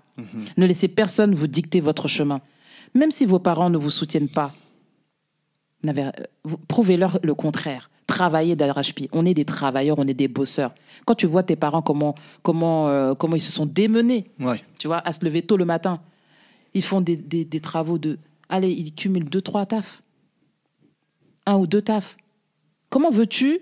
Ne 0.58 0.66
laissez 0.66 0.90
personne 0.90 1.34
vous 1.34 1.48
dicter 1.48 1.80
votre 1.80 2.10
chemin. 2.10 2.42
Même 2.94 3.10
si 3.12 3.26
vos 3.26 3.40
parents 3.40 3.70
ne 3.70 3.78
vous 3.78 3.90
soutiennent 3.92 4.28
pas, 4.28 4.54
euh, 5.88 6.12
prouvez-leur 6.68 7.20
le 7.24 7.34
contraire. 7.36 7.90
Travaillez 8.10 8.56
d'arrache-pied. 8.56 9.08
On 9.12 9.24
est 9.24 9.36
des 9.36 9.46
travailleurs, 9.46 10.00
on 10.00 10.08
est 10.08 10.16
des 10.16 10.28
bosseurs. 10.28 10.74
Quand 11.06 11.14
tu 11.14 11.28
vois 11.28 11.44
tes 11.44 11.56
parents, 11.56 11.84
comment, 11.84 12.16
comment, 12.42 12.88
euh, 12.88 13.14
comment 13.14 13.36
ils 13.36 13.42
se 13.42 13.52
sont 13.52 13.68
démenés, 13.68 14.32
ouais. 14.40 14.64
tu 14.80 14.88
vois, 14.88 14.98
à 15.08 15.14
se 15.14 15.24
lever 15.24 15.44
tôt 15.44 15.58
le 15.58 15.66
matin, 15.66 16.02
ils 16.74 16.82
font 16.84 17.02
des, 17.02 17.16
des- 17.16 17.46
des 17.46 17.60
travaux 17.60 18.00
de. 18.00 18.18
Allez, 18.50 18.72
ils 18.72 18.94
cumulent 18.96 19.30
deux, 19.30 19.42
trois 19.42 19.68
tafs. 19.68 20.02
Un 21.46 21.58
ou 21.58 21.68
deux 21.68 21.84
tafs. 21.84 22.18
Comment 22.90 23.12
veux-tu 23.12 23.60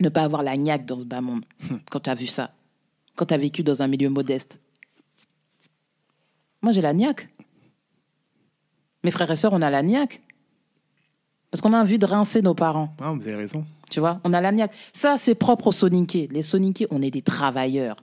ne 0.00 0.08
pas 0.08 0.22
avoir 0.24 0.42
la 0.42 0.56
niaque 0.56 0.84
dans 0.84 0.98
ce 0.98 1.04
bas 1.04 1.20
monde 1.20 1.44
quand 1.90 2.00
tu 2.00 2.10
as 2.10 2.16
vu 2.16 2.26
ça? 2.26 2.50
Quand 3.14 3.26
tu 3.26 3.34
as 3.34 3.38
vécu 3.38 3.62
dans 3.62 3.80
un 3.80 3.86
milieu 3.86 4.10
modeste? 4.10 4.58
Moi, 6.62 6.72
j'ai 6.72 6.82
la 6.82 6.92
niaque. 6.92 7.28
Mes 9.04 9.12
frères 9.12 9.30
et 9.30 9.36
sœurs, 9.36 9.52
on 9.52 9.62
a 9.62 9.70
la 9.70 9.82
niaque. 9.84 10.20
Parce 11.50 11.60
qu'on 11.60 11.72
a 11.72 11.80
envie 11.80 11.98
de 11.98 12.06
rincer 12.06 12.42
nos 12.42 12.54
parents. 12.54 12.94
Ah, 13.00 13.12
vous 13.12 13.22
avez 13.22 13.36
raison. 13.36 13.64
Tu 13.90 14.00
vois, 14.00 14.20
on 14.24 14.32
a 14.32 14.40
la 14.40 14.52
niaque. 14.52 14.72
Ça, 14.92 15.16
c'est 15.16 15.34
propre 15.34 15.68
aux 15.68 15.72
Soninké. 15.72 16.28
Les 16.32 16.42
Soninké, 16.42 16.86
on 16.90 17.02
est 17.02 17.10
des 17.10 17.22
travailleurs. 17.22 17.96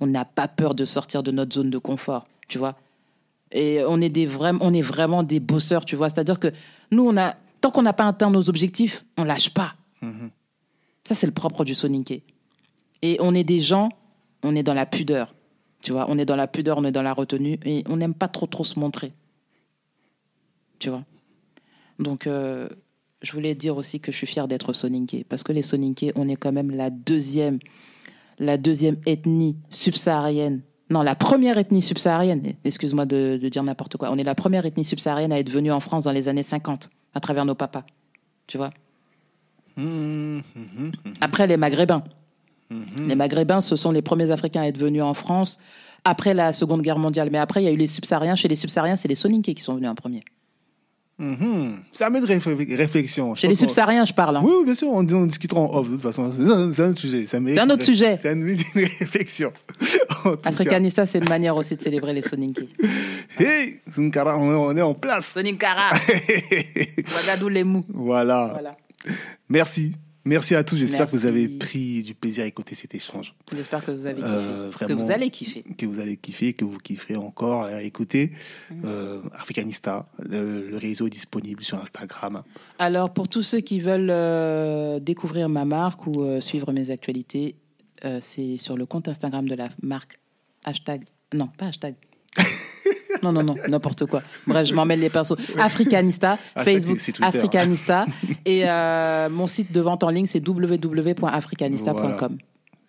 On 0.00 0.06
n'a 0.06 0.24
pas 0.24 0.48
peur 0.48 0.74
de 0.74 0.84
sortir 0.84 1.22
de 1.22 1.30
notre 1.30 1.54
zone 1.54 1.70
de 1.70 1.78
confort, 1.78 2.26
tu 2.48 2.58
vois. 2.58 2.76
Et 3.52 3.82
on 3.86 4.00
est, 4.00 4.08
des 4.08 4.26
vrais, 4.26 4.52
on 4.60 4.72
est 4.72 4.82
vraiment 4.82 5.22
des 5.22 5.40
bosseurs, 5.40 5.84
tu 5.84 5.96
vois. 5.96 6.08
C'est-à-dire 6.08 6.38
que 6.38 6.48
nous, 6.90 7.06
on 7.06 7.16
a, 7.16 7.34
tant 7.60 7.70
qu'on 7.70 7.82
n'a 7.82 7.92
pas 7.92 8.06
atteint 8.06 8.30
nos 8.30 8.48
objectifs, 8.48 9.04
on 9.16 9.24
lâche 9.24 9.50
pas. 9.50 9.74
Mhm. 10.02 10.30
Ça, 11.04 11.14
c'est 11.14 11.26
le 11.26 11.32
propre 11.32 11.64
du 11.64 11.74
Soninké. 11.74 12.22
Et 13.02 13.16
on 13.20 13.34
est 13.34 13.44
des 13.44 13.60
gens, 13.60 13.88
on 14.42 14.54
est 14.54 14.62
dans 14.62 14.74
la 14.74 14.86
pudeur. 14.86 15.34
Tu 15.82 15.92
vois, 15.92 16.06
on 16.08 16.18
est 16.18 16.26
dans 16.26 16.36
la 16.36 16.46
pudeur, 16.46 16.78
on 16.78 16.84
est 16.84 16.92
dans 16.92 17.02
la 17.02 17.12
retenue. 17.12 17.58
Et 17.64 17.84
on 17.88 17.96
n'aime 17.96 18.14
pas 18.14 18.28
trop, 18.28 18.46
trop 18.46 18.64
se 18.64 18.78
montrer. 18.78 19.12
Tu 20.78 20.90
vois. 20.90 21.04
Donc, 21.98 22.26
euh, 22.26 22.68
je 23.22 23.32
voulais 23.32 23.54
dire 23.54 23.76
aussi 23.76 24.00
que 24.00 24.12
je 24.12 24.16
suis 24.16 24.26
fière 24.26 24.48
d'être 24.48 24.72
Soninké. 24.72 25.24
Parce 25.24 25.42
que 25.42 25.52
les 25.52 25.62
Soninké, 25.62 26.12
on 26.16 26.28
est 26.28 26.36
quand 26.36 26.52
même 26.52 26.70
la 26.70 26.90
deuxième, 26.90 27.58
la 28.38 28.56
deuxième 28.56 28.96
ethnie 29.06 29.56
subsaharienne. 29.70 30.62
Non, 30.90 31.02
la 31.02 31.14
première 31.14 31.58
ethnie 31.58 31.82
subsaharienne. 31.82 32.54
Excuse-moi 32.64 33.04
de, 33.04 33.36
dire 33.50 33.62
n'importe 33.62 33.96
quoi. 33.96 34.10
On 34.10 34.16
est 34.16 34.24
la 34.24 34.34
première 34.34 34.64
ethnie 34.64 34.84
subsaharienne 34.84 35.32
à 35.32 35.38
être 35.38 35.50
venue 35.50 35.72
en 35.72 35.80
France 35.80 36.04
dans 36.04 36.12
les 36.12 36.28
années 36.28 36.42
50, 36.42 36.88
à 37.14 37.20
travers 37.20 37.44
nos 37.44 37.54
papas. 37.54 37.84
Tu 38.46 38.56
vois 38.56 38.70
Après, 41.20 41.46
les 41.46 41.56
Maghrébins. 41.56 42.04
Les 43.06 43.14
Maghrébins, 43.14 43.60
ce 43.60 43.76
sont 43.76 43.90
les 43.90 44.02
premiers 44.02 44.30
Africains 44.30 44.62
à 44.62 44.66
être 44.66 44.78
venus 44.78 45.02
en 45.02 45.14
France 45.14 45.58
après 46.04 46.34
la 46.34 46.52
Seconde 46.52 46.82
Guerre 46.82 46.98
mondiale. 46.98 47.28
Mais 47.30 47.38
après, 47.38 47.62
il 47.62 47.64
y 47.64 47.68
a 47.68 47.72
eu 47.72 47.76
les 47.76 47.86
subsahariens. 47.86 48.34
Chez 48.34 48.48
les 48.48 48.56
subsahariens, 48.56 48.96
c'est 48.96 49.08
les 49.08 49.14
Soninké 49.14 49.54
qui 49.54 49.62
sont 49.62 49.74
venus 49.74 49.88
en 49.88 49.94
premier. 49.94 50.22
Mhm. 51.18 51.78
Ça 51.92 52.06
amène 52.06 52.24
réfl- 52.24 52.76
réflexion. 52.76 53.34
Je 53.34 53.40
Chez 53.40 53.48
les 53.48 53.56
subsahariens, 53.56 54.04
je 54.04 54.12
parle. 54.12 54.36
hein. 54.36 54.42
Oui, 54.44 54.52
oui, 54.58 54.64
bien 54.64 54.74
sûr, 54.74 54.88
on, 54.88 54.98
on 55.08 55.26
discutera 55.26 55.60
en 55.60 55.74
off, 55.74 55.88
de 55.88 55.94
toute 55.94 56.02
façon. 56.02 56.32
C'est 56.32 56.80
un, 56.82 56.90
autre 56.90 57.00
sujet. 57.00 57.24
C'est 57.26 57.38
un 57.38 57.70
autre 57.70 57.80
une- 57.80 57.80
sujet. 57.82 58.16
C'est 58.18 58.32
une, 58.32 58.46
une 58.48 58.56
réflexion. 59.00 59.52
Africanista, 60.44 61.06
c'est 61.06 61.18
une 61.18 61.28
manière 61.28 61.56
aussi 61.56 61.76
de 61.76 61.82
célébrer 61.82 62.12
les 62.14 62.22
Soninké. 62.22 62.66
cas. 62.66 62.88
Hey, 63.44 63.80
est- 63.96 64.36
on 64.56 64.76
est 64.76 64.82
en 64.82 64.94
place. 64.94 65.26
Soninkara, 65.32 65.90
Ouagadou 67.14 67.48
les 67.48 67.64
mous. 67.64 67.84
voilà. 67.88 68.50
Voilà. 68.52 68.76
Merci. 69.48 69.92
Merci 70.28 70.54
à 70.54 70.62
tous. 70.62 70.76
J'espère 70.76 71.06
que 71.06 71.12
vous 71.12 71.24
avez 71.24 71.48
pris 71.48 72.02
du 72.02 72.14
plaisir 72.14 72.44
à 72.44 72.46
écouter 72.46 72.74
cet 72.74 72.94
échange. 72.94 73.34
J'espère 73.50 73.82
que 73.82 73.90
vous 73.90 74.04
avez 74.04 74.20
kiffé. 74.20 74.34
Euh, 74.34 74.70
que 74.70 74.74
vraiment. 74.74 75.02
vous 75.02 75.10
allez 75.10 75.30
kiffer. 75.30 75.64
Que 75.78 75.86
vous 75.86 76.00
allez 76.00 76.18
kiffer, 76.18 76.52
que 76.52 76.66
vous 76.66 76.76
kifferez 76.76 77.16
encore 77.16 77.62
à 77.62 77.82
écouter. 77.82 78.32
Euh, 78.84 79.22
Africanista, 79.32 80.06
le, 80.18 80.68
le 80.68 80.76
réseau 80.76 81.06
est 81.06 81.10
disponible 81.10 81.64
sur 81.64 81.80
Instagram. 81.80 82.42
Alors, 82.78 83.14
pour 83.14 83.28
tous 83.28 83.42
ceux 83.42 83.60
qui 83.60 83.80
veulent 83.80 84.10
euh, 84.10 85.00
découvrir 85.00 85.48
ma 85.48 85.64
marque 85.64 86.06
ou 86.06 86.26
suivre 86.42 86.72
mes 86.72 86.90
actualités, 86.90 87.56
c'est 88.20 88.58
sur 88.58 88.76
le 88.76 88.84
compte 88.84 89.08
Instagram 89.08 89.48
de 89.48 89.54
la 89.54 89.70
marque 89.82 90.18
hashtag. 90.64 91.04
Non, 91.32 91.48
pas 91.56 91.68
hashtag. 91.68 91.94
non, 93.22 93.32
non, 93.32 93.42
non, 93.42 93.54
n'importe 93.68 94.06
quoi. 94.06 94.22
Bref, 94.46 94.66
je 94.68 94.74
m'emmêle 94.74 95.00
les 95.00 95.10
pinceaux. 95.10 95.36
Africanista, 95.58 96.38
Hashtag, 96.54 96.74
Facebook 96.74 96.98
Twitter. 97.02 97.22
Africanista. 97.24 98.06
et 98.44 98.62
euh, 98.68 99.28
mon 99.30 99.46
site 99.46 99.72
de 99.72 99.80
vente 99.80 100.04
en 100.04 100.10
ligne, 100.10 100.26
c'est 100.26 100.46
www.africanista.com. 100.46 102.38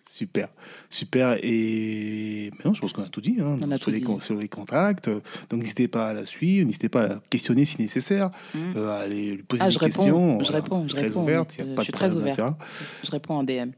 Super, 0.08 0.48
super. 0.88 1.38
Et 1.40 2.50
maintenant, 2.56 2.74
je 2.74 2.80
pense 2.80 2.92
qu'on 2.92 3.04
a 3.04 3.08
tout 3.08 3.20
dit, 3.20 3.36
hein, 3.40 3.58
On 3.62 3.70
a 3.70 3.76
sur, 3.76 3.84
tout 3.86 3.90
les, 3.92 4.00
dit. 4.00 4.06
sur 4.20 4.34
les 4.34 4.48
contacts. 4.48 5.08
Donc, 5.08 5.60
n'hésitez 5.60 5.86
pas 5.86 6.08
à 6.08 6.12
la 6.12 6.24
suivre, 6.24 6.66
n'hésitez 6.66 6.88
pas 6.88 7.02
à 7.02 7.06
la 7.06 7.20
questionner 7.30 7.64
si 7.64 7.80
nécessaire, 7.80 8.30
Mm. 8.52 8.58
euh, 8.76 9.02
à 9.02 9.06
lui 9.06 9.36
poser 9.44 9.62
Ah, 9.62 9.66
des 9.66 9.70
je 9.72 9.78
réponds, 9.78 10.02
questions. 10.02 10.40
je 10.44 10.52
réponds, 10.52 10.84
je 10.88 10.92
très 10.94 11.02
réponds, 11.02 11.22
ouverte, 11.22 11.54
il 11.58 11.64
y 11.64 11.68
a 11.68 11.70
euh, 11.70 11.74
pas 11.76 11.82
je 11.82 11.84
suis 11.84 11.92
de 11.92 11.96
très 11.96 12.16
ouverte. 12.16 12.36
ça. 12.36 12.58
Je 13.04 13.10
réponds 13.12 13.34
en 13.34 13.44
DM. 13.44 13.70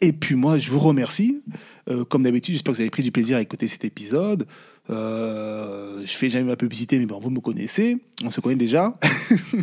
Et 0.00 0.12
puis 0.12 0.34
moi, 0.34 0.58
je 0.58 0.68
vous 0.72 0.80
remercie. 0.80 1.40
Euh, 1.88 2.04
comme 2.04 2.24
d'habitude, 2.24 2.54
j'espère 2.54 2.72
que 2.72 2.76
vous 2.78 2.80
avez 2.82 2.90
pris 2.90 3.04
du 3.04 3.12
plaisir 3.12 3.36
à 3.36 3.40
écouter 3.40 3.68
cet 3.68 3.84
épisode. 3.84 4.46
Euh, 4.92 6.02
je 6.04 6.12
fais 6.12 6.28
jamais 6.28 6.46
ma 6.46 6.56
publicité, 6.56 6.98
mais 6.98 7.06
bon, 7.06 7.18
vous 7.18 7.30
me 7.30 7.40
connaissez. 7.40 7.98
On 8.24 8.30
se 8.30 8.40
connaît 8.40 8.56
déjà. 8.56 8.94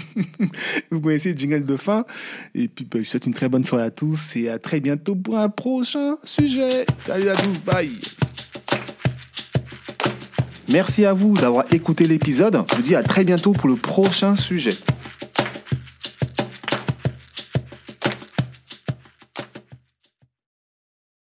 vous 0.92 1.00
connaissez 1.00 1.34
le 1.34 1.38
jingle 1.38 1.66
de 1.66 1.78
fin. 1.78 2.06
Et 2.56 2.68
puis, 2.68 2.86
bah, 2.86 2.92
je 2.96 3.00
vous 3.00 3.06
souhaite 3.06 3.26
une 3.26 3.34
très 3.34 3.50
bonne 3.50 3.64
soirée 3.64 3.86
à 3.86 3.92
tous 3.92 4.36
et 4.36 4.50
à 4.50 4.60
très 4.60 4.80
bientôt 4.80 5.16
pour 5.16 5.38
un 5.38 5.50
prochain 5.50 6.18
sujet. 6.24 6.86
Salut 6.98 7.30
à 7.30 7.36
tous, 7.36 7.60
bye. 7.66 7.92
Merci 10.72 11.06
à 11.06 11.14
vous 11.14 11.36
d'avoir 11.36 11.66
écouté 11.74 12.06
l'épisode. 12.06 12.64
Je 12.72 12.76
vous 12.76 12.82
dis 12.82 12.96
à 12.96 13.04
très 13.04 13.24
bientôt 13.24 13.54
pour 13.54 13.70
le 13.70 13.76
prochain 13.76 14.36
sujet. 14.36 14.74